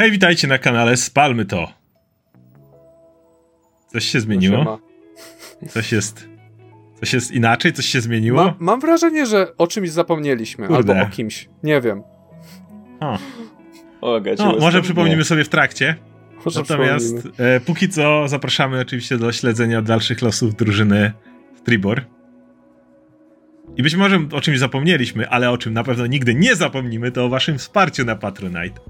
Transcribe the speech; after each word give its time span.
Hej, 0.00 0.10
witajcie 0.10 0.48
na 0.48 0.58
kanale 0.58 0.96
Spalmy 0.96 1.44
to. 1.44 1.72
Coś 3.86 4.04
się 4.04 4.20
zmieniło? 4.20 4.80
Coś 5.68 5.92
jest. 5.92 6.28
Coś 7.00 7.12
jest 7.12 7.32
inaczej? 7.32 7.72
Coś 7.72 7.86
się 7.86 8.00
zmieniło? 8.00 8.44
Ma, 8.44 8.54
mam 8.58 8.80
wrażenie, 8.80 9.26
że 9.26 9.56
o 9.56 9.66
czymś 9.66 9.90
zapomnieliśmy. 9.90 10.66
Kurde. 10.66 10.92
Albo 10.92 11.06
o 11.06 11.10
kimś. 11.10 11.48
Nie 11.62 11.80
wiem. 11.80 12.02
O. 13.00 13.18
O, 14.00 14.20
No, 14.38 14.56
może 14.60 14.82
przypomnimy 14.82 15.24
sobie 15.24 15.44
w 15.44 15.48
trakcie. 15.48 15.96
Może 16.44 16.60
Natomiast 16.60 17.28
e, 17.38 17.60
póki 17.60 17.88
co 17.88 18.28
zapraszamy 18.28 18.80
oczywiście 18.80 19.18
do 19.18 19.32
śledzenia 19.32 19.82
dalszych 19.82 20.22
losów 20.22 20.54
drużyny 20.56 21.12
w 21.56 21.60
Tribor. 21.60 22.04
I 23.76 23.82
być 23.82 23.96
może 23.96 24.20
o 24.32 24.40
czymś 24.40 24.58
zapomnieliśmy, 24.58 25.28
ale 25.28 25.50
o 25.50 25.58
czym 25.58 25.72
na 25.72 25.84
pewno 25.84 26.06
nigdy 26.06 26.34
nie 26.34 26.56
zapomnimy, 26.56 27.12
to 27.12 27.24
o 27.24 27.28
waszym 27.28 27.58
wsparciu 27.58 28.04
na 28.04 28.16
Patronite, 28.16 28.80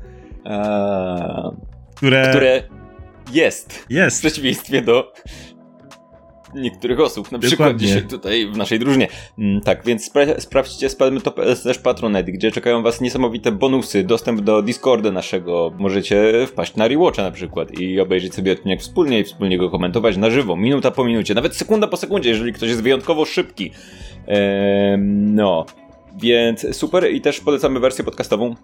Eee, 0.45 1.51
które, 1.97 2.29
które 2.31 2.63
jest 3.33 3.73
w 3.73 3.91
jest. 3.91 4.21
przeciwieństwie 4.21 4.83
do 4.83 5.13
niektórych 6.55 7.01
osób, 7.01 7.33
na 7.33 7.39
przykład 7.39 7.59
Dokładnie. 7.69 7.87
dzisiaj 7.87 8.03
tutaj 8.03 8.47
w 8.53 8.57
naszej 8.57 8.79
drużynie. 8.79 9.09
Mm, 9.39 9.61
tak, 9.61 9.85
więc 9.85 10.13
spra- 10.13 10.41
sprawdźcie 10.41 10.89
spalmy.pl 10.89 11.57
slash 11.57 11.79
patronite, 11.79 12.33
gdzie 12.33 12.51
czekają 12.51 12.83
was 12.83 13.01
niesamowite 13.01 13.53
bonusy, 13.53 14.05
dostęp 14.05 14.41
do 14.41 14.63
Discorda 14.63 15.11
naszego, 15.11 15.73
możecie 15.79 16.47
wpaść 16.47 16.77
na 16.77 16.89
Rewatcha 16.89 17.23
na 17.23 17.31
przykład 17.31 17.79
i 17.79 18.01
obejrzeć 18.01 18.35
sobie 18.35 18.53
odcinek 18.53 18.81
wspólnie 18.81 19.21
i 19.21 19.25
wspólnie 19.25 19.59
go 19.59 19.71
komentować 19.71 20.17
na 20.17 20.31
żywo, 20.31 20.57
minuta 20.57 20.91
po 20.91 21.05
minucie, 21.05 21.35
nawet 21.35 21.57
sekunda 21.57 21.87
po 21.87 21.97
sekundzie, 21.97 22.31
jeżeli 22.31 22.53
ktoś 22.53 22.69
jest 22.69 22.83
wyjątkowo 22.83 23.25
szybki. 23.25 23.71
Eee, 24.29 24.99
no, 25.33 25.67
więc 26.17 26.77
super 26.77 27.13
i 27.13 27.21
też 27.21 27.41
polecamy 27.41 27.81
wersję 27.81 28.05
podcastową, 28.05 28.55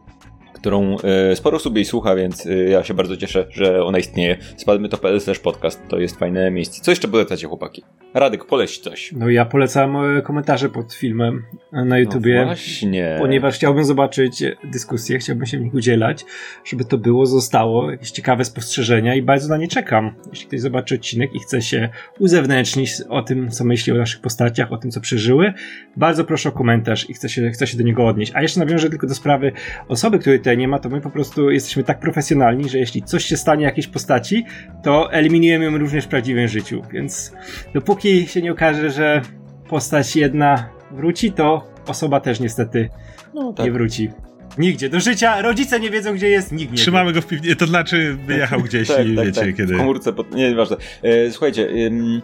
którą 0.56 0.96
e, 0.98 1.36
sporo 1.36 1.56
osób 1.56 1.76
jej 1.76 1.84
słucha, 1.84 2.16
więc 2.16 2.46
e, 2.46 2.54
ja 2.54 2.84
się 2.84 2.94
bardzo 2.94 3.16
cieszę, 3.16 3.46
że 3.50 3.84
ona 3.84 3.98
istnieje. 3.98 4.36
Spadmy 4.56 4.88
to 4.88 5.20
slash 5.20 5.38
podcast, 5.38 5.88
to 5.88 5.98
jest 5.98 6.18
fajne 6.18 6.50
miejsce. 6.50 6.82
Co 6.82 6.90
jeszcze 6.90 7.08
polecacie, 7.08 7.46
chłopaki? 7.46 7.82
Radek, 8.14 8.44
poleć 8.44 8.78
coś. 8.78 9.12
No 9.12 9.30
ja 9.30 9.44
polecam 9.44 9.96
e, 9.96 10.22
komentarze 10.22 10.68
pod 10.68 10.94
filmem 10.94 11.42
na 11.72 11.98
YouTubie. 11.98 12.40
No 12.40 12.46
właśnie. 12.46 13.16
Ponieważ 13.18 13.54
chciałbym 13.54 13.84
zobaczyć 13.84 14.44
dyskusję, 14.64 15.18
chciałbym 15.18 15.46
się 15.46 15.58
w 15.58 15.60
nich 15.60 15.74
udzielać, 15.74 16.24
żeby 16.64 16.84
to 16.84 16.98
było, 16.98 17.26
zostało, 17.26 17.90
jakieś 17.90 18.10
ciekawe 18.10 18.44
spostrzeżenia 18.44 19.14
i 19.14 19.22
bardzo 19.22 19.48
na 19.48 19.56
nie 19.56 19.68
czekam. 19.68 20.14
Jeśli 20.30 20.46
ktoś 20.46 20.60
zobaczy 20.60 20.94
odcinek 20.94 21.34
i 21.34 21.38
chce 21.38 21.62
się 21.62 21.88
uzewnętrznić 22.18 22.92
o 23.08 23.22
tym, 23.22 23.50
co 23.50 23.64
myśli 23.64 23.92
o 23.92 23.96
naszych 23.96 24.20
postaciach, 24.20 24.72
o 24.72 24.76
tym, 24.76 24.90
co 24.90 25.00
przeżyły, 25.00 25.52
bardzo 25.96 26.24
proszę 26.24 26.48
o 26.48 26.52
komentarz 26.52 27.10
i 27.10 27.14
chcę 27.14 27.28
się, 27.28 27.50
chcę 27.50 27.66
się 27.66 27.76
do 27.76 27.82
niego 27.82 28.06
odnieść. 28.06 28.32
A 28.34 28.42
jeszcze 28.42 28.60
nawiążę 28.60 28.90
tylko 28.90 29.06
do 29.06 29.14
sprawy 29.14 29.52
osoby, 29.88 30.18
której 30.18 30.40
tutaj 30.46 30.58
nie 30.58 30.68
ma, 30.68 30.78
to 30.78 30.88
my 30.88 31.00
po 31.00 31.10
prostu 31.10 31.50
jesteśmy 31.50 31.84
tak 31.84 32.00
profesjonalni, 32.00 32.68
że 32.68 32.78
jeśli 32.78 33.02
coś 33.02 33.24
się 33.24 33.36
stanie 33.36 33.64
jakiejś 33.64 33.86
postaci, 33.86 34.44
to 34.82 35.12
eliminujemy 35.12 35.64
ją 35.64 35.78
również 35.78 36.04
w 36.04 36.08
prawdziwym 36.08 36.48
życiu. 36.48 36.82
Więc 36.92 37.32
dopóki 37.74 38.26
się 38.26 38.42
nie 38.42 38.52
okaże, 38.52 38.90
że 38.90 39.22
postać 39.68 40.16
jedna 40.16 40.68
wróci, 40.90 41.32
to 41.32 41.68
osoba 41.86 42.20
też 42.20 42.40
niestety 42.40 42.88
No 43.34 43.54
nie 43.64 43.72
wróci. 43.72 44.10
Nigdzie. 44.58 44.88
Do 44.88 45.00
życia 45.00 45.42
rodzice 45.42 45.80
nie 45.80 45.90
wiedzą, 45.90 46.14
gdzie 46.14 46.28
jest, 46.28 46.52
nikt 46.52 46.72
nie 46.72 46.78
Trzymamy 46.78 47.12
go 47.12 47.22
w 47.22 47.26
piwnicy, 47.26 47.56
to 47.56 47.66
znaczy 47.66 48.16
wyjechał 48.26 48.60
gdzieś 48.60 48.88
tak, 48.88 49.06
i 49.06 49.16
tak, 49.16 49.26
wiecie 49.26 49.40
tak. 49.40 49.56
kiedy. 49.56 49.74
W 49.74 49.78
komórce, 49.78 50.12
pod... 50.12 50.34
nie, 50.34 50.48
nieważne. 50.48 50.76
E, 51.02 51.30
słuchajcie, 51.30 51.68
ym, 51.86 52.22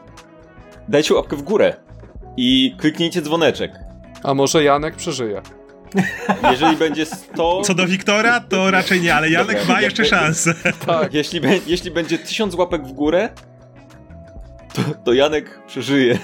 dajcie 0.89 1.15
łapkę 1.15 1.37
w 1.37 1.43
górę 1.43 1.77
i 2.37 2.75
kliknijcie 2.79 3.23
dzwoneczek. 3.23 3.73
A 4.23 4.35
może 4.35 4.65
Janek 4.65 4.97
przeżyje. 4.97 5.43
Jeżeli 6.51 6.77
będzie 6.77 7.07
100... 7.07 7.63
Co 7.65 7.75
do 7.75 7.87
Wiktora, 7.87 8.41
to 8.41 8.71
raczej 8.71 9.01
nie, 9.01 9.15
ale 9.15 9.31
Janek 9.31 9.59
Dobra, 9.59 9.75
ma 9.75 9.81
jeszcze 9.81 10.05
szansę. 10.05 10.55
Tak. 10.87 11.15
Jeśli, 11.15 11.41
be, 11.41 11.49
jeśli 11.67 11.91
będzie 11.91 12.19
1000 12.19 12.55
łapek 12.55 12.87
w 12.87 12.93
górę, 12.93 13.29
to, 14.73 14.83
to 15.05 15.13
Janek 15.13 15.61
przeżyje. 15.67 16.19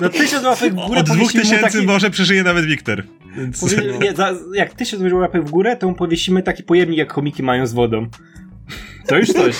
No 0.00 0.08
tysiąc 0.08 0.44
łapek 0.44 0.72
w 0.72 0.76
górę 0.76 1.00
Od 1.00 1.06
dwóch 1.06 1.32
tysięcy 1.32 1.60
taki... 1.60 1.86
może 1.86 2.10
przeżyje 2.10 2.42
nawet 2.42 2.64
Wiktor. 2.64 3.02
Więc... 3.36 3.60
Powie... 3.60 3.98
Nie, 3.98 4.12
za, 4.12 4.34
jak 4.54 4.74
tysiąc 4.74 5.12
łapek 5.12 5.44
w 5.44 5.50
górę, 5.50 5.76
to 5.76 5.88
mu 5.88 5.94
powiesimy 5.94 6.42
taki 6.42 6.62
pojemnik, 6.62 6.98
jak 6.98 7.12
chomiki 7.12 7.42
mają 7.42 7.66
z 7.66 7.72
wodą. 7.72 8.08
To 9.06 9.16
już 9.16 9.28
coś. 9.28 9.56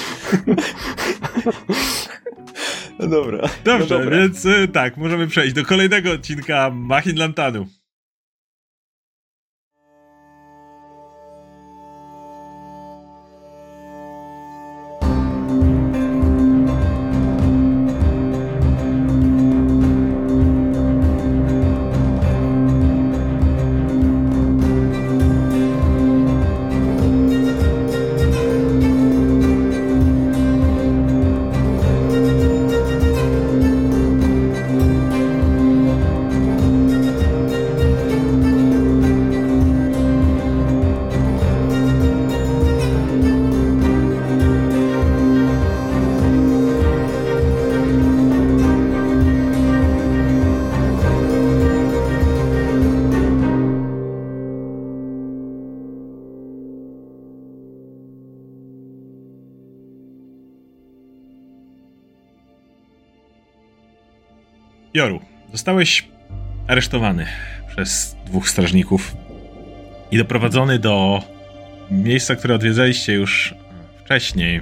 No 2.98 3.06
dobra. 3.06 3.48
Dobrze, 3.64 3.86
no 3.98 3.98
dobra. 3.98 4.18
więc 4.18 4.44
y, 4.44 4.68
tak, 4.68 4.96
możemy 4.96 5.26
przejść 5.26 5.54
do 5.54 5.64
kolejnego 5.64 6.12
odcinka 6.12 6.70
Machin 6.74 7.16
Lantanu. 7.16 7.66
Joru, 64.94 65.20
zostałeś 65.52 66.08
aresztowany 66.66 67.26
przez 67.68 68.16
dwóch 68.26 68.48
strażników 68.48 69.16
i 70.10 70.18
doprowadzony 70.18 70.78
do 70.78 71.22
miejsca, 71.90 72.36
które 72.36 72.54
odwiedzaliście 72.54 73.12
już 73.12 73.54
wcześniej, 74.04 74.60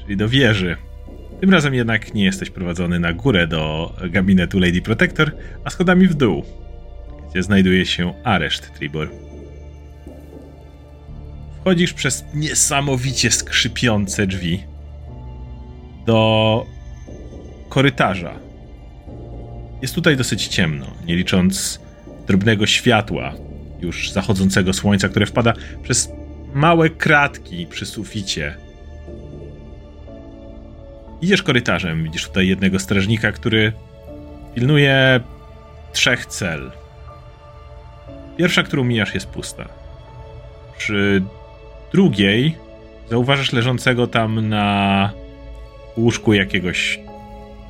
czyli 0.00 0.16
do 0.16 0.28
wieży. 0.28 0.76
Tym 1.40 1.50
razem 1.50 1.74
jednak 1.74 2.14
nie 2.14 2.24
jesteś 2.24 2.50
prowadzony 2.50 3.00
na 3.00 3.12
górę 3.12 3.46
do 3.46 3.94
gabinetu 4.10 4.58
Lady 4.58 4.82
Protector, 4.82 5.32
a 5.64 5.70
schodami 5.70 6.08
w 6.08 6.14
dół, 6.14 6.44
gdzie 7.30 7.42
znajduje 7.42 7.86
się 7.86 8.14
areszt 8.24 8.74
Tribor. 8.74 9.10
Wchodzisz 11.60 11.92
przez 11.92 12.24
niesamowicie 12.34 13.30
skrzypiące 13.30 14.26
drzwi 14.26 14.64
do 16.06 16.66
korytarza, 17.68 18.47
jest 19.82 19.94
tutaj 19.94 20.16
dosyć 20.16 20.46
ciemno, 20.46 20.86
nie 21.06 21.16
licząc 21.16 21.80
drobnego 22.26 22.66
światła 22.66 23.34
już 23.80 24.10
zachodzącego 24.10 24.72
słońca, 24.72 25.08
które 25.08 25.26
wpada 25.26 25.54
przez 25.82 26.12
małe 26.54 26.90
kratki 26.90 27.66
przy 27.66 27.86
suficie. 27.86 28.54
Idziesz 31.20 31.42
korytarzem, 31.42 32.04
widzisz 32.04 32.26
tutaj 32.26 32.48
jednego 32.48 32.78
strażnika, 32.78 33.32
który 33.32 33.72
pilnuje 34.54 35.20
trzech 35.92 36.26
cel. 36.26 36.70
Pierwsza, 38.36 38.62
którą 38.62 38.84
mijasz, 38.84 39.14
jest 39.14 39.26
pusta. 39.26 39.68
Przy 40.78 41.22
drugiej 41.92 42.56
zauważasz 43.10 43.52
leżącego 43.52 44.06
tam 44.06 44.48
na 44.48 45.10
łóżku 45.96 46.32
jakiegoś 46.32 47.00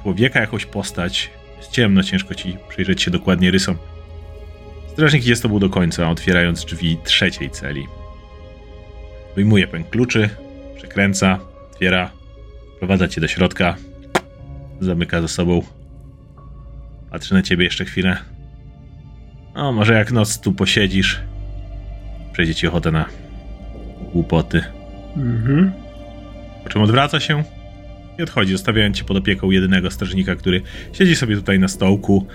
człowieka, 0.02 0.40
jakąś 0.40 0.66
postać, 0.66 1.30
jest 1.58 1.70
ciemno, 1.70 2.02
ciężko 2.02 2.34
ci 2.34 2.56
przyjrzeć 2.68 3.02
się 3.02 3.10
dokładnie 3.10 3.50
rysom. 3.50 3.76
Strażnik 4.92 5.22
idzie 5.22 5.36
z 5.36 5.40
tobą 5.40 5.58
do 5.58 5.70
końca, 5.70 6.10
otwierając 6.10 6.64
drzwi 6.64 6.98
trzeciej 7.04 7.50
celi. 7.50 7.86
Wyjmuje 9.36 9.66
pęk 9.66 9.90
kluczy, 9.90 10.30
przekręca, 10.76 11.38
otwiera, 11.70 12.10
prowadza 12.78 13.08
cię 13.08 13.20
do 13.20 13.28
środka, 13.28 13.76
zamyka 14.80 15.20
za 15.20 15.28
sobą. 15.28 15.62
Patrzy 17.10 17.34
na 17.34 17.42
ciebie 17.42 17.64
jeszcze 17.64 17.84
chwilę. 17.84 18.16
O, 19.54 19.72
może 19.72 19.94
jak 19.94 20.12
noc 20.12 20.40
tu 20.40 20.52
posiedzisz, 20.52 21.20
przejdzie 22.32 22.54
ci 22.54 22.66
ochotę 22.66 22.90
na 22.90 23.04
głupoty. 24.12 24.64
Mhm. 25.16 25.72
Po 26.64 26.70
czym 26.70 26.82
odwraca 26.82 27.20
się 27.20 27.44
i 28.18 28.22
odchodzi, 28.22 28.52
zostawiając 28.52 28.96
cię 28.96 29.04
pod 29.04 29.16
opieką 29.16 29.50
jedynego 29.50 29.90
strażnika, 29.90 30.36
który 30.36 30.62
siedzi 30.92 31.16
sobie 31.16 31.36
tutaj 31.36 31.58
na 31.58 31.68
stołku. 31.68 32.26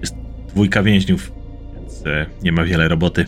Jest 0.00 0.14
dwójka 0.48 0.82
więźniów, 0.82 1.32
więc 1.74 2.06
e, 2.06 2.26
nie 2.42 2.52
ma 2.52 2.64
wiele 2.64 2.88
roboty. 2.88 3.26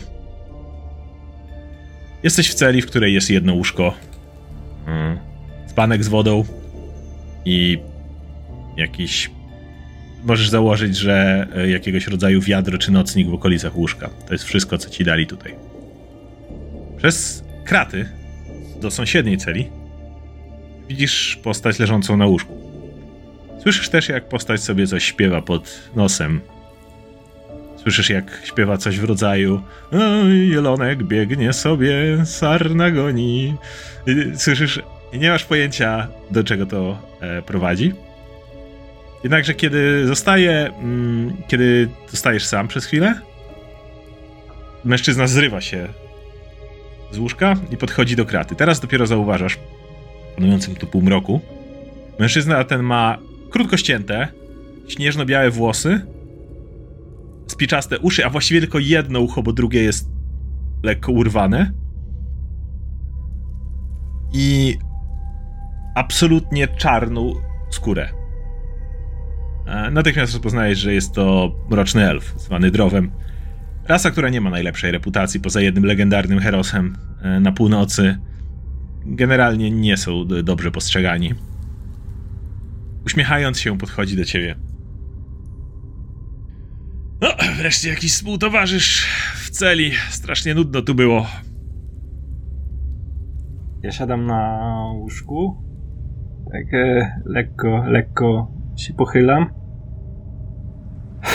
Jesteś 2.23 2.49
w 2.49 2.53
celi, 2.53 2.81
w 2.81 2.85
której 2.85 3.13
jest 3.13 3.29
jedno 3.29 3.53
łóżko 3.53 3.93
Mm. 4.87 5.17
Spanek 5.67 6.03
z 6.03 6.07
wodą 6.07 6.45
i 7.45 7.79
jakiś. 8.77 9.31
Możesz 10.23 10.49
założyć, 10.49 10.97
że 10.97 11.47
e, 11.55 11.69
jakiegoś 11.69 12.07
rodzaju 12.07 12.41
wiadro 12.41 12.77
czy 12.77 12.91
nocnik 12.91 13.27
w 13.27 13.33
okolicach 13.33 13.75
łóżka. 13.75 14.09
To 14.27 14.33
jest 14.33 14.43
wszystko, 14.43 14.77
co 14.77 14.89
ci 14.89 15.03
dali 15.03 15.27
tutaj. 15.27 15.55
Przez 16.97 17.43
kraty 17.65 18.05
do 18.81 18.91
sąsiedniej 18.91 19.37
celi 19.37 19.69
widzisz 20.89 21.39
postać 21.43 21.79
leżącą 21.79 22.17
na 22.17 22.25
łóżku. 22.25 22.73
Słyszysz 23.61 23.89
też, 23.89 24.09
jak 24.09 24.29
postać 24.29 24.63
sobie 24.63 24.87
coś 24.87 25.03
śpiewa 25.03 25.41
pod 25.41 25.89
nosem. 25.95 26.41
Słyszysz, 27.81 28.09
jak 28.09 28.41
śpiewa 28.43 28.77
coś 28.77 28.99
w 28.99 29.03
rodzaju 29.03 29.61
"Oj, 29.91 30.49
Jelonek 30.49 31.03
biegnie 31.03 31.53
sobie, 31.53 32.25
sarna 32.25 32.91
goni. 32.91 33.55
Słyszysz, 34.35 34.81
nie 35.13 35.29
masz 35.29 35.45
pojęcia, 35.45 36.07
do 36.31 36.43
czego 36.43 36.65
to 36.65 36.97
e, 37.21 37.41
prowadzi. 37.41 37.93
Jednakże 39.23 39.53
kiedy 39.53 40.07
zostaje, 40.07 40.51
mm, 40.51 41.37
kiedy 41.47 41.89
zostajesz 42.09 42.45
sam 42.45 42.67
przez 42.67 42.85
chwilę, 42.85 43.19
mężczyzna 44.85 45.27
zrywa 45.27 45.61
się 45.61 45.87
z 47.11 47.17
łóżka 47.17 47.55
i 47.71 47.77
podchodzi 47.77 48.15
do 48.15 48.25
kraty. 48.25 48.55
Teraz 48.55 48.79
dopiero 48.79 49.07
zauważasz, 49.07 49.57
panującym 50.35 50.75
tu 50.75 50.87
półmroku, 50.87 51.41
mężczyzna 52.19 52.63
ten 52.63 52.83
ma 52.83 53.17
krótko 53.49 53.77
ścięte, 53.77 54.27
śnieżno-białe 54.87 55.51
włosy, 55.51 56.01
spiczaste 57.47 57.99
uszy, 57.99 58.25
a 58.25 58.29
właściwie 58.29 58.59
tylko 58.59 58.79
jedno 58.79 59.19
ucho, 59.19 59.43
bo 59.43 59.53
drugie 59.53 59.83
jest 59.83 60.09
lekko 60.83 61.11
urwane. 61.11 61.71
I 64.33 64.77
absolutnie 65.95 66.67
czarną 66.67 67.33
skórę. 67.69 68.09
E, 69.65 69.91
Natychmiast 69.91 70.33
rozpoznajesz, 70.33 70.79
że 70.79 70.93
jest 70.93 71.13
to 71.13 71.55
mroczny 71.69 72.09
elf, 72.09 72.33
zwany 72.37 72.71
Drowem. 72.71 73.11
Rasa, 73.87 74.11
która 74.11 74.29
nie 74.29 74.41
ma 74.41 74.49
najlepszej 74.49 74.91
reputacji, 74.91 75.39
poza 75.39 75.61
jednym 75.61 75.85
legendarnym 75.85 76.39
herosem 76.39 76.95
e, 77.21 77.39
na 77.39 77.51
północy. 77.51 78.17
Generalnie 79.05 79.71
nie 79.71 79.97
są 79.97 80.27
dobrze 80.43 80.71
postrzegani. 80.71 81.33
Uśmiechając 83.05 83.59
się, 83.59 83.77
podchodzi 83.77 84.15
do 84.15 84.25
ciebie. 84.25 84.55
No, 87.21 87.29
wreszcie 87.59 87.89
jakiś 87.89 88.11
współtowarzysz 88.11 89.07
w 89.35 89.49
celi. 89.49 89.91
Strasznie 90.09 90.55
nudno 90.55 90.81
tu 90.81 90.95
było. 90.95 91.25
Ja 93.83 93.91
siadam 93.91 94.25
na 94.25 94.59
łóżku. 94.93 95.63
Tak 96.51 96.73
e, 96.73 97.21
lekko, 97.25 97.83
lekko 97.87 98.51
się 98.77 98.93
pochylam. 98.93 99.45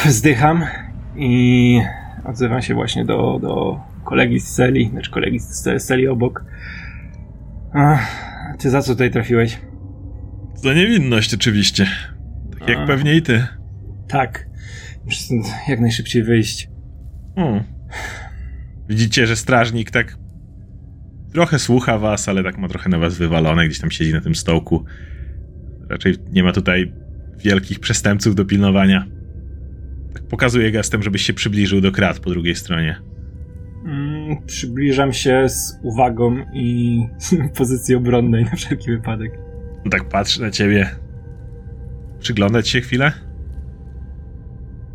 Wzdycham 0.07 0.65
i 1.17 1.81
odzywam 2.25 2.63
się 2.63 2.75
właśnie 2.75 3.05
do, 3.05 3.39
do 3.43 3.81
kolegi 4.05 4.41
z 4.41 4.55
celi, 4.55 4.89
znaczy 4.89 5.11
kolegi 5.11 5.39
z 5.39 5.87
celi 5.87 6.09
obok. 6.09 6.45
Ach, 7.73 8.57
ty 8.59 8.71
za 8.71 8.83
co 8.83 8.93
tutaj 8.93 9.11
trafiłeś? 9.11 9.59
Za 10.55 10.75
niewinność 10.75 11.35
oczywiście. 11.35 11.87
Tak 12.59 12.69
jak 12.69 12.79
A. 12.79 12.87
pewnie 12.87 13.17
i 13.17 13.23
ty. 13.23 13.47
Tak. 14.09 14.49
Muszę 15.05 15.21
stąd 15.21 15.47
jak 15.69 15.81
najszybciej 15.81 16.23
wyjść. 16.23 16.69
Hmm. 17.35 17.65
Widzicie, 18.89 19.27
że 19.27 19.37
strażnik 19.37 19.91
tak 19.91 20.17
trochę 21.33 21.59
słucha 21.59 21.99
was, 21.99 22.29
ale 22.29 22.43
tak 22.43 22.59
ma 22.59 22.69
trochę 22.69 22.89
na 22.89 22.99
was 22.99 23.19
wywalone, 23.19 23.67
gdzieś 23.67 23.81
tam 23.81 23.91
siedzi 23.91 24.13
na 24.13 24.21
tym 24.21 24.35
stołku. 24.35 24.85
Raczej 25.89 26.15
nie 26.33 26.43
ma 26.43 26.53
tutaj 26.53 26.93
wielkich 27.39 27.81
przestępców 27.81 28.35
do 28.35 28.45
pilnowania. 28.45 29.07
Tak 30.15 30.23
pokazuje 30.23 30.73
gestem, 30.73 31.03
żebyś 31.03 31.23
się 31.23 31.33
przybliżył 31.33 31.81
do 31.81 31.93
krat 31.93 32.19
po 32.19 32.31
drugiej 32.31 32.57
stronie. 32.57 33.01
Mm, 33.85 34.43
przybliżam 34.47 35.13
się 35.13 35.49
z 35.49 35.79
uwagą 35.83 36.37
i 36.53 37.01
pozycji 37.59 37.95
obronnej 37.95 38.45
na 38.45 38.51
wszelki 38.51 38.91
wypadek. 38.91 39.33
On 39.85 39.91
tak 39.91 40.09
patrzy 40.09 40.41
na 40.43 40.51
ciebie. 40.51 40.91
Przyglądać 42.21 42.69
się 42.69 42.81
chwilę. 42.81 43.13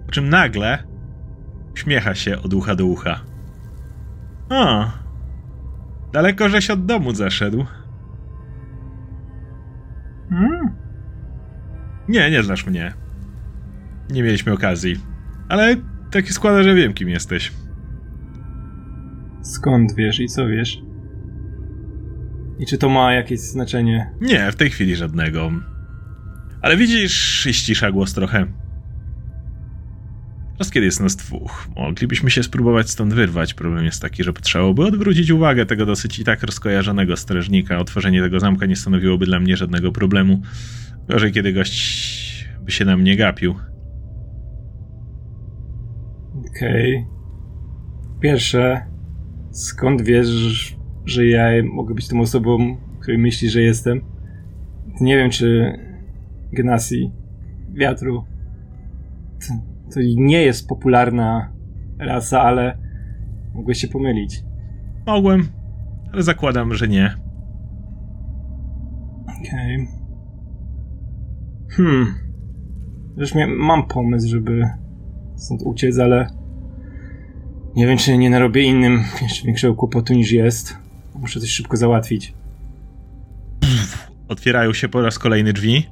Po 0.05 0.11
czym 0.11 0.29
nagle 0.29 0.83
uśmiecha 1.73 2.15
się 2.15 2.39
od 2.41 2.53
ucha 2.53 2.75
do 2.75 2.85
ucha. 2.85 3.19
O, 4.49 4.91
daleko 6.13 6.49
żeś 6.49 6.69
od 6.69 6.85
domu 6.85 7.13
zaszedł. 7.15 7.65
Mm, 10.31 10.75
Nie, 12.09 12.31
nie 12.31 12.43
znasz 12.43 12.65
mnie. 12.65 12.93
Nie 14.09 14.23
mieliśmy 14.23 14.53
okazji. 14.53 14.99
Ale 15.49 15.75
tak 16.11 16.27
się 16.27 16.33
składa, 16.33 16.63
że 16.63 16.75
wiem, 16.75 16.93
kim 16.93 17.09
jesteś. 17.09 17.51
Skąd 19.43 19.95
wiesz 19.95 20.19
i 20.19 20.27
co 20.27 20.47
wiesz? 20.47 20.81
I 22.59 22.65
czy 22.65 22.77
to 22.77 22.89
ma 22.89 23.13
jakieś 23.13 23.39
znaczenie? 23.39 24.11
Nie, 24.21 24.51
w 24.51 24.55
tej 24.55 24.69
chwili 24.69 24.95
żadnego. 24.95 25.51
Ale 26.61 26.77
widzisz, 26.77 27.47
ścisza 27.51 27.91
głos 27.91 28.13
trochę. 28.13 28.45
Teraz 30.51 30.71
kiedy 30.71 30.85
jest 30.85 30.99
nas 30.99 31.15
dwóch, 31.15 31.67
moglibyśmy 31.75 32.29
się 32.31 32.43
spróbować 32.43 32.89
stąd 32.89 33.13
wyrwać. 33.13 33.53
Problem 33.53 33.85
jest 33.85 34.01
taki, 34.01 34.23
że 34.23 34.33
potrzebowałoby 34.33 34.85
odwrócić 34.85 35.31
uwagę 35.31 35.65
tego 35.65 35.85
dosyć 35.85 36.19
i 36.19 36.23
tak 36.23 36.43
rozkojarzonego 36.43 37.17
strażnika. 37.17 37.77
Otworzenie 37.77 38.21
tego 38.21 38.39
zamka 38.39 38.65
nie 38.65 38.75
stanowiłoby 38.75 39.25
dla 39.25 39.39
mnie 39.39 39.57
żadnego 39.57 39.91
problemu. 39.91 40.41
Gorzej, 41.07 41.31
kiedy 41.31 41.53
gość 41.53 42.49
by 42.61 42.71
się 42.71 42.85
na 42.85 42.97
mnie 42.97 43.17
gapił. 43.17 43.55
Okej. 46.49 47.07
Pierwsze, 48.21 48.92
skąd 49.53 50.01
wiesz, 50.01 50.27
że 51.05 51.27
ja 51.27 51.47
mogę 51.73 51.95
być 51.95 52.07
tą 52.07 52.21
osobą, 52.21 52.77
której 52.99 53.17
myślisz, 53.17 53.53
że 53.53 53.61
jestem? 53.61 54.01
Nie 55.01 55.17
wiem, 55.17 55.29
czy 55.29 55.77
Gnasi, 56.51 57.11
wiatru, 57.73 58.23
to, 59.47 59.53
to 59.93 59.99
nie 60.15 60.41
jest 60.41 60.67
popularna 60.67 61.51
rasa, 61.99 62.41
ale 62.41 62.77
mogłeś 63.53 63.77
się 63.77 63.87
pomylić. 63.87 64.43
Mogłem, 65.07 65.47
ale 66.13 66.23
zakładam, 66.23 66.73
że 66.73 66.87
nie. 66.87 67.15
Okej. 69.23 69.87
Hmm. 71.69 72.05
Już 73.17 73.35
mia- 73.35 73.57
mam 73.57 73.87
pomysł, 73.87 74.27
żeby 74.29 74.69
stąd 75.35 75.61
uciec, 75.65 75.99
ale 75.99 76.27
nie 77.75 77.87
wiem, 77.87 77.97
czy 77.97 78.17
nie 78.17 78.29
narobię 78.29 78.63
innym 78.63 79.03
jeszcze 79.21 79.45
większego 79.45 79.75
kłopotu 79.75 80.13
niż 80.13 80.31
jest. 80.31 80.77
Muszę 81.15 81.39
coś 81.39 81.49
szybko 81.49 81.77
załatwić. 81.77 82.33
Otwierają 84.27 84.73
się 84.73 84.89
po 84.89 85.01
raz 85.01 85.19
kolejny 85.19 85.53
drzwi. 85.53 85.85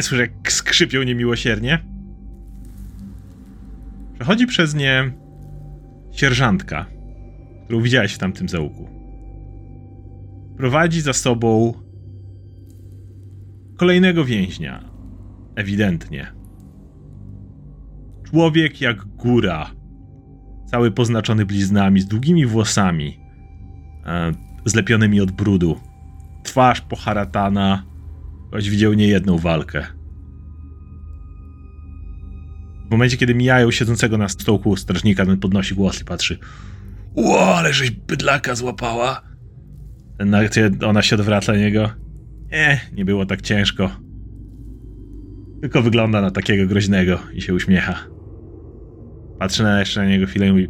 Słyszę, 0.00 0.22
jak 0.22 0.52
skrzypią 0.52 1.02
niemiłosiernie. 1.02 1.78
Przechodzi 4.14 4.46
przez 4.46 4.74
nie 4.74 5.12
sierżantka, 6.12 6.86
którą 7.64 7.82
widziałeś 7.82 8.12
w 8.12 8.18
tamtym 8.18 8.48
załuku. 8.48 8.88
Prowadzi 10.56 11.00
za 11.00 11.12
sobą 11.12 11.74
kolejnego 13.76 14.24
więźnia. 14.24 14.84
Ewidentnie. 15.56 16.26
Człowiek 18.24 18.80
jak 18.80 19.04
góra. 19.04 19.70
Cały 20.66 20.90
poznaczony 20.90 21.46
bliznami, 21.46 22.00
z 22.00 22.06
długimi 22.06 22.46
włosami, 22.46 23.20
e, 24.06 24.32
zlepionymi 24.64 25.20
od 25.20 25.30
brudu 25.30 25.80
twarz 26.42 26.80
poharatana, 26.80 27.82
choć 28.50 28.70
widział 28.70 28.92
niejedną 28.92 29.38
walkę. 29.38 29.86
W 32.86 32.90
momencie, 32.90 33.16
kiedy 33.16 33.34
mijają 33.34 33.70
siedzącego 33.70 34.18
na 34.18 34.28
stołku 34.28 34.76
strażnika, 34.76 35.26
ten 35.26 35.38
podnosi 35.38 35.74
głos 35.74 36.00
i 36.00 36.04
patrzy. 36.04 36.38
Ło, 37.14 37.56
ale 37.56 37.72
żeś 37.72 37.90
bydlaka 37.90 38.54
złapała. 38.54 39.22
Ona 40.86 41.02
się 41.02 41.14
odwraca 41.14 41.52
na 41.52 41.58
niego. 41.58 41.90
Nie, 42.52 42.80
nie 42.92 43.04
było 43.04 43.26
tak 43.26 43.42
ciężko. 43.42 43.90
Tylko 45.60 45.82
wygląda 45.82 46.20
na 46.20 46.30
takiego 46.30 46.66
groźnego 46.66 47.18
i 47.34 47.42
się 47.42 47.54
uśmiecha. 47.54 48.13
Patrzy 49.38 49.62
na 49.62 49.78
jeszcze 49.78 50.00
na 50.00 50.06
niego 50.06 50.26
chwilę 50.26 50.46
i 50.48 50.50
mówi. 50.50 50.68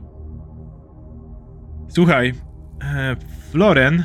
Słuchaj, 1.88 2.35
e, 2.83 3.16
Floren 3.50 4.04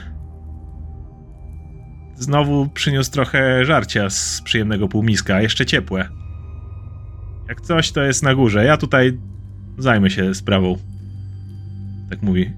Znowu 2.20 2.70
przyniósł 2.74 3.12
trochę 3.12 3.66
żarcia 3.66 4.10
z 4.10 4.42
przyjemnego 4.42 4.88
półmiska, 4.88 5.42
jeszcze 5.42 5.66
ciepłe. 5.66 6.10
Jak 7.48 7.62
coś, 7.62 7.92
to 7.92 8.04
jest 8.04 8.24
na 8.24 8.36
górze. 8.36 8.66
Ja 8.66 8.78
tutaj 8.78 9.18
zajmę 9.78 10.10
się 10.10 10.36
sprawą. 10.36 10.78
Tak 12.10 12.22
mówi. 12.22 12.52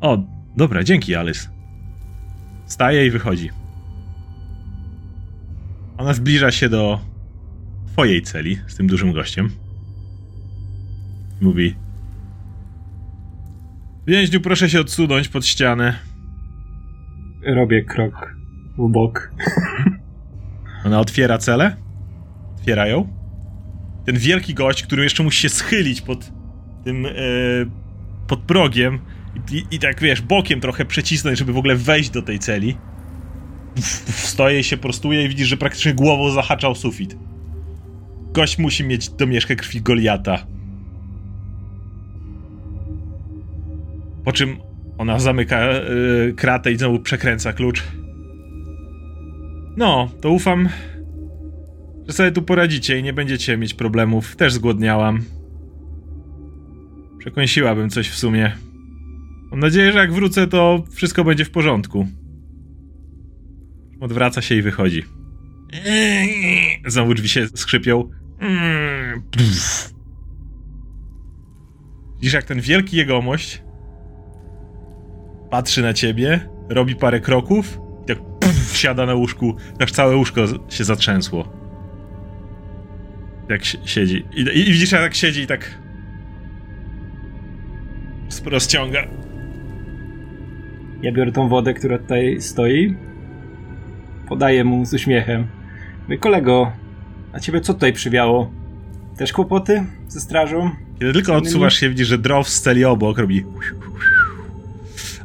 O, 0.00 0.18
dobra, 0.56 0.84
dzięki, 0.84 1.14
Alice. 1.14 1.48
Wstaje 2.66 3.06
i 3.06 3.10
wychodzi. 3.10 3.50
Ona 5.98 6.14
zbliża 6.14 6.50
się 6.50 6.68
do 6.68 7.00
twojej 7.92 8.22
celi 8.22 8.58
z 8.66 8.76
tym 8.76 8.86
dużym 8.86 9.12
gościem. 9.12 9.50
Mówi: 11.42 11.74
Więźniu, 14.06 14.40
proszę 14.40 14.70
się 14.70 14.80
odsunąć 14.80 15.28
pod 15.28 15.46
ścianę. 15.46 15.98
Robię 17.46 17.84
krok 17.84 18.36
w 18.78 18.88
bok. 18.88 19.32
Ona 20.86 21.00
otwiera 21.00 21.38
celę. 21.38 21.76
Otwiera 22.56 22.86
ją. 22.86 23.08
Ten 24.06 24.18
wielki 24.18 24.54
gość, 24.54 24.82
który 24.82 25.02
jeszcze 25.02 25.22
musi 25.22 25.42
się 25.42 25.48
schylić 25.48 26.00
pod 26.00 26.32
tym. 26.84 27.06
E, 27.06 27.10
pod 28.28 28.40
progiem. 28.40 28.98
I, 29.36 29.56
i, 29.56 29.64
I 29.70 29.78
tak 29.78 30.00
wiesz, 30.00 30.22
bokiem 30.22 30.60
trochę 30.60 30.84
przecisnąć, 30.84 31.38
żeby 31.38 31.52
w 31.52 31.58
ogóle 31.58 31.76
wejść 31.76 32.10
do 32.10 32.22
tej 32.22 32.38
celi. 32.38 32.76
Wstoje 34.06 34.64
się, 34.64 34.76
prostuje 34.76 35.24
i 35.24 35.28
widzisz, 35.28 35.48
że 35.48 35.56
praktycznie 35.56 35.94
głową 35.94 36.30
zahaczał 36.30 36.74
sufit. 36.74 37.16
Gość 38.32 38.58
musi 38.58 38.84
mieć 38.84 39.08
domieszkę 39.08 39.56
krwi 39.56 39.82
Goliata. 39.82 40.46
Po 44.24 44.32
czym 44.32 44.56
ona 44.98 45.18
zamyka 45.18 45.58
e, 45.58 45.82
kratę 46.36 46.72
i 46.72 46.76
znowu 46.76 47.00
przekręca 47.00 47.52
klucz. 47.52 47.82
No, 49.76 50.10
to 50.20 50.30
ufam, 50.30 50.68
że 52.06 52.12
sobie 52.12 52.32
tu 52.32 52.42
poradzicie 52.42 52.98
i 52.98 53.02
nie 53.02 53.12
będziecie 53.12 53.56
mieć 53.56 53.74
problemów. 53.74 54.36
Też 54.36 54.52
zgłodniałam. 54.52 55.20
Przekąsiłabym 57.18 57.90
coś 57.90 58.08
w 58.08 58.18
sumie. 58.18 58.52
Mam 59.50 59.60
nadzieję, 59.60 59.92
że 59.92 59.98
jak 59.98 60.12
wrócę, 60.12 60.46
to 60.46 60.84
wszystko 60.90 61.24
będzie 61.24 61.44
w 61.44 61.50
porządku. 61.50 62.06
Odwraca 64.00 64.42
się 64.42 64.54
i 64.54 64.62
wychodzi. 64.62 65.02
Znowu 66.86 67.14
drzwi 67.14 67.28
się 67.28 67.46
skrzypią. 67.46 68.10
Widzisz, 72.20 72.32
jak 72.32 72.44
ten 72.44 72.60
wielki 72.60 72.96
jegomość 72.96 73.62
patrzy 75.52 75.82
na 75.82 75.92
ciebie, 75.92 76.48
robi 76.68 76.96
parę 76.96 77.20
kroków 77.20 77.80
i 78.02 78.06
tak 78.06 78.18
pff, 78.40 78.76
siada 78.76 79.06
na 79.06 79.14
łóżku, 79.14 79.56
aż 79.80 79.92
całe 79.92 80.16
łóżko 80.16 80.40
się 80.68 80.84
zatrzęsło. 80.84 81.48
Jak 83.48 83.66
si- 83.66 83.78
siedzi. 83.84 84.24
I, 84.34 84.40
I, 84.40 84.68
I 84.68 84.72
widzisz, 84.72 84.92
jak 84.92 85.00
tak 85.00 85.14
siedzi 85.14 85.40
i 85.40 85.46
tak 85.46 85.78
rozciąga. 88.44 89.02
Ja 91.02 91.12
biorę 91.12 91.32
tą 91.32 91.48
wodę, 91.48 91.74
która 91.74 91.98
tutaj 91.98 92.40
stoi. 92.40 92.96
Podaję 94.28 94.64
mu 94.64 94.84
z 94.84 94.94
uśmiechem. 94.94 95.46
Mówię, 96.02 96.18
kolego, 96.18 96.72
a 97.32 97.40
ciebie 97.40 97.60
co 97.60 97.74
tutaj 97.74 97.92
przywiało? 97.92 98.52
Też 99.16 99.32
kłopoty 99.32 99.84
ze 100.08 100.20
strażą? 100.20 100.70
Kiedy 100.98 101.12
tylko 101.12 101.34
odsuwasz 101.34 101.74
się, 101.74 101.88
widzisz, 101.88 102.08
że 102.08 102.18
Drow 102.18 102.48
z 102.48 102.60
celi 102.62 102.84
obok 102.84 103.18
robi... 103.18 103.44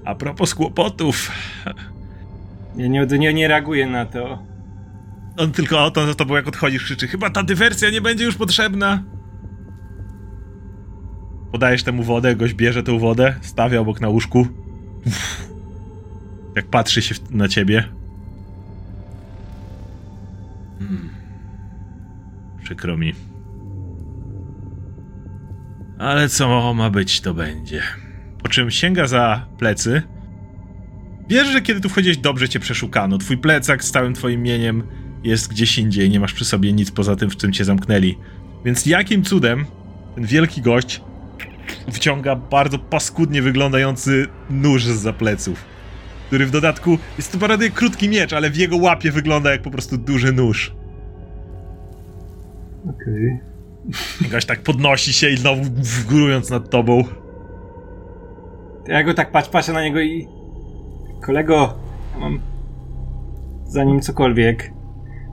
A 0.08 0.16
propos 0.16 0.56
kłopotów, 0.56 1.32
Ja 2.76 2.88
nie, 2.88 3.06
nie, 3.20 3.34
nie 3.34 3.48
reaguję 3.48 3.88
na 3.88 4.06
to. 4.06 4.44
on 5.38 5.52
tylko 5.52 5.86
o 5.86 5.92
to 5.92 6.08
za 6.08 6.16
tobą 6.16 6.36
jak 6.36 6.48
odchodzisz 6.48 6.84
krzyczy 6.84 7.08
Chyba 7.08 7.30
ta 7.30 7.44
dywersja 7.44 7.90
nie 7.90 8.02
będzie 8.02 8.24
już 8.24 8.36
potrzebna. 8.36 9.04
Podajesz 11.52 11.84
temu 11.84 12.04
wodę, 12.04 12.36
gość 12.36 12.54
bierze 12.54 12.84
tę 12.84 13.00
wodę, 13.00 13.36
stawia 13.42 13.80
obok 13.80 14.02
na 14.02 14.10
łóżku. 14.10 14.48
Jak 16.56 16.66
patrzy 16.68 17.02
się 17.02 17.16
na 17.30 17.48
ciebie. 17.48 17.84
Hmm. 20.80 21.10
Przykro 22.64 22.98
mi. 22.98 23.14
Ale 25.98 26.30
co 26.30 26.74
ma 26.74 26.90
być, 26.90 27.22
to 27.22 27.34
będzie. 27.34 28.07
Po 28.48 28.52
czym 28.52 28.72
sięga 28.72 29.08
za 29.08 29.46
plecy. 29.58 30.02
Wiesz, 31.30 31.48
że 31.48 31.62
kiedy 31.62 31.82
tu 31.82 31.90
wchodziłeś, 31.90 32.18
dobrze 32.18 32.50
cię 32.50 32.60
przeszukano. 32.60 33.18
Twój 33.18 33.38
plecak 33.38 33.84
z 33.84 33.92
całym 33.92 34.14
twoim 34.14 34.44
mieniem 34.44 34.84
jest 35.24 35.50
gdzieś 35.50 35.78
indziej. 35.78 36.10
Nie 36.10 36.20
masz 36.20 36.34
przy 36.34 36.46
sobie 36.46 36.74
nic 36.74 36.92
poza 36.92 37.16
tym, 37.16 37.30
w 37.30 37.38
czym 37.38 37.54
cię 37.54 37.66
zamknęli. 37.66 38.18
Więc 38.66 38.86
jakim 38.86 39.24
cudem 39.24 39.66
ten 40.16 40.26
wielki 40.26 40.62
gość 40.62 41.02
wciąga 41.92 42.36
bardzo 42.36 42.80
paskudnie 42.80 43.42
wyglądający 43.42 44.28
nóż 44.50 44.86
z 44.86 45.16
pleców, 45.16 45.66
który 46.28 46.46
w 46.46 46.52
dodatku 46.52 46.98
jest 47.18 47.32
to 47.32 47.38
bardzo 47.38 47.66
krótki 47.74 48.10
miecz, 48.10 48.34
ale 48.34 48.50
w 48.50 48.58
jego 48.58 48.78
łapie 48.78 49.12
wygląda 49.12 49.52
jak 49.52 49.62
po 49.62 49.72
prostu 49.72 49.98
duży 49.98 50.34
nóż. 50.34 50.76
Okej. 52.90 53.40
Gość 54.32 54.48
tak 54.48 54.64
podnosi 54.64 55.14
się 55.14 55.30
i 55.30 55.38
znowu 55.38 55.64
górując 56.10 56.50
nad 56.50 56.70
tobą. 56.70 57.04
Ja 58.88 59.04
go 59.04 59.14
tak 59.14 59.32
patrz, 59.32 59.50
patrzę 59.50 59.74
na 59.74 59.84
niego 59.84 60.00
i... 60.02 60.28
Kolego, 61.22 61.74
ja 62.14 62.20
mam... 62.20 62.40
Zanim 63.66 64.02
cokolwiek... 64.02 64.74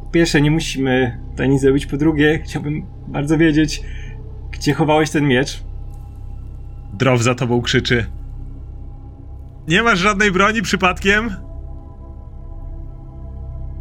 Po 0.00 0.10
pierwsze, 0.10 0.40
nie 0.40 0.50
musimy 0.50 1.20
tutaj 1.30 1.48
nic 1.48 1.60
zrobić. 1.60 1.86
Po 1.86 1.96
drugie, 1.96 2.40
chciałbym 2.44 2.86
bardzo 3.08 3.38
wiedzieć, 3.38 3.82
gdzie 4.50 4.74
chowałeś 4.74 5.10
ten 5.10 5.28
miecz. 5.28 5.64
Drow 6.92 7.22
za 7.22 7.34
tobą 7.34 7.62
krzyczy. 7.62 8.06
Nie 9.68 9.82
masz 9.82 9.98
żadnej 9.98 10.32
broni 10.32 10.62
przypadkiem? 10.62 11.36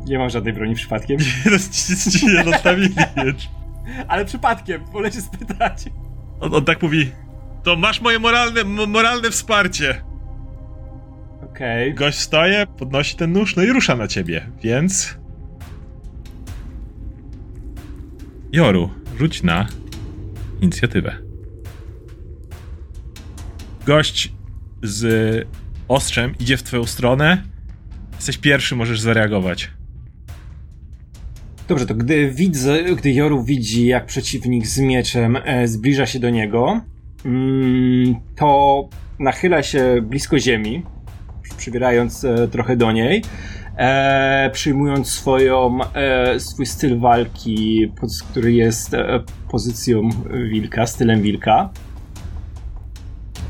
Nie 0.06 0.18
mam 0.18 0.30
żadnej 0.30 0.54
broni 0.54 0.76
przypadkiem. 0.76 1.20
Ci 2.20 2.28
nie 2.28 2.44
zostawili 2.44 2.90
miecz. 3.18 3.50
Ale 4.08 4.26
przypadkiem, 4.26 4.86
wolę 4.86 5.12
się 5.12 5.22
spytać. 5.22 5.86
On, 6.40 6.56
on 6.56 6.66
tak 6.66 6.82
mówi. 6.82 7.12
To 7.64 7.76
masz 7.76 8.02
moje 8.02 8.20
moralne, 8.20 8.64
mo- 8.64 8.88
moralne 8.88 9.32
wsparcie. 9.32 10.04
Okej. 11.44 11.94
Gość 11.94 12.18
wstaje, 12.18 12.68
podnosi 12.78 13.16
ten 13.16 13.34
nóż, 13.34 13.56
no 13.56 13.64
i 13.64 13.68
rusza 13.68 13.96
na 13.96 14.08
ciebie, 14.08 14.50
więc... 14.64 15.18
Joru, 18.52 18.90
rzuć 19.20 19.44
na 19.44 19.68
inicjatywę. 20.62 21.16
Gość 23.86 24.34
z 24.84 25.48
ostrzem 25.88 26.34
idzie 26.40 26.58
w 26.58 26.64
twoją 26.64 26.86
stronę. 26.86 27.44
Jesteś 28.16 28.38
pierwszy, 28.38 28.76
możesz 28.76 29.00
zareagować. 29.00 29.72
Dobrze, 31.68 31.86
to 31.86 31.96
gdy 31.96 32.32
widzę, 32.32 32.84
gdy 32.84 33.14
Joru 33.14 33.44
widzi, 33.44 33.86
jak 33.86 34.06
przeciwnik 34.06 34.68
z 34.68 34.80
mieczem 34.80 35.38
e, 35.44 35.68
zbliża 35.68 36.06
się 36.06 36.20
do 36.20 36.30
niego, 36.30 36.82
to 38.36 38.90
nachyla 39.20 39.64
się 39.64 40.02
blisko 40.02 40.40
ziemi, 40.40 40.84
przybierając 41.58 42.24
e, 42.24 42.48
trochę 42.48 42.76
do 42.76 42.92
niej, 42.92 43.24
e, 43.78 44.50
przyjmując 44.54 45.10
swoją, 45.10 45.80
e, 45.94 46.40
swój 46.40 46.66
styl 46.66 47.00
walki, 47.00 47.92
który 48.32 48.54
jest 48.54 48.92
pozycją 49.52 50.10
wilka, 50.50 50.88
stylem 50.88 51.22
wilka. 51.22 51.70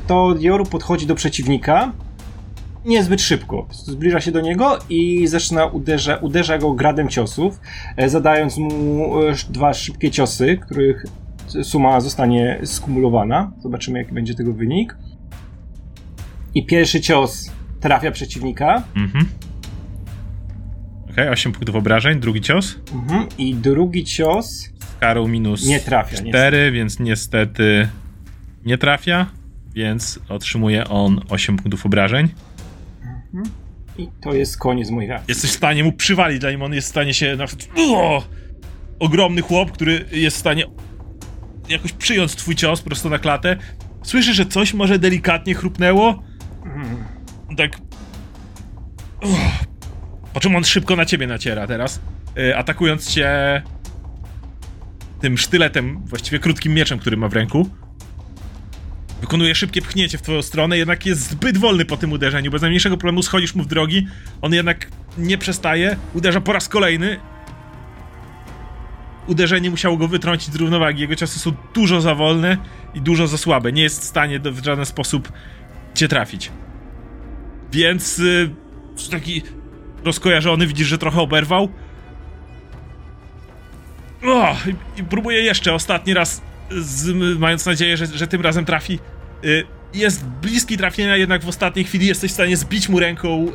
To 0.06 0.34
Joru 0.40 0.64
podchodzi 0.64 1.06
do 1.06 1.14
przeciwnika 1.14 1.92
niezbyt 2.84 3.22
szybko. 3.22 3.66
Zbliża 3.70 4.20
się 4.20 4.32
do 4.32 4.40
niego 4.40 4.78
i 4.88 5.26
zaczyna 5.26 5.66
uderza, 5.66 6.16
uderza 6.16 6.58
go 6.58 6.72
gradem 6.72 7.08
ciosów, 7.08 7.60
zadając 8.06 8.56
mu 8.56 9.12
dwa 9.50 9.74
szybkie 9.74 10.10
ciosy, 10.10 10.56
których 10.56 11.04
suma 11.62 12.00
zostanie 12.00 12.60
skumulowana. 12.64 13.52
Zobaczymy, 13.62 13.98
jaki 13.98 14.12
będzie 14.12 14.34
tego 14.34 14.52
wynik. 14.52 14.96
I 16.54 16.66
pierwszy 16.66 17.00
cios 17.00 17.50
trafia 17.80 18.10
przeciwnika. 18.10 18.82
Mhm. 18.96 19.26
Okej, 21.10 21.28
8 21.28 21.52
punktów 21.52 21.76
obrażeń, 21.76 22.20
drugi 22.20 22.40
cios. 22.40 22.78
Mhm. 22.94 23.26
I 23.38 23.54
drugi 23.54 24.04
cios 24.04 24.70
Z 24.80 25.00
karą 25.00 25.28
minus 25.28 25.66
nie 25.66 25.80
trafia. 25.80 26.16
4, 26.16 26.72
więc 26.72 27.00
niestety 27.00 27.88
nie 28.64 28.78
trafia, 28.78 29.26
więc 29.74 30.20
otrzymuje 30.28 30.88
on 30.88 31.20
8 31.28 31.56
punktów 31.56 31.86
obrażeń. 31.86 32.28
I 33.98 34.08
to 34.20 34.34
jest 34.34 34.58
koniec 34.58 34.90
mojej 34.90 35.12
akcji. 35.12 35.24
Jesteś 35.28 35.50
w 35.50 35.54
stanie 35.54 35.84
mu 35.84 35.92
przywalić, 35.92 36.42
zanim 36.42 36.62
on 36.62 36.74
jest 36.74 36.86
w 36.86 36.90
stanie 36.90 37.14
się 37.14 37.36
na! 37.36 37.44
Ogromny 38.98 39.42
chłop, 39.42 39.72
który 39.72 40.04
jest 40.12 40.36
w 40.36 40.40
stanie 40.40 40.64
jakoś 41.68 41.92
przyjąć 41.92 42.34
twój 42.34 42.54
cios 42.54 42.82
prosto 42.82 43.08
na 43.08 43.18
klatę. 43.18 43.56
Słyszysz, 44.02 44.36
że 44.36 44.46
coś 44.46 44.74
może 44.74 44.98
delikatnie 44.98 45.54
chrupnęło? 45.54 46.22
Tak... 47.56 47.78
Uff. 49.22 49.64
Po 50.32 50.40
czym 50.40 50.56
on 50.56 50.64
szybko 50.64 50.96
na 50.96 51.04
ciebie 51.04 51.26
naciera 51.26 51.66
teraz, 51.66 52.00
y, 52.38 52.56
atakując 52.56 53.10
cię 53.10 53.62
tym 55.20 55.38
sztyletem, 55.38 56.00
właściwie 56.06 56.38
krótkim 56.38 56.74
mieczem, 56.74 56.98
który 56.98 57.16
ma 57.16 57.28
w 57.28 57.32
ręku. 57.32 57.70
Wykonuje 59.20 59.54
szybkie 59.54 59.82
pchnięcie 59.82 60.18
w 60.18 60.22
twoją 60.22 60.42
stronę, 60.42 60.78
jednak 60.78 61.06
jest 61.06 61.30
zbyt 61.30 61.58
wolny 61.58 61.84
po 61.84 61.96
tym 61.96 62.12
uderzeniu. 62.12 62.50
Bez 62.50 62.62
najmniejszego 62.62 62.96
problemu 62.96 63.22
schodzisz 63.22 63.54
mu 63.54 63.62
w 63.62 63.66
drogi. 63.66 64.06
On 64.42 64.54
jednak 64.54 64.88
nie 65.18 65.38
przestaje. 65.38 65.96
Uderza 66.14 66.40
po 66.40 66.52
raz 66.52 66.68
kolejny. 66.68 67.20
Uderzenie 69.26 69.70
musiało 69.70 69.96
go 69.96 70.08
wytrącić 70.08 70.52
z 70.52 70.56
równowagi. 70.56 71.00
Jego 71.00 71.14
ciosy 71.16 71.38
są 71.38 71.52
dużo 71.74 72.00
za 72.00 72.14
wolne 72.14 72.56
i 72.94 73.00
dużo 73.00 73.26
za 73.26 73.38
słabe. 73.38 73.72
Nie 73.72 73.82
jest 73.82 74.00
w 74.00 74.04
stanie 74.04 74.40
w 74.40 74.64
żaden 74.64 74.86
sposób 74.86 75.32
cię 75.94 76.08
trafić. 76.08 76.50
Więc 77.72 78.18
yy, 78.18 78.50
taki 79.10 79.42
rozkojarzony, 80.04 80.66
widzisz, 80.66 80.86
że 80.86 80.98
trochę 80.98 81.20
oberwał. 81.20 81.68
O, 84.24 84.56
i, 84.66 85.00
i 85.00 85.04
próbuje 85.04 85.42
jeszcze 85.42 85.74
ostatni 85.74 86.14
raz, 86.14 86.42
z, 86.70 87.38
mając 87.38 87.66
nadzieję, 87.66 87.96
że, 87.96 88.06
że 88.06 88.26
tym 88.26 88.40
razem 88.40 88.64
trafi. 88.64 88.98
Y, 89.44 89.66
jest 89.94 90.24
bliski 90.24 90.76
trafienia, 90.76 91.16
jednak 91.16 91.44
w 91.44 91.48
ostatniej 91.48 91.84
chwili 91.84 92.06
jesteś 92.06 92.30
w 92.30 92.34
stanie 92.34 92.56
zbić 92.56 92.88
mu 92.88 93.00
ręką 93.00 93.46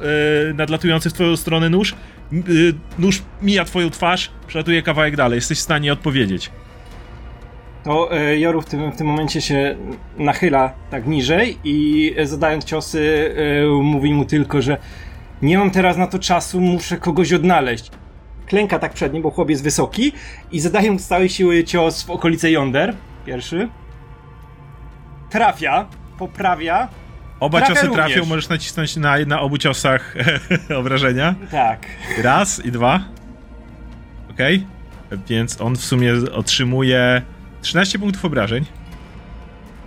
y, 0.50 0.54
nadlatujący 0.54 1.10
w 1.10 1.14
twoją 1.14 1.38
stronę 1.38 1.70
nóż. 1.70 1.96
Y, 2.34 2.74
nóż 3.00 3.22
mija 3.42 3.66
twoją 3.66 3.90
twarz, 3.90 4.32
przelatuje 4.48 4.82
kawałek 4.82 5.16
dalej. 5.16 5.38
Jesteś 5.38 5.58
w 5.58 5.62
stanie 5.62 5.94
odpowiedzieć. 5.94 6.52
To 7.84 8.18
e, 8.18 8.40
Joru 8.40 8.62
w 8.62 8.66
tym, 8.66 8.92
w 8.92 8.96
tym 8.96 9.08
momencie 9.08 9.42
się 9.42 9.76
nachyla 10.18 10.74
tak 10.90 11.08
niżej 11.08 11.58
i 11.64 12.14
e, 12.18 12.28
zadając 12.28 12.66
ciosy 12.66 13.34
e, 13.38 13.84
mówi 13.84 14.14
mu 14.14 14.26
tylko, 14.26 14.62
że 14.62 14.78
nie 15.42 15.58
mam 15.58 15.72
teraz 15.72 15.98
na 15.98 16.08
to 16.08 16.20
czasu, 16.20 16.62
muszę 16.62 16.98
kogoś 16.98 17.34
odnaleźć. 17.34 17.92
Klęka 18.46 18.80
tak 18.80 18.94
przed 18.94 19.14
nim, 19.14 19.24
bo 19.24 19.32
chłopiec 19.32 19.52
jest 19.52 19.64
wysoki 19.64 20.12
i 20.52 20.60
zadając 20.60 21.02
z 21.02 21.08
całej 21.08 21.30
siły 21.30 21.64
cios 21.64 22.04
w 22.04 22.10
okolice 22.10 22.52
jąder, 22.52 22.96
pierwszy. 23.26 23.70
Trafia, 25.30 25.88
poprawia. 26.18 26.88
Oba 27.40 27.58
Trafia 27.58 27.76
ciosy 27.76 27.88
również. 27.88 28.06
trafią, 28.08 28.26
możesz 28.26 28.50
nacisnąć 28.50 28.96
na, 28.96 29.18
na 29.28 29.42
obu 29.42 29.58
ciosach 29.58 30.16
obrażenia. 30.80 31.36
Tak. 31.52 31.86
Raz 32.24 32.66
i 32.66 32.72
dwa. 32.72 33.00
Okej. 34.32 34.68
Więc 35.28 35.62
on 35.62 35.76
w 35.76 35.86
sumie 35.86 36.14
otrzymuje 36.34 37.22
13 37.62 38.00
punktów 38.00 38.26
obrażeń. 38.26 38.66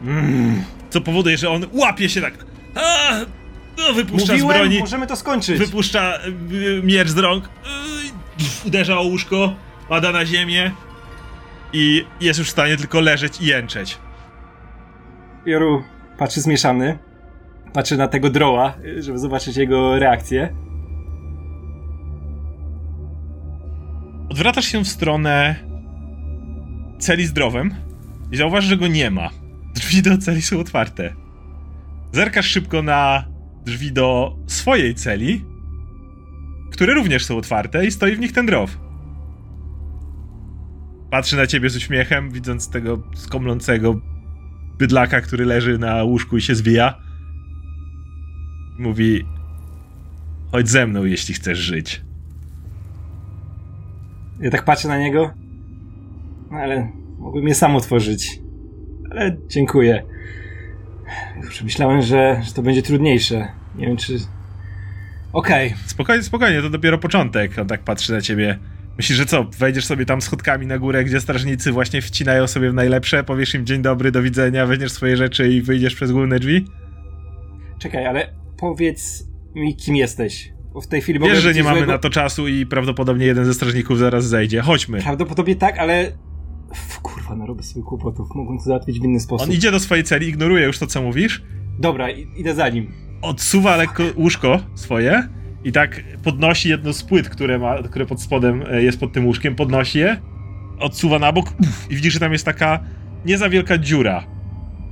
Mm. 0.05 0.63
Co 0.91 1.01
powoduje, 1.01 1.37
że 1.39 1.51
on 1.51 1.67
łapie 1.73 2.09
się 2.09 2.21
tak. 2.21 2.35
A, 2.75 3.13
no, 3.79 3.93
wypuszcza 3.95 4.33
Mówiłem, 4.33 4.57
z 4.57 4.59
broni. 4.61 4.79
możemy 4.81 5.07
to 5.07 5.17
skończyć. 5.17 5.59
Wypuszcza 5.59 6.19
y, 6.53 6.81
miecz 6.85 7.09
z 7.09 7.19
rąk. 7.19 7.45
y, 7.45 8.69
uderza 8.69 8.99
o 8.99 9.03
łóżko. 9.03 9.55
Pada 9.89 10.13
na 10.13 10.27
ziemię. 10.27 10.71
I 11.73 12.05
jest 12.21 12.39
już 12.39 12.49
w 12.49 12.51
stanie 12.51 12.77
tylko 12.77 13.01
leżeć 13.01 13.41
i 13.41 13.47
jęczeć. 13.47 13.99
Joru 15.47 15.85
patrzy 16.19 16.41
zmieszany. 16.41 16.99
Patrzy 17.73 17.97
na 17.97 18.09
tego 18.09 18.31
droła, 18.31 18.75
żeby 18.99 19.19
zobaczyć 19.19 19.57
jego 19.57 19.99
reakcję. 19.99 20.55
Odwracasz 24.31 24.65
się 24.65 24.85
w 24.85 24.89
stronę 24.89 25.57
celi 26.99 27.27
z 27.27 27.33
drowem 27.33 27.75
i 28.33 28.37
zauważysz, 28.37 28.71
że 28.71 28.77
go 28.77 28.89
nie 28.89 29.11
ma. 29.11 29.31
Drzwi 29.75 30.03
do 30.03 30.19
celi 30.19 30.43
są 30.43 30.61
otwarte. 30.61 31.15
Zerkasz 32.13 32.47
szybko 32.47 32.83
na 32.83 33.25
drzwi 33.65 33.93
do 33.93 34.37
swojej 34.47 34.95
celi, 34.95 35.45
które 36.73 36.95
również 36.95 37.25
są 37.25 37.37
otwarte 37.37 37.87
i 37.87 37.91
stoi 37.91 38.17
w 38.17 38.21
nich 38.21 38.33
ten 38.33 38.47
drow. 38.47 38.79
Patrzy 41.11 41.37
na 41.37 41.47
ciebie 41.47 41.71
z 41.71 41.77
uśmiechem, 41.77 42.31
widząc 42.31 42.71
tego 42.71 43.03
skomlącego 43.15 44.01
bydlaka, 44.79 45.21
który 45.21 45.45
leży 45.45 45.79
na 45.79 46.03
łóżku 46.03 46.37
i 46.37 46.41
się 46.41 46.55
zwija. 46.55 47.12
Mówi: 48.79 49.25
Chodź 50.53 50.69
ze 50.69 50.87
mną, 50.87 51.05
jeśli 51.05 51.35
chcesz 51.35 51.59
żyć. 51.59 52.03
Ja 54.41 54.51
tak 54.51 54.65
patrzę 54.65 54.89
na 54.89 54.99
niego. 54.99 55.31
No 56.51 56.59
ale 56.59 56.93
mogłem 57.19 57.49
je 57.49 57.55
sam 57.55 57.77
otworzyć. 57.77 58.41
Ale 59.11 59.37
dziękuję. 59.49 60.03
Przemyślałem, 61.49 62.03
że, 62.03 62.41
że 62.45 62.53
to 62.53 62.63
będzie 62.63 62.83
trudniejsze. 62.83 63.49
Nie 63.75 63.87
wiem 63.87 63.97
czy. 63.97 64.19
Okej. 65.33 65.75
Spokojnie, 65.87 66.23
spokojnie, 66.23 66.63
to 66.63 66.71
dopiero 66.71 66.99
początek. 66.99 67.59
On 67.59 67.67
tak 67.67 67.83
patrzy 67.83 68.13
na 68.13 68.21
ciebie. 68.21 68.59
Myślisz, 68.97 69.19
że 69.19 69.27
co, 69.27 69.45
wejdziesz 69.45 69.87
sobie 69.87 70.07
tam 70.07 70.23
schodkami 70.23 70.67
na 70.67 70.79
górę, 70.79 71.05
gdzie 71.05 71.21
strażnicy 71.21 71.73
właśnie 71.73 72.03
wcinają 72.03 72.47
sobie 72.47 72.71
w 72.71 72.75
najlepsze, 72.75 73.25
powiesz 73.25 73.55
im 73.55 73.67
dzień 73.67 73.83
dobry, 73.83 74.13
do 74.13 74.23
widzenia, 74.23 74.67
weźmiesz 74.67 74.93
swoje 74.93 75.17
rzeczy 75.17 75.49
i 75.49 75.63
wyjdziesz 75.63 75.95
przez 75.95 76.13
główne 76.13 76.39
drzwi? 76.39 76.67
Czekaj, 77.79 78.07
ale 78.07 78.42
powiedz 78.63 79.27
mi, 79.55 79.77
kim 79.77 79.97
jesteś. 79.97 80.53
Bo 80.75 80.81
w 80.81 80.87
tej 80.87 81.01
chwili 81.01 81.19
Wiesz, 81.19 81.43
że 81.43 81.55
nie 81.55 81.63
mamy 81.63 81.79
złego- 81.79 81.93
na 81.93 81.99
to 81.99 82.11
czasu 82.11 82.49
i 82.49 82.67
prawdopodobnie 82.67 83.27
jeden 83.27 83.45
ze 83.45 83.55
strażników 83.55 83.99
zaraz 83.99 84.25
zejdzie. 84.25 84.61
Chodźmy. 84.61 85.03
Prawdopodobnie 85.03 85.57
tak, 85.57 85.79
ale. 85.79 86.13
F, 86.73 87.01
kurwa, 87.03 87.37
narobię 87.37 87.63
sobie 87.63 87.85
kłopotów. 87.85 88.29
Mogłem 88.35 88.59
to 88.59 88.65
załatwić 88.65 89.01
w 89.01 89.05
inny 89.05 89.21
sposób. 89.21 89.49
On 89.49 89.55
idzie 89.55 89.71
do 89.71 89.81
swojej 89.81 90.05
celi, 90.05 90.29
ignoruje 90.29 90.67
już 90.67 90.79
to, 90.79 90.87
co 90.87 91.03
mówisz, 91.03 91.43
Dobra, 91.79 92.11
idę 92.11 92.55
za 92.55 92.69
nim. 92.69 92.93
odsuwa 93.23 93.77
lekko 93.77 94.03
łóżko 94.17 94.61
swoje 94.75 95.29
i 95.65 95.73
tak 95.73 96.01
podnosi 96.23 96.69
jedno 96.69 96.93
z 96.93 97.03
płyt, 97.03 97.29
które, 97.29 97.59
ma, 97.59 97.83
które 97.83 98.07
pod 98.07 98.23
spodem 98.23 98.65
e, 98.71 98.83
jest 98.83 99.01
pod 99.01 99.13
tym 99.13 99.27
łóżkiem, 99.27 99.55
podnosi 99.55 99.99
je, 99.99 100.21
odsuwa 100.79 101.19
na 101.19 101.33
bok 101.33 101.55
uff, 101.61 101.87
i 101.91 101.97
widzisz, 101.97 102.15
że 102.15 102.21
tam 102.21 102.33
jest 102.33 102.45
taka 102.45 102.81
nie 103.25 103.39
za 103.39 103.49
wielka 103.49 103.79
dziura 103.79 104.25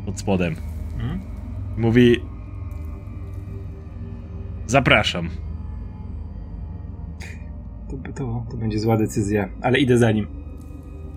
pod 0.07 0.19
spodem. 0.21 0.57
Mhm. 0.95 1.21
Mówi: 1.77 2.17
Zapraszam. 4.71 5.31
To, 7.91 8.13
to, 8.13 8.47
to 8.51 8.57
będzie 8.57 8.79
zła 8.79 8.97
decyzja, 8.97 9.49
ale 9.63 9.79
idę 9.79 9.99
za 9.99 10.13
nim. 10.13 10.27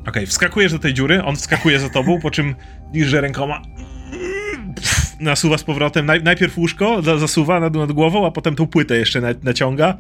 Okej, 0.08 0.26
wskakujesz 0.26 0.72
do 0.72 0.80
tej 0.80 0.94
dziury, 0.94 1.24
on 1.24 1.36
wskakuje 1.36 1.80
za 1.80 1.90
tobą, 1.90 2.20
po 2.20 2.32
czym 2.32 2.56
widzisz, 2.94 3.08
że 3.08 3.22
rękoma 3.22 3.62
pff, 4.76 5.20
nasuwa 5.20 5.58
z 5.58 5.64
powrotem. 5.64 6.06
Naj, 6.06 6.24
najpierw 6.24 6.58
łóżko 6.58 7.02
za, 7.02 7.18
zasuwa 7.18 7.60
nad, 7.60 7.74
nad 7.74 7.92
głową, 7.92 8.28
a 8.28 8.32
potem 8.32 8.56
tą 8.56 8.68
płytę 8.68 8.98
jeszcze 8.98 9.22
na, 9.22 9.28
naciąga. 9.44 9.98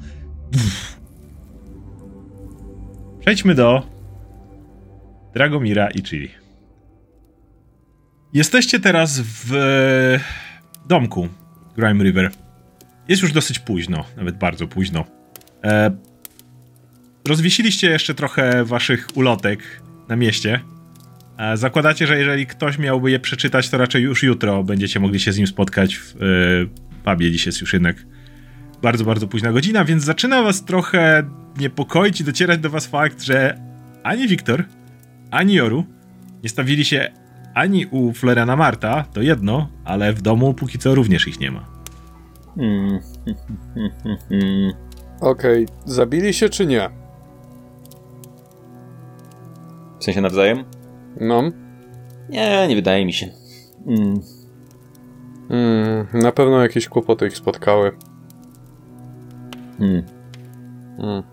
Pff. 0.51 0.97
Przejdźmy 3.19 3.55
do 3.55 3.87
Dragomira 5.33 5.87
i 5.87 6.03
Chili. 6.03 6.29
Jesteście 8.33 8.79
teraz 8.79 9.19
w 9.19 9.51
domku 10.87 11.27
Grime 11.77 12.03
River. 12.03 12.42
Jest 13.07 13.21
już 13.21 13.31
dosyć 13.31 13.59
późno, 13.59 14.05
nawet 14.17 14.37
bardzo 14.37 14.67
późno. 14.67 15.05
E, 15.63 15.91
rozwiesiliście 17.27 17.89
jeszcze 17.89 18.13
trochę 18.13 18.65
waszych 18.65 19.07
ulotek 19.15 19.59
na 20.09 20.15
mieście. 20.15 20.59
E, 21.37 21.57
zakładacie, 21.57 22.07
że 22.07 22.19
jeżeli 22.19 22.47
ktoś 22.47 22.77
miałby 22.77 23.11
je 23.11 23.19
przeczytać, 23.19 23.69
to 23.69 23.77
raczej 23.77 24.03
już 24.03 24.23
jutro 24.23 24.63
będziecie 24.63 24.99
mogli 24.99 25.19
się 25.19 25.31
z 25.31 25.37
nim 25.37 25.47
spotkać 25.47 25.95
w 25.97 26.15
e, 26.15 27.11
pubie. 27.11 27.31
Dziś 27.31 27.45
jest 27.45 27.61
już 27.61 27.73
jednak 27.73 28.05
bardzo, 28.81 29.05
bardzo 29.05 29.27
późna 29.27 29.51
godzina, 29.51 29.85
więc 29.85 30.03
zaczyna 30.03 30.43
was 30.43 30.65
trochę 30.65 31.23
niepokoić 31.57 32.21
i 32.21 32.23
docierać 32.23 32.59
do 32.59 32.69
was 32.69 32.87
fakt, 32.87 33.21
że 33.21 33.57
ani 34.03 34.27
Wiktor, 34.27 34.65
ani 35.31 35.53
Joru 35.53 35.85
nie 36.43 36.49
stawili 36.49 36.85
się 36.85 37.11
ani 37.53 37.85
u 37.85 38.13
Floriana 38.13 38.55
Marta, 38.55 39.05
to 39.13 39.21
jedno, 39.21 39.69
ale 39.85 40.13
w 40.13 40.21
domu 40.21 40.53
póki 40.53 40.79
co 40.79 40.95
również 40.95 41.27
ich 41.27 41.39
nie 41.39 41.51
ma. 41.51 41.72
Hmm. 42.55 42.99
Okej, 45.21 45.67
zabili 45.85 46.33
się 46.33 46.49
czy 46.49 46.65
nie? 46.65 46.89
W 49.99 50.03
sensie 50.03 50.21
nawzajem? 50.21 50.63
No. 51.19 51.41
Nie, 52.29 52.67
nie 52.67 52.75
wydaje 52.75 53.05
mi 53.05 53.13
się. 53.13 53.27
Hmm. 53.85 54.21
Mm, 55.49 56.07
na 56.13 56.31
pewno 56.31 56.61
jakieś 56.61 56.87
kłopoty 56.87 57.27
ich 57.27 57.37
spotkały. 57.37 57.91
Hmm. 59.77 60.03
Mm. 60.97 61.23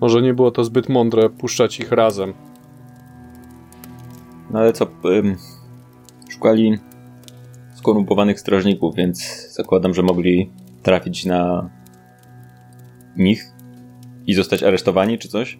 Może 0.00 0.22
nie 0.22 0.34
było 0.34 0.50
to 0.50 0.64
zbyt 0.64 0.88
mądre 0.88 1.30
puszczać 1.30 1.80
ich 1.80 1.92
razem. 1.92 2.34
No 4.50 4.58
ale 4.58 4.72
co, 4.72 4.86
ym, 5.04 5.36
szukali 6.28 6.78
skorumpowanych 7.86 8.40
strażników, 8.40 8.94
więc 8.94 9.48
zakładam, 9.52 9.94
że 9.94 10.02
mogli 10.02 10.50
trafić 10.82 11.24
na 11.24 11.70
nich 13.16 13.44
i 14.26 14.34
zostać 14.34 14.62
aresztowani 14.62 15.18
czy 15.18 15.28
coś? 15.28 15.58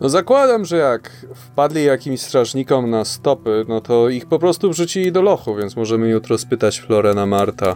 No 0.00 0.08
zakładam, 0.08 0.64
że 0.64 0.76
jak 0.76 1.26
wpadli 1.34 1.84
jakimś 1.84 2.20
strażnikom 2.20 2.90
na 2.90 3.04
stopy, 3.04 3.64
no 3.68 3.80
to 3.80 4.08
ich 4.08 4.26
po 4.26 4.38
prostu 4.38 4.70
wrzucili 4.70 5.12
do 5.12 5.22
lochu, 5.22 5.54
więc 5.54 5.76
możemy 5.76 6.08
jutro 6.08 6.38
spytać 6.38 6.80
Florena 6.80 7.26
Marta. 7.26 7.74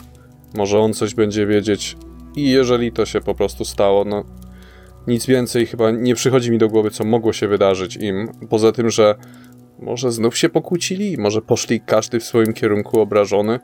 Może 0.54 0.78
on 0.78 0.92
coś 0.92 1.14
będzie 1.14 1.46
wiedzieć. 1.46 1.96
I 2.36 2.50
jeżeli 2.50 2.92
to 2.92 3.06
się 3.06 3.20
po 3.20 3.34
prostu 3.34 3.64
stało, 3.64 4.04
no 4.04 4.24
nic 5.06 5.26
więcej 5.26 5.66
chyba 5.66 5.90
nie 5.90 6.14
przychodzi 6.14 6.50
mi 6.50 6.58
do 6.58 6.68
głowy, 6.68 6.90
co 6.90 7.04
mogło 7.04 7.32
się 7.32 7.48
wydarzyć 7.48 7.96
im. 7.96 8.28
Poza 8.48 8.72
tym, 8.72 8.90
że 8.90 9.14
Może 9.80 10.12
znów 10.12 10.38
się 10.38 10.48
pokłócili? 10.48 11.18
Może 11.18 11.42
poszli 11.42 11.80
każdy 11.80 12.20
w 12.20 12.24
swoim 12.24 12.52
kierunku 12.52 13.00
obrażony? 13.00 13.58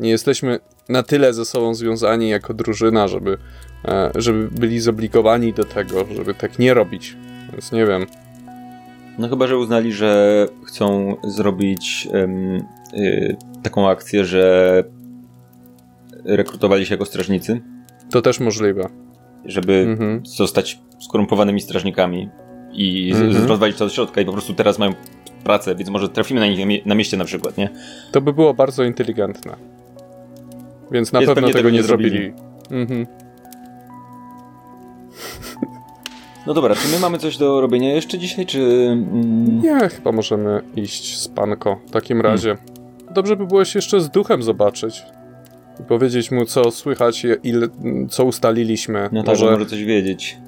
Nie 0.00 0.10
jesteśmy 0.10 0.58
na 0.88 1.02
tyle 1.02 1.34
ze 1.34 1.44
sobą 1.44 1.74
związani 1.74 2.28
jako 2.28 2.54
drużyna, 2.54 3.08
żeby, 3.08 3.38
e, 3.84 4.10
żeby 4.14 4.48
byli 4.48 4.80
zobligowani 4.80 5.52
do 5.52 5.64
tego, 5.64 6.04
żeby 6.14 6.34
tak 6.34 6.58
nie 6.58 6.74
robić. 6.74 7.16
Więc 7.52 7.72
nie 7.72 7.86
wiem. 7.86 8.06
No 9.18 9.28
chyba, 9.28 9.46
że 9.46 9.58
uznali, 9.58 9.92
że 9.92 10.46
chcą 10.66 11.16
zrobić 11.24 12.08
em, 12.12 12.56
y, 12.94 13.36
taką 13.62 13.88
akcję, 13.88 14.24
że 14.24 14.84
rekrutowali 16.24 16.86
się 16.86 16.94
jako 16.94 17.04
strażnicy, 17.04 17.60
To 18.10 18.22
też 18.22 18.40
możliwe. 18.40 18.88
żeby 19.44 19.72
Mhm. 19.88 20.26
zostać 20.26 20.80
skorumpowanymi 21.00 21.60
strażnikami 21.60 22.28
i 22.72 23.12
Mhm. 23.14 23.46
rozwalić 23.48 23.76
to 23.76 23.84
od 23.84 23.92
środka 23.92 24.20
i 24.20 24.24
po 24.24 24.32
prostu 24.32 24.54
teraz 24.54 24.78
mają 24.78 24.92
pracę, 25.44 25.74
więc 25.74 25.90
może 25.90 26.08
trafimy 26.08 26.40
na 26.40 26.46
nich 26.46 26.58
na 26.58 26.66
mie- 26.66 26.80
na 26.86 26.94
mieście 26.94 27.16
na 27.16 27.24
przykład, 27.24 27.56
nie? 27.58 27.68
To 28.12 28.20
by 28.20 28.32
było 28.32 28.54
bardzo 28.54 28.84
inteligentne. 28.84 29.56
Więc 30.90 31.12
na 31.12 31.20
Jest 31.20 31.28
pewno 31.34 31.48
pewnie 31.48 31.52
tego 31.62 31.70
nie 31.70 31.82
zrobili. 31.82 32.10
zrobili. 32.10 32.32
Mhm. 32.82 33.06
No 36.46 36.54
dobra, 36.54 36.74
czy 36.74 36.88
my 36.88 36.98
mamy 37.00 37.18
coś 37.18 37.36
do 37.36 37.60
robienia 37.60 37.94
jeszcze 37.94 38.18
dzisiaj, 38.18 38.46
czy... 38.46 38.60
Mm, 38.92 39.60
Nie, 39.62 39.88
chyba 39.88 40.12
możemy 40.12 40.62
iść 40.76 41.18
z 41.18 41.28
panko 41.28 41.80
w 41.86 41.90
takim 41.90 42.20
razie. 42.20 42.56
Dobrze 43.14 43.36
by 43.36 43.46
było 43.46 43.64
się 43.64 43.78
jeszcze 43.78 44.00
z 44.00 44.10
duchem 44.10 44.42
zobaczyć. 44.42 45.02
I 45.80 45.82
powiedzieć 45.82 46.30
mu, 46.30 46.44
co 46.44 46.70
słychać, 46.70 47.26
ile, 47.42 47.66
co 48.08 48.24
ustaliliśmy. 48.24 49.08
no 49.12 49.22
tak, 49.22 49.28
może... 49.34 49.50
może 49.50 49.66
coś 49.66 49.84
wiedzieć. 49.84 50.38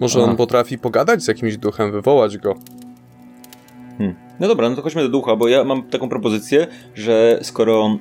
Może 0.00 0.20
Aha. 0.20 0.30
on 0.30 0.36
potrafi 0.36 0.78
pogadać 0.78 1.22
z 1.22 1.28
jakimś 1.28 1.56
duchem, 1.56 1.92
wywołać 1.92 2.38
go. 2.38 2.54
Hmm. 3.98 4.14
No 4.40 4.48
dobra, 4.48 4.70
no 4.70 4.76
to 4.76 4.82
chodźmy 4.82 5.02
do 5.02 5.08
ducha, 5.08 5.36
bo 5.36 5.48
ja 5.48 5.64
mam 5.64 5.82
taką 5.82 6.08
propozycję, 6.08 6.66
że 6.94 7.38
skoro 7.42 7.98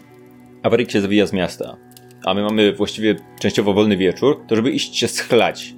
awaryk 0.63 0.91
się 0.91 1.01
zawija 1.01 1.25
z 1.25 1.33
miasta, 1.33 1.77
a 2.25 2.33
my 2.33 2.43
mamy 2.43 2.73
właściwie 2.73 3.15
częściowo 3.39 3.73
wolny 3.73 3.97
wieczór, 3.97 4.41
to 4.47 4.55
żeby 4.55 4.71
iść 4.71 4.97
się 4.97 5.07
schlać. 5.07 5.75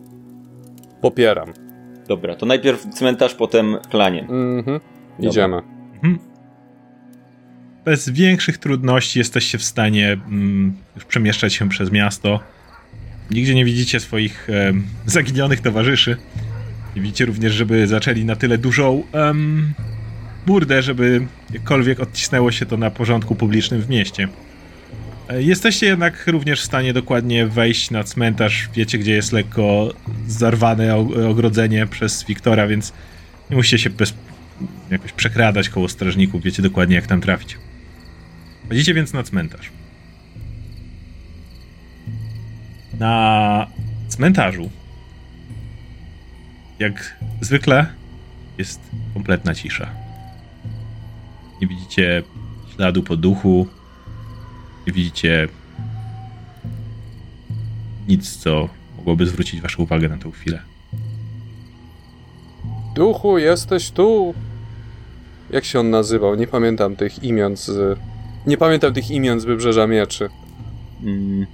Popieram. 1.02 1.54
Dobra, 2.08 2.36
to 2.36 2.46
najpierw 2.46 2.86
cmentarz, 2.90 3.36
potem 3.36 3.78
chlanie. 3.92 4.22
Mhm. 4.22 4.80
Idziemy. 5.20 5.62
Mhm. 5.94 6.20
Bez 7.86 8.10
większych 8.10 8.58
trudności 8.58 9.20
jesteście 9.20 9.58
w 9.58 9.64
stanie 9.64 10.12
mm, 10.12 10.76
przemieszczać 11.08 11.54
się 11.54 11.70
przez 11.70 11.92
miasto. 11.92 12.40
Nigdzie 13.32 13.56
nie 13.56 13.66
widzicie 13.66 14.00
swoich 14.00 14.48
em, 14.50 14.84
zaginionych 15.06 15.62
towarzyszy. 15.62 16.18
Nie 16.96 17.02
widzicie 17.02 17.26
również, 17.26 17.54
żeby 17.54 17.88
zaczęli 17.88 18.26
na 18.26 18.36
tyle 18.36 18.58
dużą 18.58 19.04
burdę, 20.46 20.82
żeby 20.82 21.28
jakkolwiek 21.54 22.00
odcisnęło 22.00 22.52
się 22.52 22.66
to 22.66 22.78
na 22.78 22.92
porządku 22.92 23.36
publicznym 23.36 23.82
w 23.82 23.90
mieście. 23.90 24.28
E, 25.30 25.44
Jesteście 25.44 25.86
jednak 25.86 26.28
również 26.28 26.62
w 26.62 26.66
stanie 26.66 26.94
dokładnie 26.94 27.48
wejść 27.48 27.92
na 27.92 28.04
cmentarz. 28.04 28.70
Wiecie, 28.76 28.98
gdzie 28.98 29.14
jest 29.14 29.32
lekko 29.32 29.94
zarwane 30.28 30.96
ogrodzenie 31.30 31.88
przez 31.88 32.24
Wiktora, 32.24 32.68
więc 32.68 32.94
nie 33.50 33.56
musicie 33.58 33.80
się 33.80 33.90
bez, 33.90 34.14
jakoś 34.92 35.12
przekradać 35.12 35.70
koło 35.70 35.90
strażników. 35.90 36.44
Wiecie 36.44 36.62
dokładnie, 36.62 36.96
jak 36.96 37.08
tam 37.08 37.22
trafić. 37.22 37.58
Chodzicie 38.70 38.94
więc 38.94 39.14
na 39.14 39.24
cmentarz. 39.24 39.72
Na 43.00 43.68
cmentarzu, 44.08 44.70
jak 46.80 47.18
zwykle, 47.42 47.86
jest 48.58 48.82
kompletna 49.14 49.56
cisza. 49.56 49.90
Nie 51.62 51.68
widzicie 51.68 52.24
śladu 52.76 53.04
po 53.04 53.18
duchu, 53.18 53.68
nie 54.88 54.94
widzicie 54.94 55.48
nic, 58.08 58.38
co 58.38 58.70
mogłoby 58.98 59.28
zwrócić 59.28 59.62
waszą 59.62 59.84
uwagę 59.84 60.10
na 60.10 60.18
tą 60.18 60.32
chwilę. 60.32 60.62
Duchu, 62.96 63.38
jesteś 63.38 63.92
tu! 63.92 64.34
Jak 65.50 65.66
się 65.66 65.80
on 65.80 65.90
nazywał? 65.90 66.36
Nie 66.36 66.48
pamiętam 66.48 66.96
tych 66.96 67.24
imion 67.24 67.58
z... 67.58 68.00
Nie 68.48 68.58
pamiętam 68.58 68.94
tych 68.94 69.12
imion 69.12 69.40
z 69.40 69.46
Wybrzeża 69.46 69.88
Mieczy. 69.88 70.30
Mm. 71.04 71.46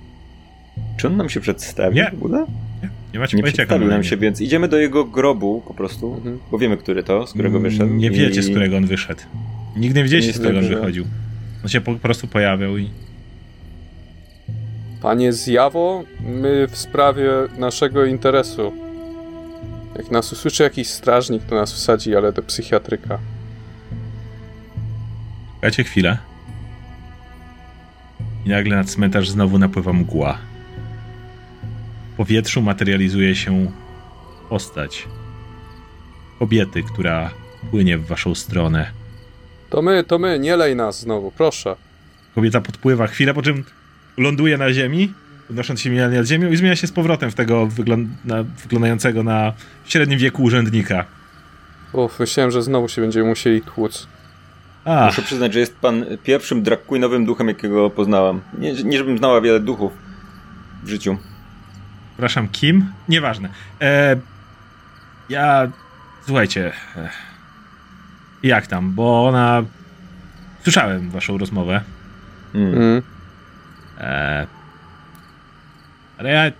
Czy 0.97 1.07
on 1.07 1.17
nam 1.17 1.29
się 1.29 1.39
przedstawi 1.39 1.95
Nie. 1.95 2.09
w 2.11 2.13
ogóle? 2.13 2.45
Nie 3.13 3.19
macie 3.19 3.37
Nie 3.37 3.43
pojęcia, 3.43 3.61
jak 3.61 3.67
przedstawił 3.67 3.87
nam 3.87 3.97
na 3.97 4.03
się, 4.03 4.17
więc 4.17 4.41
idziemy 4.41 4.67
do 4.67 4.77
jego 4.77 5.05
grobu 5.05 5.63
po 5.67 5.73
prostu, 5.73 6.13
Mhm. 6.13 6.39
bo 6.51 6.57
wiemy, 6.57 6.77
który 6.77 7.03
to, 7.03 7.27
z 7.27 7.33
którego 7.33 7.57
Mm, 7.57 7.71
wyszedł. 7.71 7.93
Nie 7.93 8.07
i- 8.07 8.11
wiecie, 8.11 8.43
z 8.43 8.49
którego 8.49 8.77
on 8.77 8.85
wyszedł. 8.85 9.21
Nigdy 9.77 9.99
nie 9.99 10.03
wiedzieliście, 10.03 10.33
z 10.33 10.39
którego 10.39 10.59
on 10.59 10.69
no. 10.69 10.77
wychodził. 10.77 11.05
On 11.63 11.69
się 11.69 11.81
po 11.81 11.95
prostu 11.95 12.27
pojawiał 12.27 12.77
i... 12.77 12.89
Panie 15.01 15.33
Zjawo, 15.33 16.03
my 16.41 16.67
w 16.71 16.77
sprawie 16.77 17.29
naszego 17.57 18.05
interesu. 18.05 18.73
Jak 19.97 20.11
nas 20.11 20.33
usłyszy 20.33 20.63
jakiś 20.63 20.87
strażnik, 20.87 21.43
to 21.43 21.55
nas 21.55 21.73
wsadzi, 21.73 22.15
ale 22.15 22.33
do 22.33 22.41
psychiatryka. 22.41 23.19
Czekajcie 25.55 25.83
chwilę. 25.83 26.17
I 28.45 28.49
nagle 28.49 28.75
na 28.75 28.83
cmentarz 28.83 29.29
znowu 29.29 29.59
napływa 29.59 29.93
mgła. 29.93 30.37
W 32.21 32.23
powietrzu 32.23 32.61
materializuje 32.61 33.35
się 33.35 33.71
postać 34.49 35.07
kobiety, 36.39 36.83
która 36.83 37.31
płynie 37.71 37.97
w 37.97 38.05
waszą 38.07 38.35
stronę. 38.35 38.91
To 39.69 39.81
my, 39.81 40.03
to 40.03 40.19
my, 40.19 40.39
nie 40.39 40.55
lej 40.55 40.75
nas 40.75 40.99
znowu, 40.99 41.31
proszę. 41.31 41.75
Kobieta 42.35 42.61
podpływa 42.61 43.07
chwilę, 43.07 43.33
po 43.33 43.41
czym 43.41 43.63
ląduje 44.17 44.57
na 44.57 44.73
ziemi, 44.73 45.13
unosząc 45.49 45.81
się 45.81 45.89
minimalnie 45.89 46.17
nad 46.17 46.27
ziemią 46.27 46.49
i 46.51 46.57
zmienia 46.57 46.75
się 46.75 46.87
z 46.87 46.91
powrotem 46.91 47.31
w 47.31 47.35
tego 47.35 47.67
wygląd- 47.67 48.09
na, 48.25 48.43
wyglądającego 48.43 49.23
na 49.23 49.53
średnim 49.85 50.19
wieku 50.19 50.43
urzędnika. 50.43 51.05
Uff, 51.93 52.19
myślałem, 52.19 52.51
że 52.51 52.63
znowu 52.63 52.87
się 52.87 53.01
będziemy 53.01 53.29
musieli 53.29 53.61
tłuc. 53.61 54.07
A, 54.85 55.05
Muszę 55.05 55.21
przyznać, 55.21 55.53
że 55.53 55.59
jest 55.59 55.75
pan 55.75 56.05
pierwszym 56.23 56.63
drag 56.63 56.79
duchem, 57.25 57.47
jakiego 57.47 57.89
poznałam. 57.89 58.41
Nie, 58.59 58.73
nie 58.73 58.97
żebym 58.97 59.17
znała 59.17 59.41
wiele 59.41 59.59
duchów 59.59 59.91
w 60.83 60.89
życiu. 60.89 61.17
Przepraszam, 62.21 62.47
kim? 62.47 62.85
Nieważne. 63.09 63.49
E, 63.81 64.17
ja. 65.29 65.71
Słuchajcie. 66.25 66.71
E, 66.97 67.09
jak 68.43 68.67
tam? 68.67 68.91
Bo 68.91 69.27
ona. 69.27 69.63
Słyszałem 70.63 71.09
waszą 71.09 71.37
rozmowę. 71.37 71.81
Mm. 72.55 72.73
Mm. 72.73 73.01
E, 73.99 74.47
ale 76.17 76.29
ja. 76.29 76.51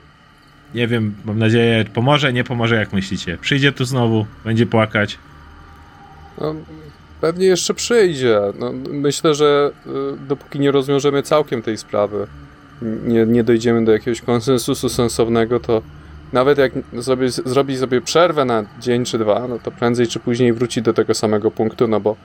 Nie 0.75 0.87
wiem, 0.87 1.15
mam 1.25 1.39
nadzieję, 1.39 1.85
pomoże, 1.85 2.33
nie 2.33 2.43
pomoże, 2.43 2.75
jak 2.75 2.93
myślicie. 2.93 3.37
Przyjdzie 3.37 3.71
tu 3.71 3.85
znowu, 3.85 4.25
będzie 4.43 4.65
płakać. 4.65 5.17
No, 6.41 6.55
pewnie 7.21 7.45
jeszcze 7.45 7.73
przyjdzie. 7.73 8.39
No, 8.59 8.71
myślę, 8.89 9.35
że 9.35 9.71
y, 9.87 10.27
dopóki 10.27 10.59
nie 10.59 10.71
rozwiążemy 10.71 11.23
całkiem 11.23 11.61
tej 11.61 11.77
sprawy, 11.77 12.27
nie, 12.81 13.25
nie 13.25 13.43
dojdziemy 13.43 13.85
do 13.85 13.91
jakiegoś 13.91 14.21
konsensusu 14.21 14.89
sensownego, 14.89 15.59
to 15.59 15.81
nawet 16.33 16.57
jak 16.57 16.71
zrobi, 16.93 17.29
zrobi 17.29 17.77
sobie 17.77 18.01
przerwę 18.01 18.45
na 18.45 18.63
dzień 18.79 19.05
czy 19.05 19.17
dwa, 19.17 19.47
no 19.47 19.59
to 19.59 19.71
prędzej 19.71 20.07
czy 20.07 20.19
później 20.19 20.53
wróci 20.53 20.81
do 20.81 20.93
tego 20.93 21.13
samego 21.13 21.51
punktu, 21.51 21.87
no 21.87 21.99
bo 21.99 22.15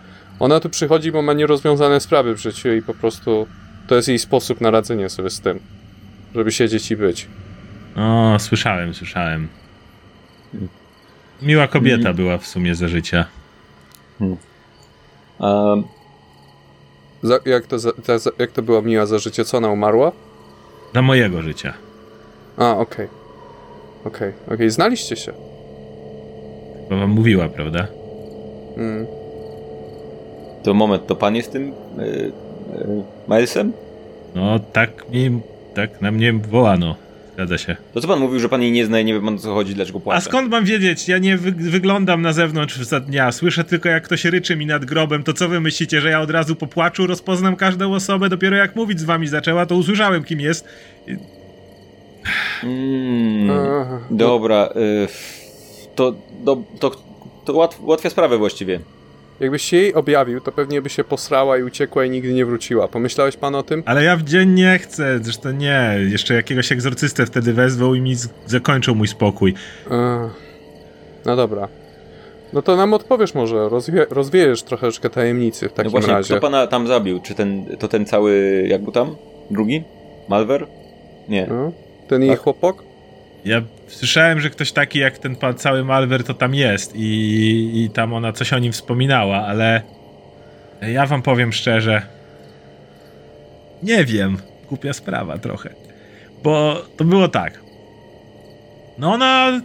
ona 0.41 0.61
tu 0.61 0.71
przychodzi, 0.71 1.13
bo 1.13 1.23
ma 1.23 1.33
nierozwiązane 1.33 2.01
sprawy 2.01 2.35
w 2.35 2.39
życiu 2.39 2.73
i 2.73 2.83
po 2.83 2.95
prostu 2.95 3.47
to 3.87 3.95
jest 3.95 4.09
jej 4.09 4.19
sposób 4.19 4.61
na 4.61 4.71
radzenie 4.71 5.09
sobie 5.09 5.31
z 5.31 5.41
tym, 5.41 5.61
żeby 6.35 6.53
siedzieć 6.53 6.91
i 6.91 6.97
być. 6.97 7.29
O, 7.97 8.37
słyszałem, 8.39 8.95
słyszałem. 8.95 9.49
Miła 11.43 11.69
kobieta 11.69 12.13
była 12.13 12.39
w 12.39 12.47
sumie 12.47 12.75
za 12.75 12.89
życia. 12.89 13.25
A, 15.39 15.75
Za, 17.23 17.39
jak, 17.47 17.67
to 17.67 17.79
za, 17.79 17.93
ta, 17.93 18.19
za, 18.19 18.31
jak 18.39 18.53
to 18.53 18.63
była 18.63 18.83
miła 18.83 19.07
za 19.07 19.19
życie? 19.19 19.45
Co 19.45 19.57
ona 19.59 19.69
umarła? 19.69 20.13
Za 20.97 21.03
mojego 21.03 21.43
życia. 21.43 21.73
A, 22.57 22.79
okej. 22.79 23.09
Okej, 24.05 24.33
okej. 24.55 24.71
Znaliście 24.71 25.17
się. 25.17 25.33
Bo 26.91 26.97
wam 26.97 27.11
mówiła, 27.11 27.49
prawda? 27.49 27.87
Mm. 28.77 29.07
to 30.63 30.75
moment, 30.75 31.07
to 31.07 31.17
pan 31.17 31.37
jest 31.37 31.53
tym 31.53 31.69
y, 31.69 31.73
y, 32.03 32.33
Milesem? 33.29 33.73
No, 34.35 34.59
tak 34.73 35.11
mi, 35.11 35.41
tak 35.75 36.01
na 36.01 36.11
mnie 36.11 36.33
wołano. 36.33 36.95
Zgadza 37.37 37.59
się. 37.59 37.77
To 37.95 38.01
co 38.01 38.09
pan 38.09 38.21
mówił, 38.21 38.41
że 38.41 38.49
pan 38.49 38.63
jej 38.63 38.73
nie 38.73 38.87
zna 38.87 39.01
i 39.01 39.05
nie 39.05 39.15
wie 39.15 39.21
pan 39.21 39.35
o 39.35 39.39
co 39.39 39.55
chodzi, 39.55 39.75
dlaczego 39.75 40.01
płacze? 40.01 40.19
A 40.19 40.21
skąd 40.21 40.51
mam 40.51 40.65
wiedzieć? 40.65 41.09
Ja 41.09 41.19
nie 41.19 41.37
wy 41.37 41.53
wyglądam 41.53 42.23
na 42.23 42.33
zewnątrz 42.33 42.77
za 42.77 43.01
dnia. 43.01 43.33
Słyszę 43.33 43.65
tylko, 43.65 43.89
jak 43.89 44.05
ktoś 44.05 44.25
ryczy 44.25 44.57
mi 44.57 44.67
nad 44.67 44.85
grobem. 44.85 45.23
To 45.23 45.33
co 45.33 45.49
wy 45.49 45.61
myślicie, 45.61 46.01
że 46.01 46.11
ja 46.11 46.21
od 46.21 46.31
razu 46.31 46.57
po 46.57 46.67
płaczu 46.67 47.07
rozpoznam 47.07 47.57
każdą 47.57 47.95
osobę? 47.95 48.29
Dopiero 48.29 48.57
jak 48.57 48.77
mówić 48.77 49.01
z 49.01 49.05
wami 49.05 49.27
zaczęła, 49.27 49.67
to 49.67 49.77
usłyszałem, 49.77 50.25
kim 50.25 50.41
jest. 50.41 50.69
Mm, 52.65 53.51
dobra, 54.11 54.69
y, 54.77 55.09
to, 55.95 56.15
do, 56.45 56.63
to, 56.81 56.91
to 57.45 57.53
łat, 57.53 57.79
ułatwia 57.81 58.11
sprawę 58.11 58.39
właściwie. 58.39 58.81
Jakbyś 59.41 59.63
się 59.63 59.77
jej 59.77 59.95
objawił, 59.95 60.41
to 60.41 60.53
pewnie 60.53 60.83
by 60.83 60.89
się 60.91 61.05
posrała 61.05 61.59
i 61.59 61.63
uciekła 61.63 62.05
i 62.05 62.11
nigdy 62.11 62.33
nie 62.33 62.47
wróciła. 62.47 62.89
Pomyślałeś 62.89 63.37
pan 63.37 63.55
o 63.55 63.63
tym? 63.63 63.83
Ale 63.87 64.05
ja 64.05 64.17
w 64.17 64.23
dzień 64.23 64.51
nie 64.51 64.79
chcę, 64.79 65.19
zresztą 65.23 65.51
nie. 65.51 65.97
Jeszcze 66.09 66.35
jakiegoś 66.35 66.73
egzorcystę 66.73 67.27
wtedy 67.27 67.53
wezwał 67.53 67.95
i 67.95 68.01
mi 68.01 68.15
z- 68.15 68.29
zakończył 68.47 68.95
mój 68.95 69.09
spokój. 69.09 69.55
Ech. 69.87 70.47
No 71.25 71.37
dobra. 71.37 71.69
No 72.53 72.63
to 72.63 72.77
nam 72.77 72.95
odpowiesz 72.95 73.35
może, 73.35 73.69
rozwie 73.69 74.07
rozwiejesz 74.11 74.63
troszeczkę 74.63 75.11
tajemnicy 75.11 75.69
w 75.69 75.73
takim 75.73 75.85
no 75.85 75.91
właśnie, 75.91 76.13
razie. 76.13 76.35
kto 76.35 76.41
pana 76.41 76.67
tam 76.67 76.87
zabił? 76.87 77.21
Czy 77.21 77.35
ten, 77.35 77.77
to 77.79 77.89
ten 77.89 78.07
cały, 78.07 78.65
jak 78.69 78.83
był 78.83 78.93
tam? 78.93 79.17
Drugi? 79.51 79.85
Malwer? 80.29 80.67
Nie. 81.29 81.47
No? 81.47 81.73
Ten 82.09 82.23
jej 82.23 82.31
Tak. 82.31 82.41
Ja 83.47 83.63
słyszałem, 83.89 84.41
że 84.41 84.51
ktoś 84.51 84.73
taki 84.73 84.99
jak 84.99 85.19
ten 85.19 85.37
cały 85.57 85.85
Malwer 85.85 86.25
to 86.25 86.35
tam 86.35 86.55
jest 86.55 86.97
i, 86.97 87.85
i 87.85 87.91
tam 87.91 88.13
ona 88.13 88.33
coś 88.33 88.53
o 88.53 88.59
nim 88.59 88.73
wspominała, 88.73 89.47
ale 89.47 89.83
ja 90.83 91.07
wam 91.07 91.23
powiem 91.23 91.53
szczerze, 91.53 92.03
nie 93.83 94.05
wiem, 94.05 94.39
głupia 94.69 94.93
sprawa 94.93 95.39
trochę, 95.39 95.71
bo 96.43 96.83
to 96.97 97.05
było 97.05 97.29
tak. 97.29 97.61
No 98.99 99.13
ona 99.13 99.61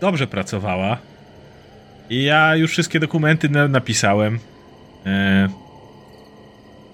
dobrze 0.00 0.26
pracowała 0.26 0.98
i 2.10 2.24
ja 2.24 2.56
już 2.56 2.70
wszystkie 2.70 3.00
dokumenty 3.00 3.48
na, 3.48 3.68
napisałem. 3.68 4.38
E, 5.06 5.48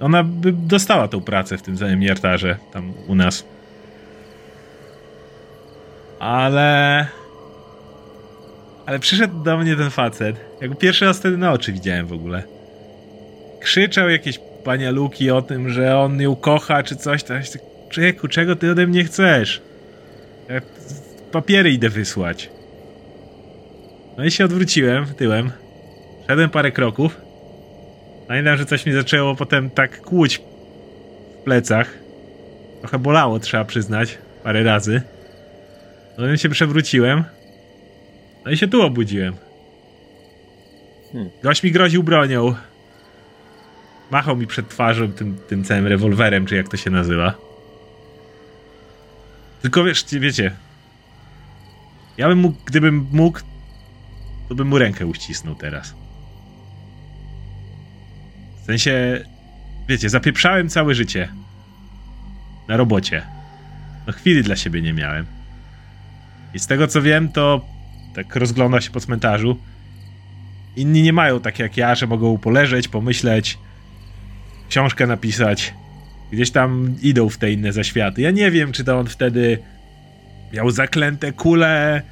ona 0.00 0.24
by 0.24 0.52
dostała 0.52 1.08
tą 1.08 1.20
pracę 1.20 1.58
w 1.58 1.62
tym 1.62 1.78
samym 1.78 2.02
jartarze 2.02 2.56
tam 2.72 2.92
u 3.08 3.14
nas. 3.14 3.44
Ale. 6.18 7.06
Ale 8.86 8.98
przyszedł 8.98 9.42
do 9.42 9.58
mnie 9.58 9.76
ten 9.76 9.90
facet. 9.90 10.36
Jak 10.60 10.78
pierwszy 10.78 11.04
raz 11.04 11.18
wtedy 11.18 11.36
na 11.36 11.52
oczy 11.52 11.72
widziałem 11.72 12.06
w 12.06 12.12
ogóle. 12.12 12.42
Krzyczał 13.60 14.08
jakieś 14.08 14.40
panialuki 14.64 15.30
o 15.30 15.42
tym, 15.42 15.70
że 15.70 15.98
on 15.98 16.20
ją 16.20 16.36
kocha 16.36 16.82
czy 16.82 16.96
coś. 16.96 17.22
Tak, 17.22 17.42
Człowieku, 17.88 18.28
czego 18.28 18.56
ty 18.56 18.70
ode 18.70 18.86
mnie 18.86 19.04
chcesz? 19.04 19.62
Ja 20.48 20.60
papiery 21.32 21.70
idę 21.70 21.88
wysłać. 21.88 22.50
No 24.18 24.24
i 24.24 24.30
się 24.30 24.44
odwróciłem 24.44 25.06
tyłem. 25.06 25.50
Szedłem 26.26 26.50
parę 26.50 26.72
kroków. 26.72 27.20
Pamiętam, 28.28 28.56
że 28.56 28.66
coś 28.66 28.86
mi 28.86 28.92
zaczęło 28.92 29.34
potem 29.34 29.70
tak 29.70 30.00
kłuć 30.00 30.40
w 31.40 31.44
plecach. 31.44 31.98
Trochę 32.80 32.98
bolało, 32.98 33.38
trzeba 33.38 33.64
przyznać. 33.64 34.18
Parę 34.44 34.62
razy. 34.62 35.02
Potem 36.18 36.36
się 36.36 36.48
przewróciłem. 36.48 37.24
No 38.44 38.50
i 38.50 38.56
się 38.56 38.68
tu 38.68 38.82
obudziłem. 38.82 39.34
Hmm. 41.12 41.30
Gość 41.42 41.62
mi 41.62 41.72
groził 41.72 42.02
bronią. 42.02 42.54
Machał 44.10 44.36
mi 44.36 44.46
przed 44.46 44.68
twarzą 44.68 45.12
tym, 45.12 45.38
tym 45.48 45.64
całym 45.64 45.86
rewolwerem, 45.86 46.46
czy 46.46 46.56
jak 46.56 46.68
to 46.68 46.76
się 46.76 46.90
nazywa. 46.90 47.34
Tylko 49.62 49.84
wiesz, 49.84 50.04
wiecie. 50.12 50.56
Ja 52.16 52.28
bym 52.28 52.38
mógł, 52.38 52.58
gdybym 52.64 53.06
mógł, 53.12 53.40
to 54.48 54.54
bym 54.54 54.68
mu 54.68 54.78
rękę 54.78 55.06
uścisnął 55.06 55.54
teraz. 55.54 55.94
W 58.62 58.64
sensie, 58.64 59.24
wiecie, 59.88 60.08
zapieprzałem 60.08 60.68
całe 60.68 60.94
życie. 60.94 61.28
Na 62.68 62.76
robocie. 62.76 63.26
No 64.06 64.12
chwili 64.12 64.42
dla 64.42 64.56
siebie 64.56 64.82
nie 64.82 64.92
miałem. 64.92 65.37
I 66.54 66.58
z 66.58 66.66
tego 66.66 66.86
co 66.86 67.02
wiem, 67.02 67.28
to 67.28 67.64
tak 68.14 68.36
rozgląda 68.36 68.80
się 68.80 68.90
po 68.90 69.00
cmentarzu. 69.00 69.56
Inni 70.76 71.02
nie 71.02 71.12
mają 71.12 71.40
tak 71.40 71.58
jak 71.58 71.76
ja, 71.76 71.94
że 71.94 72.06
mogą 72.06 72.38
poleżeć, 72.38 72.88
pomyśleć, 72.88 73.58
książkę 74.68 75.06
napisać. 75.06 75.74
Gdzieś 76.32 76.50
tam 76.50 76.94
idą 77.02 77.28
w 77.28 77.38
te 77.38 77.52
inne 77.52 77.72
zaświaty. 77.72 78.22
Ja 78.22 78.30
nie 78.30 78.50
wiem, 78.50 78.72
czy 78.72 78.84
to 78.84 78.98
on 78.98 79.06
wtedy 79.06 79.58
miał 80.52 80.70
zaklęte 80.70 81.32
kule, 81.32 82.02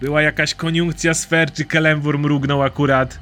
była 0.00 0.22
jakaś 0.22 0.54
koniunkcja 0.54 1.14
sfer, 1.14 1.52
czy 1.52 1.64
Kelembur 1.64 2.18
mrugnął 2.18 2.62
akurat. 2.62 3.18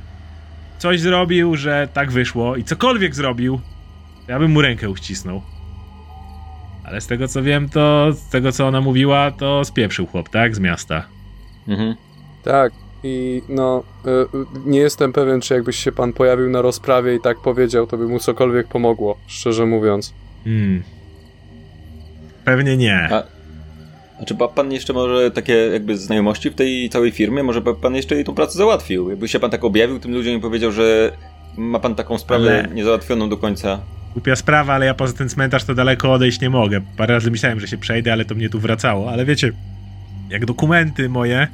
Coś 0.78 1.00
zrobił, 1.00 1.57
że 1.57 1.88
tak 1.92 2.12
wyszło 2.12 2.57
i 2.57 2.64
cokolwiek 2.64 3.14
zrobił, 3.14 3.61
ja 4.28 4.38
bym 4.38 4.50
mu 4.50 4.62
rękę 4.62 4.90
uścisnął. 4.90 5.42
Ale 6.88 7.01
z 7.01 7.07
tego 7.07 7.29
co 7.29 7.42
wiem, 7.42 7.68
to 7.68 8.12
z 8.12 8.29
tego 8.29 8.53
co 8.53 8.66
ona 8.66 8.81
mówiła, 8.81 9.31
to 9.31 9.64
spieprzył 9.64 10.07
chłop, 10.07 10.29
tak? 10.29 10.57
Z 10.57 10.59
miasta. 10.59 11.05
Mhm. 11.68 11.94
Tak. 12.44 12.72
I 13.05 13.42
no, 13.48 13.83
y, 14.07 14.11
nie 14.66 14.79
jestem 14.79 15.12
pewien, 15.12 15.40
czy 15.40 15.55
jakbyś 15.55 15.77
się 15.77 15.92
pan 15.92 16.12
pojawił 16.12 16.51
na 16.51 16.62
rozprawie 16.62 17.14
i 17.14 17.20
tak 17.20 17.38
powiedział, 17.38 17.87
to 17.87 17.98
by 17.98 18.09
mu 18.09 18.18
cokolwiek 18.18 18.68
pomogło, 18.68 19.18
szczerze 19.27 19.66
mówiąc. 19.66 20.14
Hmm. 20.44 20.83
Pewnie 22.44 22.77
nie. 22.77 23.09
A, 23.12 23.22
a 24.22 24.24
czy 24.24 24.35
ma 24.35 24.48
pan 24.48 24.72
jeszcze 24.72 24.92
może 24.92 25.31
takie 25.31 25.55
jakby 25.55 25.96
znajomości 25.96 26.51
w 26.51 26.55
tej 26.55 26.90
całej 26.90 27.11
firmie? 27.11 27.42
Może 27.42 27.61
by 27.61 27.74
pan 27.74 27.94
jeszcze 27.94 28.14
jej 28.14 28.24
tą 28.24 28.35
pracę 28.35 28.59
załatwił? 28.59 29.11
Jakby 29.11 29.29
się 29.29 29.40
pan 29.40 29.51
tak 29.51 29.64
objawił 29.64 29.98
tym 29.98 30.14
ludziom 30.14 30.35
i 30.35 30.40
powiedział, 30.40 30.72
że 30.72 31.12
ma 31.57 31.79
pan 31.79 31.94
taką 31.94 32.18
sprawę 32.18 32.64
Ale- 32.64 32.74
niezałatwioną 32.74 33.29
do 33.29 33.37
końca. 33.37 33.81
Głupia 34.18 34.37
sprawa, 34.37 34.74
ale 34.74 34.87
ja 34.87 34.94
poza 34.94 35.12
ten 35.12 35.28
cmentarz 35.28 35.64
to 35.64 35.74
daleko 35.74 36.12
odejść 36.12 36.40
nie 36.40 36.50
mogę. 36.50 36.81
Parę 36.96 37.14
razy 37.14 37.31
myślałem, 37.31 37.61
że 37.61 37.68
się 37.68 37.78
przejdę, 37.78 38.12
ale 38.12 38.24
to 38.24 38.35
mnie 38.35 38.48
tu 38.48 38.61
wracało. 38.61 39.11
Ale 39.12 39.24
wiecie, 39.24 39.52
jak 40.28 40.46
dokumenty 40.46 41.09
moje, 41.09 41.48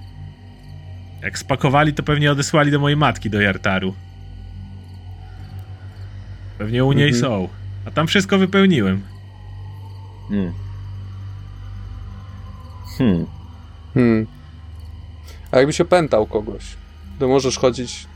jak 1.22 1.38
spakowali, 1.38 1.94
to 1.94 2.02
pewnie 2.02 2.32
odesłali 2.32 2.70
do 2.70 2.78
mojej 2.78 2.96
matki 2.96 3.30
do 3.30 3.40
Jartaru. 3.40 3.94
Pewnie 6.58 6.84
u 6.84 6.92
niej 6.92 7.08
Mhm. 7.08 7.22
są. 7.22 7.48
A 7.86 7.90
tam 7.90 8.06
wszystko 8.06 8.38
wypełniłem. 8.38 9.02
Hmm. 10.28 10.52
Hmm. 12.98 13.26
Hmm. 13.94 14.26
A 15.50 15.58
jakbyś 15.58 15.80
opętał 15.80 16.26
kogoś, 16.26 16.64
to 17.18 17.28
możesz 17.28 17.58
chodzić... 17.58 18.06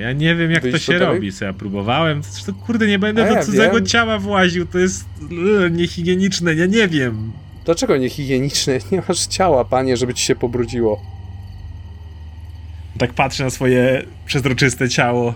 Ja 0.00 0.12
nie 0.12 0.34
wiem, 0.36 0.50
jak 0.50 0.62
to 0.62 0.78
się 0.78 0.92
tutaj? 0.92 0.98
robi, 1.14 1.32
co 1.32 1.44
ja 1.44 1.52
próbowałem. 1.52 2.22
Zresztą, 2.22 2.54
kurde, 2.54 2.86
nie 2.86 2.98
będę 2.98 3.24
A 3.24 3.28
do 3.28 3.34
ja 3.34 3.42
cudzego 3.42 3.74
wiem. 3.76 3.86
ciała 3.86 4.18
właził, 4.18 4.66
to 4.66 4.78
jest 4.78 5.04
e, 5.66 5.70
niehigieniczne, 5.70 6.54
ja 6.54 6.66
nie 6.66 6.88
wiem. 6.88 7.32
Dlaczego 7.64 7.96
niehigieniczne? 7.96 8.78
Nie 8.92 9.02
masz 9.08 9.26
ciała, 9.26 9.64
panie, 9.64 9.96
żeby 9.96 10.14
ci 10.14 10.24
się 10.24 10.36
pobrudziło. 10.36 11.02
Tak 12.98 13.12
patrzę 13.14 13.44
na 13.44 13.50
swoje 13.50 14.02
przezroczyste 14.26 14.88
ciało. 14.88 15.34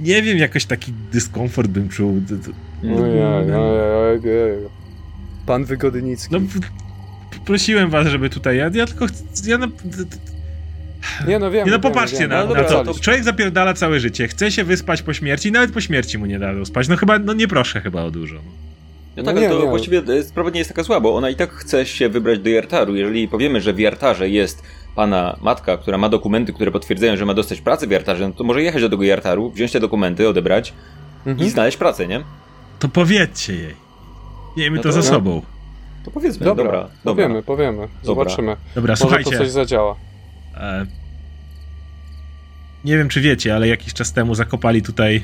Nie 0.00 0.22
wiem, 0.22 0.38
jakoś 0.38 0.64
taki 0.64 0.92
dyskomfort 1.12 1.68
bym 1.70 1.88
czuł. 1.88 2.22
To- 2.28 2.36
to- 2.50 2.56
Hmm. 2.82 3.02
Ojej, 3.02 3.22
ojej, 3.22 4.42
ojej. 4.42 4.58
Pan 5.46 5.64
Wygodnicki. 5.64 6.34
No, 6.34 6.40
prosiłem 7.44 7.90
was, 7.90 8.06
żeby 8.06 8.30
tutaj. 8.30 8.56
Ja, 8.56 8.70
ja 8.74 8.86
tylko. 8.86 9.06
chcę- 9.06 9.24
Ja 9.50 9.58
na, 9.58 9.68
nie 11.28 11.38
no 11.38 11.50
wiem. 11.50 11.66
nie 11.66 11.72
no, 11.72 11.78
popatrzcie 11.80 12.28
na, 12.28 12.34
No 12.36 12.40
na 12.42 12.46
dobra, 12.48 12.64
to. 12.64 12.84
to- 12.84 13.00
Człowiek 13.00 13.24
zapierdala 13.24 13.74
całe 13.74 14.00
życie. 14.00 14.28
Chce 14.28 14.50
się 14.52 14.64
wyspać 14.64 15.02
po 15.02 15.12
śmierci, 15.14 15.48
i 15.48 15.52
nawet 15.52 15.72
po 15.72 15.80
śmierci 15.80 16.18
mu 16.18 16.26
nie 16.26 16.38
dadzą 16.38 16.64
spać. 16.64 16.88
No 16.88 16.96
chyba, 16.96 17.18
no 17.18 17.32
nie 17.32 17.48
proszę 17.48 17.80
chyba 17.80 18.02
o 18.02 18.10
dużo. 18.10 18.34
No. 18.34 18.40
No 19.16 19.22
No 19.22 19.22
tak, 19.32 19.36
nie, 19.36 19.46
ale 19.48 19.56
to 19.58 19.62
nie. 19.64 19.68
właściwie 19.70 19.98
e, 19.98 20.22
sprawa 20.22 20.50
nie 20.50 20.58
jest 20.58 20.70
taka 20.70 20.82
zła, 20.82 21.00
bo 21.00 21.14
ona 21.16 21.30
i 21.30 21.36
tak 21.36 21.50
chce 21.52 21.86
się 21.86 22.08
wybrać 22.08 22.38
do 22.38 22.50
Jartaru. 22.50 22.96
Jeżeli 22.96 23.28
powiemy, 23.28 23.60
że 23.60 23.72
w 23.72 23.78
Jartarze 23.78 24.28
jest 24.28 24.62
pana 24.96 25.36
matka, 25.42 25.76
która 25.76 25.98
ma 25.98 26.08
dokumenty, 26.08 26.52
które 26.52 26.70
potwierdzają, 26.70 27.16
że 27.16 27.26
ma 27.26 27.34
dostać 27.34 27.60
pracę 27.60 27.86
w 27.86 27.90
Jartarze, 27.90 28.28
no 28.28 28.34
to 28.34 28.44
może 28.44 28.62
jechać 28.62 28.82
do 28.82 28.88
tego 28.88 29.02
Jartaru, 29.02 29.50
wziąć 29.50 29.72
te 29.72 29.80
dokumenty, 29.80 30.28
odebrać 30.28 30.72
Mhm. 31.26 31.46
i 31.48 31.50
znaleźć 31.50 31.76
pracę, 31.76 32.06
nie? 32.08 32.20
To 32.78 32.88
powiedzcie 32.88 33.54
jej. 33.54 33.74
Miejmy 34.56 34.76
No 34.76 34.82
to 34.82 34.88
to- 34.88 34.92
za 34.92 35.10
no. 35.10 35.16
sobą. 35.16 35.42
To 36.04 36.10
powiedzmy, 36.10 36.44
Dobra, 36.46 36.64
dobra. 36.64 36.80
dobra. 37.04 37.24
powiemy, 37.24 37.42
powiemy. 37.42 37.88
Zobaczymy. 38.02 38.56
Dobra, 38.74 38.92
Może 38.92 39.00
to 39.00 39.08
słuchajcie. 39.08 39.38
coś 39.38 39.50
zadziała. 39.50 39.96
E, 40.54 40.86
nie 42.84 42.98
wiem, 42.98 43.08
czy 43.08 43.20
wiecie, 43.20 43.54
ale 43.56 43.68
jakiś 43.68 43.94
czas 43.94 44.12
temu 44.12 44.34
zakopali 44.34 44.82
tutaj. 44.82 45.22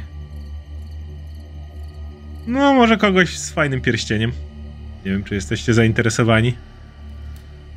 No, 2.47 2.75
może 2.75 2.97
kogoś 2.97 3.39
z 3.39 3.51
fajnym 3.51 3.81
pierścieniem. 3.81 4.33
Nie 5.05 5.13
wiem, 5.13 5.25
czy 5.25 5.35
jesteście 5.35 5.75
zainteresowani. 5.75 6.55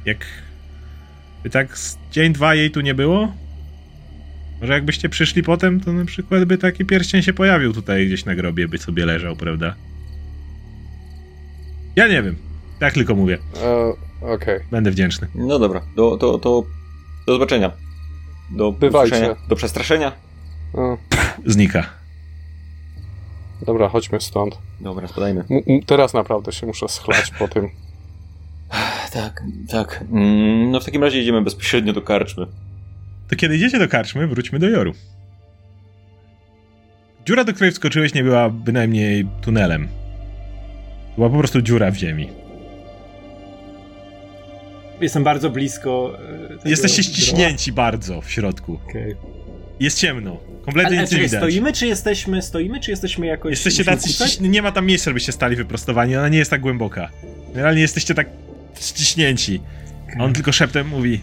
Jak. 0.05 0.25
By 1.43 1.49
tak 1.49 1.77
z 1.77 1.97
dzień, 2.11 2.33
dwa 2.33 2.55
jej 2.55 2.71
tu 2.71 2.81
nie 2.81 2.95
było? 2.95 3.33
Może 4.61 4.73
jakbyście 4.73 5.09
przyszli 5.09 5.43
potem, 5.43 5.79
to 5.79 5.93
na 5.93 6.05
przykład 6.05 6.45
by 6.45 6.57
taki 6.57 6.85
pierścień 6.85 7.21
się 7.21 7.33
pojawił 7.33 7.73
tutaj 7.73 8.07
gdzieś 8.07 8.25
na 8.25 8.35
grobie, 8.35 8.67
by 8.67 8.77
sobie 8.77 9.05
leżał, 9.05 9.35
prawda? 9.35 9.75
Ja 11.95 12.07
nie 12.07 12.23
wiem. 12.23 12.35
Tak 12.79 12.93
tylko 12.93 13.15
mówię. 13.15 13.37
E, 13.63 13.93
Okej. 14.33 14.59
Będę 14.71 14.91
wdzięczny. 14.91 15.27
No 15.35 15.59
dobra, 15.59 15.81
do, 15.95 16.17
to, 16.17 16.39
to 16.39 16.63
do 17.27 17.33
zobaczenia. 17.33 17.71
Do 18.51 18.71
Bywajcie. 18.71 19.15
usłyszenia, 19.15 19.35
Do 19.47 19.55
przestraszenia. 19.55 20.11
O, 20.73 20.97
Znika. 21.45 21.83
Dobra, 23.65 23.89
chodźmy 23.89 24.21
stąd. 24.21 24.57
Dobra, 24.79 25.07
spadajmy. 25.07 25.43
M- 25.49 25.61
m- 25.67 25.81
teraz 25.85 26.13
naprawdę 26.13 26.51
się 26.51 26.67
muszę 26.67 26.87
schlać 26.89 27.31
po 27.39 27.47
tym. 27.47 27.69
Tak, 29.13 29.43
tak. 29.69 30.03
Mm, 30.11 30.71
no 30.71 30.79
w 30.79 30.85
takim 30.85 31.03
razie 31.03 31.21
idziemy 31.21 31.41
bezpośrednio 31.41 31.93
do 31.93 32.01
karczmy. 32.01 32.45
To 33.29 33.35
kiedy 33.35 33.55
idziecie 33.55 33.79
do 33.79 33.87
karczmy, 33.87 34.27
wróćmy 34.27 34.59
do 34.59 34.69
Joru. 34.69 34.91
Dziura, 37.27 37.43
do 37.43 37.53
której 37.53 37.71
wskoczyłeś, 37.71 38.13
nie 38.13 38.23
była 38.23 38.49
bynajmniej 38.49 39.27
tunelem. 39.41 39.87
Była 41.15 41.29
po 41.29 41.37
prostu 41.37 41.61
dziura 41.61 41.91
w 41.91 41.95
ziemi. 41.95 42.29
Jestem 45.01 45.23
bardzo 45.23 45.49
blisko. 45.49 46.17
e, 46.65 46.69
Jesteście 46.69 47.01
droga. 47.03 47.15
ściśnięci 47.17 47.71
bardzo 47.71 48.21
w 48.21 48.31
środku. 48.31 48.79
Okej. 48.89 49.15
Jest 49.79 49.97
ciemno. 49.99 50.37
Kompletnie 50.65 50.91
Ale 50.91 51.01
nic 51.01 51.11
nie 51.11 51.17
widać. 51.17 51.39
stoimy, 51.41 51.73
czy 51.73 51.87
jesteśmy, 51.87 52.41
stoimy, 52.41 52.79
czy 52.79 52.91
jesteśmy 52.91 53.25
jakoś... 53.25 53.51
Jesteście 53.51 53.83
tacy 53.85 54.07
kucać? 54.07 54.27
ściśni... 54.29 54.49
Nie 54.49 54.61
ma 54.61 54.71
tam 54.71 54.85
miejsca, 54.85 55.09
żebyście 55.09 55.31
stali 55.31 55.55
wyprostowani. 55.55 56.15
Ona 56.17 56.29
nie 56.29 56.37
jest 56.37 56.51
tak 56.51 56.61
głęboka. 56.61 57.09
Generalnie 57.53 57.81
jesteście 57.81 58.15
tak 58.15 58.27
ściśnięci. 58.81 59.61
A 60.19 60.23
on 60.23 60.33
tylko 60.33 60.51
szeptem 60.51 60.87
mówi. 60.87 61.21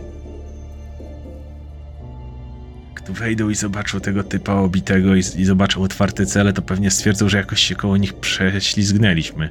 Tu 3.06 3.12
wejdą 3.14 3.50
i 3.50 3.54
zobaczą 3.54 4.00
tego 4.00 4.24
typa 4.24 4.52
obitego 4.54 5.14
i, 5.14 5.18
i 5.18 5.44
zobaczą 5.44 5.82
otwarte 5.82 6.26
cele, 6.26 6.52
to 6.52 6.62
pewnie 6.62 6.90
stwierdzą, 6.90 7.28
że 7.28 7.38
jakoś 7.38 7.60
się 7.60 7.74
koło 7.74 7.96
nich 7.96 8.14
prześlizgnęliśmy. 8.14 9.50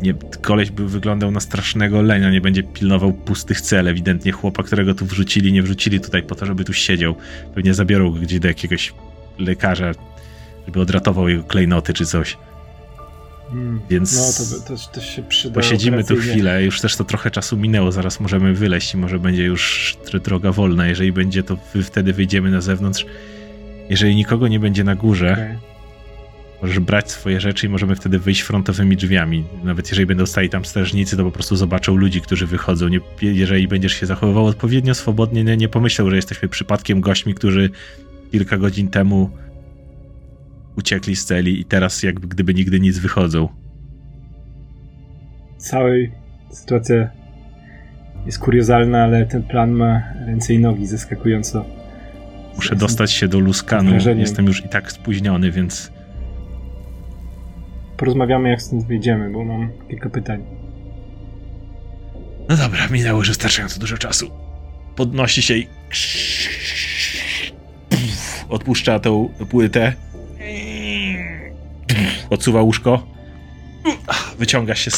Nie, 0.00 0.14
koleś 0.42 0.70
by 0.70 0.88
wyglądał 0.88 1.30
na 1.30 1.40
strasznego 1.40 2.02
lenia, 2.02 2.30
nie 2.30 2.40
będzie 2.40 2.62
pilnował 2.62 3.12
pustych 3.12 3.60
cel. 3.60 3.88
Ewidentnie 3.88 4.32
chłopa, 4.32 4.62
którego 4.62 4.94
tu 4.94 5.06
wrzucili, 5.06 5.52
nie 5.52 5.62
wrzucili 5.62 6.00
tutaj 6.00 6.22
po 6.22 6.34
to, 6.34 6.46
żeby 6.46 6.64
tu 6.64 6.72
siedział. 6.72 7.14
Pewnie 7.54 7.74
zabiorą 7.74 8.10
go 8.12 8.18
gdzieś 8.18 8.38
do 8.40 8.48
jakiegoś 8.48 8.94
lekarza, 9.38 9.92
żeby 10.66 10.80
odratował 10.80 11.28
jego 11.28 11.44
klejnoty 11.44 11.92
czy 11.92 12.06
coś. 12.06 12.36
Hmm. 13.48 13.80
Więc- 13.90 14.16
No, 14.16 14.58
to, 14.60 14.76
to, 14.76 14.82
to 14.92 15.00
się 15.00 15.22
przyda. 15.22 15.54
Posiedzimy 15.54 16.04
tu 16.04 16.16
chwilę, 16.16 16.64
już 16.64 16.80
też 16.80 16.96
to 16.96 17.04
trochę 17.04 17.30
czasu 17.30 17.56
minęło, 17.56 17.92
zaraz 17.92 18.20
możemy 18.20 18.54
wyleźć 18.54 18.94
i 18.94 18.96
może 18.96 19.18
będzie 19.18 19.44
już 19.44 19.96
droga 20.24 20.52
wolna. 20.52 20.86
Jeżeli 20.86 21.12
będzie, 21.12 21.42
to 21.42 21.56
wtedy 21.82 22.12
wyjdziemy 22.12 22.50
na 22.50 22.60
zewnątrz. 22.60 23.06
Jeżeli 23.90 24.14
nikogo 24.16 24.48
nie 24.48 24.60
będzie 24.60 24.84
na 24.84 24.94
górze, 24.94 25.32
Okej. 25.32 25.75
Możesz 26.66 26.80
brać 26.80 27.10
swoje 27.10 27.40
rzeczy 27.40 27.66
i 27.66 27.68
możemy 27.68 27.96
wtedy 27.96 28.18
wyjść 28.18 28.40
frontowymi 28.40 28.96
drzwiami. 28.96 29.44
Nawet 29.64 29.88
jeżeli 29.88 30.06
będą 30.06 30.26
stali 30.26 30.48
tam 30.48 30.64
strażnicy, 30.64 31.16
to 31.16 31.24
po 31.24 31.30
prostu 31.30 31.56
zobaczą 31.56 31.96
ludzi, 31.96 32.20
którzy 32.20 32.46
wychodzą. 32.46 32.88
Nie, 32.88 33.00
jeżeli 33.22 33.68
będziesz 33.68 33.92
się 33.92 34.06
zachowywał 34.06 34.46
odpowiednio 34.46 34.94
swobodnie, 34.94 35.44
nie, 35.44 35.56
nie 35.56 35.68
pomyślą, 35.68 36.10
że 36.10 36.16
jesteśmy 36.16 36.48
przypadkiem 36.48 37.00
gośćmi, 37.00 37.34
którzy 37.34 37.70
kilka 38.32 38.56
godzin 38.56 38.88
temu 38.88 39.30
uciekli 40.76 41.16
z 41.16 41.24
celi 41.24 41.60
i 41.60 41.64
teraz 41.64 42.02
jakby 42.02 42.28
gdyby 42.28 42.54
nigdy 42.54 42.80
nic 42.80 42.98
wychodzą. 42.98 43.48
Całej 45.58 46.12
sytuacja 46.50 47.10
jest 48.26 48.38
kuriozalna, 48.38 49.04
ale 49.04 49.26
ten 49.26 49.42
plan 49.42 49.70
ma 49.70 50.02
ręce 50.26 50.54
i 50.54 50.58
nogi 50.58 50.86
zaskakująco. 50.86 51.64
Muszę 52.56 52.76
dostać 52.76 53.12
się 53.12 53.28
do 53.28 53.38
Luskanu. 53.38 53.90
Jestem 54.16 54.46
już 54.46 54.64
i 54.64 54.68
tak 54.68 54.92
spóźniony, 54.92 55.50
więc 55.50 55.95
Porozmawiamy, 57.96 58.48
jak 58.50 58.62
stąd 58.62 58.86
wyjdziemy, 58.86 59.30
bo 59.30 59.44
mam 59.44 59.70
kilka 59.88 60.10
pytań. 60.10 60.44
No 62.48 62.56
dobra, 62.56 62.88
minęło 62.88 63.18
już 63.18 63.28
wystarczająco 63.28 63.80
dużo 63.80 63.98
czasu. 63.98 64.30
Podnosi 64.96 65.42
się 65.42 65.54
i. 65.54 65.66
Odpuszcza 68.48 69.00
tą 69.00 69.28
płytę. 69.50 69.92
Odsuwa 72.30 72.62
łóżko. 72.62 73.06
Wyciąga 74.38 74.74
się 74.74 74.90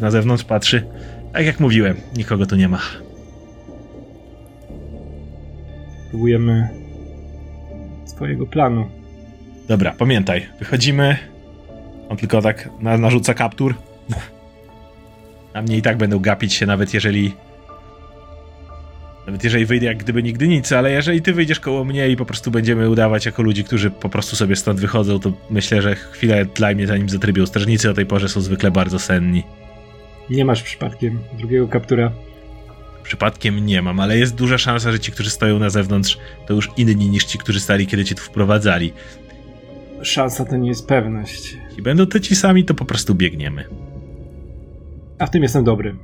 na 0.00 0.10
zewnątrz, 0.10 0.44
patrzy. 0.44 0.86
Tak 1.32 1.46
jak 1.46 1.60
mówiłem, 1.60 1.96
nikogo 2.16 2.46
tu 2.46 2.56
nie 2.56 2.68
ma. 2.68 2.80
Próbujemy 6.10 6.68
swojego 8.06 8.46
planu. 8.46 8.90
Dobra, 9.68 9.94
pamiętaj, 9.98 10.46
wychodzimy. 10.58 11.29
On 12.10 12.16
tylko 12.16 12.42
tak 12.42 12.68
na, 12.80 12.98
narzuca 12.98 13.34
kaptur. 13.34 13.74
Na 15.54 15.62
mnie 15.62 15.76
i 15.76 15.82
tak 15.82 15.96
będą 15.96 16.18
gapić 16.18 16.54
się, 16.54 16.66
nawet 16.66 16.94
jeżeli. 16.94 17.34
Nawet 19.26 19.44
jeżeli 19.44 19.66
wyjdę 19.66 19.86
jak 19.86 19.96
gdyby 19.96 20.22
nigdy 20.22 20.48
nic, 20.48 20.72
ale 20.72 20.90
jeżeli 20.90 21.22
ty 21.22 21.32
wyjdziesz 21.32 21.60
koło 21.60 21.84
mnie 21.84 22.08
i 22.08 22.16
po 22.16 22.24
prostu 22.24 22.50
będziemy 22.50 22.90
udawać 22.90 23.26
jako 23.26 23.42
ludzi, 23.42 23.64
którzy 23.64 23.90
po 23.90 24.08
prostu 24.08 24.36
sobie 24.36 24.56
stąd 24.56 24.80
wychodzą, 24.80 25.20
to 25.20 25.32
myślę, 25.50 25.82
że 25.82 25.94
chwilę 25.94 26.44
dla 26.44 26.74
mnie 26.74 26.86
zanim 26.86 27.08
zatrybią. 27.08 27.46
Strażnicy 27.46 27.90
o 27.90 27.94
tej 27.94 28.06
porze 28.06 28.28
są 28.28 28.40
zwykle 28.40 28.70
bardzo 28.70 28.98
senni. 28.98 29.42
Nie 30.30 30.44
masz 30.44 30.62
przypadkiem 30.62 31.18
drugiego 31.38 31.68
kaptura. 31.68 32.12
Przypadkiem 33.02 33.66
nie 33.66 33.82
mam, 33.82 34.00
ale 34.00 34.18
jest 34.18 34.34
duża 34.34 34.58
szansa, 34.58 34.92
że 34.92 35.00
ci, 35.00 35.12
którzy 35.12 35.30
stoją 35.30 35.58
na 35.58 35.70
zewnątrz, 35.70 36.18
to 36.46 36.54
już 36.54 36.70
inni 36.76 37.10
niż 37.10 37.24
ci, 37.24 37.38
którzy 37.38 37.60
stali, 37.60 37.86
kiedy 37.86 38.04
cię 38.04 38.14
tu 38.14 38.22
wprowadzali. 38.22 38.92
Szansa 40.02 40.44
to 40.44 40.56
nie 40.56 40.68
jest 40.68 40.86
pewność. 40.86 41.56
Jeśli 41.68 41.82
będą 41.82 42.06
to 42.06 42.20
ci 42.20 42.36
sami, 42.36 42.64
to 42.64 42.74
po 42.74 42.84
prostu 42.84 43.14
biegniemy. 43.14 43.64
A 45.18 45.26
w 45.26 45.30
tym 45.30 45.42
jestem 45.42 45.64
dobry. 45.64 45.96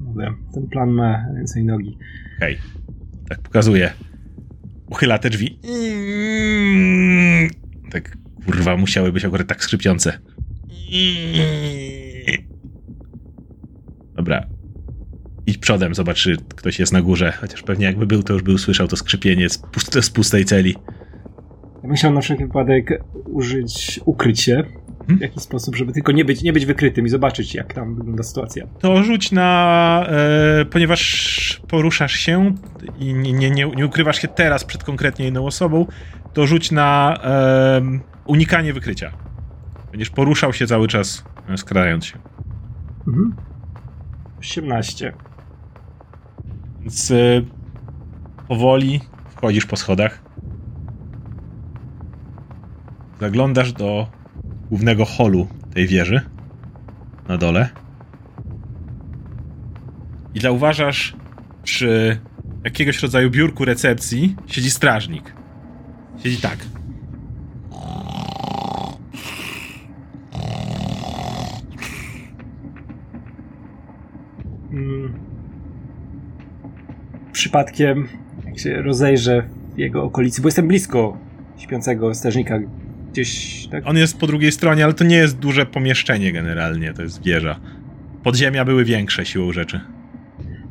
Dobra, 0.00 0.34
ten 0.54 0.66
plan 0.66 0.90
ma 0.90 1.24
ręce 1.34 1.60
i 1.60 1.64
nogi. 1.64 1.98
Hej. 2.38 2.58
Tak 3.28 3.38
pokazuje. 3.40 3.92
Uchyla 4.86 5.18
te 5.18 5.30
drzwi. 5.30 5.58
Tak, 7.90 8.16
kurwa, 8.46 8.76
musiały 8.76 9.12
być 9.12 9.24
akurat 9.24 9.46
tak 9.46 9.64
skrzypiące. 9.64 10.18
Dobra. 14.14 14.46
Idź 15.46 15.58
przodem, 15.58 15.94
zobacz, 15.94 16.16
czy 16.22 16.36
ktoś 16.56 16.78
jest 16.78 16.92
na 16.92 17.02
górze. 17.02 17.32
Chociaż 17.32 17.62
pewnie 17.62 17.86
jakby 17.86 18.06
był, 18.06 18.22
to 18.22 18.32
już 18.32 18.42
by 18.42 18.52
usłyszał 18.52 18.88
to 18.88 18.96
skrzypienie 18.96 19.48
z, 19.48 19.58
pust- 19.58 20.02
z 20.02 20.10
pustej 20.10 20.44
celi. 20.44 20.74
Chciał 21.96 22.12
na 22.12 22.20
wszelki 22.20 22.44
wypadek 22.44 23.04
użyć, 23.26 24.00
ukryć 24.04 24.40
się 24.40 24.64
w 25.08 25.20
jakiś 25.20 25.42
sposób, 25.42 25.76
żeby 25.76 25.92
tylko 25.92 26.12
nie 26.12 26.24
być, 26.24 26.42
nie 26.42 26.52
być 26.52 26.66
wykrytym 26.66 27.06
i 27.06 27.08
zobaczyć, 27.08 27.54
jak 27.54 27.74
tam 27.74 27.94
wygląda 27.94 28.22
sytuacja. 28.22 28.66
To 28.78 29.02
rzuć 29.02 29.32
na. 29.32 30.06
E, 30.08 30.64
ponieważ 30.64 31.62
poruszasz 31.68 32.12
się 32.12 32.54
i 32.98 33.14
nie, 33.14 33.32
nie, 33.32 33.50
nie, 33.50 33.66
nie 33.76 33.86
ukrywasz 33.86 34.20
się 34.20 34.28
teraz 34.28 34.64
przed 34.64 34.84
konkretnie 34.84 35.28
inną 35.28 35.46
osobą, 35.46 35.86
to 36.32 36.46
rzuć 36.46 36.70
na 36.70 37.18
em, 37.76 38.00
unikanie 38.26 38.72
wykrycia. 38.72 39.12
Będziesz 39.90 40.10
poruszał 40.10 40.52
się 40.52 40.66
cały 40.66 40.88
czas, 40.88 41.24
e, 41.48 41.58
skradając 41.58 42.04
się. 42.04 42.18
Mhm. 43.06 43.34
18. 44.38 45.12
Więc 46.80 47.10
e, 47.10 47.42
powoli 48.48 49.00
wchodzisz 49.30 49.66
po 49.66 49.76
schodach. 49.76 50.27
Zaglądasz 53.20 53.72
do 53.72 54.06
głównego 54.68 55.04
holu 55.04 55.46
tej 55.74 55.86
wieży 55.86 56.20
na 57.28 57.38
dole. 57.38 57.68
I 60.34 60.40
zauważasz 60.40 61.16
przy 61.62 62.20
jakiegoś 62.64 63.02
rodzaju 63.02 63.30
biurku 63.30 63.64
recepcji 63.64 64.36
siedzi 64.46 64.70
strażnik. 64.70 65.34
Siedzi 66.22 66.36
tak. 66.36 66.58
Mm. 74.72 75.12
Przypadkiem, 77.32 78.08
jak 78.46 78.58
się 78.58 78.82
rozejrzę 78.82 79.42
w 79.74 79.78
jego 79.78 80.04
okolicy, 80.04 80.42
bo 80.42 80.48
jestem 80.48 80.68
blisko 80.68 81.18
śpiącego 81.56 82.14
strażnika, 82.14 82.58
gdzieś 83.22 83.66
tak. 83.66 83.86
On 83.86 83.96
jest 83.96 84.18
po 84.18 84.26
drugiej 84.26 84.52
stronie, 84.52 84.84
ale 84.84 84.94
to 84.94 85.04
nie 85.04 85.16
jest 85.16 85.38
duże 85.38 85.66
pomieszczenie 85.66 86.32
generalnie, 86.32 86.94
to 86.94 87.02
jest 87.02 87.24
wieża. 87.24 87.60
Podziemia 88.22 88.64
były 88.64 88.84
większe 88.84 89.26
siłą 89.26 89.52
rzeczy. 89.52 89.80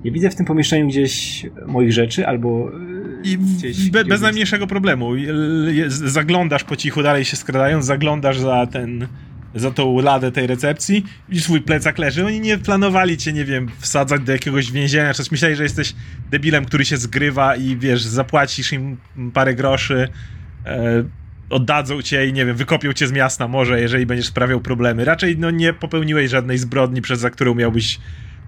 Nie 0.06 0.12
widzę 0.12 0.30
w 0.30 0.36
tym 0.36 0.46
pomieszczeniu 0.46 0.88
gdzieś 0.88 1.46
moich 1.68 1.94
rzeczy, 1.94 2.28
albo 2.28 2.72
y, 2.74 3.22
I 3.24 3.38
gdzieś. 3.38 3.90
be, 3.90 4.06
bez 4.06 4.22
najmniejszego 4.22 4.68
problemu. 4.68 5.12
Zaglądasz 5.88 6.64
po 6.64 6.76
cichu, 6.76 7.04
dalej 7.04 7.26
się 7.26 7.38
skradając, 7.38 7.86
zaglądasz 7.86 8.40
za 8.40 8.68
ten. 8.68 9.08
za 9.56 9.72
tą 9.72 10.00
ladę 10.00 10.32
tej 10.32 10.48
recepcji 10.48 11.04
i 11.30 11.40
swój 11.40 11.62
plecak 11.62 11.98
leży. 11.98 12.26
Oni 12.26 12.40
nie 12.40 12.58
planowali 12.58 13.18
cię, 13.18 13.34
nie 13.34 13.46
wiem, 13.46 13.68
wsadzać 13.80 14.22
do 14.22 14.32
jakiegoś 14.32 14.72
więzienia, 14.72 15.14
coś. 15.14 15.32
Myśleli, 15.32 15.56
że 15.56 15.64
jesteś 15.64 15.96
debilem, 16.32 16.66
który 16.66 16.86
się 16.86 16.98
zgrywa 16.98 17.56
i 17.56 17.78
wiesz, 17.78 18.04
zapłacisz 18.04 18.74
im 18.74 18.98
parę 19.34 19.56
groszy, 19.56 20.08
e, 20.66 21.04
oddadzą 21.50 22.02
cię 22.02 22.28
i 22.28 22.34
nie 22.34 22.46
wiem, 22.46 22.56
wykopią 22.56 22.94
cię 22.94 23.08
z 23.08 23.12
miasta 23.12 23.48
może, 23.48 23.82
jeżeli 23.82 24.06
będziesz 24.06 24.28
sprawiał 24.28 24.62
problemy. 24.62 25.06
Raczej 25.06 25.38
no 25.38 25.52
nie 25.52 25.74
popełniłeś 25.74 26.32
żadnej 26.32 26.58
zbrodni, 26.58 27.02
przez 27.02 27.20
za 27.20 27.30
którą 27.30 27.56
miałbyś 27.56 28.00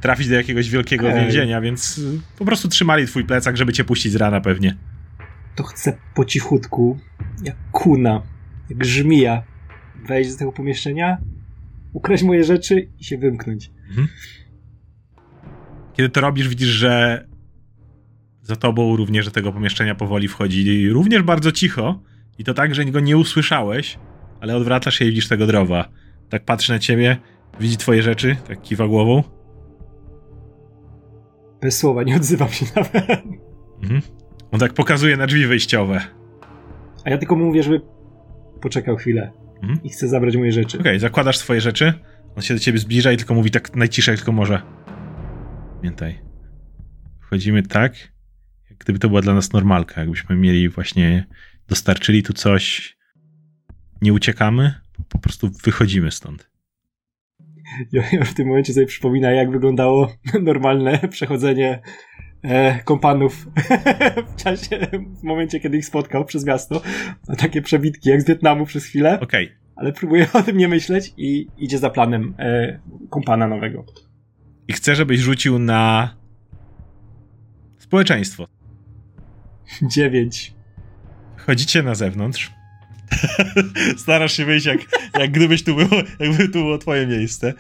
trafić 0.02 0.28
do 0.28 0.36
jakiegoś 0.36 0.70
wielkiego 0.70 1.14
więzienia, 1.14 1.62
więc 1.62 1.98
y, 1.98 2.22
po 2.38 2.46
prostu 2.46 2.68
trzymali 2.68 3.08
twój 3.08 3.26
plecak, 3.26 3.58
żeby 3.58 3.74
cię 3.74 3.84
puścić 3.84 4.12
z 4.12 4.16
rana 4.16 4.42
pewnie. 4.42 4.78
To 5.56 5.64
chcę 5.64 5.98
po 6.16 6.26
cichutku, 6.26 7.00
jak 7.44 7.56
kuna, 7.72 8.22
jak 8.70 8.86
żmija, 8.86 9.44
wejść 10.08 10.32
do 10.32 10.38
tego 10.38 10.52
pomieszczenia, 10.52 11.18
ukraść 11.94 12.24
moje 12.24 12.44
rzeczy 12.44 12.90
i 13.00 13.04
się 13.04 13.18
wymknąć. 13.18 13.72
Kiedy 15.94 16.10
to 16.10 16.22
robisz, 16.22 16.48
widzisz, 16.48 16.70
że 16.70 17.26
za 18.42 18.56
tobą 18.56 18.96
również 18.96 19.26
do 19.26 19.32
tego 19.32 19.54
pomieszczenia 19.54 19.96
powoli 19.96 20.28
wchodzi 20.28 20.90
również 20.90 21.22
bardzo 21.22 21.52
cicho 21.52 22.02
i 22.40 22.44
to 22.44 22.54
tak, 22.54 22.76
że 22.76 22.86
go 22.86 23.00
nie 23.00 23.18
usłyszałeś, 23.18 24.00
ale 24.42 24.56
odwracasz 24.56 24.96
się 24.96 25.06
i 25.06 25.10
widzisz 25.10 25.28
tego 25.28 25.48
drowa. 25.48 25.90
Tak 26.30 26.46
patrzy 26.46 26.72
na 26.72 26.80
ciebie, 26.80 27.18
widzi 27.60 27.78
twoje 27.78 28.04
rzeczy, 28.04 28.36
tak 28.48 28.62
kiwa 28.62 28.88
głową. 28.88 29.24
Bez 31.62 31.78
słowa, 31.78 32.04
nie 32.04 32.16
odzywam 32.16 32.50
się 32.50 32.66
nawet. 32.76 33.24
Mhm. 33.84 34.02
On 34.52 34.60
tak 34.60 34.74
pokazuje 34.74 35.18
na 35.18 35.28
drzwi 35.28 35.48
wyjściowe. 35.48 36.02
A 37.06 37.10
ja 37.10 37.18
tylko 37.18 37.36
mu 37.36 37.46
mówię, 37.46 37.64
żeby 37.64 37.82
poczekał 38.62 38.96
chwilę 38.96 39.32
Mhm. 39.62 39.84
i 39.84 39.90
chcę 39.90 40.08
zabrać 40.08 40.38
moje 40.38 40.52
rzeczy. 40.52 40.80
Okej, 40.80 41.00
zakładasz 41.00 41.38
swoje 41.38 41.62
rzeczy, 41.62 41.94
on 42.36 42.42
się 42.42 42.54
do 42.54 42.60
ciebie 42.60 42.80
zbliża 42.80 43.12
i 43.12 43.18
tylko 43.18 43.34
mówi 43.34 43.52
tak 43.52 43.76
najciszej, 43.76 44.16
tylko 44.18 44.32
może. 44.32 44.62
Pamiętaj. 45.76 46.20
Wchodzimy 47.22 47.64
tak, 47.64 47.94
jak 48.70 48.80
gdyby 48.80 49.00
to 49.00 49.10
była 49.10 49.22
dla 49.22 49.34
nas 49.34 49.54
normalka, 49.54 50.02
jakbyśmy 50.02 50.36
mieli 50.36 50.70
właśnie, 50.70 51.26
dostarczyli 51.70 52.24
tu 52.24 52.34
coś, 52.34 52.98
nie 54.02 54.14
uciekamy, 54.14 54.74
po 55.10 55.20
prostu 55.20 55.50
wychodzimy 55.64 56.12
stąd. 56.12 56.50
Ja, 57.92 58.04
ja 58.12 58.26
w 58.26 58.34
tym 58.34 58.48
momencie 58.48 58.74
sobie 58.74 58.86
przypomina, 58.86 59.32
jak 59.32 59.52
wyglądało 59.52 60.14
normalne 60.42 61.00
przechodzenie 61.10 61.82
e, 62.42 62.84
kompanów 62.84 63.48
w 64.34 64.44
czasie, 64.44 64.88
w 65.20 65.24
momencie, 65.24 65.60
kiedy 65.60 65.78
ich 65.78 65.86
spotkał 65.86 66.26
przez 66.26 66.46
miasto. 66.46 66.82
Takie 67.38 67.62
przebitki 67.62 68.10
jak 68.10 68.22
z 68.22 68.26
Wietnamu 68.26 68.66
przez 68.66 68.86
chwilę, 68.86 69.20
Okej, 69.20 69.52
ale 69.76 69.94
próbuje 69.94 70.28
o 70.34 70.44
tym 70.44 70.58
nie 70.58 70.68
myśleć 70.68 71.14
i 71.18 71.48
idzie 71.58 71.78
za 71.78 71.90
planem 71.90 72.36
e, 72.40 72.80
kompana 73.10 73.48
nowego. 73.48 73.86
i 74.68 74.74
chcę, 74.74 74.96
żebyś 74.96 75.20
rzucił 75.20 75.60
na 75.60 76.16
społeczeństwo. 77.78 78.48
Dziewięć. 79.94 80.59
Chodzicie 81.46 81.84
na 81.84 81.96
zewnątrz. 81.96 82.52
Starasz 83.98 84.34
się 84.34 84.46
wyjść, 84.46 84.66
jak, 84.66 84.80
jak 85.20 85.32
gdybyś 85.32 85.64
tu 85.64 85.76
było, 85.76 86.02
jakby 86.20 86.50
tu 86.50 86.60
było 86.60 86.78
twoje 86.78 87.08
miejsce. 87.08 87.54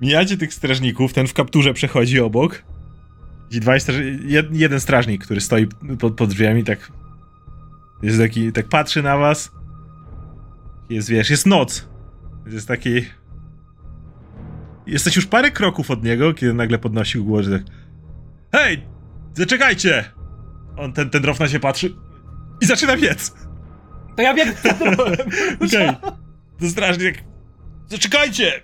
Mijacie 0.00 0.36
tych 0.36 0.54
strażników, 0.54 1.12
ten 1.12 1.26
w 1.26 1.34
kapturze 1.34 1.74
przechodzi 1.74 2.20
obok. 2.20 2.62
Ci 3.52 3.60
dwaj 3.60 3.80
jed, 4.24 4.56
jeden 4.56 4.80
strażnik, 4.80 5.24
który 5.24 5.40
stoi 5.40 5.66
pod, 5.98 6.16
pod 6.16 6.30
drzwiami, 6.30 6.64
tak 6.64 6.92
jest 8.02 8.18
taki, 8.18 8.52
tak 8.52 8.68
patrzy 8.68 9.02
na 9.02 9.16
was. 9.16 9.52
Jest, 10.90 11.08
wiesz, 11.08 11.30
jest 11.30 11.46
noc. 11.46 11.88
Jest 12.46 12.68
taki... 12.68 13.04
Jesteś 14.86 15.16
już 15.16 15.26
parę 15.26 15.50
kroków 15.50 15.90
od 15.90 16.04
niego, 16.04 16.34
kiedy 16.34 16.54
nagle 16.54 16.78
podnosił 16.78 17.24
głowę, 17.24 17.58
tak 17.58 17.74
Hej! 18.52 18.86
Zaczekajcie! 19.34 20.04
On, 20.76 20.92
ten, 20.92 21.10
ten 21.10 21.22
drof 21.22 21.40
na 21.40 21.48
się 21.48 21.60
patrzy 21.60 21.94
i 22.62 22.66
zaczyna 22.66 22.96
biec. 22.96 23.32
To 24.16 24.22
ja 24.22 24.34
biegnę 24.34 24.54
za. 24.62 24.70
Okej. 25.66 25.90
To 26.60 26.68
strasznie 26.68 27.12
tak. 27.12 27.24
Zaczekajcie! 27.88 28.62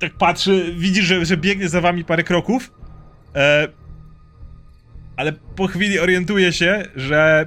Tak 0.00 0.12
patrzy, 0.14 0.74
widzisz, 0.78 1.04
że, 1.04 1.24
że 1.24 1.36
biegnie 1.36 1.68
za 1.68 1.80
wami 1.80 2.04
parę 2.04 2.22
kroków. 2.22 2.72
E, 3.34 3.68
ale 5.16 5.32
po 5.32 5.66
chwili 5.66 5.98
orientuje 5.98 6.52
się, 6.52 6.84
że 6.96 7.46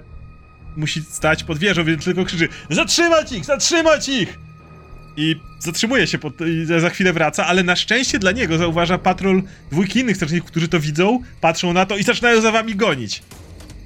musi 0.75 1.01
stać 1.01 1.43
pod 1.43 1.57
wieżą, 1.57 1.83
więc 1.83 2.05
tylko 2.05 2.25
krzyczy 2.25 2.49
Zatrzymać 2.69 3.31
ich! 3.31 3.45
Zatrzymać 3.45 4.09
ich! 4.09 4.39
I 5.17 5.35
zatrzymuje 5.59 6.07
się 6.07 6.17
pod, 6.17 6.33
i 6.41 6.65
za 6.65 6.89
chwilę 6.89 7.13
wraca, 7.13 7.45
ale 7.45 7.63
na 7.63 7.75
szczęście 7.75 8.19
dla 8.19 8.31
niego 8.31 8.57
zauważa 8.57 8.97
patrol 8.97 9.43
dwójki 9.71 9.99
innych 9.99 10.15
strażników, 10.15 10.51
którzy 10.51 10.67
to 10.67 10.79
widzą, 10.79 11.19
patrzą 11.41 11.73
na 11.73 11.85
to 11.85 11.97
i 11.97 12.03
zaczynają 12.03 12.41
za 12.41 12.51
wami 12.51 12.75
gonić. 12.75 13.23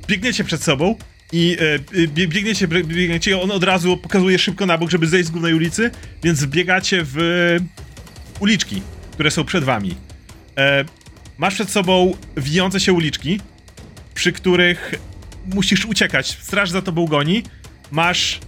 Biegniecie 0.07 0.43
przed 0.43 0.63
sobą 0.63 0.95
i 1.31 1.57
e, 1.59 2.07
bie- 2.07 2.27
biegniecie, 2.27 2.67
bie- 2.67 2.83
biegniecie, 2.83 3.41
on 3.41 3.51
od 3.51 3.63
razu 3.63 3.97
pokazuje 3.97 4.39
szybko 4.39 4.65
na 4.65 4.77
bok, 4.77 4.89
żeby 4.89 5.07
zejść 5.07 5.27
z 5.27 5.31
głównej 5.31 5.53
ulicy, 5.53 5.91
więc 6.23 6.45
biegacie 6.45 7.01
w 7.03 7.17
uliczki, 8.39 8.81
które 9.11 9.31
są 9.31 9.43
przed 9.43 9.63
wami. 9.63 9.95
E, 10.57 10.85
masz 11.37 11.53
przed 11.53 11.69
sobą 11.69 12.13
wijące 12.37 12.79
się 12.79 12.93
uliczki, 12.93 13.39
przy 14.13 14.31
których 14.31 14.95
musisz 15.53 15.85
uciekać. 15.85 16.27
Straż 16.27 16.69
za 16.69 16.81
tobą 16.81 17.05
goni. 17.07 17.43
Masz 17.91 18.39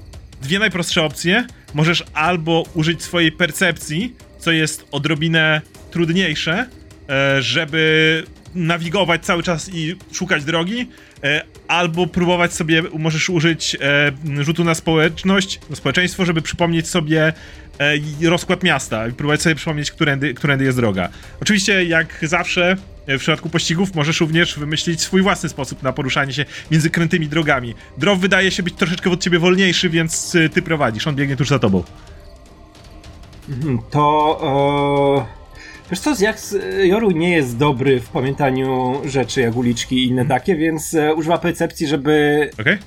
dwie 0.42 0.60
najprostsze 0.60 1.04
opcje. 1.04 1.48
Możesz 1.74 2.04
albo 2.14 2.64
użyć 2.74 3.04
swojej 3.04 3.32
percepcji, 3.32 4.16
co 4.40 4.52
jest 4.52 4.86
odrobinę 4.92 5.62
trudniejsze, 5.92 6.70
e, 7.10 7.42
żeby 7.42 8.24
nawigować 8.58 9.26
cały 9.26 9.44
czas 9.44 9.70
i 9.74 9.96
szukać 10.12 10.44
drogi, 10.44 10.90
e, 11.24 11.44
albo 11.68 12.08
próbować 12.08 12.54
sobie, 12.54 12.84
możesz 13.00 13.30
użyć 13.30 13.78
e, 14.40 14.44
rzutu 14.44 14.64
na 14.64 14.76
społeczność, 14.76 15.60
na 15.70 15.76
społeczeństwo, 15.76 16.26
żeby 16.26 16.42
przypomnieć 16.42 16.88
sobie 16.88 17.34
e, 18.24 18.30
rozkład 18.30 18.64
miasta 18.64 19.08
i 19.08 19.12
próbować 19.12 19.42
sobie 19.42 19.56
przypomnieć, 19.56 19.92
którędy, 19.92 20.34
którędy 20.34 20.66
jest 20.66 20.78
droga. 20.78 21.10
Oczywiście, 21.42 21.84
jak 21.86 22.20
zawsze, 22.22 22.78
e, 23.08 23.18
w 23.18 23.22
przypadku 23.22 23.50
pościgów 23.50 23.96
możesz 23.96 24.20
również 24.20 24.60
wymyślić 24.60 25.02
swój 25.02 25.22
własny 25.22 25.50
sposób 25.50 25.84
na 25.84 25.94
poruszanie 25.94 26.34
się 26.34 26.46
między 26.72 26.90
krętymi 26.90 27.28
drogami. 27.28 27.76
Drow 27.98 28.20
wydaje 28.20 28.52
się 28.52 28.64
być 28.64 28.74
troszeczkę 28.76 29.12
od 29.12 29.24
ciebie 29.24 29.40
wolniejszy, 29.40 29.90
więc 29.90 30.36
e, 30.36 30.50
ty 30.50 30.62
prowadzisz, 30.62 31.08
on 31.08 31.16
biegnie 31.16 31.36
tuż 31.36 31.50
za 31.50 31.60
tobą. 31.60 31.84
Mhm, 33.50 33.80
To. 33.92 35.28
E... 35.34 35.37
Wiesz 35.92 36.00
co, 36.00 36.16
jak 36.20 36.38
Joru 36.84 37.12
nie 37.12 37.30
jest 37.30 37.58
dobry 37.58 38.00
w 38.00 38.10
pamiętaniu 38.10 39.02
rzeczy 39.06 39.42
jak 39.42 39.56
uliczki 39.56 39.96
i 39.96 40.08
inne 40.08 40.26
takie, 40.26 40.56
więc 40.56 40.94
e, 40.94 41.14
używa 41.14 41.38
percepcji, 41.38 41.88
żeby. 41.88 42.50
Okej? 42.60 42.78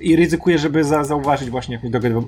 i 0.00 0.16
ryzykuje, 0.16 0.58
żeby 0.58 0.84
za, 0.84 1.04
zauważyć 1.04 1.50
właśnie 1.50 1.74
jakąś 1.74 1.90
drogę. 1.90 2.22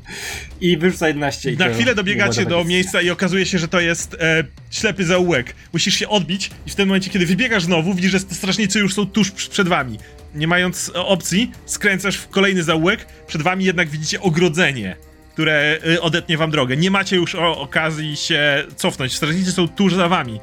I 0.60 0.76
wyrzuca 0.76 1.08
11 1.08 1.52
i 1.52 1.56
Na 1.56 1.68
chwilę 1.68 1.94
dobiegacie 1.94 2.46
do 2.46 2.64
miejsca 2.64 3.02
i 3.02 3.10
okazuje 3.10 3.46
się, 3.46 3.58
że 3.58 3.68
to 3.68 3.80
jest 3.80 4.14
e, 4.14 4.44
ślepy 4.70 5.04
zaułek. 5.04 5.54
Musisz 5.72 5.94
się 5.94 6.08
odbić 6.08 6.50
i 6.66 6.70
w 6.70 6.74
tym 6.74 6.88
momencie, 6.88 7.10
kiedy 7.10 7.26
wybiegasz 7.26 7.62
znowu, 7.62 7.94
widzisz, 7.94 8.12
że 8.12 8.20
te 8.20 8.34
strażnicy 8.34 8.78
już 8.78 8.94
są 8.94 9.06
tuż 9.06 9.30
przed 9.30 9.68
wami. 9.68 9.98
Nie 10.34 10.46
mając 10.46 10.92
e, 10.94 11.00
opcji, 11.00 11.50
skręcasz 11.66 12.16
w 12.16 12.28
kolejny 12.28 12.62
zaułek, 12.62 13.06
przed 13.26 13.42
wami 13.42 13.64
jednak 13.64 13.88
widzicie 13.88 14.20
ogrodzenie, 14.20 14.96
które 15.39 15.78
e, 15.95 16.01
odetnie 16.01 16.39
wam 16.39 16.51
drogę. 16.51 16.76
Nie 16.76 16.91
macie 16.91 17.16
już 17.16 17.34
okazji 17.34 18.16
się 18.16 18.64
cofnąć. 18.76 19.16
Strażnicy 19.16 19.53
są 19.53 19.68
tuż 19.68 19.95
za 19.95 20.09
wami. 20.09 20.41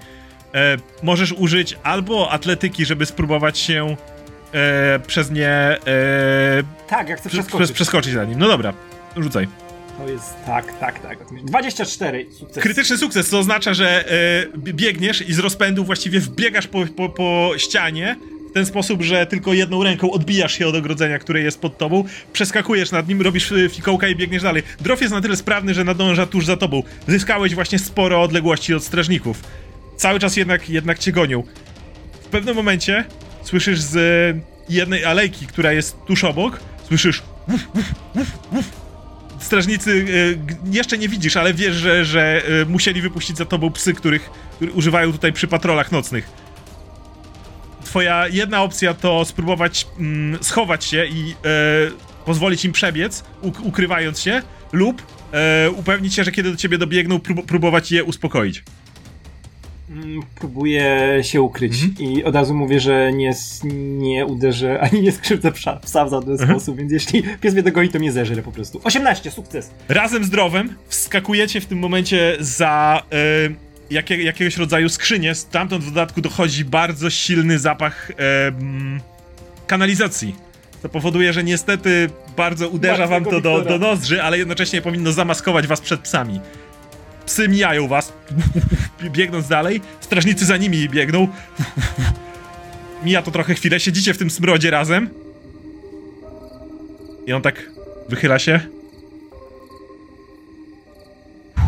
E, 0.54 0.78
możesz 1.04 1.32
użyć 1.32 1.78
albo 1.84 2.32
atletyki, 2.32 2.86
żeby 2.86 3.06
spróbować 3.06 3.60
się 3.60 3.96
e, 4.54 5.00
przez 5.08 5.32
nie 5.32 5.50
e, 5.50 5.78
Tak, 6.88 7.10
jak 7.10 7.20
chcę 7.20 7.30
prze, 7.30 7.38
przeskoczyć. 7.38 7.68
prze, 7.68 7.74
przeskoczyć 7.74 8.14
za 8.14 8.26
nim. 8.26 8.40
No 8.40 8.48
dobra, 8.48 8.74
rzucaj. 9.18 9.48
To 9.98 10.10
jest 10.12 10.34
tak, 10.46 10.80
tak, 10.80 11.00
tak. 11.00 11.22
o 11.22 11.26
tym 11.26 11.34
myślę. 11.34 11.48
24 11.48 12.26
sukces. 12.32 12.64
Krytyczny 12.64 12.98
sukces, 12.98 13.30
co 13.30 13.40
oznacza, 13.40 13.74
że 13.74 14.12
e, 14.12 14.58
biegniesz 14.58 15.30
i 15.30 15.34
z 15.34 15.40
rozpędu 15.40 15.86
właściwie 15.86 16.20
wbiegasz 16.20 16.68
po, 16.68 16.86
po, 16.86 17.10
po 17.10 17.52
ścianie 17.58 18.16
ten 18.56 18.66
sposób, 18.66 19.02
że 19.04 19.26
tylko 19.26 19.54
jedną 19.54 19.84
ręką 19.84 20.12
odbijasz 20.12 20.54
się 20.58 20.68
od 20.68 20.76
ogrodzenia, 20.76 21.20
które 21.20 21.42
jest 21.42 21.60
pod 21.60 21.78
tobą, 21.78 22.04
przeskakujesz 22.34 22.92
nad 22.92 23.08
nim, 23.08 23.22
robisz 23.22 23.52
e, 23.52 23.70
fikołka 23.70 24.08
i 24.08 24.16
biegniesz 24.16 24.44
dalej. 24.44 24.64
Drof 24.82 25.02
jest 25.02 25.14
na 25.14 25.22
tyle 25.22 25.36
sprawny, 25.36 25.74
że 25.74 25.84
nadąża 25.84 26.26
tuż 26.26 26.46
za 26.46 26.58
tobą. 26.58 26.84
Zyskałeś 27.08 27.56
właśnie 27.56 27.80
sporo 27.80 28.22
odległości 28.22 28.74
od 28.74 28.84
strażników. 28.84 29.42
Cały 29.98 30.20
czas 30.20 30.38
jednak, 30.38 30.70
jednak 30.70 31.00
cię 31.00 31.12
gonią. 31.12 31.44
W 32.24 32.28
pewnym 32.28 32.56
momencie 32.56 33.06
słyszysz 33.44 33.80
z 33.80 33.96
e, 33.96 34.42
jednej 34.70 35.06
alejki, 35.06 35.48
która 35.48 35.72
jest 35.72 35.98
tuż 36.08 36.24
obok, 36.24 36.60
słyszysz 36.88 37.24
strażnicy 39.40 40.04
g- 40.38 40.38
jeszcze 40.72 40.98
nie 40.98 41.10
widzisz, 41.10 41.38
ale 41.38 41.54
wiesz, 41.54 41.76
że, 41.76 42.06
że 42.06 42.42
e, 42.62 42.66
musieli 42.66 43.02
wypuścić 43.02 43.38
za 43.38 43.46
tobą 43.46 43.72
psy, 43.72 43.94
których 43.94 44.30
używają 44.74 45.12
tutaj 45.12 45.34
przy 45.34 45.48
patrolach 45.48 45.92
nocnych. 45.92 46.45
Twoja 47.96 48.28
jedna 48.28 48.64
opcja 48.64 48.94
to 48.94 49.26
spróbować 49.26 49.88
mm, 50.00 50.44
schować 50.44 50.86
się 50.86 51.06
i 51.06 51.32
e, 51.32 51.36
pozwolić 52.26 52.66
im 52.66 52.72
przebiec, 52.72 53.24
uk- 53.44 53.62
ukrywając 53.68 54.20
się, 54.20 54.42
lub 54.72 55.02
e, 55.32 55.70
upewnić 55.72 56.14
się, 56.14 56.24
że 56.24 56.32
kiedy 56.32 56.52
do 56.52 56.58
ciebie 56.58 56.78
dobiegną, 56.78 57.18
prób- 57.20 57.46
próbować 57.46 57.92
je 57.92 58.04
uspokoić. 58.04 58.64
Mm, 59.90 60.22
Próbuję 60.36 61.20
się 61.22 61.42
ukryć 61.42 61.84
Mhm. 61.84 62.12
i 62.12 62.24
od 62.24 62.36
razu 62.36 62.54
mówię, 62.56 62.80
że 62.80 63.12
nie, 63.14 63.34
nie 63.98 64.26
uderzę 64.26 64.80
ani 64.92 65.02
nie 65.02 65.12
skrzywdzę 65.12 65.52
psa, 65.52 65.76
psa 65.76 66.06
w 66.06 66.10
żaden 66.12 66.32
Mhm. 66.32 66.50
sposób, 66.50 66.78
więc 66.78 66.92
jeśli 66.92 67.24
pies 67.42 67.54
mnie 67.54 67.64
dogoni, 67.64 67.90
to 67.90 68.00
mnie 68.00 68.12
zeżre 68.12 68.42
po 68.42 68.52
prostu. 68.52 68.82
18, 68.84 69.32
sukces! 69.32 69.72
Razem 69.90 70.24
z 70.24 70.30
Drowem 70.30 70.76
wskakujecie 70.88 71.62
w 71.62 71.66
tym 71.66 71.80
momencie 71.80 72.38
za 72.40 73.04
e, 73.12 73.66
jakie, 73.90 74.24
jakiegoś 74.24 74.58
rodzaju 74.58 74.90
skrzynię. 74.90 75.36
Stamtąd 75.36 75.84
w 75.84 75.88
dodatku 75.88 76.22
dochodzi 76.22 76.66
bardzo 76.66 77.10
silny 77.10 77.60
zapach 77.60 78.12
kanalizacji. 79.68 80.36
To 80.82 80.90
powoduje, 80.90 81.34
że 81.34 81.44
niestety 81.44 82.10
bardzo 82.38 82.70
uderza 82.70 83.08
wam 83.08 83.26
to 83.26 83.42
do, 83.42 83.62
do 83.62 83.80
nozdrzy, 83.80 84.24
ale 84.24 84.38
jednocześnie 84.38 84.82
powinno 84.82 85.12
zamaskować 85.12 85.68
was 85.68 85.82
przed 85.82 86.02
psami. 86.02 86.40
Psy 87.26 87.48
mijają 87.48 87.88
was, 87.88 88.14
biegnąc 89.04 89.48
dalej. 89.48 89.82
Strażnicy 90.00 90.46
za 90.46 90.58
nimi 90.58 90.90
biegną. 90.90 91.28
Mija 93.06 93.22
to 93.22 93.32
trochę 93.32 93.56
chwilę, 93.56 93.80
siedzicie 93.80 94.14
w 94.14 94.18
tym 94.18 94.30
smrodzie 94.30 94.72
razem. 94.72 95.10
I 97.28 97.34
on 97.34 97.42
tak 97.42 97.70
wychyla 98.10 98.40
się. 98.40 98.60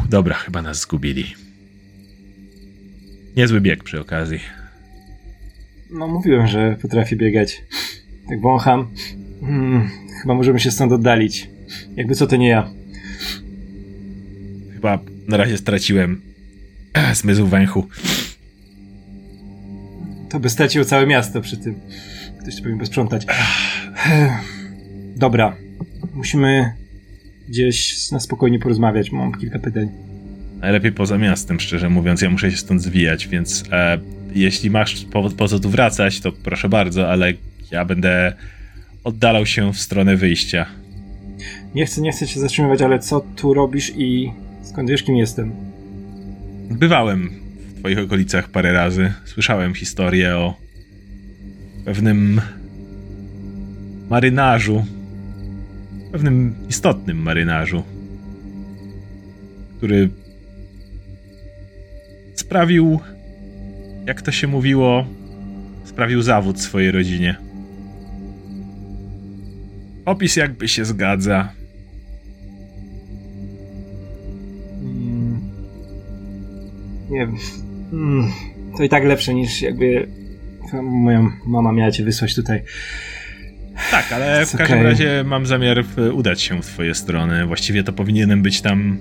dobra, 0.10 0.36
chyba 0.36 0.62
nas 0.62 0.80
zgubili. 0.80 1.47
Niezły 3.38 3.62
bieg 3.62 3.84
przy 3.84 4.02
okazji. 4.02 4.40
No 5.90 6.08
mówiłem, 6.08 6.48
że 6.48 6.78
potrafię 6.82 7.16
biegać. 7.16 7.64
Tak 8.30 8.42
wącham. 8.42 8.88
Hmm, 9.42 9.90
chyba 10.22 10.34
możemy 10.34 10.60
się 10.60 10.72
stąd 10.72 10.92
oddalić. 10.92 11.50
Jakby 11.96 12.16
co 12.16 12.28
to 12.28 12.36
nie 12.36 12.48
ja. 12.48 12.70
Chyba 14.74 15.00
na 15.28 15.38
razie 15.38 15.58
straciłem 15.58 16.22
zmysł 17.14 17.48
węchu. 17.48 17.88
To 20.30 20.40
by 20.40 20.50
straciło 20.50 20.86
całe 20.86 21.08
miasto 21.08 21.42
przy 21.42 21.58
tym. 21.58 21.80
Ktoś 22.42 22.56
to 22.56 22.62
powinien 22.62 22.80
posprzątać. 22.80 23.26
Dobra. 25.16 25.58
Musimy 26.14 26.74
gdzieś 27.50 28.12
na 28.12 28.20
spokojnie 28.20 28.60
porozmawiać. 28.60 29.12
Mam 29.12 29.34
kilka 29.34 29.60
pytań. 29.60 29.90
Najlepiej 30.62 30.92
poza 30.92 31.18
miastem, 31.18 31.60
szczerze 31.60 31.90
mówiąc. 31.90 32.22
Ja 32.22 32.30
muszę 32.30 32.52
się 32.52 32.58
stąd 32.58 32.82
zwijać, 32.82 33.28
więc 33.28 33.64
e, 33.72 34.00
jeśli 34.34 34.70
masz 34.70 35.06
powód 35.06 35.34
po 35.34 35.48
co 35.48 35.60
tu 35.60 35.70
wracać, 35.70 36.20
to 36.20 36.32
proszę 36.32 36.70
bardzo, 36.70 37.10
ale 37.12 37.34
ja 37.72 37.86
będę 37.86 38.34
oddalał 39.04 39.46
się 39.46 39.74
w 39.74 39.80
stronę 39.80 40.16
wyjścia. 40.16 40.66
Nie 41.76 41.86
chcę, 41.86 42.02
nie 42.02 42.12
chcę 42.12 42.28
cię 42.28 42.40
zatrzymywać, 42.40 42.82
ale 42.82 43.00
co 43.00 43.20
tu 43.36 43.54
robisz 43.54 43.92
i 43.98 44.32
skąd 44.64 44.90
wiesz, 44.90 45.04
kim 45.04 45.18
jestem? 45.18 45.52
Bywałem 46.70 47.30
w 47.76 47.80
twoich 47.80 48.00
okolicach 48.00 48.50
parę 48.50 48.74
razy. 48.74 49.14
Słyszałem 49.26 49.74
historię 49.74 50.36
o 50.36 50.54
pewnym 51.86 52.42
marynarzu. 54.10 54.86
Pewnym 56.12 56.56
istotnym 56.70 57.18
marynarzu, 57.18 57.84
który 59.78 60.10
sprawił, 62.40 63.00
jak 64.06 64.22
to 64.22 64.32
się 64.32 64.48
mówiło, 64.48 65.06
sprawił 65.86 66.22
zawód 66.22 66.62
swojej 66.62 66.92
rodzinie. 66.92 67.36
Opis 70.06 70.36
jakby 70.36 70.68
się 70.68 70.86
zgadza. 70.86 71.50
Mm, 74.82 75.40
nie 77.10 77.18
wiem. 77.20 77.36
Mm, 77.94 78.32
to 78.78 78.84
i 78.84 78.90
tak 78.90 79.04
lepsze 79.04 79.34
niż 79.34 79.62
jakby 79.62 80.08
moja 80.84 81.32
mama 81.46 81.72
miała 81.72 81.92
cię 81.92 82.04
wysłać 82.04 82.36
tutaj. 82.36 82.62
Tak, 83.92 84.12
ale 84.14 84.46
w 84.46 84.56
każdym 84.58 84.82
razie 84.82 85.24
mam 85.28 85.46
zamiar 85.46 85.86
w- 85.86 86.14
udać 86.14 86.42
się 86.42 86.62
w 86.62 86.66
twoje 86.66 86.96
strony. 86.96 87.46
Właściwie 87.46 87.84
to 87.84 87.94
powinienem 87.94 88.42
być 88.42 88.62
tam 88.62 89.00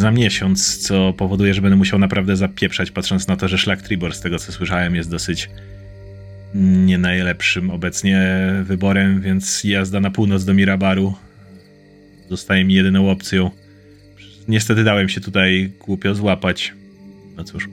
za 0.00 0.10
miesiąc, 0.10 0.78
co 0.78 1.12
powoduje, 1.12 1.54
że 1.54 1.62
będę 1.62 1.76
musiał 1.76 1.98
naprawdę 1.98 2.36
zapieprzać, 2.36 2.90
patrząc 2.90 3.28
na 3.28 3.36
to, 3.36 3.48
że 3.48 3.58
szlak 3.58 3.82
Tribor, 3.82 4.14
z 4.14 4.20
tego 4.20 4.38
co 4.38 4.52
słyszałem, 4.52 4.94
jest 4.94 5.10
dosyć 5.10 5.50
nie 6.54 6.98
najlepszym 6.98 7.70
obecnie 7.70 8.20
wyborem, 8.62 9.20
więc 9.20 9.64
jazda 9.64 10.00
na 10.00 10.10
północ 10.10 10.44
do 10.44 10.54
Mirabaru 10.54 11.14
zostaje 12.28 12.64
mi 12.64 12.74
jedyną 12.74 13.10
opcją. 13.10 13.50
Niestety 14.48 14.84
dałem 14.84 15.08
się 15.08 15.20
tutaj 15.20 15.72
głupio 15.86 16.14
złapać. 16.14 16.74
No 17.36 17.44
cóż. 17.44 17.68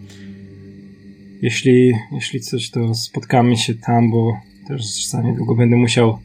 Jeśli, 1.42 1.94
jeśli 2.12 2.42
coś, 2.42 2.70
to 2.70 2.96
spotkamy 2.96 3.58
się 3.58 3.76
tam, 3.76 4.12
bo 4.12 4.42
też 4.68 5.06
za 5.06 5.22
niedługo 5.22 5.56
będę 5.56 5.76
musiał 5.76 6.20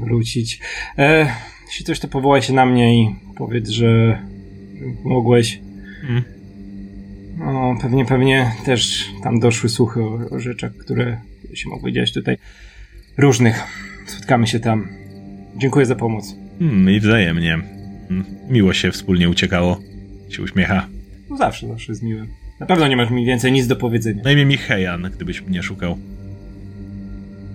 wrócić. 0.00 0.60
E, 0.98 1.32
jeśli 1.72 1.84
coś, 1.86 2.00
to 2.00 2.08
powołaj 2.08 2.42
się 2.42 2.52
na 2.52 2.66
mnie 2.66 3.02
i 3.02 3.16
powiedz, 3.36 3.68
że 3.68 4.18
mogłeś. 5.04 5.60
Mm. 6.08 6.22
No, 7.38 7.74
pewnie, 7.82 8.04
pewnie 8.04 8.52
też 8.64 9.10
tam 9.22 9.40
doszły 9.40 9.68
słuchy 9.68 10.02
o, 10.02 10.18
o 10.30 10.38
rzeczach, 10.38 10.72
które 10.76 11.20
się 11.54 11.68
mogły 11.68 11.92
dziać 11.92 12.12
tutaj. 12.12 12.36
Różnych. 13.18 13.60
Spotkamy 14.06 14.46
się 14.46 14.60
tam. 14.60 14.88
Dziękuję 15.56 15.86
za 15.86 15.94
pomoc. 15.96 16.36
Hmm, 16.58 16.90
I 16.90 17.00
wzajemnie. 17.00 17.58
Hmm, 18.08 18.24
Miło 18.48 18.72
się 18.72 18.90
wspólnie 18.90 19.28
uciekało. 19.28 19.80
Się 20.30 20.42
uśmiecha. 20.42 20.86
No 21.30 21.36
zawsze, 21.36 21.68
zawsze 21.68 21.92
jest 21.92 22.02
miłe. 22.02 22.26
Na 22.60 22.66
pewno 22.66 22.88
nie 22.88 22.96
masz 22.96 23.10
mi 23.10 23.24
więcej 23.26 23.52
nic 23.52 23.66
do 23.66 23.76
powiedzenia. 23.76 24.22
Na 24.22 24.32
imię 24.32 24.44
Michejan, 24.44 25.10
gdybyś 25.14 25.42
mnie 25.42 25.62
szukał. 25.62 25.98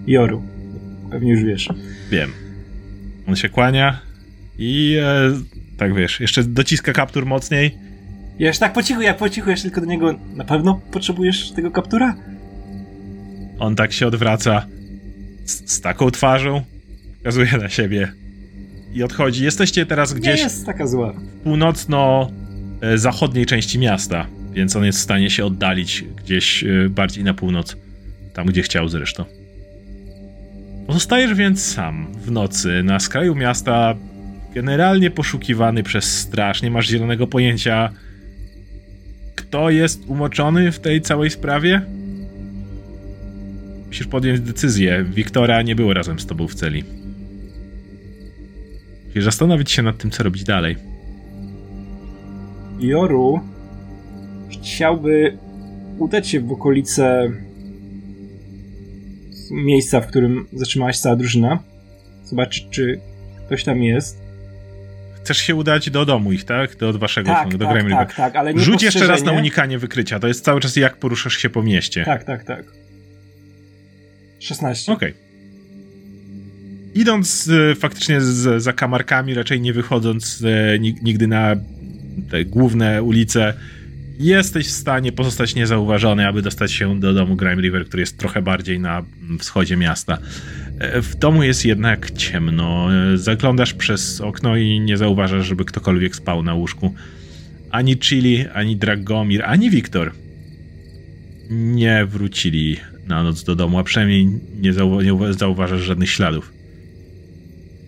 Joru. 0.07 0.41
Pewnie 1.11 1.31
już 1.31 1.43
wiesz. 1.43 1.69
Wiem. 2.11 2.46
On 3.27 3.35
się 3.35 3.49
kłania 3.49 3.99
i 4.57 4.97
e, 5.01 5.31
tak 5.77 5.95
wiesz, 5.95 6.19
jeszcze 6.19 6.43
dociska 6.43 6.93
kaptur 6.93 7.25
mocniej. 7.25 7.77
Jeszcze 8.39 8.59
tak 8.59 8.73
po 8.73 8.83
cichu, 8.83 9.01
jak 9.01 9.17
po 9.17 9.29
cichu, 9.29 9.49
jeszcze 9.49 9.63
tylko 9.63 9.81
do 9.81 9.87
niego. 9.87 10.19
Na 10.35 10.43
pewno 10.43 10.81
potrzebujesz 10.91 11.51
tego 11.51 11.71
kaptura? 11.71 12.15
On 13.59 13.75
tak 13.75 13.93
się 13.93 14.07
odwraca 14.07 14.65
z, 15.45 15.71
z 15.71 15.81
taką 15.81 16.11
twarzą, 16.11 16.61
pokazuje 17.17 17.51
na 17.61 17.69
siebie 17.69 18.11
i 18.93 19.03
odchodzi. 19.03 19.43
Jesteście 19.43 19.85
teraz 19.85 20.13
Nie 20.13 20.19
gdzieś 20.19 20.39
jest 20.39 20.65
taka 20.65 20.87
zła. 20.87 21.13
w 21.13 21.43
północno-zachodniej 21.43 23.45
części 23.45 23.79
miasta, 23.79 24.27
więc 24.51 24.75
on 24.75 24.85
jest 24.85 24.99
w 24.99 25.01
stanie 25.01 25.29
się 25.29 25.45
oddalić 25.45 26.03
gdzieś 26.23 26.63
e, 26.63 26.89
bardziej 26.89 27.23
na 27.23 27.33
północ, 27.33 27.75
tam 28.33 28.47
gdzie 28.47 28.61
chciał 28.61 28.89
zresztą. 28.89 29.25
Pozostajesz 30.87 31.33
więc 31.33 31.65
sam 31.65 32.07
w 32.13 32.31
nocy 32.31 32.83
na 32.83 32.99
skraju 32.99 33.35
miasta, 33.35 33.95
generalnie 34.53 35.11
poszukiwany 35.11 35.83
przez 35.83 36.19
straż. 36.19 36.61
Nie 36.61 36.71
masz 36.71 36.87
zielonego 36.87 37.27
pojęcia, 37.27 37.89
kto 39.35 39.69
jest 39.69 40.03
umoczony 40.07 40.71
w 40.71 40.79
tej 40.79 41.01
całej 41.01 41.29
sprawie. 41.29 41.81
Musisz 43.87 44.07
podjąć 44.07 44.39
decyzję. 44.39 45.05
Wiktora 45.09 45.61
nie 45.61 45.75
było 45.75 45.93
razem 45.93 46.19
z 46.19 46.25
tobą 46.25 46.47
w 46.47 46.55
celi. 46.55 46.83
Musisz 49.07 49.23
zastanowić 49.23 49.71
się 49.71 49.81
nad 49.81 49.97
tym, 49.97 50.11
co 50.11 50.23
robić 50.23 50.43
dalej. 50.43 50.75
Joru 52.79 53.39
chciałby 54.49 55.37
udać 55.97 56.27
się 56.27 56.39
w 56.39 56.51
okolice 56.51 57.31
miejsca, 59.51 60.01
w 60.01 60.07
którym 60.07 60.47
zatrzymała 60.53 60.93
się 60.93 60.99
cała 60.99 61.15
drużyna. 61.15 61.59
Zobaczyć, 62.23 62.67
czy 62.71 62.99
ktoś 63.45 63.63
tam 63.63 63.83
jest. 63.83 64.21
Chcesz 65.23 65.37
się 65.37 65.55
udać 65.55 65.89
do 65.89 66.05
domu 66.05 66.31
ich, 66.31 66.43
tak? 66.43 66.75
Do 66.75 66.93
waszego 66.93 67.29
Tak, 67.29 67.57
do 67.57 67.65
tak, 67.65 67.73
Grime 67.73 67.89
River. 67.89 68.07
tak, 68.07 68.15
tak, 68.15 68.35
ale 68.35 68.53
nie 68.53 68.59
Rzuć 68.61 68.83
jeszcze 68.83 69.07
raz 69.07 69.23
na 69.23 69.31
unikanie 69.31 69.77
wykrycia. 69.77 70.19
To 70.19 70.27
jest 70.27 70.45
cały 70.45 70.61
czas 70.61 70.75
jak 70.75 70.97
poruszasz 70.97 71.37
się 71.37 71.49
po 71.49 71.63
mieście. 71.63 72.05
Tak, 72.05 72.23
tak, 72.23 72.43
tak. 72.43 72.65
16. 74.39 74.91
Okej. 74.91 75.13
Idąc 76.95 77.49
e, 77.71 77.75
faktycznie 77.75 78.21
z, 78.21 78.63
za 78.63 78.73
kamarkami, 78.73 79.33
raczej 79.33 79.61
nie 79.61 79.73
wychodząc 79.73 80.43
e, 80.45 80.79
nig- 80.79 81.03
nigdy 81.03 81.27
na 81.27 81.55
te 82.31 82.45
główne 82.45 83.03
ulice, 83.03 83.53
jesteś 84.19 84.67
w 84.67 84.71
stanie 84.71 85.11
pozostać 85.11 85.55
niezauważony, 85.55 86.27
aby 86.27 86.41
dostać 86.41 86.71
się 86.71 86.99
do 86.99 87.13
domu 87.13 87.35
Grime 87.35 87.61
River, 87.61 87.85
który 87.85 88.01
jest 88.01 88.17
trochę 88.17 88.41
bardziej 88.41 88.79
na 88.79 89.03
wschodzie 89.39 89.77
miasta. 89.77 90.17
E, 90.79 91.01
W 91.01 91.15
domu 91.15 91.43
jest 91.43 91.65
jednak 91.65 92.11
ciemno. 92.11 92.87
E, 93.13 93.17
Zaglądasz 93.17 93.73
przez 93.73 94.21
okno 94.21 94.57
i 94.57 94.79
nie 94.79 94.97
zauważasz, 94.97 95.47
żeby 95.47 95.65
ktokolwiek 95.65 96.15
spał 96.15 96.43
na 96.43 96.53
łóżku. 96.53 96.93
Ani 97.71 97.97
Chili, 97.97 98.45
ani 98.53 98.75
Dragomir, 98.75 99.43
ani 99.45 99.69
Wiktor 99.69 100.11
nie 101.49 102.05
wrócili 102.05 102.77
na 103.07 103.23
noc 103.23 103.43
do 103.43 103.55
domu, 103.55 103.79
a 103.79 103.83
przynajmniej 103.83 104.25
nie, 104.25 104.71
nie 105.03 105.13
uwa- 105.13 105.33
zauważasz 105.33 105.81
żadnych 105.81 106.09
śladów. 106.09 106.53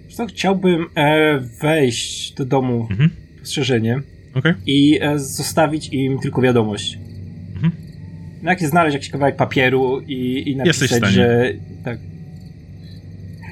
Co, 0.09 0.25
chciałbym 0.25 0.86
e, 0.95 1.39
wejść 1.61 2.34
do 2.34 2.45
domu 2.45 2.88
Mhm. 2.91 3.09
postrzeżenie 3.39 4.01
Okej. 4.40 4.54
i 4.66 5.00
e, 5.02 5.20
zostawić 5.20 5.90
im 5.94 6.20
tylko 6.20 6.42
wiadomość. 6.42 7.00
Mhm. 7.56 7.72
No 8.44 8.50
jak 8.50 8.62
znaleźć 8.62 8.94
jakiś 8.94 9.10
kawałek 9.10 9.36
papieru 9.36 10.02
i, 10.08 10.44
i 10.52 10.56
napisać, 10.56 11.06
że 11.06 11.54
tak. 11.84 11.98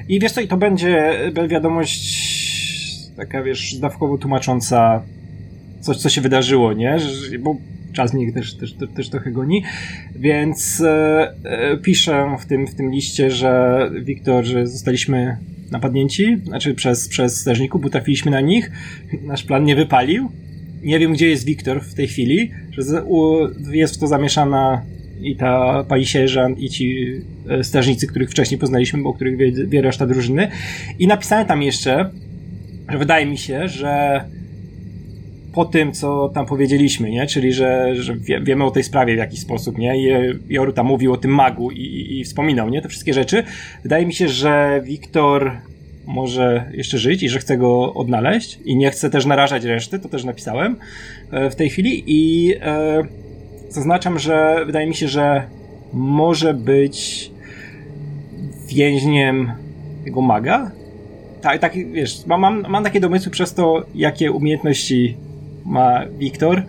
I 0.08 0.20
wiesz 0.20 0.32
co, 0.32 0.40
i 0.40 0.48
to 0.48 0.56
będzie, 0.56 1.18
wiadomość 1.48 2.28
taka, 3.16 3.42
wiesz, 3.42 3.74
zdawkowo 3.74 4.18
tłumacząca 4.18 5.02
coś, 5.80 5.96
co 5.96 6.08
się 6.08 6.20
wydarzyło, 6.20 6.72
nie? 6.72 6.96
Bo 7.40 7.56
czas 7.92 8.14
mnie 8.14 8.32
też, 8.32 8.54
też, 8.54 8.72
też, 8.74 8.88
też 8.88 9.08
trochę 9.08 9.30
goni, 9.30 9.62
więc 10.16 10.80
e, 10.80 11.32
e, 11.44 11.76
piszę 11.76 12.36
w 12.40 12.46
tym, 12.46 12.66
w 12.66 12.74
tym 12.74 12.90
liście, 12.90 13.30
że 13.30 13.90
Wiktor, 14.02 14.44
że 14.44 14.66
zostaliśmy 14.66 15.36
napadnięci, 15.70 16.36
znaczy 16.44 16.74
przez, 16.74 17.08
przez 17.08 17.40
strażników, 17.40 17.82
bo 17.82 17.90
trafiliśmy 17.90 18.30
na 18.30 18.40
nich, 18.40 18.70
nasz 19.22 19.42
plan 19.42 19.64
nie 19.64 19.76
wypalił, 19.76 20.30
nie 20.82 20.98
wiem, 20.98 21.12
gdzie 21.12 21.28
jest 21.28 21.44
Wiktor 21.44 21.84
w 21.84 21.94
tej 21.94 22.08
chwili, 22.08 22.50
że 22.70 22.82
jest 23.72 23.94
w 23.94 23.98
to 23.98 24.06
zamieszana 24.06 24.82
i 25.20 25.36
ta 25.36 25.84
pani 25.88 26.06
sierżant 26.06 26.58
i 26.58 26.70
ci 26.70 27.06
e, 27.48 27.64
strażnicy, 27.64 28.06
których 28.06 28.30
wcześniej 28.30 28.60
poznaliśmy, 28.60 29.02
bo 29.02 29.10
o 29.10 29.14
których 29.14 29.36
wie, 29.36 29.52
wie 29.52 29.82
reszta 29.82 30.06
drużyny. 30.06 30.50
I 30.98 31.06
napisałem 31.06 31.46
tam 31.46 31.62
jeszcze, 31.62 32.10
że 32.90 32.98
wydaje 32.98 33.26
mi 33.26 33.38
się, 33.38 33.68
że 33.68 34.24
po 35.52 35.64
tym, 35.64 35.92
co 35.92 36.28
tam 36.28 36.46
powiedzieliśmy, 36.46 37.10
nie? 37.10 37.26
Czyli, 37.26 37.52
że, 37.52 37.94
że 37.94 38.16
wie, 38.16 38.40
wiemy 38.40 38.64
o 38.64 38.70
tej 38.70 38.84
sprawie 38.84 39.14
w 39.14 39.18
jakiś 39.18 39.40
sposób, 39.40 39.78
nie? 39.78 39.98
I 39.98 40.08
Joru 40.48 40.72
tam 40.72 40.86
mówił 40.86 41.12
o 41.12 41.16
tym 41.16 41.34
magu 41.34 41.70
i, 41.70 41.80
i, 41.80 42.20
i 42.20 42.24
wspominał, 42.24 42.70
nie? 42.70 42.82
Te 42.82 42.88
wszystkie 42.88 43.14
rzeczy. 43.14 43.42
Wydaje 43.82 44.06
mi 44.06 44.14
się, 44.14 44.28
że 44.28 44.82
Wiktor 44.84 45.52
może 46.08 46.70
jeszcze 46.74 46.98
żyć 46.98 47.22
i 47.22 47.28
że 47.28 47.38
chce 47.38 47.58
go 47.58 47.94
odnaleźć 47.94 48.58
i 48.64 48.76
nie 48.76 48.90
chce 48.90 49.10
też 49.10 49.26
narażać 49.26 49.64
reszty, 49.64 49.98
to 49.98 50.08
też 50.08 50.24
napisałem 50.24 50.76
e, 51.30 51.50
w 51.50 51.56
tej 51.56 51.70
chwili 51.70 52.04
i 52.06 52.54
e, 52.60 53.02
zaznaczam, 53.68 54.18
że 54.18 54.62
wydaje 54.66 54.86
mi 54.86 54.94
się, 54.94 55.08
że 55.08 55.42
może 55.92 56.54
być 56.54 57.30
więźniem 58.66 59.52
jego 60.04 60.20
maga. 60.20 60.70
Tak, 61.40 61.60
tak 61.60 61.92
wiesz, 61.92 62.26
mam, 62.26 62.64
mam, 62.68 62.84
takie 62.84 63.00
domysły 63.00 63.32
przez 63.32 63.54
to, 63.54 63.86
jakie 63.94 64.32
umiejętności 64.32 65.16
ma 65.64 66.06
Wiktor 66.18 66.62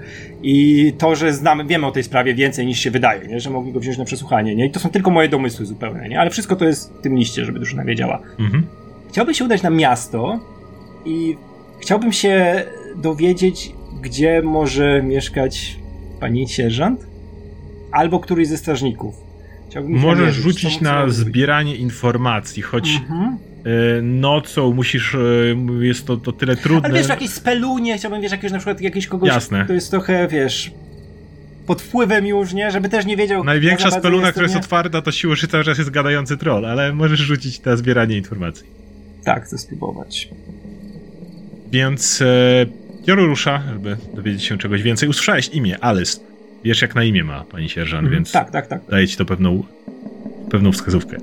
i 0.43 0.93
to, 0.97 1.15
że 1.15 1.33
znamy, 1.33 1.65
wiemy 1.65 1.87
o 1.87 1.91
tej 1.91 2.03
sprawie 2.03 2.33
więcej 2.35 2.65
niż 2.65 2.79
się 2.79 2.91
wydaje, 2.91 3.27
nie? 3.27 3.39
że 3.39 3.49
mogli 3.49 3.71
go 3.71 3.79
wziąć 3.79 3.97
na 3.97 4.05
przesłuchanie. 4.05 4.55
Nie? 4.55 4.65
I 4.65 4.71
to 4.71 4.79
są 4.79 4.89
tylko 4.89 5.11
moje 5.11 5.29
domysły 5.29 5.65
zupełnie, 5.65 6.09
nie? 6.09 6.19
ale 6.19 6.29
wszystko 6.29 6.55
to 6.55 6.65
jest 6.65 6.93
w 6.93 7.01
tym 7.01 7.17
liście, 7.17 7.45
żeby 7.45 7.59
drużyna 7.59 7.83
wiedziała. 7.83 8.19
Mhm. 8.39 8.63
Chciałbym 9.09 9.33
się 9.33 9.45
udać 9.45 9.61
na 9.61 9.69
miasto 9.69 10.39
i 11.05 11.37
chciałbym 11.79 12.13
się 12.13 12.65
dowiedzieć, 12.95 13.71
gdzie 14.01 14.41
może 14.41 15.03
mieszkać 15.03 15.79
pani 16.19 16.47
sierżant 16.47 17.07
albo 17.91 18.19
któryś 18.19 18.47
ze 18.47 18.57
strażników. 18.57 19.15
Możesz 19.87 20.35
rzucić 20.35 20.81
na 20.81 21.09
zbieranie 21.09 21.75
informacji, 21.75 22.61
choć 22.61 22.89
mhm. 22.89 23.37
E, 23.65 24.01
nocą 24.01 24.73
musisz, 24.73 25.15
e, 25.15 25.19
jest 25.79 26.05
to, 26.07 26.17
to 26.17 26.31
tyle 26.31 26.55
trudne. 26.55 26.89
Ale 26.89 26.99
wiesz, 26.99 27.09
jakieś 27.09 27.29
spelunie, 27.29 27.97
chciałbym, 27.97 28.21
wiesz, 28.21 28.31
jakiegoś 28.31 28.51
na 28.51 28.57
przykład 28.57 28.81
jakiegoś 28.81 29.07
kogoś, 29.07 29.29
Jasne. 29.29 29.65
to 29.65 29.73
jest 29.73 29.91
trochę, 29.91 30.27
wiesz, 30.27 30.71
pod 31.67 31.81
wpływem 31.81 32.27
już, 32.27 32.53
nie? 32.53 32.71
Żeby 32.71 32.89
też 32.89 33.05
nie 33.05 33.17
wiedział... 33.17 33.43
Największa 33.43 33.91
speluna, 33.91 34.31
która 34.31 34.45
jest 34.45 34.55
otwarta, 34.55 35.01
to 35.01 35.11
siłą 35.11 35.33
cały 35.49 35.63
czas 35.63 35.77
jest 35.77 35.89
gadający 35.89 36.37
troll, 36.37 36.65
ale 36.65 36.93
możesz 36.93 37.19
rzucić 37.19 37.63
na 37.63 37.75
zbieranie 37.75 38.17
informacji. 38.17 38.78
Tak, 39.35 39.45
chcę 39.45 39.57
spróbować. 39.57 40.29
Więc 41.71 42.21
e, 42.21 42.25
Joru 43.07 43.25
rusza, 43.25 43.63
żeby 43.73 43.97
dowiedzieć 44.13 44.43
się 44.43 44.57
czegoś 44.57 44.81
więcej. 44.81 45.09
Usłyszałeś 45.09 45.47
imię, 45.47 45.83
Alice. 45.83 46.19
Wiesz, 46.63 46.81
jak 46.81 46.95
na 46.95 47.03
imię 47.03 47.23
ma 47.23 47.43
pani 47.43 47.69
sierżant, 47.69 48.01
mm, 48.01 48.13
więc 48.13 48.31
tak, 48.31 48.51
tak, 48.51 48.67
tak. 48.67 48.81
daje 48.89 49.07
ci 49.07 49.17
to 49.17 49.25
pewną, 49.25 49.63
pewną 50.51 50.71
wskazówkę. 50.71 51.17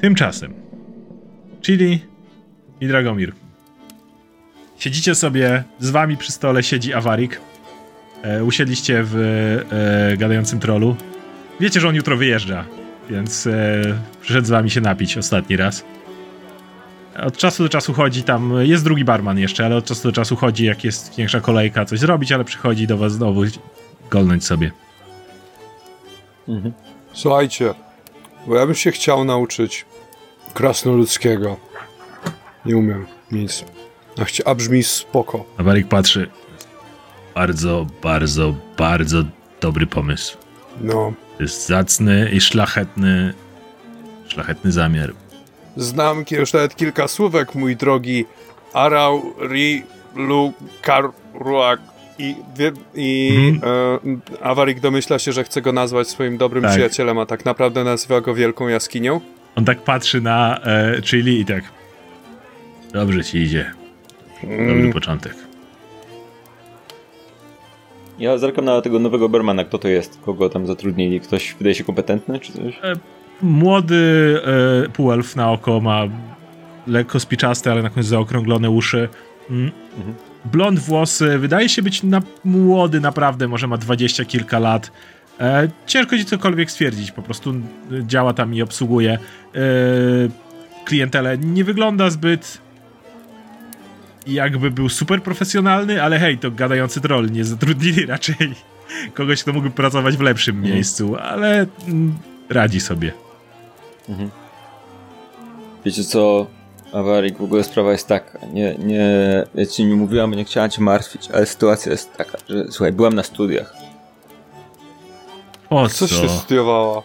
Tymczasem 0.00 0.54
Chili 1.62 2.00
i 2.80 2.86
Dragomir. 2.86 3.32
Siedzicie 4.78 5.14
sobie, 5.14 5.64
z 5.78 5.90
wami 5.90 6.16
przy 6.16 6.32
stole 6.32 6.62
siedzi 6.62 6.94
Awarik. 6.94 7.40
E, 8.22 8.44
usiedliście 8.44 9.02
w 9.04 9.16
e, 10.12 10.16
gadającym 10.16 10.60
trolu. 10.60 10.96
Wiecie, 11.60 11.80
że 11.80 11.88
on 11.88 11.94
jutro 11.94 12.16
wyjeżdża, 12.16 12.64
więc 13.10 13.46
e, 13.46 13.82
przyszedł 14.20 14.46
z 14.46 14.50
wami 14.50 14.70
się 14.70 14.80
napić 14.80 15.18
ostatni 15.18 15.56
raz. 15.56 15.84
Od 17.26 17.36
czasu 17.36 17.62
do 17.62 17.68
czasu 17.68 17.92
chodzi 17.92 18.22
tam, 18.22 18.52
jest 18.60 18.84
drugi 18.84 19.04
barman 19.04 19.38
jeszcze, 19.38 19.64
ale 19.64 19.76
od 19.76 19.84
czasu 19.84 20.08
do 20.08 20.12
czasu 20.12 20.36
chodzi, 20.36 20.64
jak 20.64 20.84
jest 20.84 21.16
większa 21.16 21.40
kolejka, 21.40 21.84
coś 21.84 21.98
zrobić, 21.98 22.32
ale 22.32 22.44
przychodzi 22.44 22.86
do 22.86 22.98
was 22.98 23.12
znowu 23.12 23.40
golnąć 24.10 24.44
sobie. 24.44 24.72
Mhm. 26.48 26.72
Słuchajcie, 27.12 27.74
bo 28.46 28.56
ja 28.56 28.66
bym 28.66 28.74
się 28.74 28.90
chciał 28.90 29.24
nauczyć 29.24 29.86
krasnoludzkiego. 30.54 31.56
Nie 32.64 32.76
umiem 32.76 33.06
nic. 33.32 33.64
A, 34.44 34.54
brzmi 34.54 34.82
spoko. 34.82 35.44
A 35.56 35.62
Barik 35.62 35.88
patrzy. 35.88 36.30
Bardzo, 37.34 37.86
bardzo, 38.02 38.54
bardzo 38.78 39.24
dobry 39.60 39.86
pomysł. 39.86 40.36
No. 40.80 41.12
Jest 41.40 41.66
zacny 41.66 42.30
i 42.32 42.40
szlachetny, 42.40 43.34
szlachetny 44.28 44.72
zamiar. 44.72 45.14
Znam 45.78 46.24
już 46.30 46.52
nawet 46.52 46.76
kilka 46.76 47.08
słówek, 47.08 47.54
mój 47.54 47.76
drogi 47.76 48.24
Arau, 48.72 49.34
Ri, 49.50 49.82
Lu, 50.16 50.52
Kar, 50.82 51.04
Ruak 51.34 51.80
i, 52.18 52.34
i 52.94 53.30
mhm. 53.52 54.20
e, 54.40 54.44
Awarik 54.44 54.80
domyśla 54.80 55.18
się, 55.18 55.32
że 55.32 55.44
chce 55.44 55.62
go 55.62 55.72
nazwać 55.72 56.08
swoim 56.08 56.38
dobrym 56.38 56.62
tak. 56.62 56.72
przyjacielem, 56.72 57.18
a 57.18 57.26
tak 57.26 57.44
naprawdę 57.44 57.84
nazywa 57.84 58.20
go 58.20 58.34
Wielką 58.34 58.68
Jaskinią. 58.68 59.20
On 59.56 59.64
tak 59.64 59.78
patrzy 59.78 60.20
na 60.20 60.60
e, 60.64 61.02
Chili 61.02 61.40
i 61.40 61.44
tak. 61.44 61.64
Dobrze 62.92 63.24
ci 63.24 63.38
idzie. 63.38 63.70
Dobry 64.42 64.56
mm. 64.56 64.92
początek. 64.92 65.34
Ja 68.18 68.38
zerkam 68.38 68.64
na 68.64 68.80
tego 68.80 68.98
nowego 68.98 69.28
Bermana. 69.28 69.64
Kto 69.64 69.78
to 69.78 69.88
jest? 69.88 70.18
Kogo 70.24 70.48
tam 70.48 70.66
zatrudnili? 70.66 71.20
Ktoś 71.20 71.54
wydaje 71.58 71.74
się 71.74 71.84
kompetentny, 71.84 72.40
czy 72.40 72.52
coś? 72.52 72.78
E, 72.82 72.92
młody 73.42 74.40
e, 74.84 74.88
półelf 74.88 75.36
na 75.36 75.50
oko 75.50 75.80
ma 75.80 76.02
lekko 76.86 77.20
spiczaste, 77.20 77.72
ale 77.72 77.82
na 77.82 77.90
końcu 77.90 78.08
zaokrąglone 78.08 78.70
uszy. 78.70 79.08
Mm. 79.50 79.70
Mhm. 79.96 80.14
Blond 80.44 80.78
włosy, 80.78 81.38
wydaje 81.38 81.68
się 81.68 81.82
być 81.82 82.02
na, 82.02 82.22
młody 82.44 83.00
naprawdę, 83.00 83.48
może 83.48 83.66
ma 83.66 83.76
dwadzieścia 83.76 84.24
kilka 84.24 84.58
lat. 84.58 84.92
E, 85.40 85.68
ciężko 85.86 86.18
ci 86.18 86.24
cokolwiek 86.24 86.70
stwierdzić, 86.70 87.12
po 87.12 87.22
prostu 87.22 87.54
działa 88.02 88.32
tam 88.32 88.54
i 88.54 88.62
obsługuje 88.62 89.12
e, 89.12 89.18
klientelę. 90.84 91.38
Nie 91.38 91.64
wygląda 91.64 92.10
zbyt 92.10 92.58
jakby 94.26 94.70
był 94.70 94.88
super 94.88 95.22
profesjonalny, 95.22 96.02
ale 96.02 96.18
hej, 96.18 96.38
to 96.38 96.50
gadający 96.50 97.00
troll, 97.00 97.30
nie 97.30 97.44
zatrudnili 97.44 98.06
raczej 98.06 98.36
kogoś, 99.14 99.42
kto 99.42 99.52
mógłby 99.52 99.70
pracować 99.70 100.16
w 100.16 100.20
lepszym 100.20 100.56
mhm. 100.56 100.74
miejscu, 100.74 101.16
ale 101.16 101.66
mm, 101.88 102.18
radzi 102.48 102.80
sobie. 102.80 103.12
Mhm. 104.08 104.30
Wiecie 105.84 106.04
co, 106.04 106.46
Awarik, 106.92 107.38
w 107.38 107.42
ogóle 107.42 107.64
sprawa 107.64 107.92
jest 107.92 108.06
taka, 108.06 108.46
nie, 108.52 108.74
nie, 108.74 109.06
ja 109.54 109.66
ci 109.66 109.84
nie 109.84 109.94
mówiłam, 109.94 110.30
bo 110.30 110.36
nie 110.36 110.44
chciałam 110.44 110.70
cię 110.70 110.82
martwić, 110.82 111.30
ale 111.30 111.46
sytuacja 111.46 111.92
jest 111.92 112.16
taka, 112.16 112.38
że 112.48 112.64
słuchaj, 112.70 112.92
byłam 112.92 113.14
na 113.14 113.22
studiach 113.22 113.88
o 115.70 115.88
co? 115.88 116.08
Coś 116.08 116.20
ty 116.20 116.28
studiowała? 116.28 117.02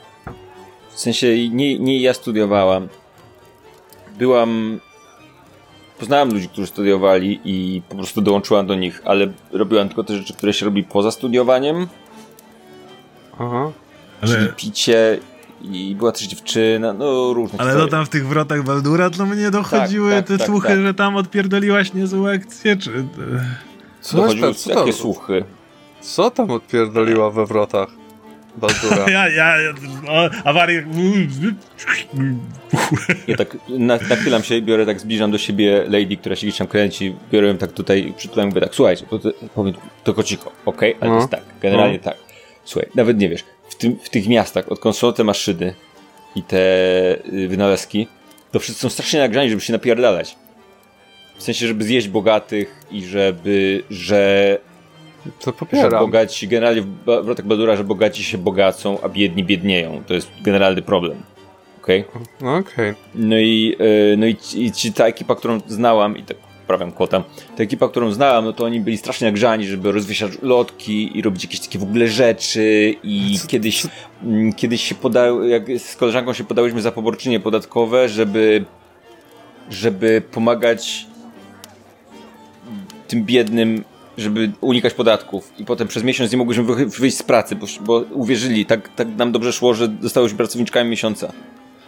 W 0.89 0.99
sensie 0.99 1.49
nie, 1.49 1.79
nie 1.79 1.99
ja 1.99 2.13
studiowałam. 2.13 2.87
Byłam... 4.17 4.79
Poznałam 5.99 6.33
ludzi, 6.33 6.49
którzy 6.49 6.67
studiowali 6.67 7.39
i 7.45 7.81
po 7.89 7.95
prostu 7.95 8.21
dołączyłam 8.21 8.67
do 8.67 8.75
nich, 8.75 9.01
ale 9.05 9.27
robiłam 9.51 9.87
tylko 9.87 10.03
te 10.03 10.17
rzeczy, 10.17 10.33
które 10.33 10.53
się 10.53 10.65
robi 10.65 10.83
poza 10.83 11.11
studiowaniem. 11.11 11.87
Aha. 13.33 13.71
Czyli 14.21 14.35
ale... 14.35 14.53
picie 14.53 15.19
i 15.63 15.95
była 15.95 16.11
też 16.11 16.27
dziewczyna, 16.27 16.93
no 16.93 17.33
różne 17.33 17.59
Ale 17.59 17.73
to 17.73 17.87
tam 17.87 18.05
w 18.05 18.09
tych 18.09 18.27
wrotach 18.27 18.63
Baldura 18.63 19.09
to 19.09 19.25
mnie 19.25 19.51
dochodziły 19.51 20.11
tak, 20.11 20.19
tak, 20.19 20.27
te 20.27 20.37
tak, 20.37 20.47
słuchy, 20.47 20.67
tak. 20.67 20.79
że 20.81 20.93
tam 20.93 21.15
odpierdoliłaś 21.15 21.93
niezłe 21.93 22.33
akcje, 22.33 22.77
czy... 22.77 23.05
Co 24.01 24.17
dochodziły 24.17 24.53
co 24.53 24.79
jakie 24.79 24.93
słuchy? 24.93 25.43
Co 26.01 26.31
tam 26.31 26.51
odpierdoliła 26.51 27.31
we 27.31 27.45
wrotach? 27.45 27.89
Baldura. 28.57 29.05
Ja, 29.11 29.29
ja, 29.29 29.55
no, 30.03 30.11
awarię. 30.43 30.85
Ja 33.27 33.37
tak 33.37 33.57
nachylam 34.09 34.43
się, 34.43 34.61
biorę 34.61 34.85
tak, 34.85 34.99
zbliżam 34.99 35.31
do 35.31 35.37
siebie 35.37 35.83
lady, 35.89 36.17
która 36.17 36.35
się 36.35 36.47
gdzieś 36.47 36.57
tam 36.57 36.67
kręci, 36.67 37.15
biorę 37.31 37.47
ją 37.47 37.57
tak 37.57 37.71
tutaj, 37.71 38.13
przytulam 38.17 38.49
mówię 38.49 38.61
tak, 38.61 38.75
słuchajcie, 38.75 39.05
to, 39.09 39.19
powiem 39.55 39.73
tylko 40.03 40.23
cicho, 40.23 40.51
okej? 40.65 40.95
Okay? 40.95 41.01
Ale 41.01 41.11
no. 41.11 41.17
jest 41.17 41.29
tak, 41.29 41.43
generalnie 41.61 41.97
no. 41.97 42.03
tak. 42.03 42.17
Słuchaj, 42.65 42.89
nawet 42.95 43.17
nie 43.17 43.29
wiesz, 43.29 43.43
tym, 43.83 43.99
w 44.03 44.09
tych 44.09 44.27
miastach, 44.27 44.71
odkąd 44.71 44.97
są 44.97 45.13
te 45.13 45.23
maszyny 45.23 45.73
i 46.35 46.43
te 46.43 46.57
y, 47.33 47.47
wynalazki, 47.47 48.07
to 48.51 48.59
wszyscy 48.59 48.81
są 48.81 48.89
strasznie 48.89 49.19
nagrzani, 49.19 49.49
żeby 49.49 49.61
się 49.61 49.73
napierdalać. 49.73 50.35
W 51.37 51.43
sensie, 51.43 51.67
żeby 51.67 51.83
zjeść 51.83 52.07
bogatych 52.07 52.85
i 52.91 53.05
żeby, 53.05 53.83
że 53.89 54.57
to 55.39 55.53
popieram. 55.53 55.91
Że 55.91 55.99
bogaci, 55.99 56.47
generalnie 56.47 56.81
w 56.81 57.03
wrotach 57.05 57.45
Badura, 57.45 57.75
że 57.75 57.83
bogaci 57.83 58.23
się 58.23 58.37
bogacą, 58.37 59.01
a 59.01 59.09
biedni 59.09 59.43
biednieją. 59.43 60.03
To 60.07 60.13
jest 60.13 60.29
generalny 60.41 60.81
problem. 60.81 61.23
Okej? 61.81 62.05
Okay? 62.39 62.49
Okej. 62.49 62.59
Okay. 62.89 62.95
No 63.15 63.37
i, 63.37 63.75
yy, 63.79 64.17
no 64.17 64.25
i, 64.25 64.37
i 64.55 64.71
ci, 64.71 64.93
ta 64.93 65.05
ekipa, 65.05 65.35
którą 65.35 65.59
znałam, 65.67 66.17
i 66.17 66.23
tak 66.23 66.37
prawiam 66.67 66.91
kota, 66.91 67.23
ta 67.57 67.63
ekipa, 67.63 67.89
którą 67.89 68.11
znałam, 68.11 68.45
no 68.45 68.53
to 68.53 68.65
oni 68.65 68.79
byli 68.79 68.97
strasznie 68.97 69.27
nagrzani, 69.27 69.67
żeby 69.67 69.91
rozwieszać 69.91 70.31
lotki 70.41 71.17
i 71.17 71.21
robić 71.21 71.43
jakieś 71.43 71.59
takie 71.59 71.79
w 71.79 71.83
ogóle 71.83 72.07
rzeczy 72.07 72.95
i 73.03 73.39
co, 73.39 73.47
kiedyś, 73.47 73.81
co? 73.81 73.87
Mm, 74.23 74.53
kiedyś 74.53 74.83
się 74.83 74.95
podały, 74.95 75.49
jak 75.49 75.63
z 75.77 75.95
koleżanką 75.95 76.33
się 76.33 76.43
podałyśmy 76.43 76.81
za 76.81 76.91
poborczynie 76.91 77.39
podatkowe, 77.39 78.09
żeby 78.09 78.65
żeby 79.69 80.21
pomagać 80.31 81.07
tym 83.07 83.25
biednym 83.25 83.83
żeby 84.17 84.51
unikać 84.61 84.93
podatków 84.93 85.53
i 85.59 85.65
potem 85.65 85.87
przez 85.87 86.03
miesiąc 86.03 86.31
nie 86.31 86.37
mogłyśmy 86.37 86.63
wyjść 86.85 87.17
z 87.17 87.23
pracy, 87.23 87.55
bo, 87.55 87.67
bo 87.81 88.03
uwierzyli, 88.11 88.65
tak, 88.65 88.89
tak 88.95 89.07
nam 89.17 89.31
dobrze 89.31 89.53
szło, 89.53 89.73
że 89.73 89.87
zostałyśmy 90.01 90.37
pracowniczkami 90.37 90.89
miesiąca. 90.89 91.31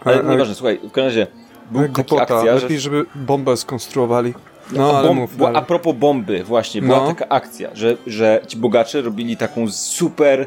Ale, 0.04 0.16
ale 0.16 0.30
nieważne, 0.30 0.54
słuchaj, 0.54 0.78
w 0.78 0.92
każdym 0.92 1.04
razie 1.04 1.26
był 1.70 1.88
taka 1.88 2.22
akcja, 2.22 2.54
lepiej, 2.54 2.76
że... 2.76 2.82
żeby 2.82 3.06
bombę 3.14 3.56
skonstruowali. 3.56 4.34
No, 4.72 4.98
a, 4.98 5.02
bom- 5.02 5.14
mów 5.16 5.36
bo, 5.36 5.56
a 5.56 5.62
propos 5.62 5.96
bomby, 5.96 6.44
właśnie, 6.44 6.82
była 6.82 6.98
No. 6.98 7.06
taka 7.06 7.28
akcja, 7.28 7.70
że, 7.74 7.96
że 8.06 8.40
ci 8.46 8.56
bogacze 8.56 9.02
robili 9.02 9.36
taką 9.36 9.70
super 9.70 10.46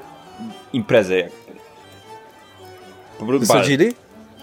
imprezę 0.74 1.30
bal. 3.22 3.39
Wysadzili? 3.39 3.93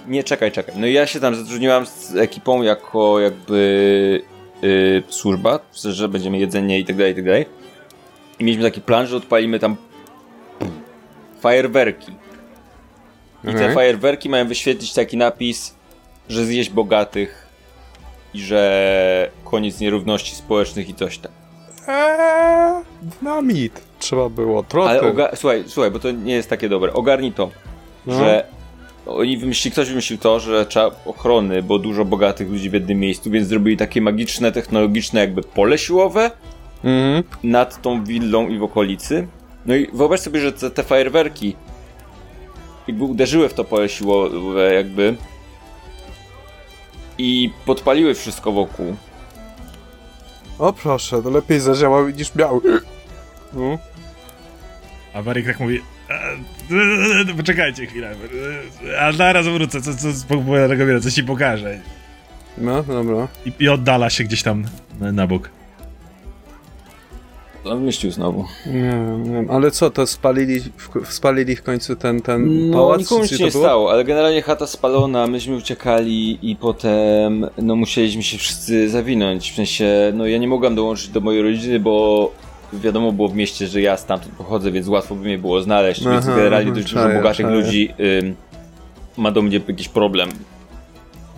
Nie, 0.09 0.25
czekaj, 0.25 0.53
czekaj. 0.53 0.75
No 0.79 0.87
i 0.87 0.93
ja 0.93 1.07
się 1.07 1.21
tam 1.21 1.35
zatrudniłam 1.35 1.87
z 1.87 2.17
ekipą 2.17 2.63
jako 2.63 3.21
jakby 3.21 4.23
y, 4.65 5.03
służba, 5.09 5.61
że 5.85 6.09
będziemy 6.09 6.39
jedzenie 6.39 6.79
i 6.81 6.85
tak 6.85 6.97
dalej, 6.97 7.13
i 7.13 7.17
tak 7.17 7.25
dalej. 7.25 7.47
I 8.39 8.45
mieliśmy 8.45 8.65
taki 8.71 8.81
plan, 8.81 9.07
że 9.07 9.17
odpalimy 9.17 9.59
tam 9.59 9.77
fajerwerki. 11.41 12.13
I 13.45 13.47
te 13.47 13.55
Okej. 13.63 13.75
fajerwerki 13.75 14.29
mają 14.29 14.49
wyświetlić 14.49 14.93
taki 14.93 15.17
napis, 15.17 15.75
że 16.29 16.45
zjeść 16.45 16.71
bogatych 16.71 17.46
i 18.37 18.41
że 18.41 19.31
koniec 19.45 19.81
nierówności 19.81 20.35
społecznych 20.37 20.89
i 20.89 20.95
coś 20.95 21.19
tam. 21.19 21.33
Eee, 21.89 22.83
dynamit. 23.03 23.81
Trzeba 23.99 24.29
było, 24.29 24.63
trochę. 24.63 24.91
Ale 24.91 25.01
oga- 25.01 25.37
słuchaj, 25.37 25.65
słuchaj, 25.67 25.91
bo 25.91 25.99
to 25.99 26.11
nie 26.11 26.35
jest 26.35 26.51
takie 26.51 26.69
dobre. 26.69 26.93
Ogarnij 26.93 27.33
to, 27.33 27.51
No. 28.07 28.15
że 28.19 28.45
oni 29.07 29.39
wymyślili, 29.39 29.73
ktoś 29.73 29.89
wymyślił 29.89 30.19
to, 30.19 30.41
że 30.41 30.67
trzeba 30.67 30.91
ochrony, 31.07 31.63
bo 31.63 31.79
dużo 31.79 32.05
bogatych 32.05 32.49
ludzi 32.51 32.71
w 32.71 32.73
jednym 32.73 32.99
miejscu, 33.01 33.31
więc 33.31 33.49
zrobili 33.49 33.77
takie 33.77 34.01
magiczne, 34.01 34.53
technologiczne 34.53 35.21
jakby 35.21 35.43
pole 35.43 35.79
siłowe 35.79 36.31
Mhm. 36.85 37.23
nad 37.43 37.83
tą 37.83 38.05
willą 38.05 38.49
i 38.49 38.59
w 38.59 38.63
okolicy. 38.63 39.27
No 39.67 39.75
i 39.75 39.87
wyobraź 39.93 40.21
sobie, 40.21 40.41
że 40.41 40.53
te, 40.53 40.71
te 40.71 40.83
fajerwerki 40.83 41.57
jakby 42.89 43.05
uderzyły 43.05 43.49
w 43.49 43.55
to 43.55 43.65
pole 43.65 43.89
siłowe 43.89 44.75
jakby 44.75 45.15
i 47.19 47.51
podpaliły 47.67 48.15
wszystko 48.15 48.53
wokół. 48.53 48.97
O 50.59 50.73
proszę, 50.73 51.23
to 51.23 51.31
lepiej 51.31 51.61
zadziałał 51.61 52.09
niż 52.09 52.35
miał. 52.35 52.63
No. 53.53 53.79
A 55.15 55.23
Baryk 55.23 55.47
tak 55.47 55.61
mówi. 55.61 55.81
"E, 57.31 57.35
Poczekajcie 57.37 57.87
chwilę. 57.87 58.15
A 59.01 59.13
zaraz 59.13 59.47
wrócę, 59.47 59.83
co, 59.83 59.95
co 59.95 60.09
wiele, 60.87 61.01
coś 61.01 61.15
ci 61.15 61.25
pokażę. 61.25 61.79
no, 62.59 62.83
dobra. 62.83 63.29
I, 63.47 63.53
I 63.59 63.69
oddala 63.69 64.11
się 64.11 64.25
gdzieś 64.25 64.43
tam 64.43 64.65
na, 65.01 65.13
na 65.13 65.27
bok. 65.27 65.51
On 67.71 67.79
wymyślił 67.79 68.13
znowu. 68.13 68.45
Nie 68.67 68.73
wiem. 69.33 69.47
Ale 69.51 69.71
co, 69.71 69.91
to 69.91 70.07
spalili 70.07 70.61
w, 70.61 71.13
spalili 71.13 71.57
w 71.57 71.63
końcu 71.63 71.97
ten, 71.97 72.21
ten 72.23 72.71
No, 72.71 72.77
pałac? 72.77 73.01
nikomu 73.01 73.27
się 73.27 73.39
to 73.39 73.45
nie 73.45 73.51
było? 73.51 73.65
stało, 73.65 73.91
ale 73.93 74.05
generalnie 74.05 74.43
chata 74.43 74.67
spalona, 74.67 75.27
myśmy 75.27 75.57
uciekali 75.57 76.39
i 76.51 76.57
potem, 76.57 77.47
no 77.59 77.77
musieliśmy 77.77 78.23
się 78.23 78.39
wszyscy 78.39 78.89
zawinąć, 78.89 79.51
w 79.53 79.55
sensie, 79.55 80.13
no 80.15 80.27
ja 80.27 80.39
nie 80.39 80.49
mogłam 80.49 80.75
dołączyć 80.75 81.09
do 81.09 81.21
mojej 81.21 81.43
rodziny, 81.43 81.81
bo 81.81 82.31
wiadomo 82.73 83.13
było 83.13 83.29
w 83.29 83.35
mieście, 83.35 83.67
że 83.67 83.81
ja 83.81 83.97
stamtąd 83.97 84.35
pochodzę, 84.35 84.73
więc 84.73 84.89
łatwo 84.89 85.15
by 85.15 85.25
mnie 85.25 85.39
było 85.39 85.63
znaleźć, 85.63 86.05
więc 86.05 86.25
Aha, 86.27 86.37
generalnie 86.37 86.71
aha, 86.71 86.81
dość 86.81 86.93
dużo 86.95 87.09
bogatych 87.09 87.47
czaję. 87.47 87.57
ludzi 87.57 87.89
ym, 88.23 88.35
ma 89.17 89.31
do 89.31 89.43
mnie 89.43 89.61
jakiś 89.69 89.89
problem. 89.89 90.29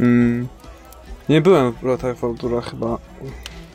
Mm. 0.01 0.49
Nie 1.29 1.41
byłem 1.41 1.73
w 1.73 1.81
Wrotach 1.81 2.17
Waldura 2.19 2.61
chyba. 2.61 2.99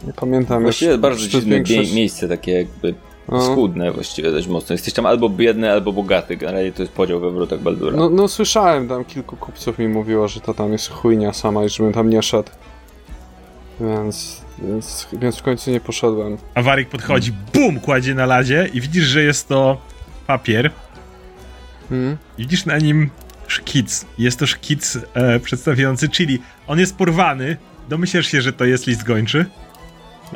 Nie 0.08 0.14
pamiętam. 0.14 0.64
Właściwie 0.64 0.98
bardzo 0.98 1.28
dziwne 1.28 1.56
większość- 1.56 1.90
mie- 1.90 1.96
miejsce, 1.96 2.28
takie 2.28 2.52
jakby 2.52 2.94
No. 3.30 3.42
skudne 3.46 3.92
właściwie 3.92 4.32
dość 4.32 4.48
mocno. 4.48 4.74
Jesteś 4.74 4.94
tam 4.94 5.06
albo 5.06 5.30
biedny, 5.30 5.72
albo 5.72 5.94
bogaty, 5.94 6.38
generalnie 6.38 6.72
to 6.72 6.82
jest 6.84 6.94
podział 6.94 7.20
we 7.20 7.32
wrotach 7.32 7.60
Baldura. 7.60 7.98
No, 7.98 8.10
no 8.10 8.28
słyszałem, 8.28 8.88
tam 8.88 9.06
kilku 9.06 9.36
kupców 9.36 9.80
mi 9.80 9.88
mówiło, 9.88 10.28
że 10.28 10.40
to 10.42 10.54
tam 10.54 10.72
jest 10.72 10.90
chujnia 10.90 11.34
sama 11.34 11.64
i 11.64 11.70
żebym 11.70 11.94
tam 11.94 12.10
nie 12.10 12.22
szedł. 12.22 12.50
Więc, 13.80 14.42
więc, 14.60 15.08
więc 15.14 15.38
w 15.38 15.42
końcu 15.44 15.72
nie 15.72 15.80
poszedłem. 15.80 16.38
A 16.56 16.62
Warik 16.62 16.90
podchodzi, 16.90 17.32
bum, 17.54 17.80
kładzie 17.80 18.16
na 18.16 18.26
ladzie 18.26 18.70
i 18.74 18.82
widzisz, 18.82 19.04
że 19.06 19.24
jest 19.24 19.48
to 19.48 19.78
papier. 20.28 20.72
Hmm? 21.90 22.18
Widzisz 22.38 22.66
na 22.66 22.78
nim 22.78 23.10
szkic. 23.48 24.06
Jest 24.18 24.40
to 24.40 24.48
szkic 24.48 24.98
e, 25.14 25.40
przedstawiający 25.40 26.10
Chili. 26.10 26.40
On 26.68 26.80
jest 26.80 26.96
porwany. 26.96 27.58
Domyślasz 27.90 28.26
się, 28.28 28.42
że 28.42 28.54
to 28.54 28.66
jest 28.66 28.88
list 28.88 29.04
gończy. 29.04 29.46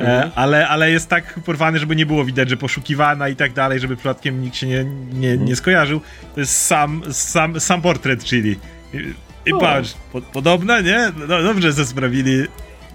Mhm. 0.00 0.30
ale, 0.34 0.68
ale 0.68 0.90
jest 0.90 1.08
tak 1.08 1.40
porwany, 1.44 1.78
żeby 1.78 1.96
nie 1.96 2.06
było 2.06 2.24
widać, 2.24 2.48
że 2.50 2.56
poszukiwana 2.56 3.28
i 3.28 3.36
tak 3.36 3.52
dalej, 3.52 3.80
żeby 3.80 3.96
przypadkiem 3.96 4.42
nikt 4.42 4.56
się 4.56 4.66
nie, 4.66 4.84
nie, 5.12 5.36
nie 5.36 5.56
skojarzył. 5.56 6.00
To 6.34 6.40
jest 6.40 6.66
sam, 6.66 7.02
sam, 7.12 7.60
sam 7.60 7.82
portret 7.82 8.24
Chili. 8.24 8.56
I, 8.94 9.14
i 9.46 9.52
O. 9.52 9.58
patrz, 9.58 9.94
po, 10.12 10.20
podobna, 10.22 10.80
nie? 10.80 11.12
No, 11.28 11.42
dobrze, 11.42 11.72
że 11.72 11.86
sprawili. 11.86 12.46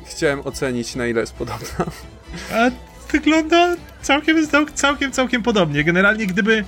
Chciałem 0.06 0.40
ocenić, 0.48 0.96
na 0.96 1.08
ile 1.08 1.22
jest 1.22 1.34
podobna. 1.36 1.86
A 2.54 2.70
wygląda 3.12 3.76
całkiem, 4.02 4.48
cał- 4.48 4.74
całkiem, 4.74 5.12
całkiem 5.12 5.44
podobnie. 5.44 5.84
Generalnie, 5.84 6.28
gdyby 6.28 6.64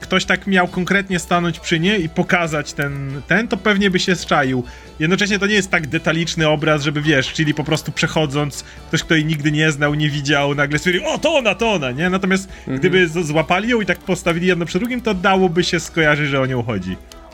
ktoś 0.00 0.24
tak 0.24 0.46
miał 0.46 0.68
konkretnie 0.68 1.18
stanąć 1.18 1.60
przy 1.60 1.80
niej 1.80 2.04
i 2.04 2.08
pokazać 2.08 2.72
ten, 2.72 3.22
ten, 3.28 3.48
to 3.48 3.56
pewnie 3.56 3.90
by 3.90 3.98
się 4.00 4.16
zczaił. 4.16 4.64
Jednocześnie 4.98 5.38
to 5.38 5.46
nie 5.46 5.54
jest 5.54 5.70
tak 5.70 5.86
detaliczny 5.86 6.48
obraz, 6.48 6.82
żeby 6.82 7.02
wiesz, 7.02 7.32
czyli 7.32 7.54
po 7.54 7.64
prostu 7.64 7.92
przechodząc, 7.92 8.64
ktoś, 8.88 9.02
kto 9.02 9.14
jej 9.14 9.24
nigdy 9.24 9.52
nie 9.52 9.72
znał, 9.72 9.94
nie 9.94 10.10
widział, 10.10 10.54
nagle 10.54 10.78
stwierdził, 10.78 11.06
o 11.08 11.18
to 11.18 11.34
ona, 11.34 11.54
to 11.54 11.72
ona, 11.72 11.90
nie? 11.90 12.10
Natomiast 12.10 12.48
gdyby 12.68 13.08
z- 13.08 13.26
złapali 13.26 13.68
ją 13.68 13.80
i 13.80 13.86
tak 13.86 13.98
postawili 13.98 14.46
jedno 14.46 14.66
przy 14.66 14.78
drugim, 14.78 15.00
to 15.00 15.14
dałoby 15.14 15.64
się 15.64 15.80
skojarzyć, 15.80 16.28
że 16.28 16.40
o 16.40 16.46
nią 16.46 16.62
chodzi. 16.62 16.92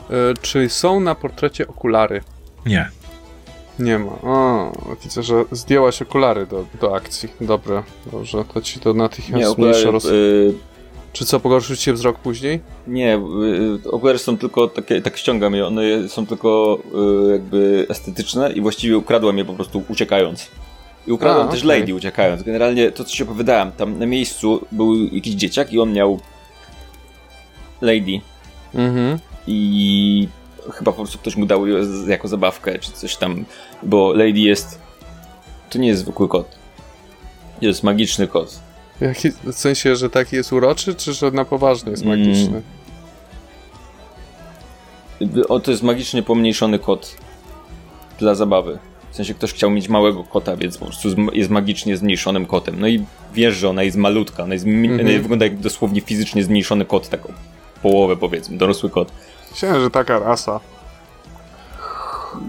E, 0.09 0.13
czy 0.41 0.69
są 0.69 0.99
na 0.99 1.15
portrecie 1.15 1.67
okulary? 1.67 2.21
Nie. 2.65 2.89
Nie 3.79 3.99
ma. 3.99 4.11
O, 4.11 4.71
widzę, 5.03 5.23
że 5.23 5.43
zdjęłaś 5.51 6.01
okulary 6.01 6.45
do, 6.47 6.65
do 6.81 6.95
akcji. 6.95 7.29
Dobra, 7.41 7.83
dobrze, 8.11 8.43
to 8.53 8.61
ci 8.61 8.79
to 8.79 8.93
natychmiast 8.93 9.41
nie, 9.43 9.49
okulary, 9.49 9.91
roz... 9.91 10.05
y, 10.05 10.53
Czy 11.13 11.25
co, 11.25 11.39
pogorszył 11.39 11.75
ci 11.75 11.83
się 11.83 11.93
wzrok 11.93 12.19
później? 12.19 12.59
Nie, 12.87 13.17
y, 13.85 13.91
okulary 13.91 14.19
są 14.19 14.37
tylko 14.37 14.67
takie, 14.67 15.01
tak 15.01 15.17
ściągam 15.17 15.55
je, 15.55 15.67
one 15.67 16.09
są 16.09 16.25
tylko 16.25 16.79
y, 17.27 17.31
jakby 17.31 17.85
estetyczne 17.89 18.51
i 18.53 18.61
właściwie 18.61 18.97
ukradłem 18.97 19.37
je 19.37 19.45
po 19.45 19.53
prostu 19.53 19.83
uciekając. 19.89 20.51
I 21.07 21.11
ukradłem 21.11 21.47
A, 21.47 21.51
też 21.51 21.65
okej. 21.65 21.79
Lady 21.79 21.95
uciekając. 21.95 22.43
Generalnie 22.43 22.91
to, 22.91 23.03
co 23.03 23.15
się 23.15 23.23
opowiadałem, 23.23 23.71
tam 23.71 23.99
na 23.99 24.05
miejscu 24.05 24.65
był 24.71 24.95
jakiś 24.95 25.33
dzieciak 25.33 25.73
i 25.73 25.79
on 25.79 25.93
miał 25.93 26.19
Lady 27.81 28.21
Mhm. 28.73 29.19
i 29.47 30.27
chyba 30.71 30.91
po 30.91 30.97
prostu 30.97 31.17
ktoś 31.17 31.35
mu 31.35 31.45
dał 31.45 31.67
ją 31.67 31.77
jako 32.07 32.27
zabawkę 32.27 32.79
czy 32.79 32.91
coś 32.91 33.15
tam, 33.15 33.45
bo 33.83 34.13
Lady 34.13 34.39
jest... 34.39 34.79
To 35.69 35.79
nie 35.79 35.87
jest 35.87 36.01
zwykły 36.01 36.27
kot. 36.27 36.55
Jest 37.61 37.83
magiczny 37.83 38.27
kot. 38.27 38.59
Jaki, 39.01 39.29
w 39.31 39.53
sensie, 39.53 39.95
że 39.95 40.09
taki 40.09 40.35
jest 40.35 40.53
uroczy, 40.53 40.95
czy 40.95 41.13
że 41.13 41.31
na 41.31 41.45
poważnie 41.45 41.91
jest 41.91 42.03
Mm. 42.03 42.19
magiczny? 42.19 42.61
O, 45.49 45.59
to 45.59 45.71
jest 45.71 45.83
magicznie 45.83 46.23
pomniejszony 46.23 46.79
kot 46.79 47.15
dla 48.19 48.35
zabawy. 48.35 48.79
W 49.11 49.15
sensie 49.15 49.33
ktoś 49.33 49.53
chciał 49.53 49.69
mieć 49.69 49.89
małego 49.89 50.23
kota, 50.23 50.57
więc 50.57 50.77
po 50.77 50.85
prostu 50.85 51.09
jest 51.33 51.49
magicznie 51.49 51.97
zmniejszonym 51.97 52.45
kotem. 52.45 52.79
No 52.79 52.87
i 52.87 53.05
wiesz, 53.33 53.55
że 53.55 53.69
ona 53.69 53.83
jest 53.83 53.97
malutka, 53.97 54.43
ona 54.43 54.53
jest 54.53 54.65
Mhm. 54.65 54.99
ona 54.99 55.19
wygląda 55.19 55.45
jak 55.45 55.57
dosłownie 55.59 56.01
fizycznie 56.01 56.43
zmniejszony 56.43 56.85
kot, 56.85 57.09
taką 57.09 57.33
połowę 57.81 58.17
powiedzmy, 58.17 58.57
dorosły 58.57 58.89
kot. 58.89 59.11
Myślałem, 59.51 59.81
że 59.81 59.89
taka 59.89 60.19
rasa. 60.19 60.59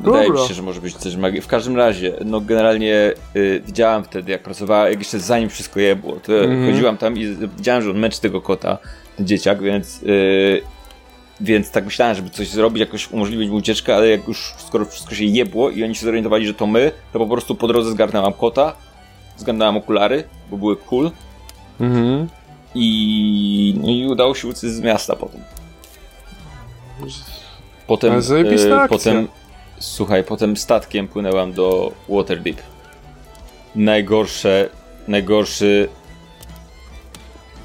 Wydaje 0.03 0.27
Dobra. 0.27 0.43
mi 0.43 0.49
się, 0.49 0.55
że 0.55 0.63
może 0.63 0.81
być 0.81 0.97
coś 0.97 1.17
magii. 1.17 1.41
W 1.41 1.47
każdym 1.47 1.77
razie, 1.77 2.13
no 2.25 2.41
generalnie 2.41 3.13
y, 3.37 3.63
widziałam 3.67 4.05
wtedy, 4.05 4.33
jak 4.33 4.43
pracowała, 4.43 4.89
jak 4.89 4.99
jeszcze 4.99 5.21
zanim 5.21 5.49
wszystko 5.49 5.81
jebło, 5.81 6.17
to 6.23 6.33
Mhm. 6.45 6.67
chodziłam 6.73 6.97
tam 6.97 7.17
i 7.19 7.37
widziałem, 7.57 7.83
że 7.83 7.91
on 7.91 7.99
męczy 7.99 8.21
tego 8.21 8.41
kota, 8.41 8.79
ten 9.17 9.27
dzieciak, 9.27 9.63
więc 9.63 10.03
y, 10.03 10.63
więc 11.41 11.71
tak 11.71 11.85
myślałem, 11.85 12.15
żeby 12.17 12.31
coś 12.31 12.49
zrobić, 12.49 12.81
jakoś 12.81 13.11
umożliwić 13.13 13.51
mu 13.51 13.57
ucieczkę, 13.57 13.97
ale 13.97 14.09
jak 14.09 14.29
już 14.29 14.55
skoro 14.59 14.85
wszystko 14.85 15.15
się 15.15 15.25
jebło 15.25 15.71
i 15.71 15.85
oni 15.85 15.95
się 15.95 16.05
zorientowali, 16.07 16.47
że 16.47 16.55
to 16.55 16.67
my, 16.67 16.93
to 17.13 17.19
po 17.19 17.27
prostu 17.27 17.55
po 17.55 17.69
drodze 17.69 17.91
zgarnęłam 17.91 18.33
kota, 18.33 18.77
zgarnęłam 19.37 19.77
okulary, 19.77 20.25
bo 20.51 20.57
były 20.57 20.77
cool 20.77 21.11
Mhm. 21.81 22.29
i, 22.75 23.75
no 23.83 23.91
i 23.91 24.07
udało 24.07 24.35
się 24.35 24.49
uciec 24.49 24.61
z 24.61 24.81
miasta 24.81 25.17
potem. 25.17 25.41
Potem, 27.87 28.13
e, 28.13 28.89
potem 28.89 29.29
słuchaj, 29.85 30.25
potem 30.25 30.57
statkiem 30.57 31.09
płynęłam 31.09 31.53
do 31.53 31.93
Waterdeep. 32.09 32.57
Najgorsze, 33.75 34.69
najgorszy 35.09 35.89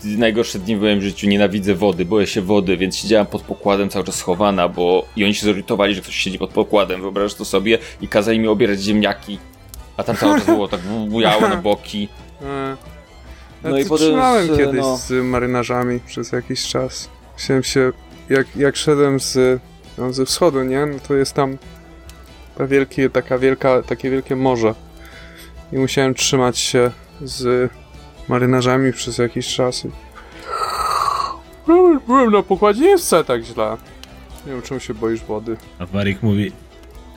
najgorsze 0.04 0.60
dni 0.60 0.78
w 0.78 0.82
moim 0.82 1.02
życiu, 1.02 1.28
nienawidzę 1.28 1.76
wody, 1.76 2.06
boję 2.06 2.28
się 2.28 2.42
wody, 2.42 2.78
więc 2.78 2.96
siedziałam 2.96 3.28
pod 3.28 3.42
pokładem 3.42 3.90
cały 3.90 4.06
czas 4.06 4.16
schowana, 4.16 4.68
bo 4.68 5.06
i 5.16 5.24
oni 5.24 5.34
się 5.34 5.46
zorientowali, 5.46 5.96
że 5.96 6.02
ktoś 6.02 6.16
siedzi 6.16 6.40
pod 6.40 6.50
pokładem, 6.50 7.02
wyobrażasz 7.02 7.34
to 7.34 7.46
sobie 7.46 7.78
i 8.02 8.08
kazali 8.08 8.40
mi 8.40 8.48
obierać 8.48 8.80
ziemniaki, 8.80 9.40
a 9.98 10.04
tam 10.04 10.16
cały 10.16 10.38
czas 10.38 10.46
było 10.46 10.68
tak 10.68 10.80
bujało 11.08 11.42
na 11.42 11.58
boki. 11.58 12.10
No 13.64 13.70
no 13.72 13.78
i 13.78 13.86
potem 13.86 14.08
trzymałem 14.08 14.48
z- 14.48 14.58
kiedyś 14.58 14.82
no. 14.82 14.98
z 14.98 15.12
marynarzami 15.26 16.00
przez 16.00 16.32
jakiś 16.32 16.68
czas. 16.68 17.10
Chciałem 17.36 17.64
się, 17.64 17.92
jak, 18.30 18.56
jak 18.56 18.76
szedłem 18.76 19.20
z, 19.20 19.62
no, 19.98 20.14
ze 20.14 20.26
wschodu, 20.26 20.64
nie? 20.64 20.86
No 20.86 21.00
to 21.08 21.16
jest 21.16 21.34
tam 21.34 21.58
ta 21.58 21.79
wielkie, 22.68 23.10
taka 23.10 23.38
wielka, 23.38 23.82
takie 23.84 24.10
wielkie 24.10 24.36
morze. 24.36 24.74
i 25.72 25.78
musiałem 25.78 26.14
trzymać 26.14 26.58
się 26.60 26.92
z 27.22 27.72
marynarzami 28.30 28.94
przez 28.94 29.18
jakiś 29.18 29.56
czas. 29.56 29.88
No, 31.68 32.00
Byłem 32.08 32.32
na 32.32 32.44
pokładzie, 32.44 32.82
nie 32.82 32.90
jest 32.90 33.06
wcale 33.06 33.24
tak 33.24 33.44
źle. 33.44 33.78
Nie 34.46 34.52
wiem, 34.52 34.62
czemu 34.62 34.80
się 34.80 34.94
boisz 34.94 35.22
wody. 35.22 35.58
A 35.80 35.86
Warik 35.86 36.24
mówi, 36.24 36.52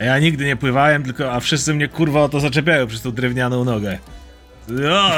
"A 0.00 0.04
ja 0.04 0.18
nigdy 0.18 0.44
nie 0.44 0.56
pływałem, 0.56 1.02
tylko 1.02 1.32
a 1.32 1.40
wszyscy 1.40 1.74
mnie 1.74 1.88
kurwa 1.88 2.20
o 2.22 2.28
to 2.28 2.40
zaczepiają 2.40 2.86
przez 2.86 3.02
tą 3.02 3.10
drewnianą 3.12 3.64
nogę. 3.64 3.98
No, 4.68 5.10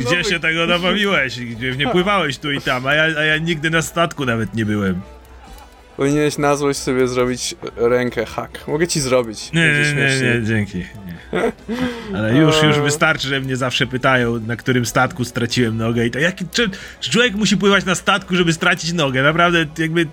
gdzie 0.00 0.16
No, 0.16 0.22
się 0.22 0.40
tego 0.40 0.66
nabawiłeś? 0.66 1.40
Gdzie 1.40 1.76
nie 1.76 1.88
pływałeś 1.88 2.38
tu 2.38 2.52
i 2.52 2.60
tam, 2.60 2.86
a 2.86 2.94
ja, 2.94 3.02
a 3.18 3.24
ja 3.24 3.38
nigdy 3.38 3.70
na 3.70 3.82
statku 3.82 4.26
nawet 4.26 4.54
nie 4.54 4.66
byłem. 4.66 5.00
Powinieneś 5.98 6.38
na 6.38 6.56
złość 6.56 6.78
sobie 6.78 7.08
zrobić 7.08 7.54
rękę 7.76 8.26
hak. 8.26 8.68
Mogę 8.68 8.88
ci 8.88 9.00
zrobić. 9.00 9.52
Nie, 9.52 9.72
nie, 9.72 9.78
nie, 9.78 9.84
śmiesznie. 9.84 10.34
nie, 10.40 10.46
dzięki. 10.46 10.78
Nie. 10.78 11.52
Ale 12.16 12.36
już, 12.36 12.62
już 12.62 12.78
wystarczy, 12.78 13.28
że 13.28 13.40
mnie 13.40 13.56
zawsze 13.56 13.86
pytają, 13.86 14.40
na 14.40 14.56
którym 14.56 14.86
statku 14.86 15.24
straciłem 15.24 15.76
nogę 15.76 16.06
i 16.06 16.10
to 16.10 16.18
jaki, 16.18 16.48
czy, 16.48 16.70
czy 17.00 17.10
człowiek 17.10 17.34
musi 17.34 17.56
pływać 17.56 17.84
na 17.84 17.94
statku, 17.94 18.36
żeby 18.36 18.52
stracić 18.52 18.92
nogę? 18.92 19.22
Naprawdę 19.22 19.66
jakby... 19.78 20.06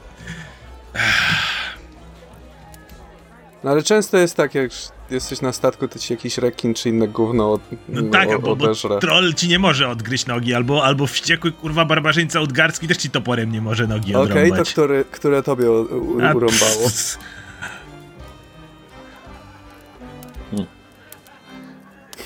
No 3.64 3.72
ale 3.72 3.84
często 3.84 4.18
jest 4.18 4.36
tak, 4.36 4.56
jak 4.56 4.72
jesteś 5.10 5.42
na 5.42 5.54
statku, 5.54 5.88
to 5.88 6.00
ci 6.00 6.14
jakiś 6.14 6.38
rekin 6.38 6.74
czy 6.74 6.90
inne 6.90 7.08
gówno 7.08 7.52
od, 7.52 7.62
No 7.90 8.02
tak, 8.12 8.30
o- 8.30 8.40
bo, 8.40 8.56
bo 8.56 8.74
troll 9.00 9.34
ci 9.34 9.48
nie 9.48 9.60
może 9.60 9.90
odgryźć 9.90 10.26
nogi, 10.26 10.54
albo, 10.54 10.84
albo 10.84 11.08
wściekły 11.08 11.52
kurwa 11.52 11.86
barbarzyńca 11.86 12.42
udgarski 12.42 12.88
też 12.88 12.98
ci 12.98 13.10
toporem 13.10 13.52
nie 13.52 13.62
może 13.62 13.88
nogi 13.88 14.16
Okej, 14.16 14.52
to 14.52 14.64
który, 14.64 15.06
które 15.12 15.44
tobie 15.44 15.72
u, 15.72 15.82
u, 15.82 16.22
A, 16.26 16.34
urąbało? 16.34 16.82
pff, 16.84 17.18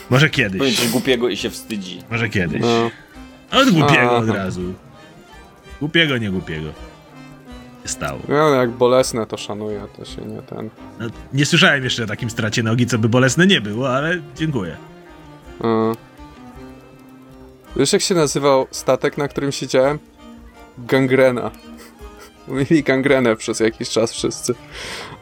Może 0.09 0.30
kiedyś, 0.30 0.59
Powiem 0.59 0.75
coś 0.75 0.88
głupiego 0.89 1.30
i 1.30 1.38
się 1.38 1.49
wstydzi. 1.49 2.01
może 2.09 2.30
kiedyś. 2.30 2.61
No. 2.61 2.91
Od 3.59 3.69
głupiego 3.69 4.17
od 4.17 4.30
razu. 4.30 4.73
Głupiego, 5.80 6.17
nie 6.17 6.32
głupiego. 6.32 6.69
Stało. 7.89 8.19
No, 8.27 8.49
jak 8.49 8.69
bolesne 8.71 9.25
to 9.25 9.37
szanuję, 9.37 9.81
to 9.97 10.05
się 10.05 10.21
nie 10.21 10.41
ten... 10.41 10.69
No, 10.99 11.05
nie 11.33 11.45
słyszałem 11.45 11.83
jeszcze 11.83 12.03
o 12.03 12.07
takim 12.07 12.29
stracie 12.29 12.63
nogi, 12.63 12.85
co 12.85 12.97
by 12.97 13.09
bolesne 13.09 13.47
nie 13.47 13.61
było, 13.61 13.89
ale 13.95 14.17
dziękuję. 14.35 14.77
Wiesz 17.75 17.93
jak 17.93 18.01
się 18.01 18.15
nazywał 18.15 18.67
statek, 18.71 19.17
na 19.17 19.27
którym 19.27 19.51
siedziałem? 19.51 19.99
Gangrena. 20.77 21.51
Mieli 22.47 22.83
gangrenę 22.83 23.35
przez 23.35 23.59
jakiś 23.59 23.89
czas 23.89 24.11
wszyscy. 24.13 24.55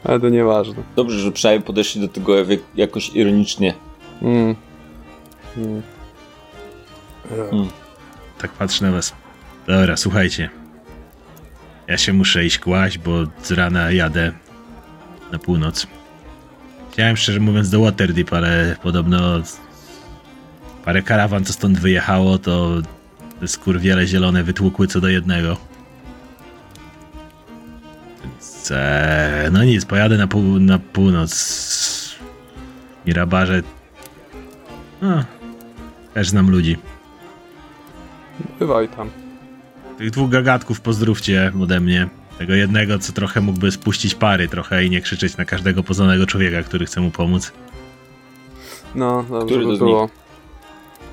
Ale 0.04 0.20
to 0.20 0.28
nieważne. 0.28 0.82
Dobrze, 0.96 1.18
że 1.18 1.32
przynajmniej 1.32 1.66
podeszli 1.66 2.00
do 2.00 2.08
tego 2.08 2.36
jak- 2.38 2.60
jakoś 2.74 3.08
ironicznie. 3.14 3.74
Mm. 4.22 4.54
Mm. 5.56 5.82
Mm. 7.52 7.68
Tak 8.38 8.50
patrzę 8.52 8.84
na 8.84 8.92
was. 8.92 9.12
Dobra, 9.66 9.96
słuchajcie. 9.96 10.50
Ja 11.88 11.98
się 11.98 12.12
muszę 12.12 12.44
iść 12.44 12.58
kłaść, 12.58 12.98
bo 12.98 13.12
z 13.42 13.50
rana 13.50 13.90
jadę 13.90 14.32
na 15.32 15.38
północ. 15.38 15.86
Chciałem 16.92 17.16
szczerze 17.16 17.40
mówiąc 17.40 17.70
do 17.70 17.80
Waterdeep, 17.80 18.32
ale 18.32 18.76
podobno 18.82 19.42
parę 20.84 21.02
karawan, 21.02 21.44
co 21.44 21.52
stąd 21.52 21.78
wyjechało, 21.78 22.38
to 22.38 22.82
te 23.40 23.48
skurwiele 23.48 24.06
zielone 24.06 24.44
wytłukły 24.44 24.86
co 24.86 25.00
do 25.00 25.08
jednego. 25.08 25.56
Więc, 28.22 28.70
e, 28.70 29.48
no 29.52 29.64
nic, 29.64 29.84
pojadę 29.84 30.18
na, 30.18 30.26
pół, 30.26 30.58
na 30.58 30.78
północ. 30.78 32.18
Mirabarze. 33.06 33.62
No, 35.02 35.24
też 36.14 36.28
znam 36.28 36.50
ludzi. 36.50 36.76
Bywaj 38.58 38.88
tam. 38.88 39.27
Tych 39.98 40.10
dwóch 40.10 40.30
gagatków 40.30 40.80
pozdrówcie 40.80 41.52
ode 41.62 41.80
mnie. 41.80 42.08
Tego 42.38 42.54
jednego, 42.54 42.98
co 42.98 43.12
trochę 43.12 43.40
mógłby 43.40 43.70
spuścić 43.72 44.14
pary 44.14 44.48
trochę 44.48 44.84
i 44.84 44.90
nie 44.90 45.00
krzyczeć 45.00 45.36
na 45.36 45.44
każdego 45.44 45.82
poznanego 45.82 46.26
człowieka, 46.26 46.62
który 46.62 46.86
chce 46.86 47.00
mu 47.00 47.10
pomóc. 47.10 47.52
No, 48.94 49.22
dobrze 49.30 49.46
Który 49.54 49.66
by 49.66 49.78
było. 49.78 50.08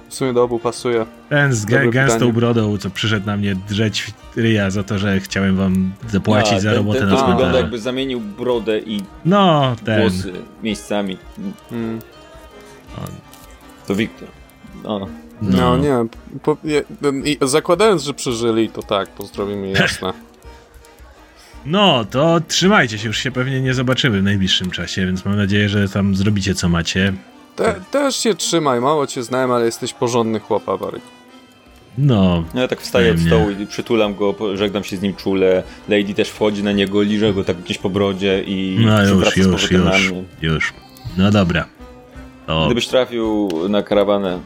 W 0.10 0.14
sumie 0.16 0.34
do 0.34 0.44
obu 0.44 0.60
pasuje. 0.60 1.06
Ten 1.30 1.54
z 1.54 1.66
Dobre 1.66 1.88
gę- 1.88 1.92
gęstą 1.92 2.16
pytanie. 2.16 2.34
brodą, 2.34 2.78
co 2.78 2.90
przyszedł 2.90 3.26
na 3.26 3.38
mnie 3.38 3.56
drzeć 3.70 4.14
ryja 4.36 4.70
za 4.70 4.84
to, 4.84 4.98
że 5.00 5.20
chciałem 5.20 5.56
wam 5.56 5.92
zapłacić 6.10 6.54
A, 6.54 6.60
za 6.60 6.70
ten, 6.70 6.78
robotę 6.78 7.00
ten, 7.00 7.10
na 7.10 7.16
to 7.16 7.22
wygląda 7.22 7.42
cmentarzu. 7.44 7.64
jakby 7.64 7.80
zamienił 7.80 8.20
brodę 8.20 8.80
i 8.80 9.02
No, 9.26 9.76
ten. 9.86 10.02
włosy 10.02 10.34
miejscami. 10.64 11.18
Mm. 11.72 12.00
To 13.88 13.96
Wiktor. 13.96 14.28
No. 15.42 15.58
No, 15.58 15.78
nie. 15.78 16.10
Po, 16.44 16.58
je, 16.64 16.84
i, 17.26 17.38
zakładając, 17.42 18.04
że 18.04 18.14
przeżyli, 18.14 18.70
to 18.70 18.84
tak, 18.84 19.10
pozdrowimy 19.10 19.70
jasne. 19.82 20.14
No, 21.66 22.06
to 22.12 22.40
trzymajcie 22.48 22.98
się, 22.98 23.08
już 23.08 23.18
się 23.18 23.32
pewnie 23.32 23.62
nie 23.62 23.74
zobaczymy 23.74 24.22
w 24.22 24.24
najbliższym 24.24 24.72
czasie, 24.72 25.06
więc 25.06 25.26
mam 25.26 25.38
nadzieję, 25.38 25.70
że 25.70 25.90
tam 25.90 26.16
zrobicie 26.16 26.56
co 26.56 26.70
macie. 26.70 27.14
Te, 27.56 27.76
też 27.92 28.16
się 28.16 28.36
trzymaj, 28.36 28.82
mało 28.82 29.08
cię 29.08 29.24
znałem, 29.24 29.52
ale 29.52 29.66
jesteś 29.66 29.94
porządny 29.94 30.40
chłopa, 30.40 30.78
Waryk. 30.78 31.02
No, 31.98 32.44
No 32.54 32.62
ja 32.62 32.68
tak 32.68 32.82
wstaję 32.82 33.12
od 33.12 33.20
stołu 33.20 33.50
i 33.50 33.68
przytulam 33.68 34.16
go, 34.16 34.36
żegnam 34.54 34.84
się 34.84 34.98
z 34.98 35.02
nim 35.02 35.16
czule. 35.16 35.64
Lady 35.90 36.14
też 36.14 36.30
wchodzi 36.30 36.64
na 36.64 36.72
niego, 36.72 37.02
liże 37.02 37.34
go 37.34 37.44
tak 37.44 37.58
gdzieś 37.58 37.78
po 37.78 37.90
brodzie 37.90 38.44
i 38.44 38.78
no 38.86 39.04
już, 39.04 39.38
już, 39.38 39.72
już, 39.72 40.12
już. 40.42 40.74
No 41.18 41.32
dobra. 41.32 41.66
To 42.48 42.66
Gdybyś 42.66 42.88
trafił 42.88 43.50
na 43.70 43.84
karawanę 43.84 44.40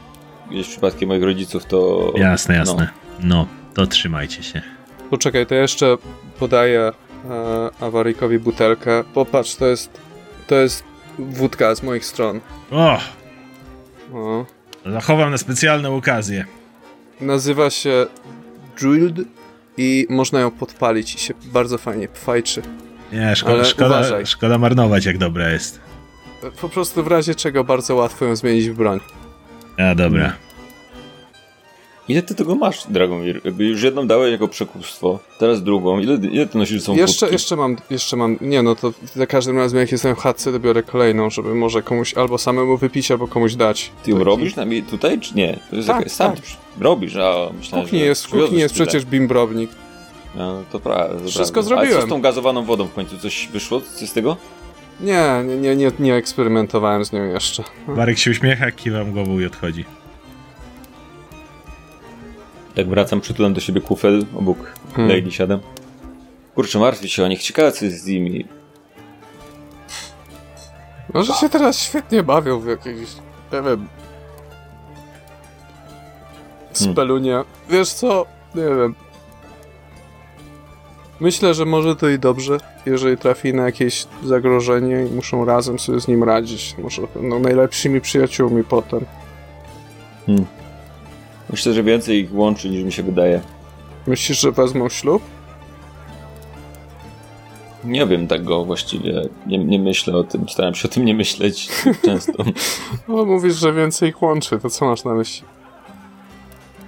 gdzieś 0.50 0.68
przypadkiem 0.68 1.08
moich 1.08 1.22
rodziców, 1.22 1.66
to... 1.66 2.12
jasne, 2.16 2.56
jasne. 2.56 2.88
No, 3.22 3.46
to 3.74 3.86
trzymajcie 3.86 4.42
się. 4.42 4.62
Poczekaj, 5.10 5.46
to 5.46 5.54
jeszcze 5.54 5.96
podaję 6.38 6.80
e, 6.80 7.70
awaryjkowi 7.80 8.38
butelkę. 8.38 9.04
Popatrz, 9.14 9.54
to 9.54 9.66
jest, 9.66 10.00
to 10.46 10.54
jest 10.54 10.84
wódka 11.18 11.74
z 11.74 11.82
moich 11.82 12.04
stron. 12.04 12.40
O, 12.70 12.98
O. 14.14 14.46
zachowam 14.86 15.30
na 15.30 15.38
specjalną 15.38 15.96
okazję. 15.96 16.44
Nazywa 17.20 17.70
się 17.70 18.06
Drilled 18.80 19.16
i 19.76 20.06
można 20.10 20.40
ją 20.40 20.50
podpalić 20.50 21.14
i 21.14 21.18
się 21.18 21.34
bardzo 21.44 21.78
fajnie 21.78 22.08
fajczy. 22.08 22.62
Nie, 23.12 23.36
szkoda, 23.36 23.54
Ale 23.54 23.64
szkoda, 23.64 24.26
szkoda 24.26 24.58
marnować, 24.58 25.04
jak 25.04 25.18
dobra 25.18 25.50
jest. 25.50 25.80
Po 26.60 26.68
prostu 26.68 27.04
w 27.04 27.06
razie 27.06 27.34
czego 27.34 27.64
bardzo 27.64 27.94
łatwo 27.94 28.24
ją 28.24 28.36
zmienić 28.36 28.70
w 28.70 28.74
broń. 28.74 29.00
A, 29.78 29.94
dobra. 29.94 30.36
Ile 32.08 32.22
ty 32.22 32.34
tego 32.34 32.54
masz, 32.54 32.86
Dragomir? 32.88 33.40
Jakby 33.44 33.64
już 33.64 33.82
jedną 33.82 34.06
dałeś 34.06 34.32
jako 34.32 34.48
przekupstwo, 34.48 35.18
teraz 35.38 35.62
drugą. 35.62 35.98
Ile, 35.98 36.14
ile 36.14 36.46
ty 36.46 36.58
nosisz 36.58 36.82
są 36.82 36.94
Jeszcze, 36.94 37.30
jeszcze 37.30 37.56
mam, 37.56 37.76
jeszcze 37.90 38.16
mam, 38.16 38.38
nie 38.40 38.62
no 38.62 38.74
to 38.74 38.92
za 39.16 39.26
każdym 39.26 39.56
razem 39.58 39.80
jak 39.80 39.92
jestem 39.92 40.16
w 40.16 40.18
chatce, 40.18 40.52
to 40.52 40.58
biorę 40.60 40.82
kolejną, 40.82 41.30
żeby 41.30 41.54
może 41.54 41.82
komuś 41.82 42.14
albo 42.14 42.38
samemu 42.38 42.76
wypić, 42.76 43.10
albo 43.10 43.28
komuś 43.28 43.54
dać. 43.54 43.92
Ty 44.04 44.10
ją 44.10 44.16
Taki- 44.16 44.24
robisz 44.24 44.56
na 44.56 44.64
tutaj, 44.90 45.20
czy 45.20 45.34
nie? 45.34 45.58
To 45.70 45.76
jest 45.76 45.88
Tak, 45.88 45.96
jakaś- 45.96 46.12
sam 46.12 46.32
tak. 46.32 46.44
robisz, 46.80 47.16
a 47.16 47.50
myślałem, 47.58 47.86
kuchni 47.86 47.98
że 47.98 48.04
jest, 48.04 48.26
w 48.26 48.30
kuchni 48.30 48.58
jest 48.58 48.74
tutaj. 48.74 48.86
przecież 48.86 49.04
bimbrownik. 49.04 49.70
No, 50.34 50.62
to 50.72 50.80
prawda. 50.80 51.28
Wszystko 51.28 51.62
prawda. 51.62 51.74
A 51.74 51.78
co 51.78 51.86
zrobiłem. 51.86 52.06
z 52.06 52.10
tą 52.10 52.20
gazowaną 52.20 52.64
wodą 52.64 52.86
w 52.86 52.94
końcu? 52.94 53.18
Coś 53.18 53.48
wyszło 53.52 53.80
z 53.80 54.12
tego? 54.12 54.36
Nie, 55.00 55.44
nie, 55.46 55.56
nie, 55.56 55.76
nie, 55.76 55.90
nie 55.98 56.14
eksperymentowałem 56.14 57.04
z 57.04 57.12
nią 57.12 57.24
jeszcze. 57.24 57.64
Marek 57.88 58.18
się 58.18 58.30
uśmiecha, 58.30 58.70
kiwam 58.70 59.12
głową 59.12 59.38
i 59.38 59.46
odchodzi. 59.46 59.84
Jak 62.76 62.88
wracam, 62.88 63.20
przytulam 63.20 63.54
do 63.54 63.60
siebie 63.60 63.80
kufel, 63.80 64.24
obok 64.36 64.58
Hmm. 64.96 65.16
Lady 65.16 65.32
siadam. 65.32 65.60
Kurczę, 66.54 66.78
martwię 66.78 67.08
się 67.08 67.24
o 67.24 67.28
nich, 67.28 67.42
ciekawe 67.42 67.72
co 67.72 67.84
jest 67.84 68.02
z 68.02 68.06
nimi. 68.06 68.46
Może 71.14 71.32
się 71.32 71.48
teraz 71.48 71.78
świetnie 71.78 72.22
bawią 72.22 72.60
w 72.60 72.66
jakiejś, 72.66 73.08
nie 73.52 73.62
wiem... 73.62 73.88
Spelunie. 76.72 77.44
Wiesz 77.68 77.92
co? 77.92 78.26
Nie 78.54 78.62
wiem. 78.62 78.94
Myślę, 81.20 81.54
że 81.54 81.64
może 81.64 81.96
to 81.96 82.08
i 82.08 82.18
dobrze, 82.18 82.58
jeżeli 82.86 83.16
trafi 83.16 83.54
na 83.54 83.64
jakieś 83.64 84.06
zagrożenie 84.24 85.06
i 85.06 85.14
muszą 85.14 85.44
razem 85.44 85.78
sobie 85.78 86.00
z 86.00 86.08
nim 86.08 86.24
radzić. 86.24 86.74
Może 86.78 87.02
będą 87.14 87.38
najlepszymi 87.38 88.00
przyjaciółmi 88.00 88.64
potem. 88.64 89.04
Myślę, 91.50 91.72
że 91.72 91.82
więcej 91.82 92.18
ich 92.18 92.34
łączy 92.34 92.70
niż 92.70 92.84
mi 92.84 92.92
się 92.92 93.02
wydaje. 93.02 93.40
Myślisz, 94.06 94.40
że 94.40 94.52
wezmą 94.52 94.88
ślub? 94.88 95.22
Nie 97.84 98.06
wiem 98.06 98.26
tego 98.26 98.64
właściwie. 98.64 99.22
Nie, 99.46 99.58
nie 99.58 99.78
myślę 99.78 100.16
o 100.16 100.24
tym. 100.24 100.48
Staram 100.48 100.74
się 100.74 100.88
o 100.88 100.90
tym 100.92 101.04
nie 101.04 101.14
myśleć 101.14 101.68
często. 102.04 102.44
No, 103.08 103.24
mówisz, 103.24 103.54
że 103.56 103.72
więcej 103.72 104.08
ich 104.08 104.22
łączy, 104.22 104.58
to 104.58 104.70
co 104.70 104.84
masz 104.84 105.04
na 105.04 105.14
myśli? 105.14 105.46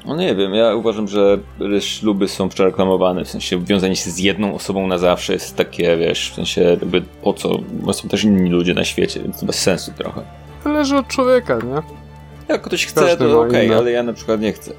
No 0.07 0.16
nie 0.16 0.34
wiem, 0.34 0.55
ja 0.55 0.74
uważam, 0.74 1.09
że 1.09 1.38
śluby 1.80 2.28
są 2.28 2.48
przereklamowane, 2.48 3.24
w 3.24 3.28
sensie 3.28 3.64
wiązanie 3.64 3.96
się 3.96 4.11
z 4.11 4.18
jedną 4.18 4.55
osobą 4.55 4.86
na 4.86 4.98
zawsze 4.98 5.32
jest 5.32 5.57
takie, 5.57 5.96
wiesz, 5.96 6.30
w 6.30 6.34
sensie 6.34 6.61
jakby 6.62 7.03
po 7.22 7.32
co, 7.32 7.59
bo 7.72 7.92
są 7.92 8.09
też 8.09 8.24
inni 8.24 8.50
ludzie 8.50 8.74
na 8.74 8.84
świecie, 8.84 9.20
więc 9.22 9.40
to 9.40 9.46
bez 9.46 9.59
sensu 9.59 9.92
trochę. 9.98 10.22
Zależy 10.64 10.96
od 10.96 11.09
człowieka, 11.09 11.59
nie? 11.64 11.82
Jak 12.48 12.62
ktoś 12.62 12.86
chce, 12.86 13.00
Każdy 13.00 13.24
to 13.24 13.40
okej, 13.40 13.66
inne. 13.66 13.76
ale 13.76 13.90
ja 13.90 14.03
na 14.03 14.12
przykład 14.12 14.40
nie 14.40 14.53
chcę. 14.53 14.72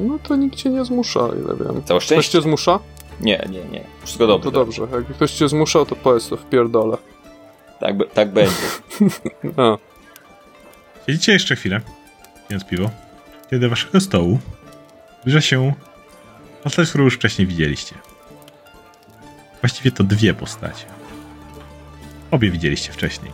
No 0.00 0.18
to 0.28 0.36
nikt 0.36 0.56
cię 0.56 0.70
nie 0.70 0.84
zmusza, 0.84 1.20
o 1.20 1.34
ile 1.34 1.46
wiem. 1.56 1.66
Całe 1.66 1.80
Ktoś 1.82 2.04
szczęście? 2.04 2.32
cię 2.32 2.42
zmusza? 2.42 2.78
Nie, 3.20 3.44
nie, 3.50 3.64
nie. 3.72 3.84
Wszystko 4.02 4.26
No 4.26 4.32
dobrze. 4.32 4.50
to 4.50 4.58
dobrze. 4.58 4.82
Jak 4.92 5.04
ktoś 5.06 5.32
cię 5.32 5.48
zmuszał, 5.48 5.86
to 5.86 5.96
powiedz 5.96 6.28
to 6.28 6.36
w 6.36 6.44
pierdole. 6.44 6.96
Tak, 7.80 7.96
be- 7.96 8.06
tak 8.06 8.32
będzie. 8.32 8.52
No. 9.56 9.78
Siedzicie 11.06 11.32
jeszcze 11.32 11.56
chwilę, 11.56 11.80
pijąc 12.48 12.64
piwo, 12.64 12.90
kiedy 13.50 13.60
do 13.60 13.70
waszego 13.70 14.00
stołu 14.00 14.38
zbliża 15.24 15.40
się 15.40 15.72
postać, 16.62 16.88
którą 16.88 17.04
już 17.04 17.14
wcześniej 17.14 17.46
widzieliście. 17.46 17.94
Właściwie 19.60 19.90
to 19.90 20.04
dwie 20.04 20.34
postacie. 20.34 20.84
Obie 22.30 22.50
widzieliście 22.50 22.92
wcześniej. 22.92 23.32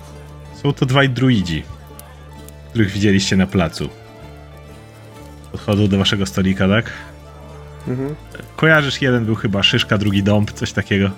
Są 0.63 0.73
to 0.73 0.87
dwaj 0.87 1.09
druidzi, 1.09 1.63
których 2.69 2.91
widzieliście 2.91 3.37
na 3.37 3.47
placu. 3.47 3.89
Podchodzą 5.53 5.89
do 5.89 5.99
waszego 5.99 6.27
stolika, 6.27 6.69
tak? 6.69 6.91
Mhm. 7.89 8.15
Kojarzysz, 8.57 9.03
jeden 9.03 9.25
był 9.25 9.35
chyba 9.35 9.63
szyszka, 9.63 9.99
drugi 9.99 10.23
dąb, 10.23 10.53
coś 10.53 10.73
takiego. 10.73 11.11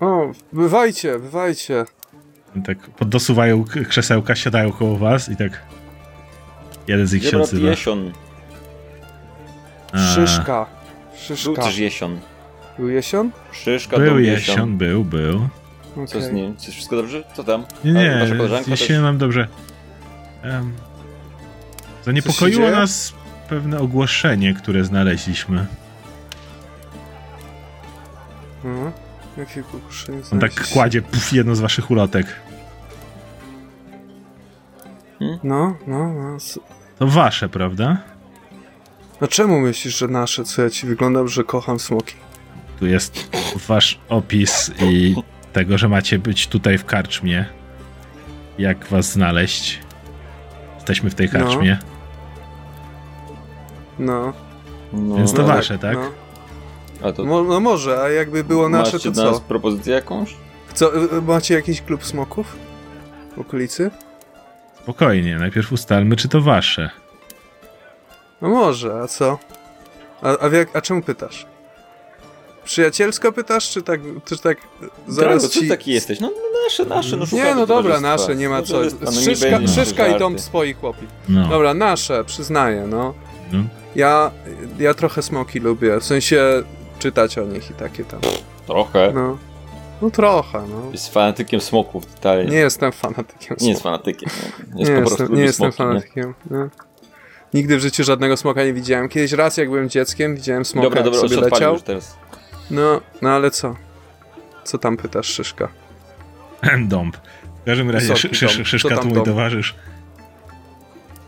O, 0.00 0.32
bywajcie, 0.52 1.18
bywajcie. 1.18 1.84
Tak 2.64 2.78
poddosuwają 2.78 3.64
krzesełka, 3.88 4.36
siadają 4.36 4.72
koło 4.72 4.98
was 4.98 5.28
i 5.28 5.36
tak... 5.36 5.67
Jeden 6.88 7.06
z 7.06 7.12
nich 7.12 7.22
się 7.24 7.30
Dobra, 7.30 7.44
odzywa. 7.44 7.68
jesion. 7.68 8.12
A, 9.92 10.14
Szyszka. 10.14 10.66
Był 11.28 11.36
Szyszka. 11.36 11.62
też 11.62 11.78
jesion. 11.78 12.20
Był 12.78 12.88
jesion? 12.88 13.30
Szyszka, 13.52 13.96
Był 13.96 14.06
dom 14.10 14.24
jesion, 14.24 14.78
był, 14.78 15.04
był. 15.04 15.48
Co 16.06 16.20
z 16.20 16.32
nim? 16.32 16.56
Coś 16.56 16.74
wszystko 16.74 16.96
dobrze? 16.96 17.24
Co 17.34 17.44
tam? 17.44 17.64
Nie, 17.84 17.92
nie, 17.92 18.26
jeśli 18.68 18.86
też? 18.88 19.02
nam 19.02 19.18
dobrze. 19.18 19.48
Um, 20.44 20.72
zaniepokoiło 22.04 22.70
nas 22.70 23.12
pewne 23.48 23.78
ogłoszenie, 23.78 24.54
które 24.54 24.84
znaleźliśmy. 24.84 25.66
Mhm. 28.64 28.92
Jakie 29.36 29.62
pokuszenie 29.62 30.18
On 30.32 30.40
tak 30.40 30.68
kładzie 30.68 31.02
puf, 31.02 31.32
jedno 31.32 31.54
z 31.54 31.60
waszych 31.60 31.90
ulotek. 31.90 32.26
No, 35.20 35.76
no, 35.86 36.12
no. 36.12 36.36
To 36.98 37.06
wasze, 37.06 37.48
prawda? 37.48 37.96
No 39.20 39.26
czemu 39.28 39.60
myślisz, 39.60 39.98
że 39.98 40.08
nasze? 40.08 40.44
Co 40.44 40.62
ja 40.62 40.70
ci 40.70 40.86
wyglądam, 40.86 41.28
że 41.28 41.44
kocham 41.44 41.78
smoki? 41.80 42.14
Tu 42.78 42.86
jest 42.86 43.30
wasz 43.68 43.98
opis 44.08 44.70
i 44.82 45.14
tego, 45.52 45.78
że 45.78 45.88
macie 45.88 46.18
być 46.18 46.46
tutaj 46.46 46.78
w 46.78 46.84
karczmie. 46.84 47.44
Jak 48.58 48.86
was 48.86 49.12
znaleźć? 49.12 49.80
Jesteśmy 50.74 51.10
w 51.10 51.14
tej 51.14 51.26
No. 51.26 51.32
karczmie. 51.32 51.78
No. 53.98 54.32
No, 54.92 55.16
Więc 55.16 55.32
to 55.32 55.42
no 55.42 55.48
wasze, 55.48 55.78
tak? 55.78 55.94
No. 55.94 56.10
A 57.08 57.12
to 57.12 57.24
Mo- 57.24 57.42
no 57.44 57.60
może, 57.60 58.02
a 58.02 58.08
jakby 58.08 58.44
było 58.44 58.68
nasze, 58.68 58.92
macie 58.92 59.08
to 59.08 59.10
dla 59.14 59.24
nas 59.24 59.34
co? 59.34 59.40
propozycję 59.40 59.94
jakąś? 59.94 60.34
co? 60.74 60.96
y- 60.96 61.16
y, 61.18 61.22
Macie 61.22 61.54
jakiś 61.54 61.82
klub 61.82 62.04
smoków? 62.04 62.56
W 63.36 63.40
okolicy? 63.40 63.90
Spokojnie, 64.88 65.38
najpierw 65.38 65.72
ustalmy, 65.72 66.16
czy 66.16 66.28
to 66.28 66.40
wasze. 66.40 66.90
No 68.42 68.48
może, 68.48 69.00
a 69.00 69.08
co? 69.08 69.38
A, 70.22 70.38
a, 70.38 70.48
jak, 70.48 70.76
a 70.76 70.80
czemu 70.80 71.02
pytasz? 71.02 71.46
Przyjacielsko 72.64 73.32
pytasz, 73.32 73.70
czy 73.70 73.82
tak, 73.82 74.00
czy 74.24 74.38
tak 74.38 74.58
zaraz 75.08 75.16
Drago, 75.16 75.40
co 75.40 75.48
ci... 75.48 75.60
ty 75.60 75.68
taki 75.68 75.92
jesteś? 75.92 76.20
No, 76.20 76.30
no 76.30 76.62
nasze, 76.64 76.84
nasze, 76.84 77.16
no 77.16 77.24
Nie, 77.32 77.54
no 77.54 77.66
dobra, 77.66 78.00
nasze, 78.00 78.36
nie 78.36 78.48
ma 78.48 78.62
co. 78.62 78.80
No 79.00 79.10
nie 79.10 79.68
Szyszka, 79.68 80.08
i 80.08 80.18
dom 80.18 80.38
swoi 80.38 80.74
chłopi. 80.74 81.06
No. 81.28 81.48
Dobra, 81.48 81.74
nasze, 81.74 82.24
przyznaję, 82.24 82.86
no. 82.86 83.14
no. 83.52 83.64
Ja, 83.96 84.30
ja 84.78 84.94
trochę 84.94 85.22
smoki 85.22 85.60
lubię, 85.60 86.00
w 86.00 86.04
sensie 86.04 86.62
czytać 86.98 87.38
o 87.38 87.44
nich 87.44 87.70
i 87.70 87.74
takie 87.74 88.04
tam. 88.04 88.20
Trochę. 88.66 89.12
No, 89.14 89.38
no 90.02 90.10
trochę, 90.10 90.62
no. 90.68 90.92
Jest 90.92 91.12
fanatykiem 91.14 91.60
smoków, 91.60 92.06
totalnie. 92.06 92.50
Nie 92.50 92.56
jestem 92.58 92.92
fanatykiem 92.92 93.56
Nie 93.60 93.68
jest 93.68 93.80
smoków. 93.80 93.82
fanatykiem. 93.82 94.28
Nie, 94.74 94.74
Nie 94.74 94.80
jest 94.80 94.92
po 94.92 94.98
prostu 95.00 95.22
jestem, 95.22 95.36
nie 95.38 95.42
jestem 95.42 95.72
smoki, 95.72 95.82
nie? 95.82 95.88
fanatykiem. 95.88 96.34
No. 96.50 96.68
Nigdy 97.54 97.76
w 97.76 97.80
życiu 97.80 98.04
żadnego 98.04 98.36
smoka 98.36 98.64
nie 98.64 98.72
widziałem. 98.72 99.08
Kiedyś 99.08 99.32
raz, 99.32 99.56
jak 99.56 99.68
byłem 99.70 99.88
dzieckiem, 99.88 100.36
widziałem 100.36 100.64
smoka, 100.64 100.88
Dobra, 100.88 101.02
dobra, 101.02 101.20
sobie 101.20 101.40
leciał. 101.40 101.72
już 101.72 101.82
teraz. 101.82 102.16
No, 102.70 103.00
no 103.22 103.30
ale 103.30 103.50
co? 103.50 103.76
Co 104.64 104.78
tam 104.78 104.96
pytasz, 104.96 105.26
Szyszka? 105.26 105.68
Dąb. 106.88 107.16
W 107.62 107.64
każdym 107.66 107.90
razie 107.90 108.08
Wysoki 108.14 108.34
szy, 108.36 108.48
szy. 108.48 108.64
Szyszka 108.64 108.96
to 108.96 109.04
mój 109.04 109.22
towarzysz. 109.22 109.74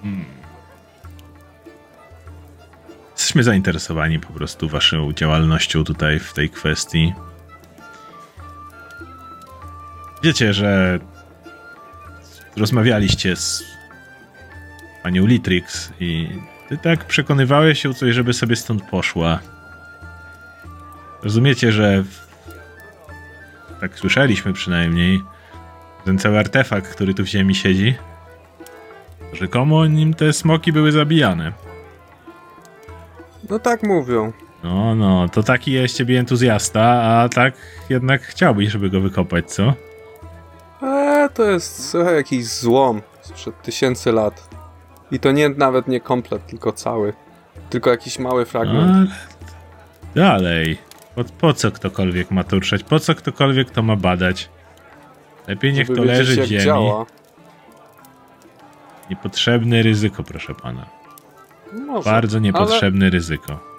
Hmm. 0.03 0.25
Jesteśmy 3.17 3.43
zainteresowani 3.43 4.19
po 4.21 4.33
prostu 4.33 4.69
waszą 4.69 5.13
działalnością 5.13 5.85
tutaj 5.85 6.19
w 6.19 6.33
tej 6.33 6.51
kwestii. 6.51 7.15
Wiecie, 10.23 10.53
że 10.53 10.99
rozmawialiście 12.57 13.37
z 13.37 13.65
panią 15.03 15.27
Litrix 15.27 15.93
i 16.01 16.29
ty 16.69 16.79
tak 16.79 17.05
przekonywałeś 17.05 17.83
się 17.83 17.95
coś, 17.95 18.15
żeby 18.15 18.33
sobie 18.33 18.57
stąd 18.57 18.83
poszła. 18.83 19.39
Rozumiecie, 21.23 21.73
że 21.73 22.05
tak 23.81 23.99
słyszeliśmy 23.99 24.53
przynajmniej, 24.53 25.21
ten 26.05 26.19
cały 26.19 26.39
artefakt, 26.39 26.95
który 26.95 27.15
tu 27.15 27.25
w 27.25 27.27
ziemi 27.27 27.55
siedzi, 27.55 27.95
rzekomo 29.33 29.87
nim 29.87 30.15
te 30.15 30.33
smoki 30.33 30.73
były 30.73 30.93
zabijane. 30.93 31.53
No 33.51 33.59
tak 33.59 33.83
mówią. 33.83 34.33
No, 34.65 34.95
no, 34.95 35.29
to 35.29 35.43
taki 35.43 35.73
jest 35.73 35.97
ciebie 35.97 36.19
entuzjasta, 36.21 36.83
a 37.03 37.29
tak 37.29 37.55
jednak 37.91 38.23
chciałbyś, 38.23 38.71
żeby 38.71 38.91
go 38.91 39.01
wykopać, 39.01 39.51
co? 39.51 39.75
Eee, 40.83 41.29
to 41.35 41.43
jest 41.45 41.91
słuchaj, 41.91 42.15
jakiś 42.15 42.47
złom 42.47 43.03
sprzed 43.21 43.63
tysięcy 43.63 44.13
lat. 44.13 44.49
I 45.11 45.21
to 45.21 45.33
nie 45.33 45.49
nawet 45.49 45.89
nie 45.89 46.01
komplet, 46.01 46.47
tylko 46.47 46.73
cały. 46.73 47.13
Tylko 47.71 47.91
jakiś 47.91 48.19
mały 48.19 48.47
fragment. 48.47 48.91
Ale... 48.91 49.07
Dalej. 50.15 50.79
Po, 51.15 51.25
po 51.25 51.53
co 51.53 51.71
ktokolwiek 51.71 52.31
ma 52.31 52.45
to 52.45 52.57
ruszać? 52.57 52.83
Po 52.83 53.01
co 53.01 53.15
ktokolwiek 53.15 53.71
to 53.71 53.83
ma 53.83 53.97
badać? 53.97 54.49
Lepiej 55.49 55.73
niech 55.73 55.87
to 55.89 55.95
wiedzieć, 55.95 56.09
leży 56.09 56.35
w 56.35 56.39
jak 56.39 56.47
ziemi. 56.47 56.65
działa. 56.65 57.07
Niepotrzebne 59.11 59.83
ryzyko, 59.83 60.23
proszę 60.23 60.55
pana. 60.55 60.87
Może. 61.87 62.11
Bardzo 62.11 62.39
niepotrzebne 62.39 63.11
ryzyko. 63.11 63.70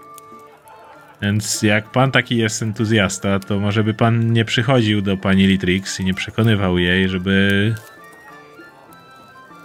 Więc 1.22 1.62
jak 1.62 1.90
pan 1.92 2.12
taki 2.12 2.38
jest 2.38 2.62
entuzjasta, 2.64 3.40
to 3.40 3.60
może 3.60 3.84
by 3.84 3.94
pan 3.94 4.34
nie 4.34 4.46
przychodził 4.46 5.02
do 5.02 5.18
pani 5.18 5.48
Litrix 5.48 6.00
i 6.00 6.06
nie 6.06 6.14
przekonywał 6.14 6.78
jej, 6.78 7.10
żeby 7.10 7.76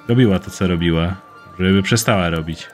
robiła 0.09 0.39
to, 0.39 0.51
co 0.51 0.67
robiła. 0.67 1.17
Żeby 1.59 1.83
przestała 1.83 2.31
robić. 2.31 2.67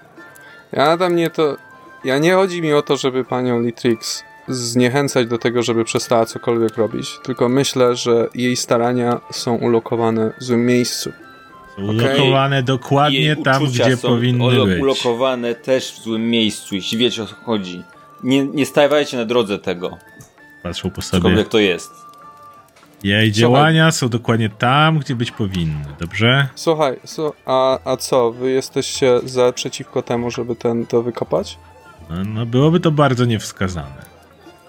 Ja 0.72 0.96
tam 0.96 1.16
nie 1.16 1.30
to. 1.30 1.56
Ja 2.04 2.18
nie 2.18 2.32
chodzi 2.34 2.62
mi 2.62 2.72
o 2.72 2.82
to, 2.82 2.96
żeby 2.96 3.24
panią 3.24 3.60
Litrix 3.62 4.24
zniechęcać 4.48 5.26
do 5.26 5.38
tego, 5.38 5.62
żeby 5.62 5.84
przestała 5.84 6.26
cokolwiek 6.26 6.76
robić. 6.76 7.18
Tylko 7.22 7.48
myślę, 7.48 7.96
że 7.96 8.28
jej 8.34 8.56
starania 8.56 9.20
są 9.30 9.54
ulokowane 9.54 10.32
w 10.40 10.44
złym 10.44 10.66
miejscu. 10.66 11.12
Są 11.76 11.82
ulokowane 11.82 12.62
dokładnie 12.62 13.20
Jej 13.20 13.42
tam, 13.42 13.64
gdzie 13.64 13.96
są 13.96 14.08
powinny 14.08 14.64
być. 14.66 14.82
ulokowane 14.82 15.54
też 15.54 15.92
w 15.92 16.02
złym 16.02 16.30
miejscu, 16.30 16.74
jeśli 16.74 16.98
wiecie 16.98 17.22
o 17.22 17.26
co 17.26 17.34
chodzi. 17.34 17.82
Nie, 18.22 18.44
nie 18.46 18.66
stawajcie 18.66 19.16
na 19.16 19.24
drodze 19.24 19.58
tego, 19.58 19.98
Patrzą 20.62 20.90
po 20.90 21.02
sobie. 21.02 21.20
cokolwiek 21.22 21.48
to 21.48 21.58
jest. 21.58 21.90
Jej 23.04 23.32
działania 23.32 23.90
są 23.90 24.08
dokładnie 24.08 24.48
tam, 24.50 24.98
gdzie 24.98 25.14
być 25.14 25.30
powinny, 25.30 25.84
dobrze? 26.00 26.48
Słuchaj, 26.54 27.00
so, 27.04 27.32
a, 27.46 27.78
a 27.92 27.96
co? 27.96 28.32
Wy 28.32 28.50
jesteście 28.50 29.20
za 29.24 29.52
przeciwko 29.52 30.02
temu, 30.02 30.30
żeby 30.30 30.56
ten 30.56 30.86
to 30.86 31.02
wykopać? 31.02 31.58
No, 32.10 32.24
no 32.24 32.46
byłoby 32.46 32.80
to 32.80 32.90
bardzo 32.90 33.24
niewskazane. 33.24 34.12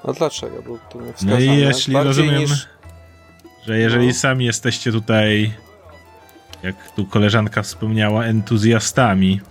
A 0.07 0.13
dlaczego? 0.13 0.55
Bo 0.67 0.77
to 0.89 1.01
nie 1.01 1.13
No 1.31 1.39
i 1.39 1.45
jeśli 1.57 1.93
Bardziej 1.93 2.07
rozumiem, 2.09 2.41
Niż... 2.41 2.67
że 3.67 3.77
jeżeli 3.79 4.07
No. 4.07 4.13
sami 4.13 4.45
jesteście 4.45 4.91
tutaj, 4.91 5.53
jak 6.63 6.91
tu 6.91 7.05
koleżanka 7.05 7.61
wspomniała, 7.63 8.23
entuzjastami, 8.25 9.41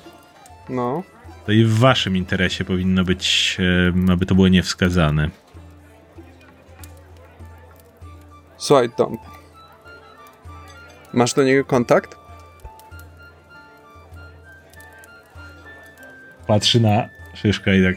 No. 0.69 1.03
To 1.47 1.53
i 1.53 1.65
w 1.65 1.79
waszym 1.79 2.17
interesie 2.17 2.65
powinno 2.65 3.05
być, 3.05 3.57
aby 4.13 4.27
to 4.27 4.35
było 4.35 4.49
niewskazane. 4.49 5.31
Słuchaj, 8.57 8.91
Dąb. 8.99 9.21
Masz 11.13 11.35
do 11.35 11.45
niego 11.45 11.65
kontakt? 11.65 12.17
Patrzy 16.47 16.81
na 16.81 17.09
szyszka 17.35 17.75
i 17.75 17.83
tak. 17.85 17.97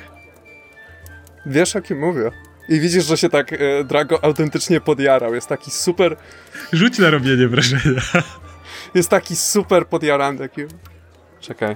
Wiesz, 1.45 1.75
o 1.75 1.81
kim 1.81 1.99
mówię. 1.99 2.31
I 2.69 2.79
widzisz, 2.79 3.05
że 3.05 3.17
się 3.17 3.29
tak 3.29 3.53
e, 3.53 3.83
Drago 3.83 4.23
autentycznie 4.23 4.81
podjarał. 4.81 5.35
Jest 5.35 5.47
taki 5.47 5.71
super... 5.71 6.17
Rzuć 6.73 6.99
na 6.99 7.09
robienie 7.09 7.47
wrażenia. 7.47 8.01
Jest 8.95 9.09
taki 9.09 9.35
super 9.35 9.87
podjarany, 9.87 10.39
taki... 10.39 10.61
Czekaj. 11.39 11.75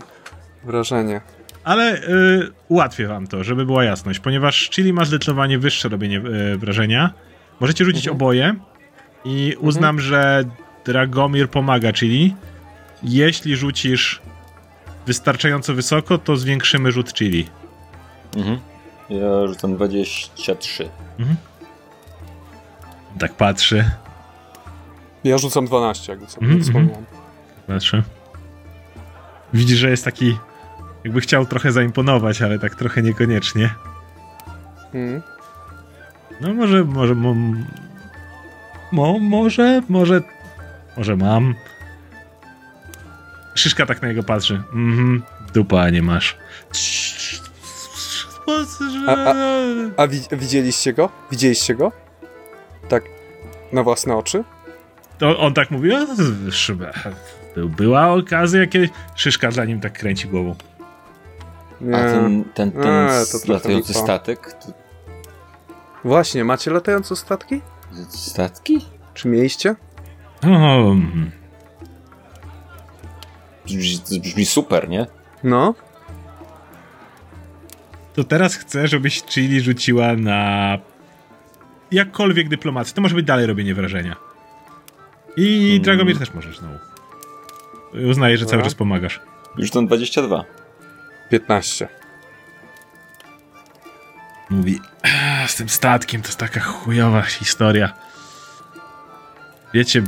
Wrażenie. 0.64 1.22
Ale 1.70 1.98
y, 1.98 2.52
ułatwię 2.68 3.08
wam 3.08 3.28
to, 3.28 3.44
żeby 3.44 3.66
była 3.66 3.84
jasność, 3.84 4.20
ponieważ 4.20 4.70
Chili 4.70 4.94
ma 4.94 5.06
zdecydowanie 5.06 5.60
wyższe 5.60 5.90
robienie 5.90 6.18
y, 6.54 6.58
wrażenia. 6.58 7.14
Możecie 7.60 7.86
rzucić 7.86 8.08
Mhm. 8.08 8.16
oboje 8.18 8.56
i 9.26 9.56
uznam, 9.60 10.00
że 10.00 10.44
Dragomir 10.86 11.50
pomaga 11.50 11.94
Chili. 11.94 12.36
Jeśli 13.04 13.56
rzucisz 13.56 14.22
wystarczająco 15.08 15.74
wysoko, 15.74 16.18
to 16.18 16.38
zwiększymy 16.38 16.92
rzut 16.92 17.14
Chili. 17.14 17.48
Mhm. 18.38 18.60
Ja 19.10 19.48
rzucam 19.48 19.76
23. 19.76 20.90
Tak 23.20 23.34
patrzy, 23.34 23.92
Ja 25.24 25.38
rzucam 25.38 25.66
12, 25.66 26.12
jakby 26.12 26.28
sobie 26.30 26.46
Mhm, 26.46 26.64
wspomniałem. 26.64 27.06
patrzy. 27.68 28.04
Widzi, 29.54 29.76
że 29.76 29.90
jest 29.90 30.06
taki, 30.06 30.38
jakby 31.04 31.22
chciał 31.22 31.46
trochę 31.46 31.72
zaimponować, 31.72 32.42
ale 32.42 32.60
tak 32.60 32.76
trochę 32.76 33.02
niekoniecznie. 33.02 33.70
Mhm. 34.94 35.22
No 36.42 36.54
może, 36.54 36.84
może, 36.84 37.16
mo, 37.16 37.36
mo, 38.92 39.20
może, 39.20 39.82
może, 39.90 40.22
może 40.98 41.16
mam. 41.16 41.56
Szyszka 43.56 43.86
tak 43.86 44.02
na 44.02 44.08
niego 44.08 44.24
patrzy. 44.24 44.54
Mhm, 44.74 45.24
dupa 45.54 45.90
nie 45.90 46.02
masz. 46.02 46.38
A- 49.08 49.34
A 49.98 50.08
wi 50.08 50.22
widzieliście 50.32 50.94
go? 50.94 51.10
Widzieliście 51.32 51.76
go? 51.76 51.92
Tak 52.90 53.04
na 53.74 53.84
własne 53.84 54.16
oczy? 54.16 54.44
To 55.18 55.40
on 55.40 55.54
tak 55.54 55.72
mówi, 55.72 55.92
o, 55.94 56.06
szybę. 56.52 56.94
Była 57.58 58.08
okazja 58.14 58.68
kiedyś. 58.68 58.90
Szyszka 59.16 59.52
za 59.52 59.66
nim 59.66 59.80
tak 59.82 59.94
kręci 59.94 60.28
głową. 60.28 60.56
Nie. 61.82 61.96
A 61.96 62.00
ten, 62.00 62.44
ten, 62.54 62.72
ten 62.72 62.82
Nie, 62.82 63.10
to 63.46 63.54
latający 63.54 63.94
lipa. 63.94 64.04
statek? 64.04 64.54
To... 64.54 64.74
Właśnie, 66.04 66.44
macie 66.44 66.72
latające 66.72 67.16
statki? 67.16 67.62
Statki? 68.10 68.86
Czy 69.14 69.28
mieliście? 69.28 69.76
O, 70.44 70.48
mm. 70.48 71.32
Brzmi, 73.66 74.22
brzmi 74.22 74.46
super, 74.46 74.90
nie? 74.90 75.08
No. 75.44 75.76
to 78.16 78.24
teraz 78.24 78.56
chcę, 78.56 78.88
żebyś 78.88 79.24
Chili 79.24 79.62
rzuciła 79.62 80.16
na 80.16 80.78
jakkolwiek 81.92 82.50
dyplomację. 82.50 82.96
To 82.96 83.02
może 83.02 83.16
być 83.16 83.26
dalej 83.26 83.46
robienie 83.46 83.76
wrażenia. 83.76 84.16
I 85.38 85.60
Hmm. 85.60 85.82
Dragomir 85.82 86.20
też 86.20 86.34
możesz 86.34 86.60
znowu. 86.60 86.76
Uznaję, 88.10 88.38
że 88.38 88.46
cały 88.46 88.64
czas 88.64 88.76
pomagasz. 88.76 89.20
Już 89.58 89.72
tam 89.72 89.88
22. 89.88 90.46
15. 91.30 91.88
Mówi, 94.50 94.80
"A, 95.04 95.48
z 95.48 95.56
tym 95.56 95.70
statkiem 95.70 96.22
to 96.22 96.28
jest 96.28 96.40
taka 96.40 96.60
chujowa 96.60 97.22
historia. 97.22 97.94
Wiecie, 99.74 100.04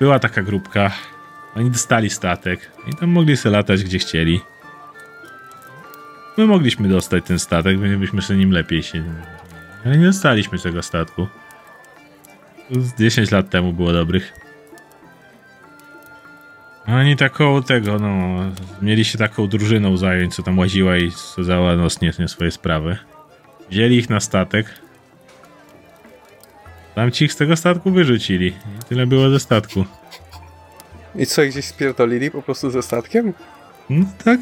była 0.00 0.18
taka 0.18 0.42
grupka, 0.42 0.90
oni 1.54 1.70
dostali 1.70 2.10
statek 2.10 2.70
i 2.86 2.96
tam 2.96 3.10
mogli 3.10 3.36
sobie 3.36 3.56
latać 3.56 3.84
gdzie 3.84 3.98
chcieli. 3.98 4.40
My 6.38 6.46
mogliśmy 6.46 6.88
dostać 6.88 7.24
ten 7.24 7.38
statek, 7.38 7.78
byśmy 7.78 8.22
sobie 8.22 8.38
nim 8.38 8.50
lepiej 8.50 8.82
się... 8.82 9.04
Ale 9.84 9.98
nie 9.98 10.06
dostaliśmy 10.06 10.58
tego 10.58 10.82
statku. 10.82 11.26
To 12.74 12.80
z 12.80 12.94
10 12.94 13.30
lat 13.30 13.50
temu 13.50 13.72
było 13.72 13.92
dobrych. 13.92 14.41
Oni 16.86 17.16
taką 17.16 17.62
tego, 17.62 17.98
no, 17.98 18.38
mieli 18.82 19.04
się 19.04 19.18
taką 19.18 19.48
drużyną 19.48 19.96
zająć, 19.96 20.34
co 20.34 20.42
tam 20.42 20.58
łaziła 20.58 20.96
i 20.96 21.10
sadzała 21.10 21.76
nosnie 21.76 22.12
nie 22.18 22.28
swoje 22.28 22.50
sprawy. 22.50 22.96
Wzięli 23.70 23.96
ich 23.96 24.10
na 24.10 24.20
statek. 24.20 24.66
Tam 26.94 27.10
ci 27.10 27.24
ich 27.24 27.32
z 27.32 27.36
tego 27.36 27.56
statku 27.56 27.90
wyrzucili. 27.90 28.46
I 28.48 28.84
tyle 28.88 29.06
było 29.06 29.30
ze 29.30 29.40
statku. 29.40 29.84
I 31.14 31.26
co, 31.26 31.42
gdzieś 31.42 31.64
spierdolili 31.64 32.30
po 32.30 32.42
prostu 32.42 32.70
ze 32.70 32.82
statkiem? 32.82 33.32
No 33.90 34.06
tak, 34.24 34.40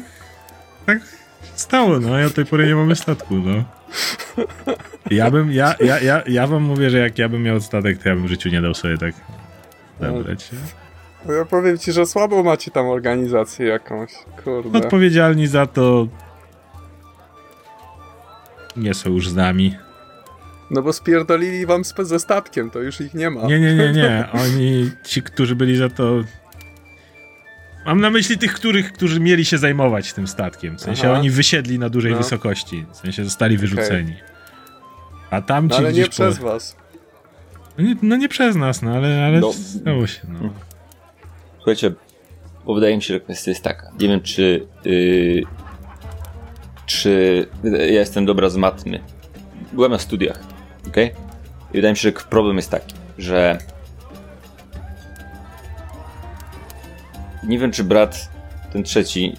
tak 0.85 0.99
stało, 1.55 1.99
no. 1.99 2.19
Ja 2.19 2.25
od 2.25 2.33
tej 2.33 2.45
pory 2.45 2.67
nie 2.67 2.75
mamy 2.75 2.95
statku, 2.95 3.35
no. 3.35 3.63
Ja 5.11 5.31
bym, 5.31 5.51
ja, 5.51 5.75
ja, 5.79 5.99
ja, 5.99 6.23
ja 6.27 6.47
wam 6.47 6.63
mówię, 6.63 6.89
że 6.89 6.97
jak 6.97 7.17
ja 7.17 7.29
bym 7.29 7.43
miał 7.43 7.61
statek, 7.61 8.03
to 8.03 8.09
ja 8.09 8.15
bym 8.15 8.25
w 8.25 8.29
życiu 8.29 8.49
nie 8.49 8.61
dał 8.61 8.73
sobie 8.73 8.97
tak 8.97 9.15
zabrać. 9.99 10.49
No 10.53 10.80
Ja 11.29 11.45
powiem 11.45 11.77
ci, 11.77 11.91
że 11.91 12.05
słabo 12.05 12.43
macie 12.43 12.71
tam 12.71 12.85
organizację 12.85 13.65
jakąś. 13.67 14.09
Kurde. 14.43 14.77
Odpowiedzialni 14.79 15.47
za 15.47 15.65
to 15.67 16.07
nie 18.75 18.93
są 18.93 19.09
już 19.09 19.29
z 19.29 19.35
nami. 19.35 19.75
No 20.71 20.81
bo 20.81 20.93
spierdolili 20.93 21.65
wam 21.65 21.81
sp- 21.91 22.05
ze 22.05 22.19
statkiem, 22.19 22.69
to 22.69 22.79
już 22.79 23.01
ich 23.01 23.13
nie 23.13 23.29
ma. 23.29 23.41
Nie, 23.47 23.59
nie, 23.59 23.75
nie, 23.75 23.91
nie. 23.91 24.27
Oni, 24.45 24.91
ci, 25.05 25.21
którzy 25.21 25.55
byli 25.55 25.77
za 25.77 25.89
to. 25.89 26.13
Mam 27.85 28.01
na 28.01 28.09
myśli 28.09 28.37
tych, 28.37 28.53
których, 28.53 28.93
którzy 28.93 29.19
mieli 29.19 29.45
się 29.45 29.57
zajmować 29.57 30.13
tym 30.13 30.27
statkiem. 30.27 30.77
W 30.77 30.81
sensie 30.81 31.09
Aha. 31.09 31.19
oni 31.19 31.29
wysiedli 31.29 31.79
na 31.79 31.89
dużej 31.89 32.11
No. 32.11 32.17
wysokości. 32.17 32.85
W 32.91 32.97
sensie 32.97 33.23
zostali 33.23 33.57
wyrzuceni. 33.57 34.15
A 35.31 35.41
tam 35.41 35.67
No 35.67 35.75
ci 35.75 35.79
ale 35.81 35.91
gdzieś 35.91 36.03
nie 36.05 36.09
przez 36.09 36.37
po... 36.37 36.43
was. 36.45 36.75
no, 37.77 37.83
nie, 37.85 37.95
no 38.01 38.15
nie 38.15 38.29
przez 38.29 38.55
nas, 38.55 38.81
no 38.81 38.91
ale, 38.95 39.25
ale 39.25 39.39
No. 39.39 39.53
stało 39.53 40.07
się. 40.07 40.21
No. 40.29 40.49
Słuchajcie, 41.61 41.91
bo 42.65 42.73
wydaje 42.73 42.95
mi 42.95 43.01
się, 43.01 43.13
że 43.13 43.19
kwestia 43.19 43.51
jest 43.51 43.63
taka. 43.63 43.91
Nie 43.99 44.07
wiem, 44.07 44.21
czy. 44.21 44.67
Yy, 44.85 45.43
czy. 46.85 47.47
Ja 47.63 47.99
jestem 47.99 48.25
dobra 48.25 48.49
z 48.49 48.57
matmy. 48.57 48.99
Byłem 49.73 49.91
na 49.91 49.99
studiach, 49.99 50.43
ok? 50.87 50.97
I 50.97 51.73
wydaje 51.73 51.93
mi 51.93 51.97
się, 51.97 52.01
że 52.01 52.11
problem 52.11 52.55
jest 52.55 52.69
taki, 52.69 52.95
że. 53.17 53.57
Nie 57.43 57.59
wiem, 57.59 57.71
czy 57.71 57.83
brat, 57.83 58.29
ten 58.73 58.83
trzeci, 58.83 59.33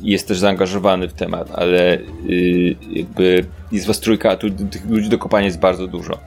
jest 0.00 0.28
też 0.28 0.38
zaangażowany 0.38 1.08
w 1.08 1.12
temat, 1.12 1.50
ale 1.54 1.98
yy, 2.26 2.76
jakby 2.90 3.44
jest 3.72 3.86
was 3.86 4.00
trójka, 4.00 4.30
a 4.30 4.36
tu 4.36 4.50
tych 4.50 4.86
ludzi 4.90 5.08
do 5.08 5.18
kopania 5.18 5.46
jest 5.46 5.58
bardzo 5.58 5.86
dużo. 5.86 6.18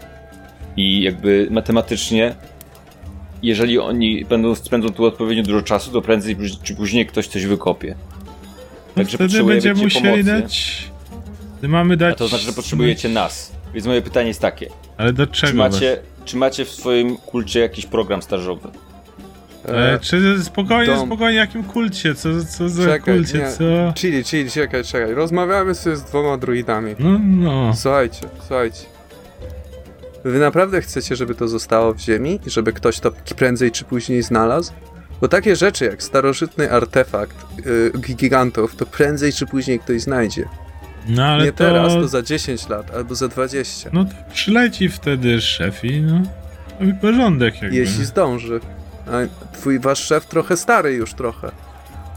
I 0.77 1.01
jakby 1.01 1.47
matematycznie 1.51 2.35
jeżeli 3.43 3.79
oni 3.79 4.25
będą 4.25 4.55
spędzą 4.55 4.89
tu 4.89 5.05
odpowiednio 5.05 5.43
dużo 5.43 5.61
czasu, 5.61 5.91
to 5.91 6.01
prędzej 6.01 6.37
czy 6.63 6.75
później 6.75 7.05
ktoś 7.05 7.27
coś 7.27 7.45
wykopie. 7.45 7.95
No 8.87 8.95
Także 8.95 9.17
wtedy 9.17 9.29
potrzebujemy 9.29 9.61
będziemy 9.61 9.83
musieli 9.83 10.05
pomocy. 10.23 10.41
dać. 10.41 10.83
Mamy 11.61 11.97
dać. 11.97 12.13
A 12.13 12.17
to 12.17 12.27
znaczy, 12.27 12.43
że 12.43 12.53
potrzebujecie 12.53 13.09
nas. 13.09 13.51
Więc 13.73 13.87
moje 13.87 14.01
pytanie 14.01 14.27
jest 14.27 14.41
takie. 14.41 14.69
Ale 14.97 15.13
do 15.13 15.27
Czy 15.27 15.41
czego? 15.41 15.57
macie, 15.57 15.97
czy 16.25 16.37
macie 16.37 16.65
w 16.65 16.69
swoim 16.69 17.17
kulcie 17.17 17.59
jakiś 17.59 17.85
program 17.85 18.21
stażowy? 18.21 18.69
E, 19.67 19.93
E, 19.93 19.99
czy 19.99 20.43
spokojnie, 20.43 20.85
dom. 20.95 21.05
spokojnie, 21.07 21.37
jakim 21.37 21.63
kulcie? 21.63 22.15
Co, 22.15 22.29
co 22.57 22.69
za 22.69 22.85
Czekaj, 22.85 23.15
kulcie? 23.15 23.37
nie. 23.37 23.51
Co? 23.51 23.93
chili, 23.95 24.23
chili, 24.23 24.51
czekaj, 24.51 24.83
czekaj. 24.83 25.13
Rozmawiamy 25.13 25.75
sobie 25.75 25.95
z 25.95 26.03
dwoma 26.03 26.37
druidami. 26.37 26.95
No, 26.99 27.19
no. 27.23 27.73
Słuchajcie, 27.75 28.19
słuchajcie. 28.39 28.81
Wy 30.23 30.39
naprawdę 30.39 30.81
chcecie, 30.81 31.15
żeby 31.15 31.35
to 31.35 31.47
zostało 31.47 31.93
w 31.93 31.99
ziemi 31.99 32.39
i 32.45 32.49
żeby 32.49 32.73
ktoś 32.73 32.99
to 32.99 33.11
prędzej 33.11 33.71
czy 33.71 33.85
później 33.85 34.23
znalazł? 34.23 34.73
Bo 35.21 35.27
takie 35.27 35.55
rzeczy 35.55 35.85
jak 35.85 36.03
starożytny 36.03 36.71
artefakt 36.71 37.45
yy, 37.65 38.15
gigantów, 38.15 38.75
to 38.75 38.85
prędzej 38.85 39.33
czy 39.33 39.45
później 39.45 39.79
ktoś 39.79 40.01
znajdzie. 40.01 40.45
No 41.07 41.25
ale 41.25 41.45
Nie 41.45 41.51
to... 41.51 41.57
teraz, 41.57 41.93
to 41.93 42.07
za 42.07 42.21
10 42.21 42.69
lat, 42.69 42.95
albo 42.95 43.15
za 43.15 43.27
20. 43.27 43.89
No 43.93 44.05
to 44.05 44.11
przyleci 44.33 44.89
wtedy 44.89 45.41
szef 45.41 45.85
i 45.85 46.01
no. 46.01 46.21
Robi 46.79 46.93
porządek 46.93 47.61
jakby. 47.61 47.77
Jeśli 47.77 48.05
zdąży. 48.05 48.59
A 49.07 49.11
twój 49.57 49.79
wasz 49.79 50.03
szef 50.03 50.25
trochę 50.25 50.57
stary 50.57 50.93
już 50.93 51.13
trochę. 51.13 51.51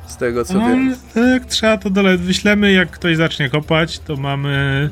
Z 0.06 0.16
tego 0.16 0.44
co 0.44 0.54
no, 0.54 0.68
wiem. 0.68 0.96
jak 1.32 1.44
trzeba 1.46 1.76
to 1.78 1.90
dole 1.90 2.16
wyślemy, 2.18 2.72
jak 2.72 2.90
ktoś 2.90 3.16
zacznie 3.16 3.50
kopać, 3.50 3.98
to 3.98 4.16
mamy 4.16 4.90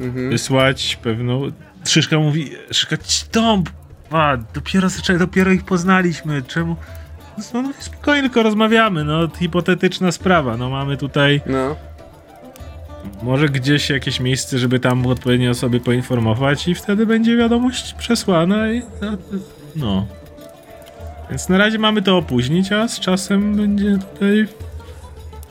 Mhm. 0.00 0.30
wysłać 0.30 0.98
pewną... 1.02 1.52
Szyszka 1.84 2.18
mówi, 2.18 2.50
Szyszka, 2.70 2.96
stąd! 3.02 3.70
A, 4.10 4.36
dopiero, 4.54 4.88
dopiero 5.18 5.50
ich 5.52 5.64
poznaliśmy, 5.64 6.42
czemu... 6.42 6.76
No, 7.54 7.62
no 7.62 7.72
spokojnie, 7.78 8.22
tylko 8.22 8.42
rozmawiamy, 8.42 9.04
no 9.04 9.28
hipotetyczna 9.38 10.12
sprawa, 10.12 10.56
no 10.56 10.70
mamy 10.70 10.96
tutaj 10.96 11.40
No. 11.46 11.76
może 13.22 13.48
gdzieś 13.48 13.90
jakieś 13.90 14.20
miejsce, 14.20 14.58
żeby 14.58 14.80
tam 14.80 15.06
odpowiednie 15.06 15.50
osoby 15.50 15.80
poinformować 15.80 16.68
i 16.68 16.74
wtedy 16.74 17.06
będzie 17.06 17.36
wiadomość 17.36 17.94
przesłana 17.94 18.72
i 18.72 18.82
no, 19.02 19.10
no. 19.76 20.06
Więc 21.30 21.48
na 21.48 21.58
razie 21.58 21.78
mamy 21.78 22.02
to 22.02 22.16
opóźnić, 22.16 22.72
a 22.72 22.88
z 22.88 23.00
czasem 23.00 23.56
będzie 23.56 23.98
tutaj 24.12 24.48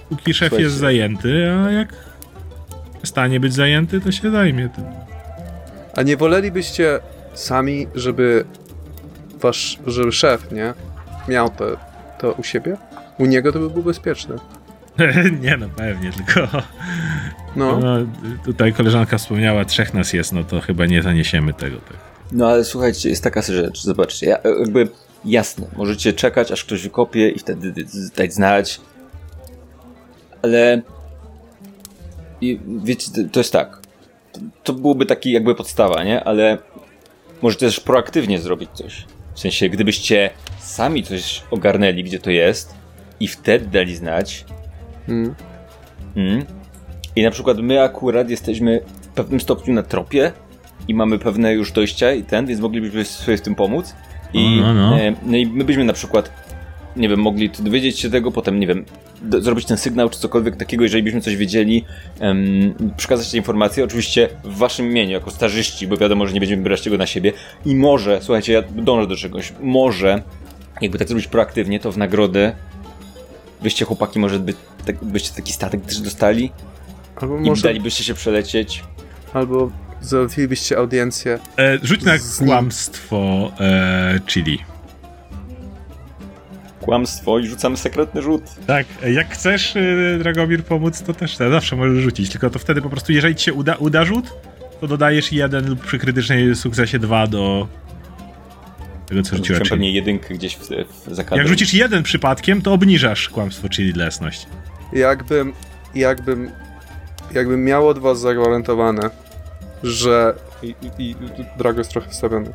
póki 0.09 0.33
szef 0.33 0.47
Słuchajcie. 0.49 0.63
jest 0.63 0.75
zajęty, 0.75 1.51
a 1.51 1.71
jak 1.71 1.93
przestanie 2.97 3.39
być 3.39 3.53
zajęty, 3.53 4.01
to 4.01 4.11
się 4.11 4.31
zajmie 4.31 4.69
tym. 4.69 4.85
A 5.97 6.03
nie 6.03 6.17
wolelibyście 6.17 6.99
sami, 7.33 7.87
żeby 7.95 8.45
wasz, 9.41 9.79
żeby 9.87 10.11
szef, 10.11 10.51
nie? 10.51 10.73
Miał 11.27 11.49
te 11.49 11.65
to 12.19 12.31
u 12.31 12.43
siebie? 12.43 12.77
U 13.17 13.25
niego 13.25 13.51
to 13.51 13.59
by 13.59 13.69
było 13.69 13.83
bezpieczne. 13.83 14.35
nie 15.41 15.57
no, 15.57 15.69
pewnie, 15.77 16.11
tylko 16.11 16.47
No, 17.55 17.79
no, 17.79 17.97
tutaj 18.45 18.73
koleżanka 18.73 19.17
wspomniała, 19.17 19.65
trzech 19.65 19.93
nas 19.93 20.13
jest, 20.13 20.33
no 20.33 20.43
to 20.43 20.61
chyba 20.61 20.85
nie 20.85 21.01
zaniesiemy 21.03 21.53
tego. 21.53 21.77
Tak. 21.77 21.97
No 22.31 22.47
ale 22.47 22.63
słuchajcie, 22.63 23.09
jest 23.09 23.23
taka 23.23 23.41
rzecz, 23.41 23.81
zobaczcie, 23.81 24.25
ja, 24.25 24.37
jakby 24.59 24.87
jasne, 25.25 25.67
możecie 25.77 26.13
czekać, 26.13 26.51
aż 26.51 26.65
ktoś 26.65 26.83
wykopie 26.83 27.29
i 27.29 27.39
wtedy 27.39 27.73
dać 28.17 28.33
znać, 28.33 28.81
ale 30.41 30.81
i 32.41 32.59
wiecie, 32.83 33.11
to- 33.11 33.29
to 33.31 33.39
jest 33.39 33.53
tak, 33.53 33.79
to, 34.63 34.73
byłoby 34.73 35.05
taki 35.05 35.31
jakby 35.31 35.55
podstawa, 35.55 36.03
nie? 36.03 36.23
Ale 36.23 36.57
możecie 37.41 37.65
też 37.65 37.79
proaktywnie 37.79 38.39
zrobić 38.39 38.69
coś. 38.73 39.05
W 39.33 39.39
sensie, 39.39 39.69
gdybyście 39.69 40.29
sami 40.59 41.03
coś 41.03 41.43
ogarnęli, 41.51 42.03
gdzie 42.03 42.19
to 42.19 42.31
jest 42.31 42.75
i 43.19 43.27
wtedy 43.27 43.65
dali 43.65 43.95
znać, 43.95 44.45
mm. 45.09 45.35
Mm. 46.15 46.45
I 47.15 47.23
na 47.23 47.31
przykład 47.31 47.57
my 47.57 47.81
akurat 47.81 48.29
jesteśmy 48.29 48.81
w 49.01 49.07
pewnym 49.07 49.39
stopniu 49.39 49.73
na 49.73 49.83
tropie 49.83 50.31
i 50.87 50.93
mamy 50.93 51.19
pewne 51.19 51.53
już 51.53 51.71
dojścia 51.71 52.11
i 52.11 52.23
ten, 52.23 52.45
więc 52.45 52.61
moglibyśmy 52.61 53.05
sobie 53.05 53.37
w 53.37 53.41
tym 53.41 53.55
pomóc. 53.55 53.95
I, 54.33 54.59
No, 54.61 54.73
no, 54.73 54.89
no. 54.89 54.99
E, 54.99 55.13
no 55.25 55.37
i 55.37 55.45
my 55.45 55.63
byśmy 55.63 55.83
na 55.83 55.93
przykład, 55.93 56.31
nie 56.95 57.09
wiem, 57.09 57.19
mogli 57.19 57.49
dowiedzieć 57.49 57.99
się 57.99 58.09
tego, 58.09 58.31
potem, 58.31 58.59
nie 58.59 58.67
wiem, 58.67 58.85
do, 59.21 59.41
zrobić 59.41 59.65
ten 59.65 59.77
sygnał 59.77 60.09
czy 60.09 60.19
cokolwiek 60.19 60.55
takiego, 60.55 60.83
jeżeli 60.83 61.03
byśmy 61.03 61.21
coś 61.21 61.35
wiedzieli, 61.35 61.85
em, 62.19 62.93
przekazać 62.97 63.31
te 63.31 63.37
informacje, 63.37 63.83
oczywiście 63.83 64.29
w 64.43 64.57
waszym 64.57 64.85
imieniu, 64.85 65.11
jako 65.11 65.31
starzyści, 65.31 65.87
bo 65.87 65.97
wiadomo, 65.97 66.27
że 66.27 66.33
nie 66.33 66.39
będziemy 66.39 66.63
brać 66.63 66.81
tego 66.81 66.97
na 66.97 67.05
siebie. 67.07 67.33
I 67.65 67.75
może, 67.75 68.19
słuchajcie, 68.21 68.53
ja 68.53 68.61
dążę 68.61 69.07
do 69.07 69.15
czegoś, 69.15 69.53
może, 69.61 70.21
jakby 70.81 70.99
tak 70.99 71.07
zrobić 71.07 71.27
proaktywnie, 71.27 71.79
to 71.79 71.91
w 71.91 71.97
nagrodę 71.97 72.55
byście 73.63 73.85
chłopaki 73.85 74.19
może 74.19 74.39
by, 74.39 74.53
tak, 74.85 75.03
byście 75.03 75.35
taki 75.35 75.53
statek 75.53 75.85
też 75.85 75.99
dostali 75.99 76.51
Albo 77.15 77.37
i 77.37 77.41
może, 77.41 77.63
dalibyście 77.63 78.03
się 78.03 78.13
przelecieć. 78.13 78.83
albo 79.33 79.71
załatwilibyście 80.01 80.77
audiencję. 80.77 81.39
E, 81.57 81.77
rzuć 81.83 82.03
na 82.03 82.17
Z 82.17 82.37
kłamstwo 82.37 83.51
e, 83.59 84.19
chili. 84.27 84.59
Kłamstwo 86.87 87.39
i 87.39 87.47
rzucamy 87.47 87.77
sekretny 87.77 88.21
rzut. 88.21 88.43
Tak, 88.67 88.85
jak 89.07 89.33
chcesz 89.33 89.75
e, 89.75 90.17
Dragomir 90.19 90.63
pomóc, 90.63 91.01
to 91.01 91.13
też 91.13 91.37
tak, 91.37 91.51
zawsze 91.51 91.75
możesz 91.75 92.03
rzucić, 92.03 92.29
tylko 92.29 92.49
to 92.49 92.59
wtedy 92.59 92.81
po 92.81 92.89
prostu, 92.89 93.11
jeżeli 93.11 93.35
ci 93.35 93.45
się 93.45 93.53
uda, 93.53 93.75
uda 93.75 94.05
rzut, 94.05 94.33
to 94.81 94.87
dodajesz 94.87 95.31
jeden 95.31 95.69
lub 95.69 95.81
przy 95.81 95.99
krytycznej 95.99 96.55
sukcesie 96.55 96.99
dwa 96.99 97.27
do 97.27 97.67
tego, 99.07 99.21
co 99.21 99.37
rzuciła 99.37 99.57
Rzuciłem 99.57 99.79
pewnie 99.79 99.91
jedynkę 99.91 100.33
gdzieś 100.33 100.55
w, 100.55 100.67
w. 100.67 101.35
Jak 101.35 101.47
rzucisz 101.47 101.73
jeden 101.73 102.03
przypadkiem, 102.03 102.61
to 102.61 102.73
obniżasz 102.73 103.29
kłamstwo, 103.29 103.69
czyli 103.69 103.93
lesność. 103.93 104.47
Jakbym, 104.93 105.53
jakbym, 105.95 106.51
jakbym 107.33 107.63
miał 107.63 107.87
od 107.87 107.99
was 107.99 108.19
zagwarantowane, 108.19 109.09
że 109.83 110.33
i, 110.63 110.75
i, 110.99 111.09
i 111.11 111.15
Drago 111.57 111.79
jest 111.79 111.91
trochę 111.91 112.09
wstawiony, 112.09 112.49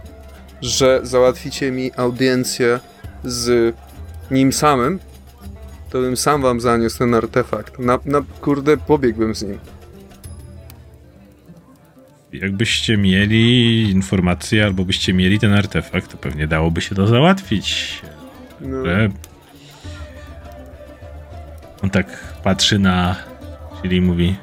że 0.63 1.01
załatwicie 1.03 1.71
mi 1.71 1.91
audiencję 1.97 2.81
z 3.25 3.75
nim 4.33 4.53
samym, 4.53 4.99
to 5.91 6.01
bym 6.01 6.17
sam 6.17 6.43
wam 6.43 6.61
zaniósł 6.61 6.99
ten 6.99 7.15
artefakt. 7.15 7.79
Na, 7.79 7.99
na 8.05 8.23
kurde, 8.41 8.77
pobiegłbym 8.77 9.35
z 9.35 9.43
nim. 9.43 9.59
Jakbyście 12.33 12.97
mieli 12.97 13.91
informację, 13.91 14.65
albo 14.65 14.85
byście 14.85 15.13
mieli 15.13 15.39
ten 15.39 15.53
artefakt, 15.53 16.11
to 16.11 16.17
pewnie 16.17 16.47
dałoby 16.47 16.81
się 16.81 16.95
to 16.95 17.07
załatwić. 17.07 18.01
No, 18.61 18.83
on 21.83 21.91
tak 21.91 22.07
patrzy 22.43 22.79
na 22.79 23.17
czyli 23.83 24.01
mówi 24.01 24.37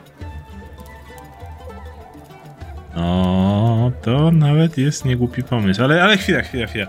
no 2.95 3.91
to 4.01 4.31
nawet 4.31 4.77
jest 4.77 5.05
niegłupi 5.05 5.43
pomysł 5.43 5.83
ale, 5.83 6.03
ale 6.03 6.17
chwila, 6.17 6.41
chwila, 6.41 6.67
chwila 6.67 6.87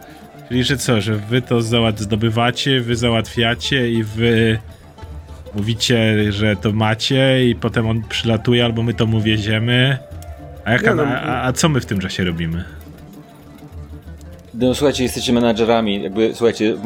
czyli 0.50 0.64
że 0.64 0.76
co, 0.76 1.00
że 1.00 1.16
wy 1.16 1.42
to 1.42 1.62
załat 1.62 2.00
zdobywacie 2.00 2.80
wy 2.80 2.96
załatwiacie 2.96 3.90
i 3.90 4.04
wy 4.04 4.58
mówicie, 5.54 6.32
że 6.32 6.56
to 6.56 6.72
macie 6.72 7.48
i 7.48 7.54
potem 7.54 7.88
on 7.88 8.02
przylatuje 8.08 8.64
albo 8.64 8.82
my 8.82 8.94
to 8.94 9.06
mu 9.06 9.20
wieziemy 9.20 9.98
a, 10.64 10.72
jaka, 10.72 10.90
Nie, 10.90 10.96
no, 10.96 11.02
a, 11.02 11.20
a, 11.20 11.46
a 11.46 11.52
co 11.52 11.68
my 11.68 11.80
w 11.80 11.86
tym 11.86 12.00
czasie 12.00 12.24
robimy? 12.24 12.64
No 14.54 14.74
słuchajcie, 14.74 15.02
jesteście 15.02 15.32
menadżerami, 15.32 16.02
jakby, 16.02 16.34
słuchajcie, 16.34 16.76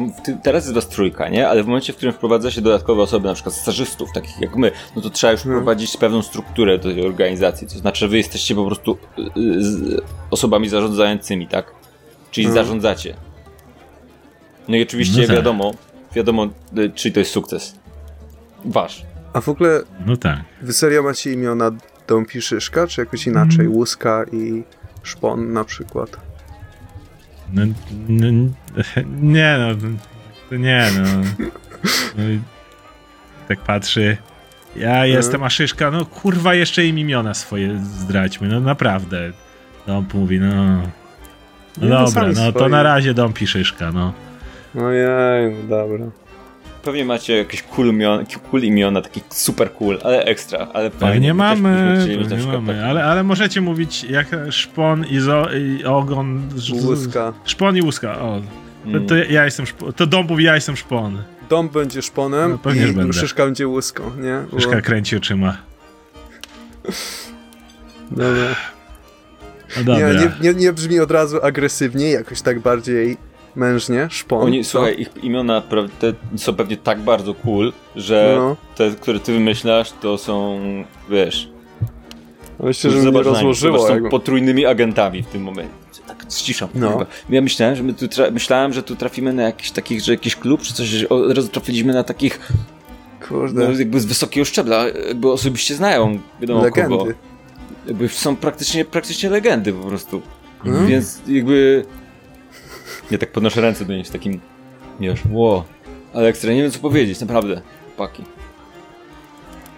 teraz 0.43 0.63
jest 0.63 0.75
was 0.75 0.87
trójka, 0.87 1.29
nie? 1.29 1.49
Ale 1.49 1.63
w 1.63 1.67
momencie, 1.67 1.93
w 1.93 1.95
którym 1.95 2.13
wprowadza 2.13 2.51
się 2.51 2.61
dodatkowe 2.61 3.01
osoby, 3.01 3.27
na 3.27 3.33
przykład 3.33 3.55
stażystów, 3.55 4.11
takich 4.13 4.41
jak 4.41 4.55
my, 4.55 4.71
no 4.95 5.01
to 5.01 5.09
trzeba 5.09 5.31
już 5.31 5.41
Hmm. 5.41 5.61
wprowadzić 5.61 5.97
pewną 5.97 6.21
strukturę 6.21 6.77
do 6.77 6.93
tej 6.93 7.05
organizacji, 7.05 7.67
to 7.67 7.77
znaczy 7.77 8.07
wy 8.07 8.17
jesteście 8.17 8.55
po 8.55 8.65
prostu 8.65 8.97
y, 9.19 9.21
y, 9.21 10.01
osobami 10.31 10.69
zarządzającymi, 10.69 11.47
tak? 11.47 11.71
Czyli 12.31 12.47
Hmm. 12.47 12.63
zarządzacie. 12.63 13.15
No 14.67 14.75
i 14.75 14.83
oczywiście 14.83 15.21
No 15.21 15.27
tak. 15.27 15.35
wiadomo, 15.35 15.73
wiadomo, 16.15 16.47
y, 16.77 16.91
czy 16.95 17.11
to 17.11 17.19
jest 17.19 17.31
sukces. 17.31 17.75
Wasz. 18.65 19.05
A 19.33 19.41
w 19.41 19.49
ogóle 19.49 19.81
no 20.05 20.17
tak 20.17 20.39
wy 20.61 20.73
serio 20.73 21.03
macie 21.03 21.33
imiona 21.33 21.71
Dąb 22.07 22.35
i 22.35 22.41
Szyszka, 22.41 22.87
czy 22.87 23.01
jakoś 23.01 23.27
inaczej? 23.27 23.65
Mm. 23.65 23.73
Łuska 23.77 24.25
i 24.31 24.63
Szpon 25.03 25.53
na 25.53 25.63
przykład. 25.63 26.17
No, 27.53 27.61
no, 28.09 28.27
nie 29.21 29.57
no, 29.59 29.89
to 30.49 30.55
nie 30.55 30.87
no. 30.97 31.03
no 32.17 32.23
tak 33.47 33.59
patrzy. 33.59 34.17
Ja 34.75 35.05
jestem 35.05 35.43
Aszyszka, 35.43 35.91
no 35.91 36.05
kurwa 36.05 36.53
jeszcze 36.53 36.85
im 36.85 36.99
imiona 36.99 37.33
swoje 37.33 37.79
zdraćmy, 37.83 38.47
no 38.47 38.59
naprawdę. 38.59 39.31
Dąb 39.87 40.13
mówi, 40.13 40.39
no. 40.39 40.81
No 41.77 41.83
Nie, 41.87 41.89
to 41.89 42.05
dobra, 42.05 42.27
no 42.27 42.51
to 42.51 42.59
swoje. 42.59 42.69
na 42.69 42.83
razie 42.83 43.13
Dąb 43.13 43.41
i 43.41 43.47
Szyszka, 43.47 43.91
no. 43.91 44.13
Ojej, 44.81 45.55
no 45.55 45.77
dobra. 45.77 46.05
Pewnie 46.83 47.05
macie 47.05 47.37
jakieś 47.37 47.61
cool 47.63 47.87
imiona, 47.87 48.23
cool 48.51 48.61
imiona 48.63 49.01
takich 49.01 49.23
super 49.29 49.71
cool, 49.73 49.99
ale 50.03 50.23
ekstra, 50.23 50.67
ale 50.73 50.89
fajnie. 50.91 51.19
Byśmy 51.27 51.33
mamy, 51.33 51.97
przykład 52.37 52.53
mamy, 52.53 52.85
ale, 52.85 53.03
ale 53.03 53.23
możecie 53.23 53.61
mówić 53.61 54.03
jak 54.03 54.27
szpon 54.49 55.05
i, 55.05 55.19
zo, 55.19 55.47
i 55.53 55.83
ogon. 55.85 56.49
Łuska. 56.83 57.33
Szpon 57.45 57.77
i 57.77 57.81
łuska, 57.81 58.19
o. 58.21 58.41
To, 58.83 58.89
Mm. 58.89 59.05
to 59.07 59.15
ja 59.15 59.45
jestem 59.45 59.65
szpon, 59.65 59.93
to 59.93 60.23
mówi, 60.23 60.43
ja 60.43 60.55
jestem 60.55 60.75
szpon. 60.75 61.23
Dąb 61.49 61.71
będzie 61.71 62.01
szponem 62.01 62.51
No, 62.51 62.57
pewnie, 62.57 62.87
i 62.87 62.93
będę. 62.93 63.13
Szyszka 63.13 63.45
będzie 63.45 63.67
łuską, 63.67 64.03
nie? 64.17 64.39
Bo- 64.51 64.59
Szyszka 64.59 64.81
kręci 64.81 65.15
oczyma. 65.17 65.57
Dobra. 68.11 68.55
No 69.77 69.83
dobra. 69.83 70.13
Nie, 70.13 70.19
nie, 70.19 70.31
nie, 70.41 70.53
nie 70.53 70.73
brzmi 70.73 70.99
od 70.99 71.11
razu 71.11 71.37
agresywnie, 71.43 72.11
jakoś 72.11 72.41
tak 72.41 72.59
bardziej 72.59 73.17
mężnie, 73.55 74.07
szpon. 74.11 74.43
Oni, 74.43 74.63
co? 74.63 74.69
słuchaj, 74.69 74.95
ich 74.99 75.23
imiona 75.23 75.63
są 76.35 76.55
pewnie 76.55 76.77
tak 76.77 76.99
bardzo 77.01 77.33
cool, 77.33 77.73
że 77.95 78.35
No. 78.37 78.55
te, 78.75 78.91
które 79.01 79.19
ty 79.19 79.33
wymyślasz, 79.33 79.91
to 80.01 80.17
są, 80.17 80.59
wiesz, 81.09 81.49
Myślę, 82.59 82.91
że 82.91 82.97
mnie 83.11 83.23
rozłożyło. 83.23 83.77
zobacz, 83.77 83.87
są 83.89 83.93
jakby- 83.93 84.09
potrójnymi 84.09 84.65
agentami 84.65 85.23
w 85.23 85.27
tym 85.27 85.41
momencie. 85.41 85.71
Tak 86.07 86.25
ściszam. 86.31 86.69
No. 86.75 86.89
No. 86.89 87.05
Ja 87.29 87.41
myślałem, 87.41 87.75
że 87.75 87.83
my 87.83 87.93
tu 87.93 88.05
myślałem, 88.31 88.73
że 88.73 88.83
tu 88.83 88.95
trafimy 88.95 89.33
na 89.33 89.43
jakiś 89.43 89.71
takich, 89.71 90.01
że 90.01 90.11
jakiś 90.11 90.35
klub 90.35 90.61
czy 90.61 90.73
coś, 90.73 90.87
że 90.87 91.09
od 91.09 91.31
razu 91.31 91.47
trafiliśmy 91.49 91.93
na 91.93 92.03
takich 92.03 92.39
Kurde, 93.29 93.67
no, 93.69 93.79
jakby 93.79 93.99
z 93.99 94.05
wysokiego 94.05 94.45
szczebla, 94.45 94.85
jakby 95.07 95.31
osobiście 95.31 95.75
znają, 95.75 96.19
wiadomo 96.41 96.59
kogo. 96.61 96.81
legendy. 96.81 97.15
Jakby 97.87 98.09
są 98.09 98.35
praktycznie, 98.35 98.85
praktycznie 98.85 99.29
legendy 99.29 99.73
po 99.73 99.87
prostu. 99.87 100.21
Mhm. 100.65 100.87
Więc 100.87 101.21
jakby... 101.27 101.85
Ja 103.11 103.17
tak 103.17 103.31
podnoszę 103.31 103.61
ręce 103.61 103.85
do 103.85 103.93
nich 103.93 104.07
z 104.07 104.11
takim... 104.11 104.39
Wiesz, 104.99 105.19
ło. 105.31 105.65
Ale 106.13 106.27
ekstra, 106.27 106.53
nie 106.53 106.61
wiem 106.61 106.71
co 106.71 106.79
powiedzieć, 106.79 107.21
naprawdę. 107.21 107.61
Paki. 107.97 108.23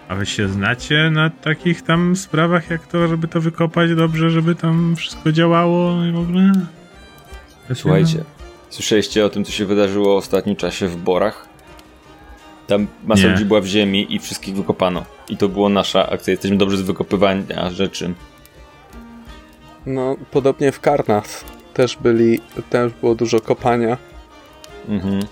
A 0.08 0.14
wy 0.14 0.26
się 0.26 0.48
znacie 0.48 1.10
na 1.10 1.30
takich 1.30 1.82
tam 1.82 2.16
sprawach, 2.16 2.70
jak 2.70 2.86
to, 2.86 3.08
żeby 3.08 3.28
to 3.28 3.40
wykopać 3.40 3.94
dobrze, 3.94 4.30
żeby 4.30 4.54
tam 4.54 4.96
wszystko 4.96 5.32
działało 5.32 6.04
i 6.04 6.12
w 6.12 6.18
ogóle? 6.18 6.52
Słuchajcie, 7.74 8.24
słyszeliście 8.70 9.24
o 9.24 9.28
tym, 9.28 9.44
co 9.44 9.52
się 9.52 9.66
wydarzyło 9.66 10.14
w 10.14 10.18
ostatnim 10.18 10.56
czasie 10.56 10.88
w 10.88 10.96
Borach? 10.96 11.48
Tam 12.66 12.86
masa 13.04 13.22
Nie. 13.22 13.28
ludzi 13.28 13.44
była 13.44 13.60
w 13.60 13.66
ziemi 13.66 14.14
i 14.14 14.18
wszystkich 14.18 14.56
wykopano. 14.56 15.04
I 15.28 15.36
to 15.36 15.48
była 15.48 15.68
nasza 15.68 16.10
akcja. 16.10 16.30
Jesteśmy 16.30 16.56
dobrzy 16.56 16.76
z 16.76 16.80
wykopywania 16.80 17.70
rzeczy. 17.70 18.14
No, 19.86 20.16
podobnie 20.30 20.72
w 20.72 20.80
Karnath 20.80 21.44
też 21.78 21.96
byli, 21.96 22.40
też 22.70 22.92
było 23.00 23.14
dużo 23.14 23.40
kopania. 23.40 23.96
Mhm. 24.88 25.22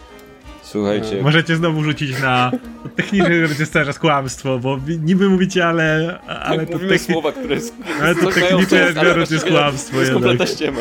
Słuchajcie, 0.63 1.23
Możecie 1.23 1.57
znowu 1.57 1.83
rzucić 1.83 2.23
na 2.23 2.53
technicznie, 2.97 3.41
że 3.41 3.49
będzie 3.49 3.67
cały 3.67 3.87
czas 3.87 3.99
kłamstwo, 4.05 4.59
bo 4.59 4.79
niby 5.03 5.29
mówicie, 5.29 5.67
ale, 5.67 6.19
ale 6.27 6.67
tak 6.67 6.71
to, 6.71 6.79
techni- 6.79 6.99
słowa, 7.13 7.33
które 7.33 7.55
jest, 7.55 7.75
ale 8.03 8.15
to 8.15 8.31
technicznie 8.33 8.87
biorąc 9.03 9.31
jest 9.31 9.45
kłamstwo 9.47 9.95
To 9.95 10.01
jest 10.01 10.13
kompletna 10.13 10.47
ściema. 10.47 10.81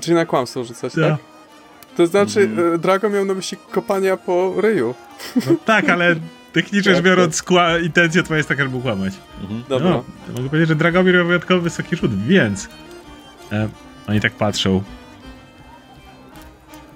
Czyli 0.00 0.14
na 0.14 0.26
kłamstwo 0.26 0.64
rzucać, 0.64 0.96
Ja. 0.96 1.10
tak? 1.10 1.18
To 1.96 2.06
znaczy, 2.06 2.48
e, 2.74 2.78
Drago 2.78 3.10
miał 3.10 3.24
na 3.24 3.34
myśli 3.34 3.58
kopania 3.70 4.16
po 4.16 4.54
ryju. 4.60 4.94
No 5.36 5.56
tak, 5.64 5.88
ale 5.88 6.16
technicznie 6.52 6.82
rzecz 6.92 6.94
Tak, 6.96 7.04
biorąc, 7.04 7.42
kła- 7.42 7.82
intencja 7.84 8.22
twoja 8.22 8.36
jest 8.38 8.48
taka, 8.48 8.62
żeby 8.64 8.80
kłamać. 8.80 9.14
Mhm. 9.42 9.62
Dobra. 9.68 9.90
No, 9.90 10.04
to 10.26 10.32
mogę 10.32 10.48
powiedzieć, 10.48 10.68
że 10.68 10.74
Dragomir 10.76 11.14
miał 11.14 11.26
wyjątkowo 11.26 11.60
wysoki 11.60 11.96
rzut, 11.96 12.22
więc... 12.26 12.68
E, 13.52 13.68
oni 14.06 14.20
tak 14.20 14.32
patrzą. 14.32 14.82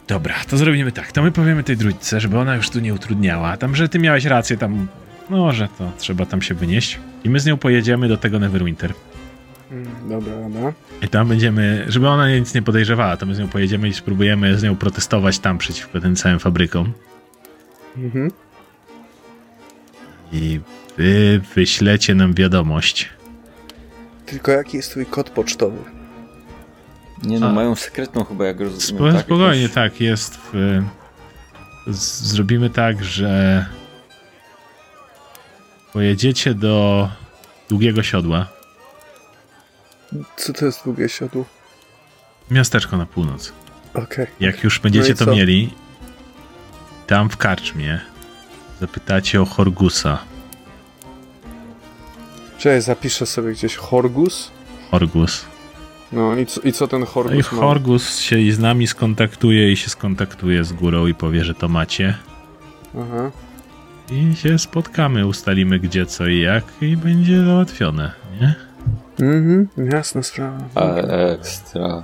Dobra, 0.09 0.35
to 0.49 0.57
zrobimy 0.57 0.93
tak. 0.93 1.13
To 1.13 1.23
my 1.23 1.33
powiemy 1.33 1.65
tej 1.65 1.77
drójce, 1.77 2.21
żeby 2.21 2.39
ona 2.39 2.57
już 2.57 2.71
tu 2.71 2.81
nie 2.81 2.95
utrudniała. 2.95 3.57
Tam, 3.57 3.77
że 3.77 3.89
ty 3.89 3.99
miałeś 3.99 4.25
rację, 4.25 4.57
tam... 4.57 4.87
No, 5.31 5.53
że 5.53 5.69
to 5.79 5.93
trzeba 5.99 6.27
tam 6.27 6.43
się 6.43 6.55
wynieść. 6.55 6.99
I 7.25 7.31
my 7.31 7.41
z 7.41 7.47
nią 7.47 7.57
pojedziemy 7.57 8.09
do 8.09 8.17
tego 8.17 8.39
Neverwinter. 8.39 8.93
Mm, 9.71 9.87
Dobra, 10.09 10.33
dobra. 10.49 10.73
I 11.03 11.09
tam 11.09 11.29
będziemy, 11.29 11.85
żeby 11.89 12.09
ona 12.09 12.31
nic 12.31 12.55
nie 12.55 12.63
podejrzewała, 12.63 13.17
to 13.17 13.27
my 13.27 13.35
z 13.35 13.39
nią 13.39 13.49
pojedziemy 13.49 13.89
i 13.89 13.95
spróbujemy 13.95 14.59
z 14.59 14.63
nią 14.63 14.77
protestować 14.77 15.39
tam 15.39 15.59
przeciwko 15.59 16.01
tym 16.01 16.17
całym 16.17 16.39
fabrykom. 16.39 16.93
Mhm. 17.97 18.31
I 20.33 20.61
wy 20.99 21.41
wyślecie 21.55 22.15
nam 22.15 22.35
wiadomość. 22.35 23.09
Tylko 24.27 24.53
jaki 24.53 24.77
jest 24.77 24.91
twój 24.91 25.07
kod 25.07 25.31
pocztowy? 25.31 25.79
Nie 27.23 27.41
no, 27.41 27.47
A. 27.49 27.53
mają 27.53 27.75
sekretną 27.75 28.25
chyba, 28.25 28.45
jak 28.47 28.61
rozumiem. 28.61 28.81
Spo, 28.81 29.13
tak? 29.13 29.21
spokojnie, 29.27 29.63
Jakąś- 29.63 29.75
tak, 29.75 30.01
jest 30.01 30.39
w... 30.53 30.83
Z, 31.87 32.23
zrobimy 32.23 32.71
tak, 32.71 33.05
że 33.05 33.67
pojedziecie 35.93 36.55
do 36.55 37.09
Długiego 37.69 38.03
Siodła, 38.03 38.47
Co 40.37 40.53
to 40.53 40.67
jest 40.67 40.85
długie 40.85 41.09
siodło? 41.09 41.45
miasteczko 42.51 42.97
na 42.97 43.07
północ. 43.07 43.53
Okej. 43.95 44.27
Jak 44.41 44.65
już 44.65 44.79
będziecie 44.79 45.11
No 45.11 45.17
to 45.17 45.25
co? 45.25 45.33
mieli, 45.33 45.75
tam 47.07 47.31
w 47.31 47.37
karczmie 47.37 48.01
zapytacie 48.81 49.43
o 49.43 49.45
Horgusa. 49.45 50.19
Cześć, 52.59 52.87
zapiszę 52.87 53.27
sobie 53.27 53.53
gdzieś 53.53 53.77
Horgus. 53.77 54.51
Horgus. 54.91 55.45
No 56.13 56.37
i 56.37 56.47
co, 56.47 56.61
i 56.61 56.73
co 56.73 56.89
ten 56.89 57.01
No 57.01 57.07
i 57.07 57.09
Horgus 57.09 57.53
ma? 57.53 57.59
Horgus 57.59 58.19
się 58.19 58.39
i 58.39 58.53
z 58.53 58.59
nami 58.59 58.87
skontaktuje 58.87 59.73
i 59.73 59.77
się 59.77 59.91
skontaktuje 59.91 60.65
z 60.65 60.73
górą 60.73 61.07
i 61.07 61.15
powie, 61.15 61.45
że 61.45 61.55
to 61.55 61.69
macie. 61.69 62.17
Aha. 62.99 63.31
I 64.11 64.37
się 64.37 64.59
spotkamy, 64.59 65.27
ustalimy 65.27 65.79
gdzie, 65.79 66.07
co 66.07 66.27
i 66.27 66.41
jak 66.41 66.65
i 66.81 66.97
będzie 66.97 67.45
załatwione, 67.45 68.13
nie? 68.41 68.55
Mhm, 69.27 69.69
jasna 69.93 70.23
sprawa. 70.23 70.65
Ekstra. 71.35 72.03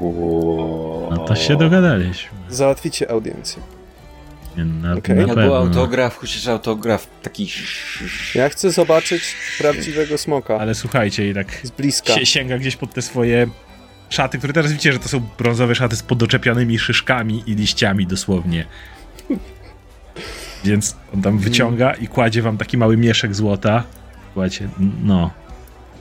Wow. 0.00 1.08
No 1.10 1.18
to 1.18 1.34
się 1.34 1.56
dogadaliśmy. 1.56 2.38
Załatwicie 2.48 3.10
audiencję. 3.10 3.62
Nie, 4.58 4.64
Na, 4.64 4.94
Okej. 4.94 5.16
na 5.16 5.22
Albo 5.22 5.34
pewno. 5.34 5.56
autograf, 5.56 6.16
chociaż 6.16 6.46
autograf 6.46 7.06
taki... 7.22 7.52
Ja 8.34 8.48
chcę 8.48 8.70
zobaczyć 8.70 9.22
prawdziwego 9.58 10.18
smoka. 10.18 10.58
Ale 10.58 10.74
słuchajcie, 10.74 11.30
i 11.30 11.34
tak 11.34 11.60
Z 11.62 11.70
bliska. 11.70 12.14
się, 12.14 12.26
sięga 12.26 12.58
gdzieś 12.58 12.76
pod 12.76 12.94
te 12.94 13.02
swoje 13.02 13.46
szaty, 14.10 14.38
które 14.38 14.52
teraz 14.52 14.72
widzicie, 14.72 14.92
że 14.92 14.98
to 14.98 15.08
są 15.08 15.20
brązowe 15.38 15.74
szaty 15.74 15.96
z 15.96 16.02
podoczepianymi 16.02 16.78
szyszkami 16.78 17.42
i 17.46 17.54
liściami 17.54 18.06
dosłownie. 18.06 18.64
Więc 20.64 20.96
on 21.14 21.22
tam 21.22 21.38
wyciąga 21.38 21.92
i 21.94 22.08
kładzie 22.08 22.42
wam 22.42 22.58
taki 22.58 22.76
mały 22.78 22.96
mieszek 22.96 23.34
złota. 23.34 23.84
Kładzie, 24.34 24.68
no. 25.04 25.30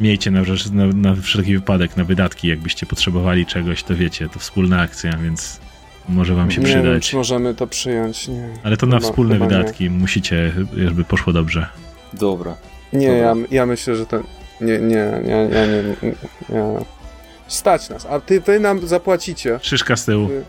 Miejcie 0.02 0.32
na, 0.32 0.44
rzecz- 0.44 0.72
na, 0.72 0.86
na 0.88 1.16
wszelki 1.22 1.54
wypadek, 1.56 1.98
na 1.98 2.04
wydatki, 2.04 2.48
jakbyście 2.48 2.86
potrzebowali 2.86 3.46
czegoś, 3.46 3.84
to 3.84 3.96
wiecie, 3.96 4.30
to 4.30 4.40
wspólna 4.40 4.82
akcja, 4.82 5.18
więc 5.18 5.60
może 6.08 6.36
wam 6.36 6.52
się 6.52 6.62
nie 6.62 6.68
wiem, 6.68 6.82
przydać. 6.84 7.10
czy 7.10 7.16
możemy 7.16 7.56
to 7.56 7.68
przyjąć. 7.68 8.28
Nie, 8.28 8.50
Ale 8.64 8.78
to 8.78 8.86
na 8.86 8.98
Chyba- 8.98 9.10
wspólne 9.10 9.34
chyba 9.36 9.46
nie. 9.46 9.58
wydatki 9.58 9.90
musicie, 9.90 10.52
żeby 10.78 11.04
poszło 11.04 11.34
dobrze. 11.34 11.68
Dobra. 12.14 12.56
nie 12.94 13.08
Dobra. 13.08 13.18
ja, 13.26 13.34
ja 13.52 13.66
myślę, 13.66 13.96
że 13.96 14.06
to... 14.06 14.24
Nie, 14.62 14.80
nie, 14.80 15.12
nie, 15.24 15.48
nie, 15.48 15.68
nie, 15.68 15.84
nie, 16.04 16.10
nie. 16.50 16.64
Stać 17.48 17.90
nas, 17.90 18.06
a 18.06 18.20
ty, 18.20 18.42
wy 18.42 18.60
nam 18.60 18.88
zapłacicie. 18.88 19.60
Szyszka 19.62 19.96
z 19.96 20.06
tyłu. 20.06 20.28
Ty- 20.28 20.44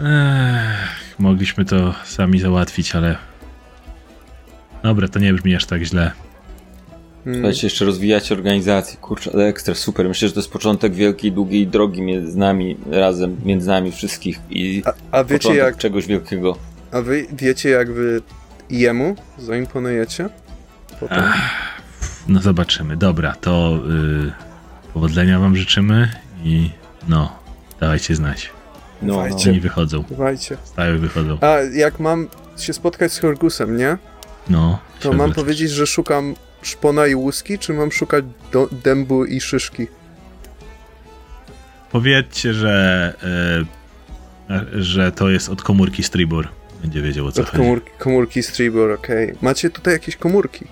Ech, 0.00 1.18
mogliśmy 1.18 1.64
to 1.64 1.94
sami 2.04 2.40
załatwić, 2.40 2.94
ale. 2.94 3.16
Dobra, 4.82 5.08
to 5.08 5.18
nie 5.18 5.34
brzmi 5.34 5.54
aż 5.56 5.66
tak 5.66 5.82
źle. 5.82 6.10
Mm. 7.26 7.38
Słuchajcie, 7.38 7.66
jeszcze 7.66 7.84
rozwijacie 7.84 8.34
organizację, 8.34 8.98
kurczę, 9.00 9.30
ale 9.34 9.46
ekstra, 9.46 9.74
super. 9.74 10.08
Myślę, 10.08 10.28
że 10.28 10.34
to 10.34 10.40
jest 10.40 10.52
początek 10.52 10.94
wielkiej, 10.94 11.32
długiej 11.32 11.66
drogi 11.66 12.02
między 12.02 12.38
nami, 12.38 12.76
razem, 12.90 13.36
między 13.44 13.68
nami 13.68 13.92
wszystkich 13.92 14.40
i 14.50 14.82
A, 14.86 14.92
a 15.10 15.24
wiecie 15.24 15.38
początek 15.38 15.64
jak, 15.64 15.76
czegoś 15.76 16.06
wielkiego. 16.06 16.56
a 16.92 17.00
wy 17.00 17.26
wiecie 17.32 17.68
jak 17.68 17.92
wy 17.92 18.22
jemu 18.70 19.16
zaimponujecie? 19.38 20.28
Potem. 21.00 21.24
No 22.28 22.40
zobaczymy. 22.40 22.96
Dobra, 22.96 23.34
to 23.40 23.78
yy, 24.22 24.32
powodzenia 24.94 25.40
wam 25.40 25.56
życzymy 25.56 26.10
i 26.44 26.70
no, 27.08 27.38
dawajcie 27.80 28.14
znać. 28.14 28.50
No, 29.02 29.08
no. 29.08 29.22
Dawajcie. 29.22 29.50
Oni 29.50 29.60
wychodzą. 29.60 30.04
Dawajcie. 30.10 30.56
Stały 30.64 30.98
wychodzą. 30.98 31.38
A 31.40 31.56
jak 31.74 32.00
mam 32.00 32.28
się 32.58 32.72
spotkać 32.72 33.12
z 33.12 33.18
Horgusem, 33.18 33.76
nie? 33.76 33.96
No. 34.50 34.78
To 35.00 35.12
mam 35.12 35.32
powiedzieć, 35.32 35.70
że 35.70 35.86
szukam 35.86 36.34
szpona 36.68 37.06
i 37.06 37.14
łuski, 37.14 37.58
czy 37.58 37.72
mam 37.72 37.92
szukać 37.92 38.24
do, 38.52 38.68
dębu 38.72 39.24
i 39.24 39.40
szyszki? 39.40 39.86
Powiedzcie, 41.90 42.54
że. 42.54 43.14
Yy, 44.50 44.82
że 44.82 45.12
to 45.12 45.30
jest 45.30 45.48
od 45.48 45.62
komórki 45.62 46.02
Stribor. 46.02 46.48
Będzie 46.82 47.02
wiedział 47.02 47.26
o 47.26 47.32
co 47.32 47.42
Od 47.42 47.48
chodzi. 47.48 47.62
komórki, 47.62 47.90
komórki 47.98 48.42
Stribor, 48.42 48.90
okej. 48.90 49.34
Macie 49.42 49.70
tutaj 49.70 49.92
jakieś 49.94 50.16
komórki? 50.16 50.64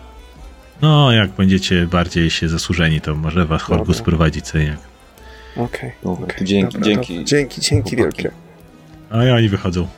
No, 0.82 1.12
jak 1.12 1.31
będziecie 1.31 1.86
bardziej 1.86 2.31
się 2.31 2.48
zasłużeni, 2.48 3.01
to 3.01 3.14
może 3.14 3.47
was 3.47 3.62
Horgus 3.62 3.97
Dobra. 3.97 4.05
prowadzi 4.05 4.43
co 4.43 4.59
i 4.59 4.66
jak. 4.66 4.78
Okej. 5.56 5.93
Dzięki, 6.43 6.73
dobra, 6.73 6.86
dzięki. 6.86 7.14
dobra. 7.14 7.24
Dzięki, 7.24 7.60
dzięki 7.60 7.97
wielkie. 7.97 8.31
A 9.10 9.24
i 9.24 9.31
oni 9.31 9.48
wychodzą. 9.48 9.89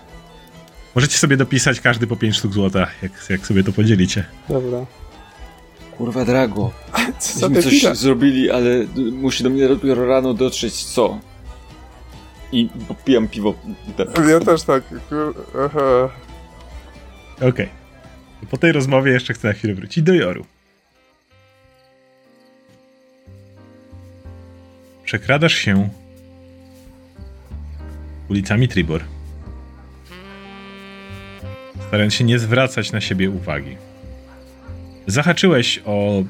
Możecie 0.94 1.18
sobie 1.18 1.36
dopisać 1.36 1.80
każdy 1.80 2.06
po 2.06 2.16
5 2.16 2.36
sztuk 2.36 2.52
złota, 2.52 2.86
jak, 3.02 3.12
jak 3.30 3.46
sobie 3.46 3.64
to 3.64 3.72
podzielicie. 3.72 4.24
Dobra. 4.48 4.78
Kurwa, 5.98 6.24
Drago. 6.24 6.70
Co 7.18 7.48
Myśmy 7.48 7.70
ty 7.72 7.80
coś 7.80 7.98
zrobili, 7.98 8.50
ale 8.50 8.68
musi 9.12 9.44
do 9.44 9.50
mnie 9.50 9.68
dopiero 9.68 10.06
rano 10.06 10.34
dotrzeć 10.34 10.84
co. 10.84 11.18
I 12.52 12.68
popijam 12.88 13.28
piwo. 13.28 13.54
Ja 14.28 14.40
też 14.40 14.62
tak. 14.62 14.82
Aha. 15.64 16.08
Okej. 17.48 17.68
Po 18.50 18.56
tej 18.56 18.72
rozmowie 18.72 19.12
jeszcze 19.12 19.34
chcę 19.34 19.48
na 19.48 19.54
chwilę 19.54 19.74
wrócić 19.74 20.04
do 20.04 20.14
Joru. 20.14 20.44
Przekradasz 25.04 25.54
się 25.54 25.88
ulicami 28.28 28.68
Tribor, 28.68 29.04
starając 31.88 32.14
się 32.14 32.24
nie 32.24 32.38
zwracać 32.38 32.92
na 32.92 33.00
siebie 33.00 33.30
uwagi. 33.30 33.76
Zahaczyłeś 35.06 35.81
o 35.85 36.22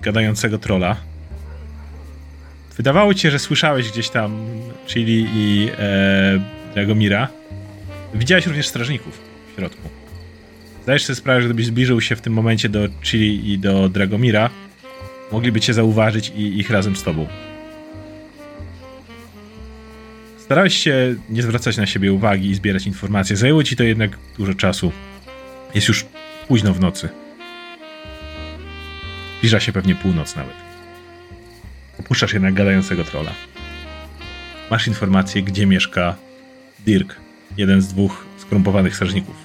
gadającego 0.00 0.58
trola. 0.58 0.96
Wydawało 2.76 3.14
ci 3.14 3.20
się, 3.20 3.30
że 3.30 3.38
słyszałeś 3.38 3.90
gdzieś 3.90 4.08
tam 4.08 4.46
Chili 4.86 5.26
i 5.34 5.70
e, 5.78 6.40
Dragomira. 6.74 7.28
Widziałeś 8.14 8.46
również 8.46 8.68
strażników 8.68 9.20
w 9.52 9.56
środku. 9.56 9.88
Zdajesz 10.82 11.04
sobie 11.04 11.16
sprawę, 11.16 11.42
że 11.42 11.48
gdybyś 11.48 11.66
zbliżył 11.66 12.00
się 12.00 12.16
w 12.16 12.20
tym 12.20 12.32
momencie 12.32 12.68
do 12.68 12.88
Chili 13.02 13.52
i 13.52 13.58
do 13.58 13.88
Dragomira, 13.88 14.50
mogliby 15.32 15.60
cię 15.60 15.74
zauważyć 15.74 16.32
i 16.36 16.58
ich 16.58 16.70
razem 16.70 16.96
z 16.96 17.02
tobą. 17.02 17.26
Starałeś 20.38 20.76
się 20.76 21.14
nie 21.30 21.42
zwracać 21.42 21.76
na 21.76 21.86
siebie 21.86 22.12
uwagi 22.12 22.50
i 22.50 22.54
zbierać 22.54 22.86
informacje. 22.86 23.36
Zajęło 23.36 23.64
ci 23.64 23.76
to 23.76 23.82
jednak 23.82 24.18
dużo 24.38 24.54
czasu. 24.54 24.92
Jest 25.74 25.88
już 25.88 26.06
późno 26.48 26.74
w 26.74 26.80
nocy. 26.80 27.08
Zbliża 29.38 29.60
się 29.60 29.72
pewnie 29.72 29.94
północ 29.94 30.36
nawet. 30.36 30.54
Opuszczasz 32.00 32.32
jednak 32.32 32.54
gadającego 32.54 33.04
trola. 33.04 33.30
Masz 34.70 34.86
informację, 34.86 35.42
gdzie 35.42 35.66
mieszka 35.66 36.14
Dirk, 36.86 37.16
jeden 37.56 37.82
z 37.82 37.88
dwóch 37.88 38.26
skorumpowanych 38.38 38.94
strażników. 38.94 39.36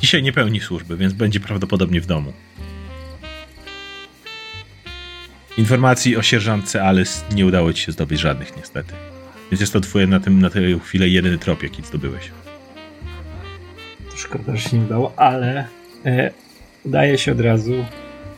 Dzisiaj 0.00 0.22
nie 0.22 0.32
pełni 0.32 0.60
służby, 0.60 0.96
więc 0.96 1.12
będzie 1.12 1.40
prawdopodobnie 1.40 2.00
w 2.00 2.06
domu. 2.06 2.32
Informacji 5.56 6.16
o 6.16 6.22
sierżantce 6.22 6.82
Alice 6.82 7.20
nie 7.34 7.46
udało 7.46 7.72
ci 7.72 7.82
się 7.82 7.92
zdobyć 7.92 8.20
żadnych, 8.20 8.56
niestety. 8.56 8.92
Więc 9.50 9.60
jest 9.60 9.72
to 9.72 9.80
twoje 9.80 10.06
na, 10.06 10.20
tym, 10.20 10.40
na 10.40 10.50
tę 10.50 10.60
chwilę 10.84 11.08
jedyny 11.08 11.38
trop, 11.38 11.62
jaki 11.62 11.82
zdobyłeś. 11.82 12.30
Szkoda, 14.16 14.56
że 14.56 14.68
się 14.68 14.78
nie 14.78 14.84
udało, 14.84 15.12
ale 15.16 15.66
e, 16.04 16.30
udaje 16.84 17.18
się 17.18 17.32
od 17.32 17.40
razu 17.40 17.84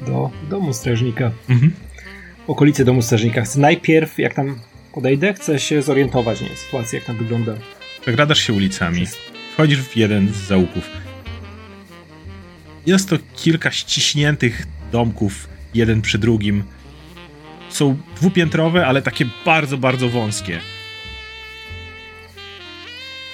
do 0.00 0.30
domu 0.50 0.72
strażnika. 0.72 1.30
Mhm. 1.48 1.72
okolice 2.46 2.84
domu 2.84 3.02
strażnika. 3.02 3.42
Chcę 3.42 3.60
najpierw, 3.60 4.18
jak 4.18 4.34
tam 4.34 4.56
Podejdę, 4.98 5.34
chcę 5.34 5.58
się 5.58 5.82
zorientować, 5.82 6.40
nie, 6.40 6.56
sytuacji, 6.56 6.96
jak 6.96 7.04
tam 7.04 7.16
wygląda. 7.16 7.54
Zagradasz 8.06 8.38
się 8.38 8.52
ulicami. 8.52 9.06
Wchodzisz 9.52 9.82
w 9.82 9.96
jeden 9.96 10.28
z 10.28 10.36
zaułków. 10.36 10.90
Jest 12.86 13.08
to 13.08 13.16
kilka 13.36 13.70
ściśniętych 13.70 14.66
domków, 14.92 15.48
jeden 15.74 16.02
przy 16.02 16.18
drugim. 16.18 16.64
Są 17.68 17.96
dwupiętrowe, 18.16 18.86
ale 18.86 19.02
takie 19.02 19.26
bardzo, 19.44 19.78
bardzo 19.78 20.08
wąskie. 20.08 20.60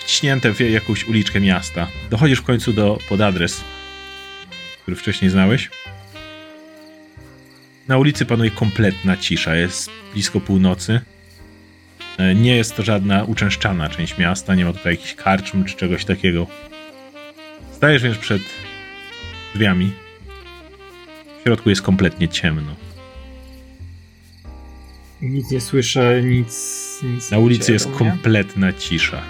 Wciśnięte 0.00 0.54
w 0.54 0.60
jakąś 0.60 1.04
uliczkę 1.04 1.40
miasta. 1.40 1.88
Dochodzisz 2.10 2.38
w 2.38 2.44
końcu 2.44 2.72
do 2.72 2.98
pod 3.08 3.20
adres, 3.20 3.64
który 4.82 4.96
wcześniej 4.96 5.30
znałeś. 5.30 5.70
Na 7.88 7.98
ulicy 7.98 8.26
panuje 8.26 8.50
kompletna 8.50 9.16
cisza. 9.16 9.56
Jest 9.56 9.90
blisko 10.12 10.40
północy. 10.40 11.00
E, 12.18 12.34
Nie 12.34 12.56
jest 12.56 12.76
to 12.76 12.82
żadna 12.82 13.24
uczęszczana 13.24 13.88
część 13.88 14.18
miasta, 14.18 14.54
nie 14.54 14.64
ma 14.64 14.72
tutaj 14.72 14.92
jakichś 14.92 15.14
karczm 15.14 15.64
czy 15.64 15.76
czegoś 15.76 16.04
takiego. 16.04 16.46
Stajesz 17.72 18.02
więc 18.02 18.18
przed 18.18 18.42
drzwiami. 19.54 19.92
W 21.40 21.42
środku 21.42 21.70
jest 21.70 21.82
kompletnie 21.82 22.28
ciemno. 22.28 22.74
Nic 25.22 25.50
nie 25.50 25.60
słyszę, 25.60 26.22
nic. 26.22 26.54
nic 27.02 27.30
Na 27.30 27.38
ulicy 27.38 27.72
jest 27.72 27.90
kompletna 27.90 28.72
cisza. 28.72 29.22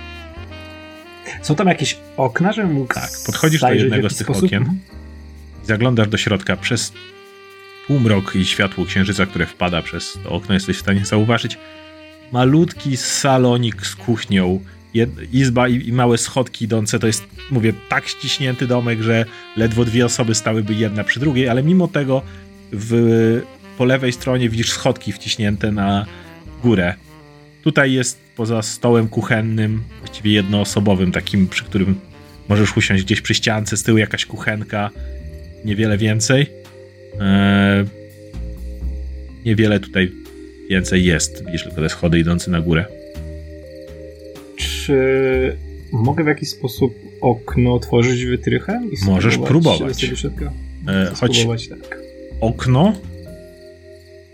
Są 1.43 1.55
tam 1.55 1.69
jakieś 1.69 1.97
okna, 2.17 2.53
żebym 2.53 2.73
mógł. 2.73 2.95
Tak, 2.95 3.11
podchodzisz 3.27 3.61
do 3.61 3.73
jednego 3.73 4.11
z 4.11 4.17
tych 4.17 4.27
sposób? 4.27 4.45
okien. 4.45 4.63
Mhm. 4.63 4.81
Zaglądasz 5.65 6.09
do 6.09 6.17
środka 6.17 6.57
przez 6.57 6.93
półmrok 7.87 8.37
i 8.37 8.45
światło 8.45 8.85
księżyca, 8.85 9.27
które 9.27 9.47
wpada 9.47 9.83
przez 9.83 10.19
to 10.25 10.31
okno, 10.31 10.55
jesteś 10.55 10.77
w 10.77 10.81
stanie 10.81 11.05
zauważyć 11.05 11.59
malutki 12.33 12.97
salonik 12.97 13.87
z 13.87 13.97
kuchnią, 13.97 14.61
izba 15.33 15.69
i, 15.69 15.89
i 15.89 15.93
małe 15.93 16.19
schodki 16.19 16.65
idące. 16.65 16.99
To 16.99 17.07
jest, 17.07 17.25
mówię, 17.51 17.73
tak 17.89 18.09
ściśnięty 18.09 18.67
domek, 18.67 19.03
że 19.03 19.25
ledwo 19.57 19.85
dwie 19.85 20.05
osoby 20.05 20.35
stałyby 20.35 20.75
jedna 20.75 21.05
przy 21.05 21.21
drugiej, 21.21 21.49
ale 21.49 21.63
mimo 21.63 21.89
tego 21.89 22.23
w, 22.73 23.41
po 23.79 23.85
lewej 23.85 24.13
stronie 24.13 24.49
widzisz 24.49 24.71
schodki 24.71 25.13
wciśnięte 25.13 25.73
na 25.73 26.07
górę. 26.63 26.95
Tutaj 27.63 27.93
jest 27.93 28.21
poza 28.37 28.63
stołem 28.63 29.09
kuchennym, 29.09 29.83
właściwie 29.99 30.33
jednoosobowym, 30.33 31.13
takim, 31.13 31.49
przy 31.49 31.65
którym 31.65 32.01
możesz 32.49 32.77
usiąść 32.77 33.05
gdzieś 33.05 33.21
przy 33.21 33.35
ściance, 33.35 33.77
z 33.77 33.83
tyłu 33.83 33.99
jakaś 33.99 34.27
kuchenka, 34.27 34.91
niewiele 35.65 35.99
więcej. 35.99 36.64
Eee, 37.21 37.85
niewiele 39.45 39.81
tutaj 39.81 40.13
więcej 40.71 41.05
jest. 41.05 41.45
Widzisz 41.47 41.63
tylko 41.65 41.81
te 41.81 41.89
schody 41.89 42.19
idące 42.19 42.51
na 42.51 42.61
górę. 42.61 42.85
Czy 44.57 45.57
mogę 45.93 46.25
w 46.25 46.27
jakiś 46.27 46.49
sposób 46.49 46.95
okno 47.21 47.75
otworzyć 47.75 48.25
wytrychem? 48.25 48.91
I 48.93 49.05
Możesz 49.07 49.39
próbować. 49.39 50.05
E, 50.05 50.11
Chcę 51.07 51.15
choć 51.15 51.37
spróbować, 51.37 51.69
tak. 51.69 51.99
okno, 52.41 52.93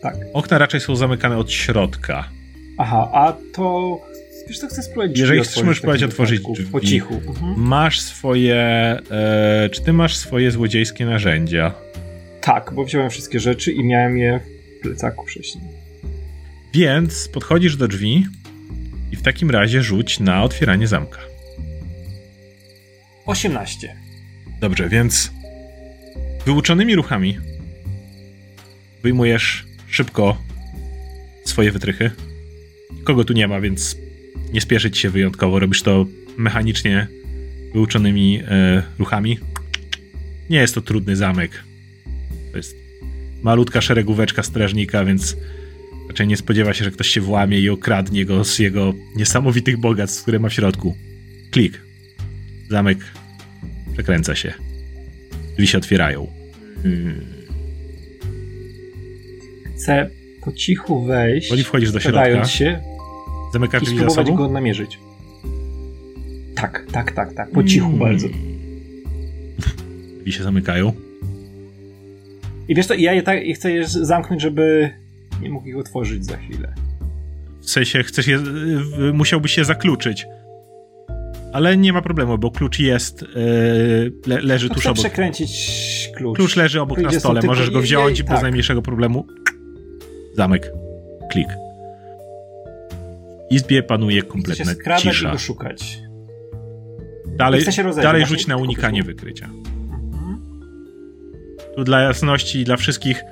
Tak. 0.02 0.16
okna 0.32 0.58
raczej 0.58 0.80
są 0.80 0.96
zamykane 0.96 1.38
od 1.38 1.52
środka. 1.52 2.28
Aha, 2.78 3.10
a 3.12 3.36
to. 3.52 4.00
Wiesz, 4.48 4.60
to 4.60 4.66
chcę 4.66 4.82
spróbować. 4.82 5.18
Jeżeli 5.18 5.40
chcesz, 5.40 5.62
możesz 5.62 5.78
spróbować 5.78 6.02
otworzyć 6.02 6.40
drzwi. 6.54 6.66
Po 6.72 6.80
cichu. 6.80 7.14
Mhm. 7.28 7.54
Masz 7.60 8.00
swoje. 8.00 8.54
E, 9.10 9.68
czy 9.72 9.82
ty 9.82 9.92
masz 9.92 10.16
swoje 10.16 10.50
złodziejskie 10.50 11.04
narzędzia? 11.06 11.74
Tak, 12.40 12.72
bo 12.74 12.84
wziąłem 12.84 13.10
wszystkie 13.10 13.40
rzeczy 13.40 13.72
i 13.72 13.84
miałem 13.84 14.18
je 14.18 14.40
w 14.78 14.82
plecaku 14.82 15.26
wcześniej. 15.26 15.64
Więc 16.74 17.28
podchodzisz 17.28 17.76
do 17.76 17.88
drzwi 17.88 18.26
i 19.12 19.16
w 19.16 19.22
takim 19.22 19.50
razie 19.50 19.82
rzuć 19.82 20.20
na 20.20 20.42
otwieranie 20.42 20.86
zamka. 20.86 21.18
18. 23.26 23.96
Dobrze, 24.60 24.88
więc 24.88 25.30
wyuczonymi 26.46 26.94
ruchami 26.94 27.38
wyjmujesz 29.02 29.66
szybko 29.88 30.36
swoje 31.44 31.72
wytrychy. 31.72 32.10
Kogo 33.04 33.24
tu 33.24 33.32
nie 33.32 33.48
ma, 33.48 33.60
więc 33.60 33.96
nie 34.52 34.60
spieszyć 34.60 34.98
się 34.98 35.10
wyjątkowo. 35.10 35.58
Robisz 35.58 35.82
to 35.82 36.06
mechanicznie 36.36 37.06
wyuczonymi 37.74 38.42
e, 38.48 38.82
ruchami. 38.98 39.38
Nie 40.50 40.58
jest 40.58 40.74
to 40.74 40.80
trudny 40.80 41.16
zamek. 41.16 41.64
To 42.50 42.56
jest 42.56 42.76
malutka 43.42 43.80
szeregóweczka 43.80 44.42
strażnika, 44.42 45.04
więc 45.04 45.36
raczej 46.08 46.26
nie 46.26 46.36
spodziewa 46.36 46.74
się, 46.74 46.84
że 46.84 46.90
ktoś 46.90 47.08
się 47.08 47.20
włamie 47.20 47.60
i 47.60 47.68
okradnie 47.70 48.24
go 48.24 48.44
z 48.44 48.58
jego 48.58 48.94
niesamowitych 49.16 49.76
bogactw, 49.80 50.22
które 50.22 50.38
ma 50.38 50.48
w 50.48 50.52
środku. 50.52 50.96
Klik. 51.50 51.80
Zamek 52.70 52.98
przekręca 53.92 54.34
się. 54.34 54.52
Drzwi 55.54 55.66
się 55.66 55.78
otwierają. 55.78 56.26
Hmm. 56.82 57.20
Chcę 59.76 60.10
po 60.44 60.52
cichu 60.52 61.04
wejść. 61.04 61.50
Woli 61.50 61.64
wchodzisz 61.64 61.92
do 61.92 62.00
środka, 62.00 62.44
się 62.44 62.80
zamykasz 63.52 63.82
drzwi 63.82 63.98
za 63.98 64.10
sobą. 64.10 64.34
go 64.34 64.48
namierzyć. 64.48 64.98
Tak, 66.54 66.86
tak, 66.92 67.12
tak, 67.12 67.34
tak. 67.34 67.50
Po 67.50 67.64
cichu 67.64 67.86
Mm. 67.86 67.98
bardzo. 67.98 68.28
Drzwi 70.18 70.32
się 70.32 70.42
zamykają. 70.42 70.92
I 72.70 72.74
wiesz 72.74 72.86
co, 72.86 72.94
ja 72.94 73.12
je 73.12 73.22
tak, 73.22 73.44
i 73.44 73.54
chcę 73.54 73.72
je 73.72 73.86
zamknąć, 73.86 74.42
żeby 74.42 74.90
nie 75.42 75.50
mógł 75.50 75.66
ich 75.68 75.76
otworzyć 75.78 76.24
za 76.24 76.36
chwilę. 76.36 76.74
W 77.60 77.70
sensie 77.70 78.02
chcesz 78.02 78.26
je, 78.26 78.38
musiałbyś 79.12 79.52
się 79.52 79.64
zakluczyć. 79.64 80.26
Ale 81.52 81.76
nie 81.76 81.92
ma 81.92 82.02
problemu, 82.02 82.38
bo 82.38 82.50
klucz 82.50 82.78
jest, 82.78 83.22
y, 83.22 83.26
le, 84.26 84.40
leży 84.40 84.68
No 84.68 84.74
tuż 84.74 84.86
obok. 84.86 84.98
przekręcić 84.98 85.70
klucz. 86.16 86.36
Klucz 86.36 86.56
leży 86.56 86.80
obok 86.80 86.98
na 86.98 87.08
Idzie 87.08 87.20
stole, 87.20 87.40
możesz 87.42 87.70
go 87.70 87.80
i- 87.80 87.82
wziąć 87.82 88.18
i- 88.20 88.22
bez 88.24 88.32
tak. 88.32 88.42
najmniejszego 88.42 88.82
problemu. 88.82 89.26
Zamek. 90.36 90.72
Klik. 91.30 91.48
W 93.50 93.54
izbie 93.54 93.82
panuje 93.82 94.22
kompletna 94.22 94.64
skradać 94.72 95.04
i 95.04 95.10
cisza. 95.10 95.32
go 95.32 95.38
szukać. 95.38 95.98
Dalej, 97.36 97.64
dalej 98.02 98.26
rzuć 98.26 98.46
na 98.46 98.56
unikanie 98.56 99.02
wykrycia. 99.02 99.48
Tu 101.80 101.84
dla 101.84 102.00
jasności 102.00 102.58
i 102.58 102.64
dla 102.64 102.76
wszystkich, 102.76 103.24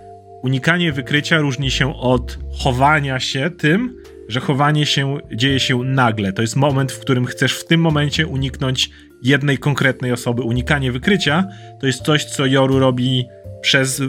unikanie 0.43 0.93
wykrycia 0.93 1.39
różni 1.39 1.71
się 1.71 1.97
od 1.97 2.39
chowania 2.59 3.21
się 3.21 3.51
tym, 3.51 3.97
że 4.29 4.41
chowanie 4.41 4.87
się 4.87 5.19
dzieje 5.33 5.61
się 5.61 5.79
nagle. 5.79 6.33
To 6.33 6.43
jest 6.43 6.57
moment, 6.57 6.93
w 6.93 7.01
którym 7.01 7.27
chcesz 7.27 7.53
w 7.53 7.67
tym 7.67 7.81
momencie 7.81 8.27
uniknąć 8.27 8.91
jednej 9.23 9.59
konkretnej 9.59 10.13
osoby. 10.13 10.43
Unikanie 10.43 10.93
wykrycia 10.93 11.49
to 11.81 11.87
jest 11.87 12.03
coś, 12.03 12.25
co 12.25 12.47
Joru 12.47 12.79
robi 12.79 13.25
przez 13.61 14.03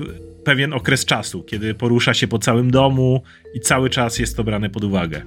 pewien 0.45 0.73
okres 0.73 1.05
czasu, 1.05 1.43
kiedy 1.43 1.73
porusza 1.73 2.13
się 2.13 2.27
po 2.27 2.39
całym 2.39 2.71
domu 2.71 3.21
i 3.53 3.59
cały 3.59 3.89
czas 3.89 4.19
jest 4.19 4.37
to 4.37 4.43
brane 4.43 4.69
pod 4.69 4.83
uwagę. 4.83 5.21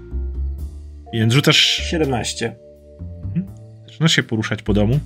Więc 1.12 1.32
rzucasz 1.32 1.56
17. 1.56 2.54
Zaczynasz 3.86 4.12
się 4.12 4.22
poruszać 4.22 4.62
po 4.62 4.74
domu. 4.74 5.00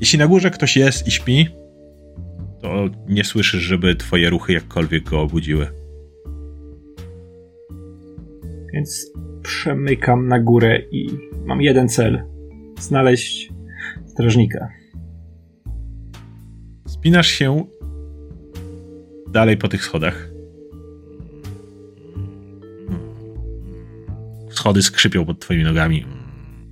Jeśli 0.00 0.18
na 0.18 0.26
górze 0.26 0.50
ktoś 0.50 0.76
jest 0.76 1.06
i 1.06 1.10
śpi, 1.10 1.60
to 2.62 2.88
nie 3.08 3.24
słyszysz, 3.24 3.62
żeby 3.62 3.96
twoje 3.96 4.30
ruchy 4.30 4.52
jakkolwiek 4.52 5.04
go 5.04 5.20
obudziły. 5.20 5.66
Więc 8.72 9.12
przemykam 9.42 10.28
na 10.28 10.40
górę 10.40 10.82
i 10.90 11.10
mam 11.44 11.62
jeden 11.62 11.88
cel. 11.88 12.22
Znaleźć 12.78 13.52
strażnika. 14.06 14.68
Spinasz 16.86 17.28
się 17.28 17.64
dalej 19.30 19.56
po 19.56 19.68
tych 19.68 19.84
schodach. 19.84 20.30
Schody 24.50 24.82
skrzypią 24.82 25.24
pod 25.24 25.40
twoimi 25.40 25.64
nogami. 25.64 26.04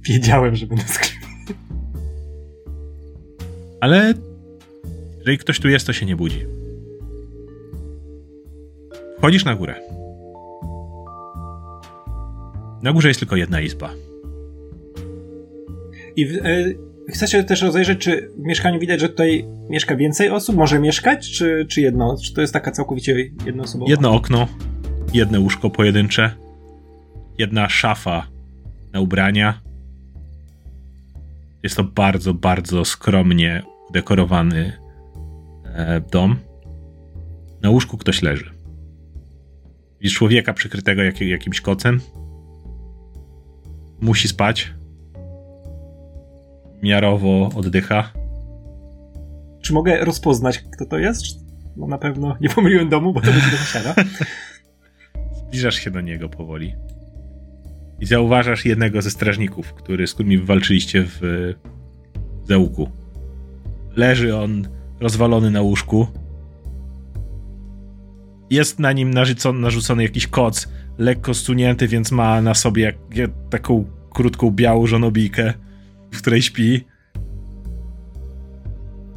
Wiedziałem, 0.09 0.57
że 0.57 0.67
będę 0.67 0.85
skrywał. 0.85 1.29
Ale 3.81 4.15
jeżeli 5.29 5.39
ktoś 5.39 5.61
tu 5.61 5.69
jest, 5.69 5.87
to 5.87 5.93
się 5.93 6.07
nie 6.07 6.17
budzi. 6.17 6.47
Wchodzisz 9.19 9.45
na 9.45 9.55
górę. 9.55 9.75
Na 12.83 12.93
górze 12.93 13.09
jest 13.09 13.21
tylko 13.21 13.37
jedna 13.37 13.61
izba. 13.61 13.91
I 16.17 16.27
w, 16.27 16.33
e, 16.33 16.65
chcę 17.09 17.29
się 17.29 17.45
też 17.45 17.63
rozejrzeć, 17.63 17.99
czy 17.99 18.31
w 18.39 18.43
mieszkaniu 18.43 18.81
widać, 18.81 19.01
że 19.01 19.09
tutaj 19.09 19.45
mieszka 19.71 19.97
więcej 19.97 20.31
osób? 20.31 20.57
Może 20.57 20.79
mieszkać, 20.79 21.31
czy, 21.31 21.67
czy 21.69 21.81
jedno? 21.81 22.17
Czy 22.25 22.35
to 22.35 22.41
jest 22.41 22.53
taka 22.53 22.71
całkowicie 22.71 23.31
jednoosobowa? 23.47 23.91
Jedno 23.91 24.15
okno, 24.15 24.49
jedno 25.15 25.41
łóżko 25.41 25.71
pojedyncze, 25.71 26.31
jedna 27.39 27.69
szafa 27.69 28.27
na 28.93 29.01
ubrania. 29.01 29.61
Jest 31.63 31.77
to 31.77 31.85
bardzo, 31.85 32.35
bardzo 32.35 32.85
skromnie 32.85 33.63
udekorowany 33.91 34.88
dom. 36.11 36.37
Na 37.63 37.71
łóżku 37.71 37.99
ktoś 37.99 38.23
leży. 38.23 38.51
Widzisz 40.01 40.19
człowieka 40.19 40.53
przykrytego 40.53 41.03
jak, 41.03 41.21
jakimś 41.21 41.61
kocem. 41.61 42.01
Musi 44.01 44.29
spać. 44.29 44.75
Miarowo 46.83 47.51
oddycha. 47.55 48.13
Czy 49.63 49.73
mogę 49.73 50.05
rozpoznać, 50.05 50.65
kto 50.73 50.87
to 50.87 50.99
jest? 50.99 51.25
No 51.77 51.87
na 51.87 51.99
pewno 51.99 52.37
nie 52.41 52.49
pomyliłem 52.49 52.89
domu, 52.89 53.13
bo 53.13 53.21
to 53.21 53.27
będzie 53.27 53.51
do 53.57 53.57
siara. 53.57 53.95
Zbliżasz 55.33 55.75
się 55.75 55.91
do 55.91 56.01
niego 56.01 56.29
powoli. 56.29 56.75
I 58.01 58.07
zauważasz 58.07 58.65
jednego 58.65 59.03
ze 59.03 59.11
strażników, 59.11 59.75
który, 59.75 60.07
z 60.07 60.15
którymi 60.15 60.39
walczyliście 60.39 61.05
w 61.07 61.55
zaułku. 62.45 62.91
Leży 63.97 64.37
on 64.37 64.78
rozwalony 65.01 65.51
na 65.51 65.61
łóżku. 65.61 66.07
Jest 68.51 68.79
na 68.79 68.93
nim 68.93 69.11
narzucony, 69.55 70.03
jakiś 70.03 70.27
koc, 70.27 70.69
lekko 70.99 71.35
stunięty, 71.35 71.89
więc 71.89 72.13
ma 72.13 72.41
na 72.41 72.55
sobie 72.55 72.83
jak, 72.83 72.97
jak, 73.15 73.31
taką 73.51 73.85
krótką 74.11 74.51
białą 74.51 74.87
żonobijkę, 74.87 75.55
w 76.13 76.19
której 76.19 76.43
śpi. 76.43 76.85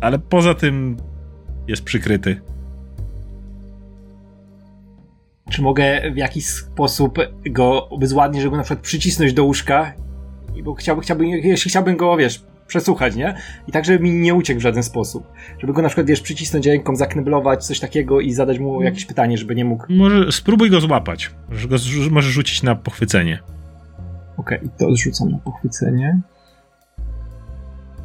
Ale 0.02 0.20
poza 0.20 0.54
tym 0.54 0.98
jest 1.68 1.84
przykryty. 1.84 2.42
Czy 5.50 5.62
mogę 5.62 6.12
w 6.14 6.18
jakiś 6.18 6.48
sposób 6.48 7.18
go 7.50 7.90
obezładnić, 7.90 8.42
żeby 8.42 8.58
na 8.58 8.64
przykład 8.64 8.84
przycisnąć 8.84 9.34
do 9.34 9.44
łóżka? 9.44 9.94
Bo 10.64 10.74
chciałbym, 10.74 11.04
chciałbym, 11.04 11.28
jeśli 11.28 11.70
chciałbym 11.70 11.98
go, 11.98 12.18
wiesz, 12.18 12.44
przesłuchać, 12.72 13.16
nie? 13.16 13.36
I 13.68 13.72
tak, 13.72 13.86
żeby 13.86 14.00
mi 14.04 14.12
nie 14.12 14.34
uciekł 14.34 14.60
w 14.60 14.64
żaden 14.64 14.84
sposób. 14.84 15.28
Żeby 15.60 15.74
go 15.74 15.82
na 15.82 15.88
przykład, 15.88 16.08
wiesz, 16.08 16.22
przycisnąć 16.22 16.66
ręką, 16.68 16.96
zakneblować, 16.96 17.66
coś 17.66 17.80
takiego 17.80 18.22
i 18.22 18.34
zadać 18.34 18.60
mu 18.60 18.82
jakieś 18.82 19.06
pytanie, 19.06 19.38
żeby 19.38 19.56
nie 19.56 19.66
mógł... 19.66 19.86
Może 19.90 20.32
spróbuj 20.32 20.70
go 20.70 20.82
złapać. 20.82 21.32
Możesz, 21.50 21.68
go, 21.68 21.76
możesz 22.12 22.34
rzucić 22.34 22.64
na 22.64 22.76
pochwycenie. 22.76 23.40
Okej, 24.38 24.58
okay, 24.58 24.70
to 24.80 24.96
zrzucam 24.96 25.30
na 25.30 25.38
pochwycenie. 25.38 26.22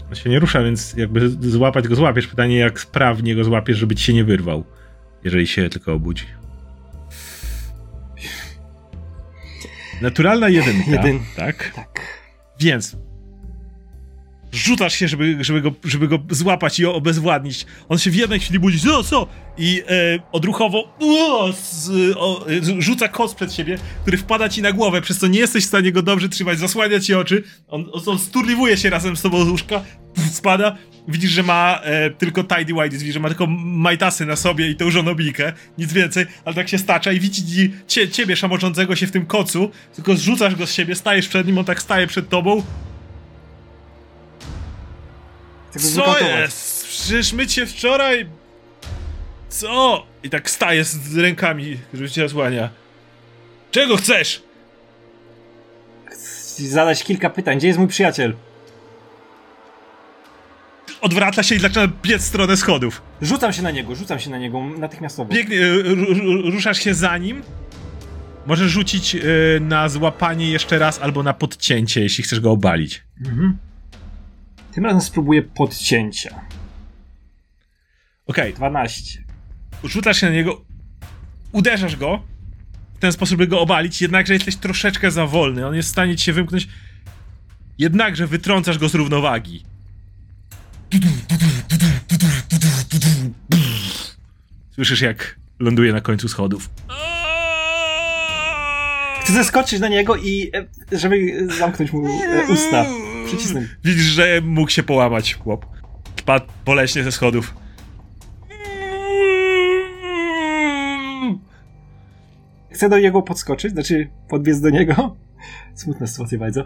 On 0.08 0.14
się 0.14 0.30
nie 0.30 0.38
rusza, 0.38 0.62
więc 0.62 0.94
jakby 0.96 1.28
złapać 1.28 1.88
go 1.88 1.94
złapiesz. 1.94 2.26
Pytanie, 2.26 2.58
jak 2.58 2.80
sprawnie 2.80 3.34
go 3.34 3.44
złapiesz, 3.44 3.78
żeby 3.78 3.94
ci 3.94 4.04
się 4.04 4.12
nie 4.12 4.24
wyrwał. 4.24 4.64
Jeżeli 5.24 5.46
się 5.46 5.68
tylko 5.68 5.92
obudzi. 5.92 6.24
Naturalna 10.02 10.48
jedynka. 10.48 10.90
Jedyn. 10.90 11.20
Tak? 11.36 11.72
Tak. 11.74 12.00
Więc 12.60 12.96
rzucasz 14.56 14.94
się, 14.94 15.08
żeby, 15.08 15.36
żeby, 15.40 15.60
go, 15.60 15.72
żeby 15.84 16.08
go 16.08 16.18
złapać 16.30 16.80
i 16.80 16.86
obezwładnić. 16.86 17.66
On 17.88 17.98
się 17.98 18.10
w 18.10 18.14
jednej 18.14 18.40
chwili 18.40 18.58
budzi, 18.58 18.80
co, 18.80 19.04
co? 19.04 19.26
I 19.58 19.82
e, 19.88 20.18
odruchowo 20.32 20.96
o, 21.00 21.52
z, 21.52 21.90
o, 22.16 22.46
rzuca 22.78 23.08
kos 23.08 23.34
przed 23.34 23.54
siebie, 23.54 23.78
który 24.02 24.18
wpada 24.18 24.48
ci 24.48 24.62
na 24.62 24.72
głowę, 24.72 25.00
przez 25.00 25.18
co 25.18 25.26
nie 25.26 25.38
jesteś 25.38 25.64
w 25.64 25.68
stanie 25.68 25.92
go 25.92 26.02
dobrze 26.02 26.28
trzymać, 26.28 26.58
zasłania 26.58 27.00
ci 27.00 27.14
oczy. 27.14 27.42
On, 27.68 27.90
on 28.06 28.18
sturliwuje 28.18 28.76
się 28.76 28.90
razem 28.90 29.16
z 29.16 29.22
tobą 29.22 29.44
z 29.44 29.48
łóżka, 29.48 29.82
spada. 30.32 30.76
Widzisz, 31.08 31.30
że 31.30 31.42
ma 31.42 31.80
e, 31.82 32.10
tylko 32.10 32.44
tidy 32.44 32.74
white, 32.74 32.96
że 33.12 33.20
ma 33.20 33.28
tylko 33.28 33.46
majtasy 33.64 34.26
na 34.26 34.36
sobie 34.36 34.70
i 34.70 34.76
tę 34.76 34.90
żonobijkę, 34.90 35.52
nic 35.78 35.92
więcej, 35.92 36.26
ale 36.44 36.54
tak 36.54 36.68
się 36.68 36.78
stacza 36.78 37.12
i 37.12 37.20
widzi 37.20 37.72
cie, 37.86 38.08
ciebie 38.08 38.36
szamoczącego 38.36 38.96
się 38.96 39.06
w 39.06 39.10
tym 39.10 39.26
kocu, 39.26 39.70
tylko 39.94 40.14
zrzucasz 40.14 40.54
go 40.54 40.66
z 40.66 40.72
siebie, 40.72 40.94
stajesz 40.94 41.28
przed 41.28 41.46
nim, 41.46 41.58
on 41.58 41.64
tak 41.64 41.82
staje 41.82 42.06
przed 42.06 42.28
tobą, 42.28 42.62
co 45.76 46.18
jest? 46.18 46.86
Przecież 46.86 47.32
my 47.32 47.46
cię 47.46 47.66
wczoraj... 47.66 48.26
Co? 49.48 50.06
I 50.22 50.30
tak 50.30 50.50
staje 50.50 50.84
z 50.84 51.16
rękami, 51.16 51.78
żeby 51.94 52.10
cię 52.10 52.24
osłania. 52.24 52.70
Czego 53.70 53.96
chcesz? 53.96 54.42
Chcę 56.06 56.62
zadać 56.62 57.04
kilka 57.04 57.30
pytań. 57.30 57.58
Gdzie 57.58 57.66
jest 57.66 57.78
mój 57.78 57.88
przyjaciel? 57.88 58.34
Odwraca 61.00 61.42
się 61.42 61.54
i 61.54 61.58
zaczyna 61.58 61.88
biec 62.02 62.22
w 62.22 62.24
stronę 62.24 62.56
schodów. 62.56 63.02
Rzucam 63.22 63.52
się 63.52 63.62
na 63.62 63.70
niego, 63.70 63.94
rzucam 63.94 64.18
się 64.18 64.30
na 64.30 64.38
niego 64.38 64.60
natychmiastowo. 64.78 65.32
Biegnie, 65.32 65.58
ruszasz 66.50 66.78
się 66.78 66.94
za 66.94 67.18
nim. 67.18 67.42
Możesz 68.46 68.70
rzucić 68.70 69.14
yy, 69.14 69.22
na 69.60 69.88
złapanie 69.88 70.50
jeszcze 70.50 70.78
raz 70.78 71.00
albo 71.02 71.22
na 71.22 71.34
podcięcie, 71.34 72.00
jeśli 72.00 72.24
chcesz 72.24 72.40
go 72.40 72.50
obalić. 72.50 73.02
Mhm. 73.20 73.58
Tym 74.76 74.84
razem 74.84 75.00
spróbuję 75.00 75.42
podcięcia. 75.42 76.40
Okej. 78.26 78.44
Okay. 78.44 78.52
12. 78.52 79.24
Rzucasz 79.84 80.20
się 80.20 80.26
na 80.26 80.32
niego, 80.32 80.64
uderzasz 81.52 81.96
go 81.96 82.22
w 82.94 82.98
ten 82.98 83.12
sposób, 83.12 83.38
by 83.38 83.46
go 83.46 83.60
obalić, 83.60 84.02
jednakże 84.02 84.34
jesteś 84.34 84.56
troszeczkę 84.56 85.10
za 85.10 85.26
wolny. 85.26 85.66
On 85.66 85.74
jest 85.74 85.88
w 85.88 85.92
stanie 85.92 86.16
ci 86.16 86.24
się 86.24 86.32
wymknąć. 86.32 86.68
Jednakże 87.78 88.26
wytrącasz 88.26 88.78
go 88.78 88.88
z 88.88 88.94
równowagi. 88.94 89.62
Słyszysz, 94.74 95.00
jak 95.00 95.38
ląduje 95.58 95.92
na 95.92 96.00
końcu 96.00 96.28
schodów. 96.28 96.70
Chcę 99.22 99.32
zeskoczyć 99.32 99.80
na 99.80 99.88
niego 99.88 100.16
i 100.16 100.50
e, 100.92 100.98
żeby 100.98 101.48
zamknąć 101.58 101.92
mu 101.92 102.06
e, 102.06 102.46
usta. 102.48 103.05
Przycisnąć. 103.26 103.66
Widzisz, 103.84 104.04
że 104.04 104.40
mógł 104.44 104.70
się 104.70 104.82
połamać 104.82 105.34
chłop. 105.34 105.66
Padł 106.24 106.46
boleśnie 106.64 107.04
ze 107.04 107.12
schodów. 107.12 107.54
Chcę 112.70 112.88
do 112.88 112.98
niego 112.98 113.22
podskoczyć, 113.22 113.72
znaczy 113.72 114.10
podbiec 114.28 114.60
do 114.60 114.70
niego. 114.70 115.16
Smutna 115.74 116.06
sytuacja 116.06 116.38
bardzo. 116.38 116.64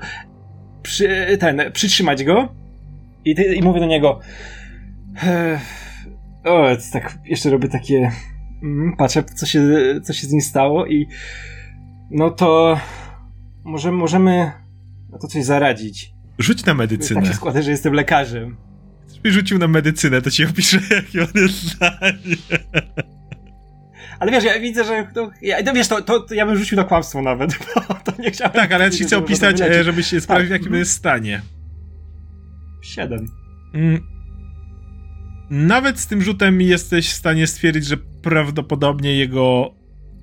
Przy, 0.82 1.36
ten, 1.40 1.62
przytrzymać 1.72 2.24
go 2.24 2.54
i, 3.24 3.34
ty, 3.34 3.54
i 3.54 3.62
mówię 3.62 3.80
do 3.80 3.86
niego 3.86 4.20
o, 6.44 6.66
tak 6.92 7.18
jeszcze 7.24 7.50
robię 7.50 7.68
takie 7.68 8.10
mm, 8.62 8.96
patrzę, 8.96 9.24
co 9.24 9.46
się, 9.46 9.60
co 10.02 10.12
się 10.12 10.26
z 10.26 10.32
nim 10.32 10.40
stało 10.40 10.86
i 10.86 11.08
no 12.10 12.30
to 12.30 12.80
możemy, 13.64 13.96
możemy 13.96 14.52
na 15.10 15.18
to 15.18 15.28
coś 15.28 15.44
zaradzić. 15.44 16.14
Rzuć 16.40 16.64
na 16.64 16.74
medycynę. 16.74 17.20
Tak 17.20 17.30
się 17.30 17.36
składa, 17.36 17.62
że 17.62 17.70
jestem 17.70 17.92
lekarzem. 17.92 18.56
Gdybyś 19.10 19.32
rzucił 19.32 19.58
na 19.58 19.68
medycynę, 19.68 20.22
to 20.22 20.30
ci 20.30 20.44
opiszę, 20.44 20.80
jaki 20.96 21.20
on 21.20 21.28
jest 21.34 21.62
zdanie. 21.62 22.36
Ale 24.20 24.32
wiesz, 24.32 24.44
ja 24.44 24.60
widzę, 24.60 24.84
że 24.84 25.06
to, 25.14 25.30
ja, 25.42 25.62
to 25.62 25.72
wiesz, 25.72 25.88
to, 25.88 26.02
to, 26.02 26.20
to, 26.20 26.34
ja 26.34 26.46
bym 26.46 26.56
rzucił 26.56 26.76
na 26.76 26.84
kłamstwo 26.84 27.22
nawet, 27.22 27.58
bo 27.88 27.94
to 27.94 28.22
nie 28.22 28.30
chciałem... 28.30 28.52
Tak, 28.52 28.72
ale 28.72 28.84
ja 28.84 28.90
ci 28.90 29.04
chcę 29.04 29.18
opisać, 29.18 29.60
e, 29.60 29.84
żebyś 29.84 30.06
się 30.06 30.20
sprawdził, 30.20 30.48
tak. 30.48 30.60
w 30.60 30.62
jakim 30.62 30.78
jest 30.78 30.92
stanie. 30.92 31.42
Siedem. 32.82 33.26
Mm. 33.74 34.00
Nawet 35.50 36.00
z 36.00 36.06
tym 36.06 36.22
rzutem 36.22 36.60
jesteś 36.60 37.08
w 37.08 37.12
stanie 37.12 37.46
stwierdzić, 37.46 37.86
że 37.86 37.96
prawdopodobnie 37.96 39.16
jego 39.16 39.74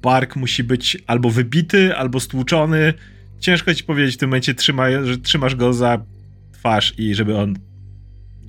bark 0.02 0.36
musi 0.36 0.64
być 0.64 0.98
albo 1.08 1.30
wybity, 1.30 1.96
albo 1.96 2.20
stłuczony. 2.20 2.94
Ciężko 3.40 3.74
ci 3.74 3.84
powiedzieć 3.84 4.16
w 4.16 4.18
tym 4.18 4.30
momencie, 4.30 4.54
trzyma, 4.54 4.86
że 5.04 5.18
trzymasz 5.18 5.56
go 5.56 5.74
za 5.74 6.06
twarz 6.52 6.94
i 6.98 7.16
żeby 7.16 7.38
on 7.38 7.56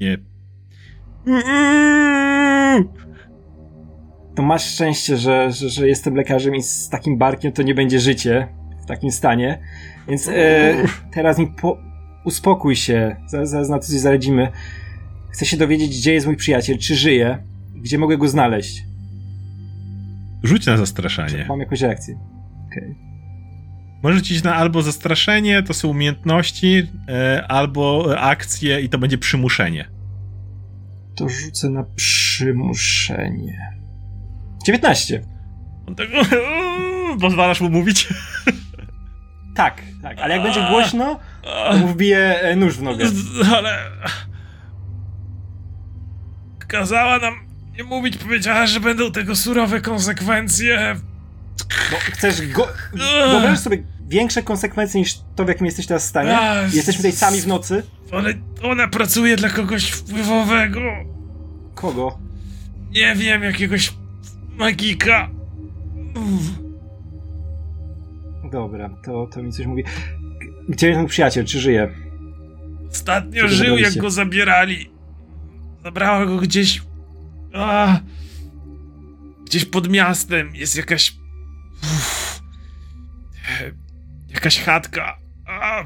nie. 0.01 0.19
To 4.35 4.43
masz 4.43 4.65
szczęście, 4.65 5.16
że, 5.16 5.52
że, 5.52 5.69
że 5.69 5.89
jestem 5.89 6.15
lekarzem 6.15 6.55
i 6.55 6.62
z 6.62 6.89
takim 6.89 7.19
barkiem 7.19 7.52
to 7.52 7.62
nie 7.62 7.74
będzie 7.74 8.01
życie 8.01 8.48
w 8.82 8.86
takim 8.86 9.10
stanie. 9.10 9.59
Więc 10.09 10.28
e, 10.28 10.74
teraz 11.15 11.39
mi 11.39 11.47
po, 11.47 11.78
uspokój 12.24 12.77
się, 12.77 13.16
zaraz 13.27 13.69
na 13.69 13.78
to 13.78 13.85
coś 13.85 13.97
zaradzimy. 13.97 14.52
Chcę 15.31 15.47
się 15.47 15.56
dowiedzieć, 15.56 15.98
gdzie 15.98 16.12
jest 16.12 16.27
mój 16.27 16.36
przyjaciel, 16.36 16.78
czy 16.78 16.97
żyje, 16.97 17.39
gdzie 17.74 17.98
mogę 17.98 18.19
go 18.19 18.28
znaleźć. 18.28 18.85
Rzuć 20.43 20.66
na 20.66 20.77
zastraszanie. 20.77 21.47
Mam 21.48 21.60
jakąś 21.60 21.81
reakcję. 21.81 22.19
Okej. 22.66 22.82
Okay. 22.82 23.08
Możesz 24.03 24.19
rzucić 24.19 24.43
na 24.43 24.55
albo 24.55 24.83
zastraszenie, 24.83 25.62
to 25.62 25.75
są 25.75 25.89
umiejętności, 25.89 26.87
e, 27.09 27.47
albo 27.49 28.15
akcje 28.19 28.81
i 28.81 28.89
to 28.89 28.99
będzie 28.99 29.19
przymuszenie. 29.19 29.89
To 31.16 31.29
rzucę 31.29 31.70
na 31.70 31.85
przymuszenie. 31.97 33.79
19. 34.66 35.23
On 35.87 35.95
tak, 35.95 36.09
pozwalasz 37.20 37.61
mu 37.61 37.70
mówić? 37.70 38.09
Tak, 39.55 39.83
tak, 40.03 40.19
ale 40.19 40.35
jak 40.35 40.43
będzie 40.43 40.69
głośno, 40.70 41.20
to 41.70 41.77
mu 41.77 41.89
wbije 41.89 42.55
nóż 42.57 42.77
w 42.77 42.83
nogę. 42.83 43.07
Ale... 43.57 43.79
Kazała 46.69 47.19
nam 47.19 47.35
nie 47.77 47.85
mówić, 47.85 48.16
powiedziała, 48.19 48.66
że 48.66 48.81
będą 48.81 49.12
tego 49.12 49.37
surowe 49.37 49.81
konsekwencje. 49.81 50.97
No, 51.93 51.97
chcesz 52.01 52.47
go... 52.53 52.69
Wyobrażasz 53.31 53.59
sobie 53.59 53.83
większe 54.09 54.43
konsekwencje 54.43 55.01
niż 55.01 55.19
to, 55.37 55.45
w 55.45 55.49
jakim 55.49 55.67
jesteś 55.67 55.87
teraz 55.87 56.05
w 56.07 56.09
stanie? 56.09 56.39
A, 56.39 56.63
Jesteśmy 56.63 56.97
tutaj 56.97 57.13
sami 57.13 57.41
w 57.41 57.47
nocy. 57.47 57.83
Ale 58.13 58.35
ona 58.63 58.89
pracuje 58.89 59.37
dla 59.37 59.51
kogoś 59.51 59.91
wpływowego. 59.91 60.81
Kogo? 61.75 62.19
Nie 62.91 63.15
wiem, 63.15 63.43
jakiegoś 63.43 63.95
magika. 64.57 65.29
Dobra, 68.53 68.91
to, 69.05 69.27
to 69.27 69.43
mi 69.43 69.53
coś 69.53 69.67
mówi. 69.67 69.85
Gdzie 70.69 70.89
jest 70.89 71.01
mój 71.01 71.09
przyjaciel? 71.09 71.45
Czy 71.45 71.61
żyje? 71.61 71.89
Ostatnio 72.91 73.43
Co 73.43 73.49
żył, 73.49 73.79
jak 73.79 73.97
go 73.97 74.11
zabierali. 74.11 74.91
Zabrała 75.85 76.27
go 76.27 76.37
gdzieś. 76.37 76.83
A, 77.55 78.01
gdzieś 79.47 79.65
pod 79.65 79.89
miastem 79.89 80.57
jest 80.57 80.77
jakaś. 80.77 81.18
Uff, 81.83 82.43
jakaś 84.29 84.61
chatka. 84.61 85.19
A, 85.47 85.85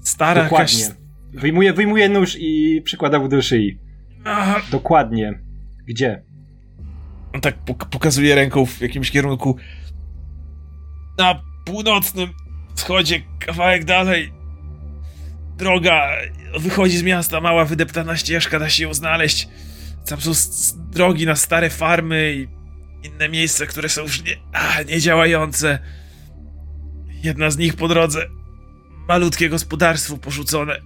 stara 0.00 0.42
Dokładnie. 0.42 0.78
jakaś. 0.82 0.96
Wyjmuje, 1.32 1.72
wyjmuje 1.72 2.08
nóż 2.08 2.36
i 2.40 2.82
przykłada 2.84 3.18
mu 3.18 3.28
do 3.28 3.42
szyi. 3.42 3.78
A, 4.24 4.56
Dokładnie. 4.70 5.38
Gdzie? 5.86 6.22
on 7.34 7.40
tak 7.40 7.54
pok- 7.64 7.88
pokazuje 7.88 8.34
ręką 8.34 8.66
w 8.66 8.80
jakimś 8.80 9.10
kierunku. 9.10 9.56
Na 11.18 11.42
północnym 11.64 12.28
wschodzie, 12.74 13.22
kawałek 13.38 13.84
dalej. 13.84 14.32
Droga 15.56 16.08
wychodzi 16.58 16.98
z 16.98 17.02
miasta, 17.02 17.40
mała 17.40 17.64
wydeptana 17.64 18.16
ścieżka, 18.16 18.58
da 18.58 18.68
się 18.68 18.84
ją 18.84 18.94
znaleźć. 18.94 19.48
Tam 20.06 20.20
są 20.20 20.32
drogi 20.90 21.26
na 21.26 21.36
stare 21.36 21.70
farmy 21.70 22.34
i 22.36 22.48
inne 23.02 23.28
miejsca, 23.28 23.66
które 23.66 23.88
są 23.88 24.02
już 24.02 24.22
nie, 24.24 24.36
a, 24.52 24.82
niedziałające. 24.82 25.78
Jedna 27.22 27.50
z 27.50 27.58
nich 27.58 27.76
po 27.76 27.88
drodze. 27.88 28.26
Malutkie 29.08 29.48
gospodarstwo 29.48 30.16
porzucone. 30.16 30.76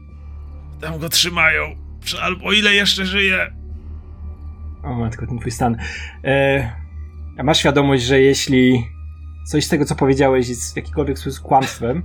Tam 0.80 0.98
go 0.98 1.08
trzymają. 1.08 1.76
Albo 2.20 2.52
ile 2.52 2.74
jeszcze 2.74 3.06
żyje. 3.06 3.52
O 4.82 4.94
matko, 4.94 5.26
ten 5.26 5.38
twój 5.38 5.50
stan. 5.50 5.76
E, 6.24 6.72
a 7.38 7.42
masz 7.42 7.58
świadomość, 7.58 8.04
że 8.04 8.20
jeśli 8.20 8.84
coś 9.46 9.64
z 9.64 9.68
tego, 9.68 9.84
co 9.84 9.96
powiedziałeś 9.96 10.48
jest 10.48 10.72
w 10.72 10.76
jakikolwiek 10.76 11.18
sposób 11.18 11.44
kłamstwem, 11.44 12.02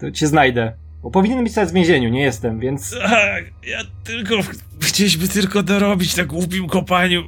to 0.00 0.10
cię 0.10 0.26
znajdę. 0.26 0.72
Bo 1.02 1.10
powinienem 1.10 1.44
być 1.44 1.54
teraz 1.54 1.70
w 1.70 1.74
więzieniu, 1.74 2.08
nie 2.08 2.22
jestem, 2.22 2.60
więc 2.60 2.90
Tak, 2.90 3.44
ja 3.66 3.78
tylko 4.04 4.34
chcieliśmy 4.82 5.28
tylko 5.28 5.62
dorobić 5.62 6.16
na 6.16 6.24
głupim 6.24 6.66
kopaniu. 6.66 7.22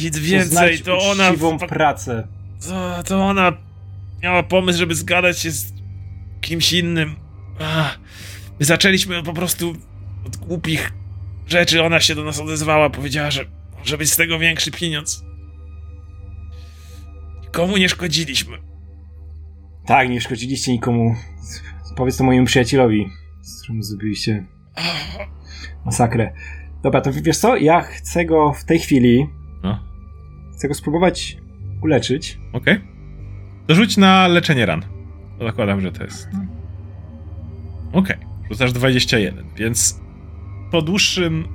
Nic 0.00 0.18
więcej, 0.18 0.78
to 0.78 0.98
ona. 0.98 1.32
fa- 1.58 1.66
pracę. 1.66 2.28
To, 2.68 3.02
to 3.02 3.24
ona 3.26 3.52
miała 4.22 4.42
pomysł, 4.42 4.78
żeby 4.78 4.94
zgadać 4.94 5.38
się 5.38 5.50
z 5.50 5.72
kimś 6.40 6.72
innym. 6.72 7.16
Ach, 7.60 7.98
My 8.60 8.66
zaczęliśmy 8.66 9.22
po 9.22 9.32
prostu 9.32 9.74
od 10.26 10.36
głupich 10.36 10.92
rzeczy. 11.46 11.82
Ona 11.82 12.00
się 12.00 12.14
do 12.14 12.24
nas 12.24 12.40
odezwała, 12.40 12.90
powiedziała, 12.90 13.30
że 13.30 13.44
może 13.78 13.98
być 13.98 14.12
z 14.12 14.16
tego 14.16 14.38
większy 14.38 14.70
pieniądz. 14.70 15.24
Nikomu 17.42 17.76
nie 17.76 17.88
szkodziliśmy. 17.88 18.58
Tak, 19.86 20.08
nie 20.08 20.20
szkodziliście 20.20 20.72
nikomu. 20.72 21.14
Powiedz 21.96 22.16
to 22.16 22.24
mojemu 22.24 22.46
przyjacielowi, 22.46 23.06
z 23.42 23.62
którym 23.62 23.82
zrobiliście 23.82 24.46
masakrę. 25.84 26.32
Dobra, 26.82 27.00
to 27.00 27.10
wiesz 27.12 27.36
co? 27.38 27.56
Ja 27.56 27.80
chcę 27.80 28.24
go 28.24 28.52
w 28.52 28.64
tej 28.64 28.78
chwili, 28.78 29.26
No, 29.64 29.78
chcę 30.52 30.68
go 30.68 30.74
spróbować 30.74 31.36
uleczyć. 31.82 32.38
okej. 32.52 32.80
To 33.66 33.74
rzuć 33.74 33.96
na 33.96 34.28
leczenie 34.28 34.66
ran. 34.66 34.82
Zakładam, 35.40 35.80
że 35.80 35.92
to 35.92 36.04
jest. 36.04 36.28
Okej, 37.92 38.16
rzucasz 38.50 38.72
21, 38.72 39.44
więc 39.56 40.00
po 40.70 40.82
dłuższym 40.82 41.48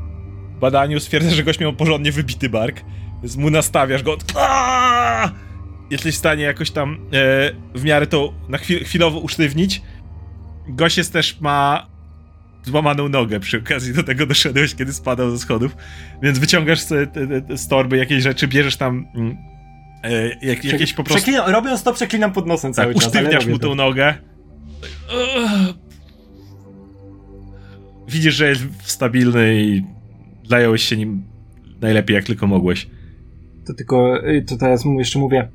badaniu 0.59 0.99
stwierdzasz, 0.99 1.33
że 1.33 1.43
gość 1.43 1.59
miał 1.59 1.73
porządnie 1.73 2.11
wybity 2.11 2.49
bark, 2.49 2.81
więc 3.21 3.37
mu 3.37 3.49
nastawiasz 3.49 4.03
go. 4.03 4.17
Aaaa! 4.35 5.31
Jesteś 5.89 6.15
w 6.15 6.17
stanie 6.17 6.43
jakoś 6.43 6.71
tam 6.71 6.93
e, 6.93 6.97
w 7.75 7.83
miarę 7.83 8.07
to 8.07 8.33
na 8.49 8.57
chwil, 8.57 8.85
chwilowo 8.85 9.19
usztywnić. 9.19 9.81
Gość 10.67 10.97
jest 10.97 11.13
też 11.13 11.41
ma 11.41 11.87
złamaną 12.63 13.09
nogę 13.09 13.39
przy 13.39 13.57
okazji 13.57 13.93
do 13.93 14.03
tego 14.03 14.25
doszedłeś, 14.25 14.75
kiedy 14.75 14.93
spadał 14.93 15.31
ze 15.31 15.39
schodów, 15.39 15.75
więc 16.21 16.39
wyciągasz 16.39 16.85
te, 16.85 17.07
te, 17.07 17.41
te 17.41 17.57
z 17.57 17.67
torby 17.67 17.97
jakieś 17.97 18.23
rzeczy, 18.23 18.47
bierzesz 18.47 18.77
tam 18.77 19.07
mm, 19.15 19.37
e, 20.03 20.27
jak, 20.45 20.65
jakieś 20.65 20.93
po 20.93 21.03
prostu... 21.03 21.23
Przeklinam, 21.23 21.51
robiąc 21.51 21.83
to, 21.83 21.93
przeklinam 21.93 22.31
pod 22.33 22.47
nosem 22.47 22.73
cały 22.73 22.93
Tak, 22.93 23.03
czas. 23.03 23.13
usztywniasz 23.13 23.45
mu 23.45 23.59
to. 23.59 23.67
tą 23.67 23.75
nogę. 23.75 24.13
Widzisz, 28.07 28.33
że 28.35 28.49
jest 28.49 28.63
stabilny 28.83 29.61
i 29.63 29.83
zająłeś 30.49 30.83
się 30.83 30.97
nim 30.97 31.23
najlepiej 31.81 32.15
jak 32.15 32.25
tylko 32.25 32.47
mogłeś. 32.47 32.87
To 33.67 33.73
tylko, 33.73 34.27
y, 34.27 34.45
to 34.47 34.57
teraz 34.57 34.85
mu 34.85 34.99
jeszcze 34.99 35.19
mówię. 35.19 35.49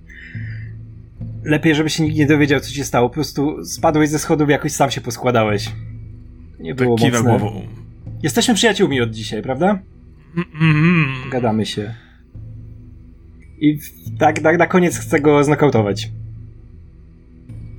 Lepiej, 1.45 1.75
żeby 1.75 1.91
się 1.91 2.03
nikt 2.03 2.17
nie 2.17 2.27
dowiedział, 2.27 2.61
co 2.61 2.71
się 2.71 2.85
stało. 2.85 3.09
Po 3.09 3.15
prostu 3.15 3.65
spadłeś 3.65 4.11
ze 4.11 4.19
schodów, 4.19 4.51
jakoś 4.51 4.73
sam 4.73 4.91
się 4.91 5.01
poskładałeś. 5.01 5.73
Nie 6.65 6.75
było 6.75 6.97
Tak 6.97 7.05
kiwa 7.07 7.19
mocne. 7.23 7.39
głową. 7.39 7.63
Jesteśmy 8.23 8.55
przyjaciółmi 8.55 9.01
od 9.01 9.11
dzisiaj, 9.11 9.43
prawda? 9.43 9.79
Mm, 10.37 10.49
mm, 10.61 11.31
Gadamy 11.31 11.67
się. 11.67 11.95
I 13.61 13.79
tak, 14.19 14.41
tak 14.41 14.59
na 14.59 14.67
koniec 14.67 14.99
chcę 14.99 15.21
go 15.21 15.45
znokautować. 15.45 16.11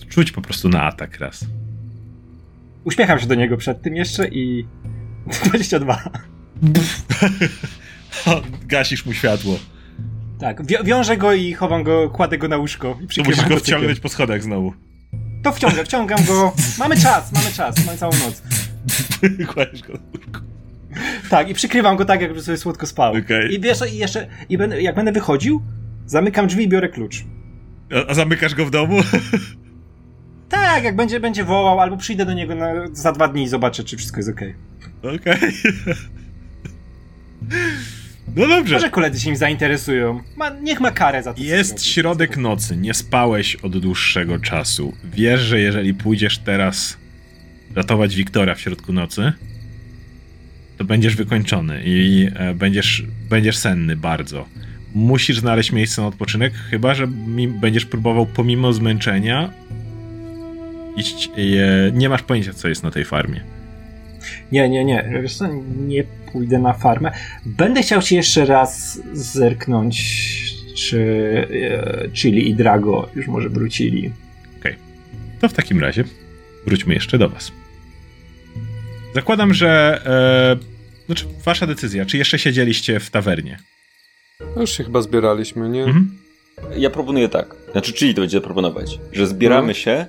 Czuć 0.09 0.31
po 0.31 0.41
prostu 0.41 0.69
na 0.69 0.81
atak 0.83 1.19
raz. 1.19 1.45
Uśmiecham 2.83 3.19
się 3.19 3.27
do 3.27 3.35
niego 3.35 3.57
przed 3.57 3.81
tym 3.81 3.95
jeszcze 3.95 4.27
i... 4.27 4.65
22. 5.45 6.09
Gasisz 8.67 9.05
mu 9.05 9.13
światło. 9.13 9.59
Tak, 10.39 10.65
wi- 10.67 10.83
wiążę 10.83 11.17
go 11.17 11.33
i 11.33 11.53
chowam 11.53 11.83
go, 11.83 12.09
kładę 12.09 12.37
go 12.37 12.47
na 12.47 12.57
łóżko 12.57 12.99
i 13.17 13.21
musisz 13.21 13.45
go 13.49 13.57
wciągnąć 13.57 13.99
po 13.99 14.09
schodach 14.09 14.43
znowu. 14.43 14.73
To 15.43 15.51
wciągam, 15.51 15.85
wciągam 15.85 16.25
go. 16.25 16.53
Mamy 16.79 16.97
czas, 16.97 17.31
mamy 17.31 17.51
czas, 17.51 17.85
mamy 17.85 17.97
całą 17.97 18.11
noc. 18.13 18.43
Kładziesz 19.53 19.81
go 19.81 19.93
na 19.93 19.99
łóżko. 20.13 20.41
Tak, 21.29 21.49
i 21.49 21.53
przykrywam 21.53 21.97
go 21.97 22.05
tak, 22.05 22.21
jakby 22.21 22.41
sobie 22.41 22.57
słodko 22.57 22.87
spał. 22.87 23.13
Okej. 23.15 23.53
I 23.53 23.59
wiesz, 23.59 23.93
i 23.93 23.97
jeszcze, 23.97 24.27
i 24.49 24.57
będę, 24.57 24.81
jak 24.81 24.95
będę 24.95 25.11
wychodził, 25.11 25.61
zamykam 26.05 26.47
drzwi 26.47 26.63
i 26.63 26.67
biorę 26.67 26.89
klucz. 26.89 27.23
A, 27.95 28.07
a 28.07 28.13
zamykasz 28.13 28.55
go 28.55 28.65
w 28.65 28.71
domu? 28.71 28.97
Tak, 30.49 30.83
jak 30.83 30.95
będzie, 30.95 31.19
będzie 31.19 31.43
wołał, 31.43 31.79
albo 31.79 31.97
przyjdę 31.97 32.25
do 32.25 32.33
niego 32.33 32.55
na, 32.55 32.67
za 32.91 33.11
dwa 33.11 33.27
dni 33.27 33.43
i 33.43 33.47
zobaczę, 33.47 33.83
czy 33.83 33.97
wszystko 33.97 34.17
jest 34.17 34.29
okej. 34.29 34.55
Okej. 35.03 35.51
No 38.35 38.47
dobrze. 38.47 38.75
Może 38.75 38.89
koledzy 38.89 39.19
się 39.19 39.29
nim 39.29 39.37
zainteresują. 39.37 40.21
Ma, 40.35 40.49
niech 40.49 40.79
ma 40.79 40.91
karę 40.91 41.23
za 41.23 41.33
to. 41.33 41.37
co 41.39 41.43
Jest 41.43 41.85
środek 41.85 42.37
nocy, 42.37 42.77
nie 42.77 42.93
spałeś 42.93 43.55
od 43.55 43.77
dłuższego 43.77 44.39
czasu. 44.39 44.93
Wiesz, 45.03 45.41
że 45.41 45.59
jeżeli 45.59 45.93
pójdziesz 45.93 46.37
teraz 46.37 46.97
ratować 47.75 48.15
Wiktora 48.15 48.55
w 48.55 48.61
środku 48.61 48.93
nocy, 48.93 49.33
to 50.77 50.85
będziesz 50.85 51.15
wykończony 51.15 51.81
i 51.85 52.27
e, 52.35 52.53
będziesz, 52.53 53.03
będziesz 53.29 53.57
senny 53.57 53.95
bardzo. 53.95 54.45
Musisz 54.95 55.39
znaleźć 55.39 55.71
miejsce 55.71 56.01
na 56.01 56.07
odpoczynek, 56.07 56.53
chyba 56.53 56.93
że 56.93 57.07
będziesz 57.47 57.85
próbował 57.85 58.25
pomimo 58.25 58.73
zmęczenia 58.73 59.51
iść. 60.97 61.29
E, 61.37 61.91
nie 61.91 62.09
masz 62.09 62.21
pojęcia, 62.21 62.53
co 62.53 62.67
jest 62.67 62.83
na 62.83 62.91
tej 62.91 63.05
farmie. 63.05 63.41
Nie, 64.51 64.69
nie, 64.69 64.85
nie. 64.85 65.09
Wiesz 65.21 65.35
co, 65.35 65.47
nie 65.77 66.03
pójdę 66.31 66.59
na 66.59 66.73
farmę. 66.73 67.11
Będę 67.45 67.81
chciał 67.81 68.01
ci 68.01 68.15
jeszcze 68.15 68.45
raz 68.45 68.99
zerknąć, 69.13 70.25
czy 70.75 70.99
e, 72.05 72.09
Chili 72.09 72.49
i 72.49 72.55
Drago 72.55 73.09
już 73.15 73.27
może 73.27 73.49
wrócili. 73.49 74.11
To 75.41 75.49
w 75.49 75.53
takim 75.53 75.79
razie 75.79 76.03
wróćmy 76.65 76.93
jeszcze 76.93 77.17
do 77.17 77.29
was. 77.29 77.51
Zakładam, 79.15 79.53
że. 79.53 80.01
E, 80.05 81.05
znaczy, 81.05 81.25
wasza 81.45 81.67
decyzja. 81.67 82.05
Czy 82.05 82.17
jeszcze 82.17 82.39
siedzieliście 82.39 82.99
w 82.99 83.09
tawernie? 83.09 83.59
No 84.55 84.61
już 84.61 84.71
się 84.71 84.83
chyba 84.83 85.01
zbieraliśmy, 85.01 85.69
nie? 85.69 85.83
Mhm. 85.83 86.17
Ja 86.77 86.89
proponuję 86.89 87.29
tak. 87.29 87.55
Znaczy, 87.71 87.93
czyli 87.93 88.13
to 88.15 88.21
będzie 88.21 88.41
proponować, 88.41 88.99
że 89.13 89.27
zbieramy 89.27 89.67
No. 89.67 89.73
się, 89.73 90.05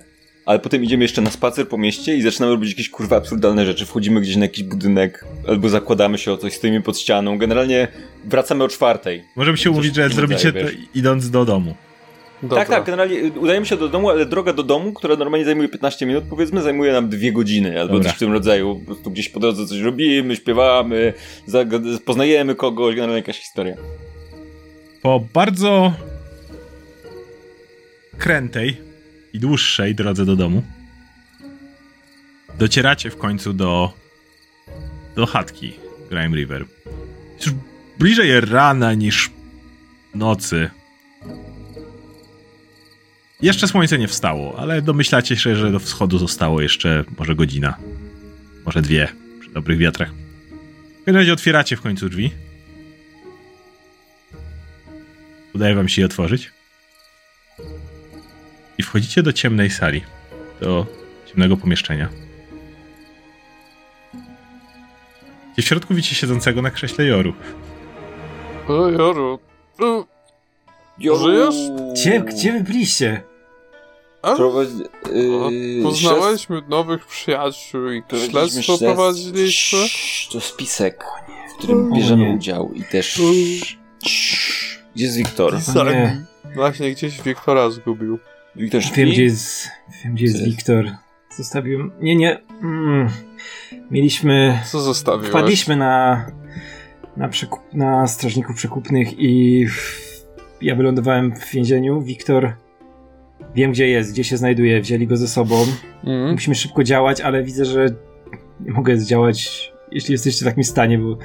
ale 0.46 0.58
potem 0.58 0.84
idziemy 0.84 1.04
jeszcze 1.04 1.22
na 1.22 1.30
spacer 1.30 1.68
po 1.68 1.78
mieście 1.78 2.16
i 2.16 2.22
zaczynamy 2.22 2.52
robić 2.52 2.70
jakieś 2.70 2.90
kurwa 2.90 3.16
absurdalne 3.16 3.66
rzeczy. 3.66 3.86
Wchodzimy 3.86 4.20
gdzieś 4.20 4.36
na 4.36 4.44
jakiś 4.44 4.64
budynek, 4.64 5.24
albo 5.48 5.68
zakładamy 5.68 6.18
się 6.18 6.32
o 6.32 6.36
coś, 6.36 6.52
stoimy 6.52 6.82
pod 6.82 6.98
ścianą. 6.98 7.38
Generalnie 7.38 7.88
wracamy 8.24 8.64
o 8.64 8.68
czwartej. 8.68 9.24
Możemy 9.36 9.58
się 9.58 9.70
umówić, 9.70 9.94
że 9.94 10.08
zrobicie 10.08 10.52
to 10.52 10.58
idąc 10.94 11.30
do 11.30 11.44
domu. 11.44 11.74
Dobra. 12.42 12.58
Tak, 12.58 12.68
tak, 12.68 12.84
generalnie 12.84 13.16
y, 13.16 13.40
udajemy 13.40 13.66
się 13.66 13.76
do 13.76 13.88
domu, 13.88 14.10
ale 14.10 14.26
droga 14.26 14.52
do 14.52 14.62
domu, 14.62 14.92
która 14.92 15.16
normalnie 15.16 15.44
zajmuje 15.44 15.68
15 15.68 16.06
minut, 16.06 16.24
powiedzmy, 16.30 16.62
zajmuje 16.62 16.92
nam 16.92 17.08
dwie 17.08 17.32
godziny, 17.32 17.80
albo 17.80 17.94
Dobra. 17.94 18.08
coś 18.08 18.16
w 18.16 18.18
tym 18.18 18.32
rodzaju. 18.32 18.76
Po 18.76 18.84
prostu 18.84 19.10
gdzieś 19.10 19.28
po 19.28 19.40
drodze 19.40 19.66
coś 19.66 19.80
robimy, 19.80 20.36
śpiewamy, 20.36 21.12
poznajemy 22.04 22.54
kogoś, 22.54 22.94
generalnie 22.94 23.20
jakaś 23.20 23.38
historia. 23.40 23.74
Po 25.02 25.20
bardzo 25.34 25.92
krętej 28.18 28.76
i 29.32 29.38
dłuższej 29.38 29.94
drodze 29.94 30.24
do 30.24 30.36
domu 30.36 30.62
docieracie 32.58 33.10
w 33.10 33.16
końcu 33.16 33.52
do 33.52 33.92
do 35.16 35.26
chatki 35.26 35.72
Grime 36.10 36.36
River. 36.36 36.64
Już 37.46 37.54
bliżej 37.98 38.40
rana 38.40 38.94
niż 38.94 39.30
nocy. 40.14 40.70
Jeszcze 43.42 43.68
słońce 43.68 43.98
nie 43.98 44.08
wstało, 44.08 44.58
ale 44.58 44.82
domyślacie 44.82 45.36
się, 45.36 45.56
że 45.56 45.72
do 45.72 45.78
wschodu 45.78 46.18
zostało 46.18 46.60
jeszcze 46.60 47.04
może 47.18 47.34
godzina. 47.34 47.76
Może 48.66 48.82
dwie, 48.82 49.08
przy 49.40 49.50
dobrych 49.50 49.78
wiatrach. 49.78 50.10
W 50.12 51.04
każdym 51.04 51.16
razie 51.16 51.32
otwieracie 51.32 51.76
w 51.76 51.80
końcu 51.80 52.08
drzwi. 52.08 52.30
Udaje 55.54 55.74
wam 55.74 55.88
się 55.88 56.02
je 56.02 56.06
otworzyć. 56.06 56.52
I 58.78 58.82
wchodzicie 58.82 59.22
do 59.22 59.32
ciemnej 59.32 59.70
sali. 59.70 60.02
Do 60.60 60.86
ciemnego 61.26 61.56
pomieszczenia. 61.56 62.08
Gdzie 65.52 65.62
w 65.62 65.66
środku 65.66 65.94
widzicie 65.94 66.14
siedzącego 66.14 66.62
na 66.62 66.70
krześle 66.70 67.04
Joru. 67.04 67.34
O, 68.68 68.88
Joru. 68.88 69.38
O, 69.78 70.06
Jo, 70.98 71.16
Żyjesz? 71.16 71.54
Gdzie, 71.92 72.20
gdzie 72.20 72.52
wy 72.52 72.60
byliście? 72.60 73.22
a? 74.22 74.34
Prowadź, 74.36 74.68
O, 75.42 75.50
yy, 75.50 75.82
Poznałeś 75.82 76.46
nowych 76.68 77.06
przyjaciół 77.06 77.90
i 77.90 78.02
śledztwo 78.30 78.78
prowadziliśmy? 78.78 79.78
Cii, 79.88 80.32
To 80.32 80.40
spisek, 80.40 81.04
w 81.54 81.58
którym 81.58 81.92
O 81.92 81.96
bierzemy 81.96 82.28
nie. 82.28 82.34
udział 82.34 82.72
i 82.72 82.82
też... 82.84 83.20
Gdzie 84.94 85.04
jest 85.04 85.16
Wiktor? 85.16 85.54
Nie. 85.86 86.24
Właśnie 86.54 86.90
gdzieś 86.90 87.22
Wiktora 87.22 87.70
zgubił. 87.70 88.18
Wiktor 88.56 88.82
śpi? 88.84 88.96
Wiem, 88.96 89.10
gdzie 89.10 89.22
jest, 89.22 89.68
wiem, 90.04 90.14
gdzie 90.14 90.24
jest? 90.24 90.44
Wiktor. 90.44 90.90
Zostawiłem... 91.36 91.92
Nie, 92.00 92.16
nie. 92.16 92.38
Mm. 92.62 93.08
Mieliśmy... 93.90 94.58
Co 94.70 94.80
zostawiłeś? 94.80 95.30
Wpadliśmy 95.30 95.76
na, 95.76 96.26
na, 97.16 97.28
przekup, 97.28 97.60
na 97.72 98.06
strażników 98.06 98.56
przekupnych 98.56 99.08
i 99.18 99.66
ja 100.62 100.74
wylądowałem 100.74 101.34
w 101.36 101.50
więzieniu. 101.50 102.02
Wiktor 102.02 102.52
wiem 103.54 103.72
gdzie 103.72 103.88
jest, 103.88 104.12
gdzie 104.12 104.24
się 104.24 104.36
znajduje, 104.36 104.80
wzięli 104.80 105.06
go 105.06 105.16
ze 105.16 105.28
sobą. 105.28 105.64
Mhm. 106.04 106.32
Musimy 106.32 106.54
szybko 106.54 106.84
działać, 106.84 107.20
ale 107.20 107.42
widzę, 107.42 107.64
że 107.64 107.86
nie 108.60 108.72
mogę 108.72 108.96
zdziałać, 108.98 109.72
jeśli 109.92 110.12
jesteście 110.12 110.44
w 110.44 110.48
takim 110.48 110.64
stanie, 110.64 110.98
bo 110.98 111.18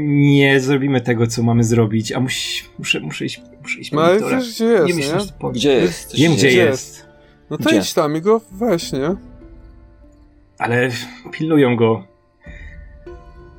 nie 0.00 0.60
zrobimy 0.60 1.00
tego, 1.00 1.26
co 1.26 1.42
mamy 1.42 1.64
zrobić, 1.64 2.12
a 2.12 2.20
musi, 2.20 2.64
muszę, 2.78 3.00
muszę 3.00 3.24
iść, 3.24 3.42
muszę 3.62 3.80
iść 3.80 3.90
po 3.90 3.96
No 3.96 4.02
ale 4.02 4.20
wiesz 4.20 4.54
gdzie 4.54 4.64
jest, 4.64 4.86
nie 4.86 4.92
nie? 4.92 4.94
myślę, 4.94 5.20
że 5.20 5.26
to 5.26 5.32
powiem. 5.38 5.54
Gdzie 5.54 5.72
jest? 5.72 6.16
Wiem 6.16 6.32
gdzie 6.32 6.40
dzieje? 6.50 6.64
jest, 6.64 7.06
No 7.50 7.58
to 7.58 7.64
Gdzie? 7.70 7.78
idź 7.78 7.94
tam 7.94 8.16
i 8.16 8.20
go 8.20 8.40
weź, 8.52 8.92
nie? 8.92 9.14
ale 10.58 10.90
pilnują 11.32 11.76
go. 11.76 12.04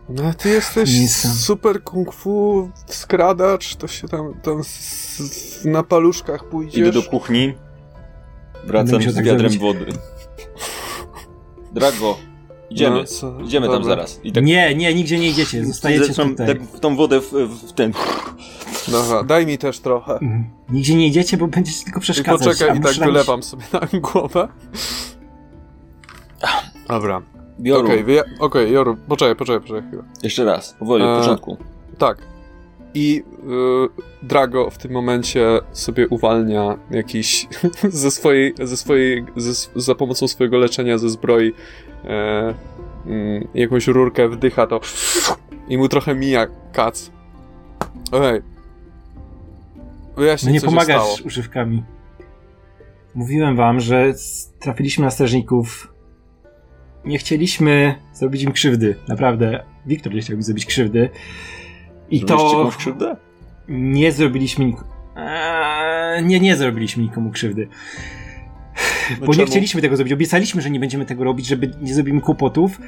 No 0.10 0.34
ty 0.34 0.50
jesteś 0.50 1.12
super 1.12 1.84
kung 1.84 2.14
fu 2.14 2.70
skradacz, 2.86 3.76
to 3.76 3.88
się 3.88 4.08
tam, 4.08 4.34
tam 4.44 4.64
z, 4.64 4.68
z, 5.18 5.66
na 5.66 5.84
paluszkach 5.84 6.50
pójdziesz. 6.50 6.78
Idę 6.78 6.92
do 6.92 7.04
kuchni. 7.04 7.54
Wracam 8.66 9.02
z 9.02 9.16
tak 9.16 9.26
wiadrem 9.26 9.52
zrobić. 9.52 9.60
wody. 9.60 9.86
Drago, 11.74 12.18
idziemy. 12.70 12.96
No, 12.98 13.04
co? 13.06 13.40
Idziemy 13.42 13.68
tam 13.68 13.76
Dobra. 13.76 13.90
zaraz. 13.96 14.20
I 14.24 14.32
tak 14.32 14.46
Nie, 14.46 14.76
nie, 14.76 14.94
nigdzie 14.94 15.20
nie 15.20 15.30
idziecie, 15.30 15.66
zostajecie 15.66 16.06
zresztą 16.06 16.30
tutaj. 16.30 16.48
tak 16.48 16.62
w 16.64 16.80
tą 16.80 16.96
wodę 16.96 17.22
w, 17.22 17.32
w 17.68 17.74
ten... 17.74 17.94
Dobra, 18.88 19.24
daj 19.24 19.46
mi 19.46 19.58
też 19.58 19.80
trochę. 19.80 20.14
Mhm. 20.14 20.50
Nigdzie 20.70 20.96
nie 20.96 21.08
idziecie, 21.08 21.38
bo 21.38 21.48
będziecie 21.48 21.84
tylko 21.84 22.00
I 22.00 22.02
przeszkadzać. 22.02 22.48
poczekaj, 22.48 22.70
a 22.70 22.80
i 22.80 22.82
tak 22.82 22.94
wylewam 23.06 23.44
sobie 23.44 23.64
na 23.74 24.00
głowę. 24.00 24.48
Dobra. 26.88 27.22
Bioru, 27.60 27.88
Okej, 27.88 28.02
okay, 28.04 28.24
okej, 28.40 28.72
Joru, 28.72 28.98
poczekaj, 29.08 29.36
poczekaj, 29.36 29.62
poczekaj 29.62 29.88
chwilę. 29.88 30.04
jeszcze 30.24 30.46
raz, 30.46 30.74
powoli, 30.80 31.04
od 31.04 31.18
E, 31.18 31.22
początku. 31.22 31.58
Tak. 31.98 32.18
I 32.94 33.24
y, 34.24 34.28
Drago 34.28 34.70
w 34.70 34.78
tym 34.78 34.92
momencie 34.92 35.60
sobie 35.72 36.08
uwalnia 36.08 36.78
jakiś 36.92 37.48
ze 38.04 38.12
swojej, 38.12 38.54
ze 38.64 38.78
swojej, 38.78 39.26
ze, 39.36 39.70
za 39.76 39.96
pomocą 39.96 40.28
swojego 40.28 40.58
leczenia 40.58 40.98
ze 40.98 41.10
zbroi 41.10 41.54
e, 42.06 42.54
mm, 43.06 43.48
jakąś 43.54 43.88
rurkę, 43.88 44.30
wdycha 44.30 44.68
to 44.68 44.80
i 45.68 45.78
mu 45.78 45.88
trochę 45.88 46.16
mija 46.16 46.48
kac. 46.72 47.12
Okej. 48.12 48.42
Wyjaśnij, 50.18 50.50
No 50.50 50.54
nie 50.54 50.62
co 50.62 50.68
pomagasz 50.68 51.22
używkami. 51.26 51.84
Mówiłem 53.16 53.56
wam, 53.56 53.80
że 53.80 54.14
trafiliśmy 54.60 55.06
na 55.06 55.12
strażników. 55.12 55.94
Nie 57.06 57.18
chcieliśmy 57.18 57.96
zrobić 58.14 58.44
im 58.44 58.52
krzywdy. 58.52 58.96
Naprawdę. 59.08 59.64
Wiktor 59.86 60.14
nie 60.14 60.22
chciał 60.22 60.38
mi 60.38 60.44
zrobić 60.44 60.66
krzywdy. 60.66 61.10
I 62.12 62.20
Zrobiliście 62.20 62.58
to 62.58 62.72
krzywdę? 62.78 63.16
nie 63.70 64.12
zrobiliśmy 64.12 64.74
eee, 65.16 66.26
nie, 66.26 66.40
nie 66.40 66.56
zrobiliśmy 66.56 67.04
nikomu 67.04 67.32
krzywdy. 67.32 67.68
Bo 69.20 69.26
nie 69.26 69.34
czemu? 69.34 69.48
chcieliśmy 69.48 69.82
tego 69.82 69.96
zrobić. 69.96 70.14
Obiecaliśmy, 70.14 70.62
że 70.62 70.70
nie 70.70 70.80
będziemy 70.80 71.06
tego 71.06 71.24
robić, 71.24 71.48
żeby 71.48 71.72
nie 71.82 71.94
zrobimy 71.94 72.22
kłopotów. 72.22 72.80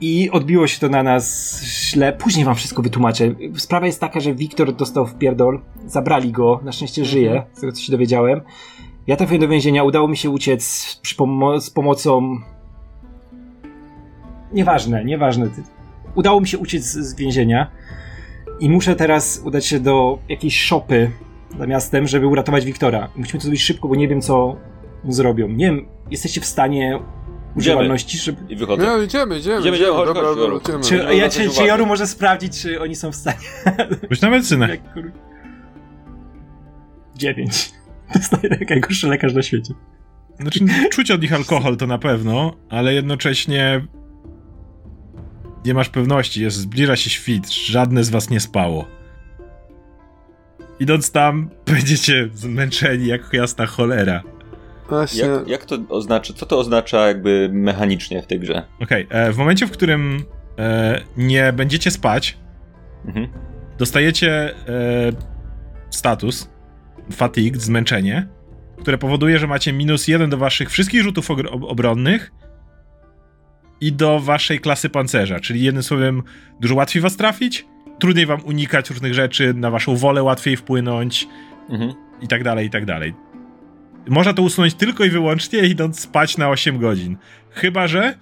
I 0.00 0.30
odbiło 0.30 0.66
się 0.66 0.80
to 0.80 0.88
na 0.88 1.02
nas 1.02 1.60
źle. 1.64 2.12
Później 2.12 2.44
wam 2.44 2.54
wszystko 2.54 2.82
wytłumaczę. 2.82 3.34
Sprawa 3.56 3.86
jest 3.86 4.00
taka, 4.00 4.20
że 4.20 4.34
Wiktor 4.34 4.76
dostał 4.76 5.06
w 5.06 5.14
pierdol. 5.14 5.60
Zabrali 5.86 6.32
go. 6.32 6.60
Na 6.64 6.72
szczęście 6.72 7.04
żyje, 7.04 7.42
z 7.52 7.60
tego 7.60 7.72
co 7.72 7.82
się 7.82 7.92
dowiedziałem. 7.92 8.40
Ja 9.06 9.16
trafiłem 9.16 9.40
do 9.40 9.48
więzienia. 9.48 9.84
Udało 9.84 10.08
mi 10.08 10.16
się 10.16 10.30
uciec 10.30 10.64
z 11.60 11.70
pomocą... 11.70 12.40
Nieważne, 14.52 15.04
nieważne. 15.04 15.50
Udało 16.14 16.40
mi 16.40 16.48
się 16.48 16.58
uciec 16.58 16.84
z, 16.84 17.14
więzienia. 17.14 17.70
I 18.60 18.70
muszę 18.70 18.96
teraz 18.96 19.42
udać 19.44 19.66
się 19.66 19.80
do 19.80 20.18
jakiejś 20.28 20.60
szopy 20.60 21.10
za 21.58 21.66
miastem, 21.66 22.08
żeby 22.08 22.26
uratować 22.26 22.64
Wiktora. 22.64 23.08
Musimy 23.16 23.38
to 23.38 23.42
zrobić 23.42 23.62
szybko, 23.62 23.88
bo 23.88 23.94
nie 23.94 24.08
wiem, 24.08 24.20
co 24.20 24.56
mu 25.04 25.12
zrobią. 25.12 25.48
Nie 25.48 25.66
wiem, 25.66 25.86
jesteście 26.10 26.40
w 26.40 26.46
stanie 26.46 26.98
używalności, 27.56 28.18
żeby... 28.18 28.38
I 28.48 28.56
wychodzę. 28.56 28.82
Nie, 28.82 29.04
idziemy, 29.04 29.38
idziemy. 29.38 29.60
Idziemy, 29.60 29.76
idziemy, 29.76 29.92
chodź, 29.92 30.06
dobra, 30.06 30.22
chodź, 30.22 30.62
idziemy. 30.62 30.84
Czy, 30.84 31.04
no, 31.04 31.12
ja, 31.12 31.28
czy. 31.28 31.64
Joru 31.66 31.86
może 31.86 32.06
sprawdzić, 32.06 32.62
czy 32.62 32.80
oni 32.80 32.96
są 32.96 33.12
w 33.12 33.16
stanie... 33.16 33.38
Rzuć 34.10 34.20
na 34.20 34.30
medycynę. 34.30 34.68
Dziewięć. 37.14 37.72
Dostaję 38.14 38.56
najgorszy 38.70 39.08
lekarz 39.08 39.34
na 39.34 39.42
świecie. 39.42 39.74
Znaczy, 40.40 40.60
czuć 40.90 41.10
od 41.10 41.22
nich 41.22 41.32
alkohol 41.32 41.76
to 41.76 41.86
na 41.86 41.98
pewno, 41.98 42.52
ale 42.68 42.94
jednocześnie 42.94 43.86
nie 45.64 45.74
masz 45.74 45.88
pewności, 45.88 46.42
jest, 46.42 46.56
zbliża 46.56 46.96
się 46.96 47.10
świt, 47.10 47.50
żadne 47.50 48.04
z 48.04 48.10
was 48.10 48.30
nie 48.30 48.40
spało. 48.40 48.86
Idąc 50.80 51.12
tam, 51.12 51.50
będziecie 51.74 52.28
zmęczeni 52.34 53.06
jak 53.06 53.32
jasna 53.32 53.66
cholera. 53.66 54.22
Właśnie. 54.88 55.22
Jak, 55.24 55.48
jak 55.48 55.64
to 55.64 55.78
oznacza, 55.88 56.34
co 56.34 56.46
to 56.46 56.58
oznacza 56.58 57.06
jakby 57.06 57.50
mechanicznie 57.52 58.22
w 58.22 58.26
tej 58.26 58.40
grze? 58.40 58.62
Okej, 58.82 59.06
e, 59.10 59.32
w 59.32 59.36
momencie, 59.36 59.66
w 59.66 59.70
którym 59.70 60.24
e, 60.58 61.00
nie 61.16 61.52
będziecie 61.52 61.90
spać, 61.90 62.38
Mhm. 63.06 63.28
dostajecie 63.78 64.54
e, 64.54 64.54
status 65.90 66.48
fatigue, 67.12 67.58
zmęczenie, 67.60 68.28
które 68.82 68.98
powoduje, 68.98 69.38
że 69.38 69.46
macie 69.46 69.72
minus 69.72 70.08
jeden 70.08 70.30
do 70.30 70.36
waszych 70.36 70.70
wszystkich 70.70 71.02
rzutów 71.02 71.30
obronnych 71.50 72.32
i 73.80 73.92
do 73.92 74.20
waszej 74.20 74.60
klasy 74.60 74.88
pancerza, 74.88 75.40
czyli 75.40 75.62
jednym 75.62 75.82
słowem 75.82 76.22
dużo 76.60 76.74
łatwiej 76.74 77.02
was 77.02 77.16
trafić, 77.16 77.66
trudniej 77.98 78.26
wam 78.26 78.40
unikać 78.44 78.90
różnych 78.90 79.14
rzeczy, 79.14 79.54
na 79.54 79.70
waszą 79.70 79.96
wolę 79.96 80.22
łatwiej 80.22 80.56
wpłynąć 80.56 81.28
Mhm. 81.68 81.92
i 82.22 82.28
tak 82.28 82.44
dalej, 82.44 82.66
i 82.66 82.70
tak 82.70 82.84
dalej. 82.84 83.14
Można 84.08 84.32
to 84.34 84.42
usunąć 84.42 84.74
tylko 84.74 85.04
i 85.04 85.10
wyłącznie 85.10 85.58
idąc 85.60 86.00
spać 86.00 86.38
na 86.38 86.48
8 86.48 86.78
godzin. 86.78 87.16
Chyba, 87.50 87.86
że 87.86 88.14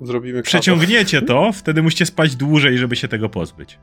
Zrobimy 0.00 0.32
kawę. 0.32 0.42
przeciągniecie 0.42 1.22
to, 1.22 1.52
wtedy 1.52 1.82
musicie 1.82 2.06
spać 2.06 2.36
dłużej, 2.36 2.78
żeby 2.78 2.96
się 2.96 3.08
tego 3.08 3.28
pozbyć. 3.28 3.78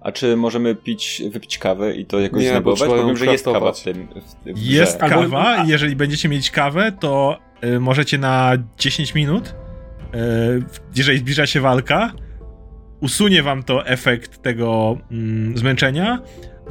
A 0.00 0.12
czy 0.12 0.36
możemy 0.36 0.74
pić, 0.74 1.22
wypić 1.30 1.58
kawę 1.58 1.96
i 1.96 2.06
to 2.06 2.20
jakoś 2.20 2.42
Nie, 2.42 2.60
bo 2.60 2.70
ją 2.70 2.76
Powiem, 2.76 3.16
że 3.16 3.26
jest 3.26 3.44
kawa 3.44 3.72
w 3.72 3.82
tym. 3.82 4.08
W, 4.46 4.54
w 4.54 4.58
Jest 4.58 4.98
kawa 4.98 5.64
i 5.64 5.68
jeżeli 5.68 5.96
będziecie 5.96 6.28
mieć 6.28 6.50
kawę, 6.50 6.92
to 7.00 7.38
y, 7.64 7.80
możecie 7.80 8.18
na 8.18 8.52
10 8.78 9.14
minut, 9.14 9.54
jeżeli 10.96 11.18
zbliża 11.18 11.46
się 11.46 11.60
walka, 11.60 12.12
usunie 13.00 13.42
wam 13.42 13.62
to 13.62 13.86
efekt 13.86 14.42
tego 14.42 14.98
mm, 15.10 15.58
zmęczenia, 15.58 16.22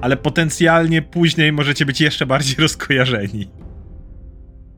ale 0.01 0.17
potencjalnie 0.17 1.01
później 1.01 1.51
możecie 1.51 1.85
być 1.85 2.01
jeszcze 2.01 2.25
bardziej 2.25 2.55
rozkojarzeni. 2.65 3.47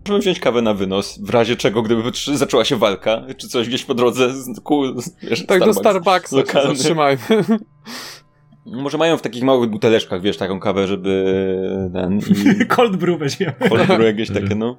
Możemy 0.07 0.19
wziąć 0.21 0.39
kawę 0.39 0.61
na 0.61 0.73
wynos, 0.73 1.19
w 1.21 1.29
razie 1.29 1.55
czego, 1.55 1.81
gdyby 1.81 2.01
zaczęła 2.33 2.65
się 2.65 2.75
walka, 2.75 3.23
czy 3.37 3.47
coś 3.47 3.67
gdzieś 3.67 3.85
po 3.85 3.93
drodze, 3.93 4.33
z, 4.33 4.59
ku, 4.59 5.01
z, 5.01 5.15
wiesz, 5.23 5.45
Tak, 5.45 5.65
do 5.65 5.73
Starbucks. 5.73 6.27
Starbucksa 6.27 6.29
się 6.29 6.57
Lokalny. 6.57 6.75
zatrzymajmy. 6.75 7.21
Może 8.65 8.97
mają 8.97 9.17
w 9.17 9.21
takich 9.21 9.43
małych 9.43 9.69
buteleczkach, 9.69 10.21
wiesz, 10.21 10.37
taką 10.37 10.59
kawę, 10.59 10.87
żeby 10.87 11.25
ten... 11.93 12.19
I 12.61 12.65
Cold 12.75 12.95
brew 12.95 13.19
weźmiemy. 13.19 13.53
kolor 13.69 14.01
jakieś 14.01 14.31
takie, 14.31 14.55
no. 14.55 14.77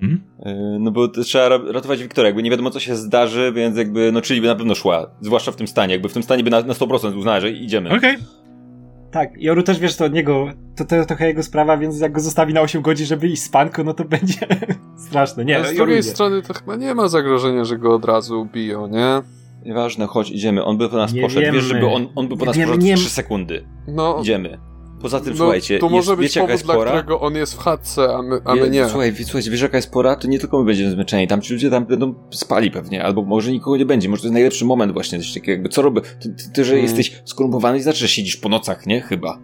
Hmm? 0.00 0.20
Yy, 0.46 0.78
No 0.80 0.90
bo 0.90 1.08
trzeba 1.08 1.48
ra- 1.48 1.72
ratować 1.72 2.02
Wiktora, 2.02 2.26
jakby 2.28 2.42
nie 2.42 2.50
wiadomo 2.50 2.70
co 2.70 2.80
się 2.80 2.96
zdarzy, 2.96 3.52
więc 3.54 3.76
jakby, 3.76 4.12
no 4.12 4.20
czyli 4.20 4.40
by 4.40 4.46
na 4.46 4.54
pewno 4.54 4.74
szła, 4.74 5.10
zwłaszcza 5.20 5.52
w 5.52 5.56
tym 5.56 5.66
stanie, 5.68 5.92
jakby 5.94 6.08
w 6.08 6.12
tym 6.12 6.22
stanie 6.22 6.44
by 6.44 6.50
na, 6.50 6.60
na 6.62 6.74
100% 6.74 7.16
uznała, 7.18 7.40
że 7.40 7.50
idziemy. 7.50 7.90
Okej. 7.96 8.16
Tak, 9.10 9.30
Joru 9.42 9.62
też 9.62 9.78
wiesz, 9.78 9.96
to 9.96 10.04
od 10.04 10.12
niego, 10.12 10.46
to, 10.76 10.84
to 10.84 11.04
trochę 11.04 11.26
jego 11.26 11.42
sprawa, 11.42 11.76
więc 11.76 12.00
jak 12.00 12.12
go 12.12 12.20
zostawi 12.20 12.54
na 12.54 12.60
8 12.60 12.82
godzin, 12.82 13.06
żeby 13.06 13.28
iść 13.28 13.42
spanko, 13.42 13.84
no 13.84 13.94
to 13.94 14.04
będzie 14.04 14.38
straszne. 15.08 15.44
Nie, 15.44 15.56
Ale 15.56 15.64
no, 15.68 15.72
z 15.72 15.76
drugiej 15.76 15.98
idzie. 16.00 16.08
strony 16.10 16.42
to 16.42 16.54
chyba 16.54 16.76
nie 16.76 16.94
ma 16.94 17.08
zagrożenia, 17.08 17.64
że 17.64 17.78
go 17.78 17.94
od 17.94 18.04
razu 18.04 18.40
ubiją, 18.40 18.86
nie? 18.86 19.22
Nieważne, 19.64 20.06
chodź, 20.06 20.30
idziemy. 20.30 20.64
On 20.64 20.78
by 20.78 20.88
po 20.88 20.96
nas 20.96 21.12
Nie 21.12 21.22
poszedł. 21.22 21.40
wiemy. 21.40 21.52
Wiesz, 21.58 21.64
żeby 21.64 21.86
on, 21.86 22.06
on 22.14 22.28
by 22.28 22.36
po 22.36 22.40
Nie 22.42 22.46
nas 22.46 22.56
wiemy, 22.56 22.66
poszedł 22.68 22.84
nie- 22.86 22.96
w 22.96 23.00
3 23.00 23.10
sekundy. 23.10 23.64
No, 23.88 24.18
Idziemy. 24.20 24.58
Poza 25.02 25.20
tym, 25.20 25.30
no 25.32 25.36
słuchajcie, 25.36 25.78
to 25.78 25.88
może 25.88 26.10
jest, 26.10 26.20
być 26.20 26.28
wiecie 26.28 26.40
jaka 26.40 26.46
powód, 26.46 26.52
jest 26.54 26.64
dla 26.64 26.74
pora? 26.74 26.90
którego 26.90 27.20
on 27.20 27.34
jest 27.34 27.54
w 27.54 27.58
chatce, 27.58 28.14
a 28.16 28.22
my, 28.22 28.40
a 28.44 28.54
my 28.54 28.70
nie. 28.70 28.88
Słuchaj, 28.88 29.14
słuchajcie, 29.24 29.50
wiesz 29.50 29.60
jaka 29.62 29.76
jest 29.78 29.90
pora? 29.90 30.16
To 30.16 30.28
nie 30.28 30.38
tylko 30.38 30.58
my 30.58 30.64
będziemy 30.64 30.90
zmęczeni, 30.90 31.28
tam 31.28 31.40
ci 31.40 31.52
ludzie 31.52 31.70
tam 31.70 31.84
będą 31.86 32.14
spali 32.30 32.70
pewnie, 32.70 33.04
albo 33.04 33.22
może 33.24 33.52
nikogo 33.52 33.76
nie 33.76 33.86
będzie, 33.86 34.08
może 34.08 34.22
to 34.22 34.26
jest 34.26 34.32
najlepszy 34.32 34.64
moment 34.64 34.92
właśnie, 34.92 35.18
coś 35.18 35.34
takiego, 35.34 35.52
jakby 35.52 35.68
co 35.68 35.82
robię? 35.82 36.00
Ty, 36.00 36.28
ty, 36.34 36.50
ty 36.52 36.64
że 36.64 36.72
Mm. 36.72 36.84
jesteś 36.84 37.22
skorumpowany, 37.24 37.82
znaczy, 37.82 37.98
że 37.98 38.08
siedzisz 38.08 38.36
po 38.36 38.48
nocach, 38.48 38.86
nie? 38.86 39.00
Chyba. 39.00 39.38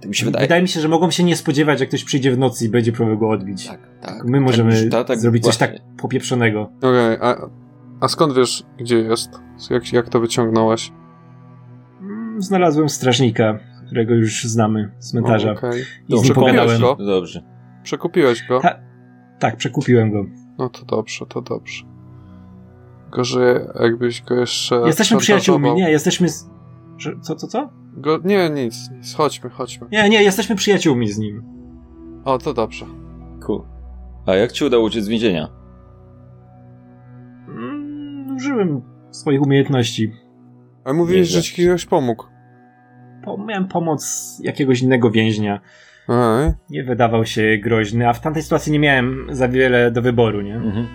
Tak 0.00 0.08
mi 0.08 0.14
się 0.14 0.24
wydaje. 0.24 0.44
Wydaje 0.44 0.62
mi 0.62 0.68
się, 0.68 0.80
że 0.80 0.88
mogą 0.88 1.10
się 1.10 1.24
nie 1.24 1.36
spodziewać, 1.36 1.80
jak 1.80 1.88
ktoś 1.88 2.04
przyjdzie 2.04 2.32
w 2.32 2.38
nocy 2.38 2.64
i 2.64 2.68
będzie 2.68 2.92
próbował 2.92 3.18
go 3.18 3.28
odbić. 3.30 3.66
Tak, 3.66 3.80
tak. 4.02 4.24
My 4.24 4.40
możemy 4.40 4.82
Tak, 4.82 4.90
ta- 4.90 5.04
tak, 5.04 5.20
zrobić 5.20 5.44
coś 5.44 5.58
właśnie. 5.58 5.78
tak 5.78 5.96
popieprzonego. 5.96 6.70
Okej, 6.78 7.16
a, 7.20 7.36
a 8.00 8.08
skąd 8.08 8.34
wiesz, 8.34 8.62
gdzie 8.78 8.98
jest? 8.98 9.30
Jak, 9.70 9.92
jak 9.92 10.08
to 10.08 10.20
wyciągnąłeś? 10.20 10.92
Mm, 12.00 12.42
Znalazłem 12.42 12.88
strażnika, 12.88 13.58
którego 13.88 14.14
już 14.14 14.44
znamy 14.44 14.90
z 14.98 15.10
cmentarza. 15.10 15.50
O, 15.50 15.52
okej. 15.52 15.80
I 15.80 15.84
z 15.84 15.86
nim 16.08 16.18
Dobrze, 16.18 16.34
pogadałem. 16.34 16.80
go? 16.80 16.96
No 16.98 17.06
Dobrze. 17.06 17.42
Przekupiłeś 17.82 18.46
go? 18.48 18.60
Ta- 18.60 18.80
Tak, 19.38 19.56
przekupiłem 19.56 20.12
go. 20.12 20.24
No 20.58 20.68
to 20.68 20.84
dobrze, 20.84 21.26
to 21.26 21.42
dobrze. 21.42 21.84
Gorzej, 23.10 23.54
jakbyś 23.80 24.22
go 24.22 24.34
jeszcze. 24.34 24.82
Jesteśmy 24.86 25.18
przyjaciółmi, 25.18 25.74
nie, 25.74 25.90
jesteśmy... 25.90 26.28
Z... 26.28 26.50
Co, 27.22 27.34
co, 27.34 27.46
co? 27.46 27.70
Go... 27.96 28.18
Nie, 28.24 28.50
nic, 28.50 28.90
nic. 28.90 29.14
Chodźmy, 29.14 29.50
chodźmy. 29.50 29.86
Nie, 29.92 30.08
nie, 30.08 30.22
jesteśmy 30.22 30.56
przyjaciółmi 30.56 31.08
z 31.08 31.18
nim. 31.18 31.42
O, 32.24 32.38
to 32.38 32.54
dobrze. 32.54 32.86
Cool. 33.46 33.62
A 34.26 34.34
jak 34.34 34.52
ci 34.52 34.64
udało 34.64 34.84
uciec 34.84 35.04
z 35.04 35.08
więzienia? 35.08 35.48
Mm, 37.48 38.36
użyłem 38.36 38.82
swoich 39.10 39.42
umiejętności. 39.42 40.12
A 40.84 40.92
mówiłeś, 40.92 41.28
że 41.28 41.42
ci 41.42 41.66
ktoś 41.66 41.86
pomógł. 41.86 42.24
Po, 43.28 43.38
miałem 43.44 43.68
pomoc 43.68 44.36
jakiegoś 44.42 44.80
innego 44.80 45.10
więźnia. 45.10 45.60
Nie 46.70 46.84
wydawał 46.84 47.26
się 47.26 47.58
groźny, 47.62 48.08
a 48.08 48.12
w 48.12 48.20
tamtej 48.20 48.42
sytuacji 48.42 48.72
nie 48.72 48.78
miałem 48.78 49.26
za 49.30 49.48
wiele 49.48 49.90
do 49.90 50.02
wyboru, 50.02 50.40
nie? 50.40 50.54
Mhm. 50.56 50.86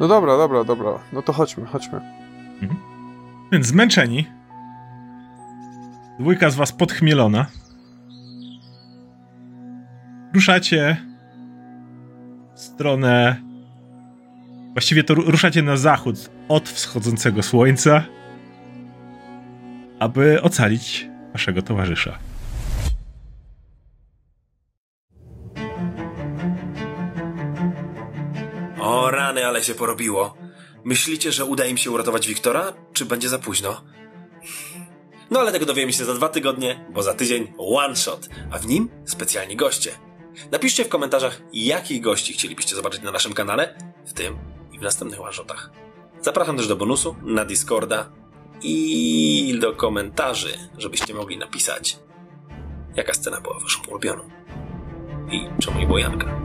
No 0.00 0.08
dobra, 0.08 0.36
dobra, 0.36 0.64
dobra. 0.64 0.90
No 1.12 1.22
to 1.22 1.32
chodźmy, 1.32 1.66
chodźmy. 1.66 2.00
Więc 3.52 3.66
zmęczeni. 3.66 4.26
Dwójka 6.20 6.50
z 6.50 6.56
was 6.56 6.72
podchmielona. 6.72 7.46
Ruszacie 10.34 10.96
w 12.54 12.60
stronę. 12.60 13.36
Właściwie 14.72 15.04
to 15.04 15.14
ru- 15.14 15.30
ruszacie 15.30 15.62
na 15.62 15.76
zachód 15.76 16.30
od 16.48 16.68
wschodzącego 16.68 17.42
słońca, 17.42 18.02
aby 19.98 20.42
ocalić 20.42 21.09
waszego 21.32 21.62
towarzysza. 21.62 22.18
O 28.80 29.10
rany, 29.10 29.46
ale 29.46 29.64
się 29.64 29.74
porobiło. 29.74 30.36
Myślicie, 30.84 31.32
że 31.32 31.44
uda 31.44 31.66
im 31.66 31.76
się 31.76 31.90
uratować 31.90 32.28
Wiktora, 32.28 32.72
czy 32.92 33.04
będzie 33.04 33.28
za 33.28 33.38
późno? 33.38 33.82
No 35.30 35.40
ale 35.40 35.52
tego 35.52 35.66
dowiemy 35.66 35.92
się 35.92 36.04
za 36.04 36.14
dwa 36.14 36.28
tygodnie, 36.28 36.84
bo 36.92 37.02
za 37.02 37.14
tydzień 37.14 37.52
one 37.58 37.96
shot, 37.96 38.28
a 38.50 38.58
w 38.58 38.66
nim 38.66 38.90
specjalni 39.04 39.56
goście. 39.56 39.90
Napiszcie 40.52 40.84
w 40.84 40.88
komentarzach, 40.88 41.42
jakich 41.52 42.00
gości 42.00 42.32
chcielibyście 42.32 42.76
zobaczyć 42.76 43.02
na 43.02 43.10
naszym 43.10 43.32
kanale, 43.32 43.74
w 44.06 44.12
tym 44.12 44.38
i 44.72 44.78
w 44.78 44.82
następnych 44.82 45.20
one 45.20 45.32
shotach. 45.32 45.70
Zapraszam 46.20 46.56
też 46.56 46.68
do 46.68 46.76
bonusu, 46.76 47.16
na 47.22 47.44
Discorda 47.44 48.12
i 48.62 49.58
do 49.60 49.72
komentarzy, 49.72 50.52
żebyście 50.78 51.14
mogli 51.14 51.38
napisać, 51.38 51.98
jaka 52.96 53.14
scena 53.14 53.40
była 53.40 53.58
waszą 53.60 53.80
ulubioną 53.88 54.22
i 55.30 55.48
czemu 55.62 55.78
nie 55.78 55.86
było 55.86 55.98
Janka. 55.98 56.40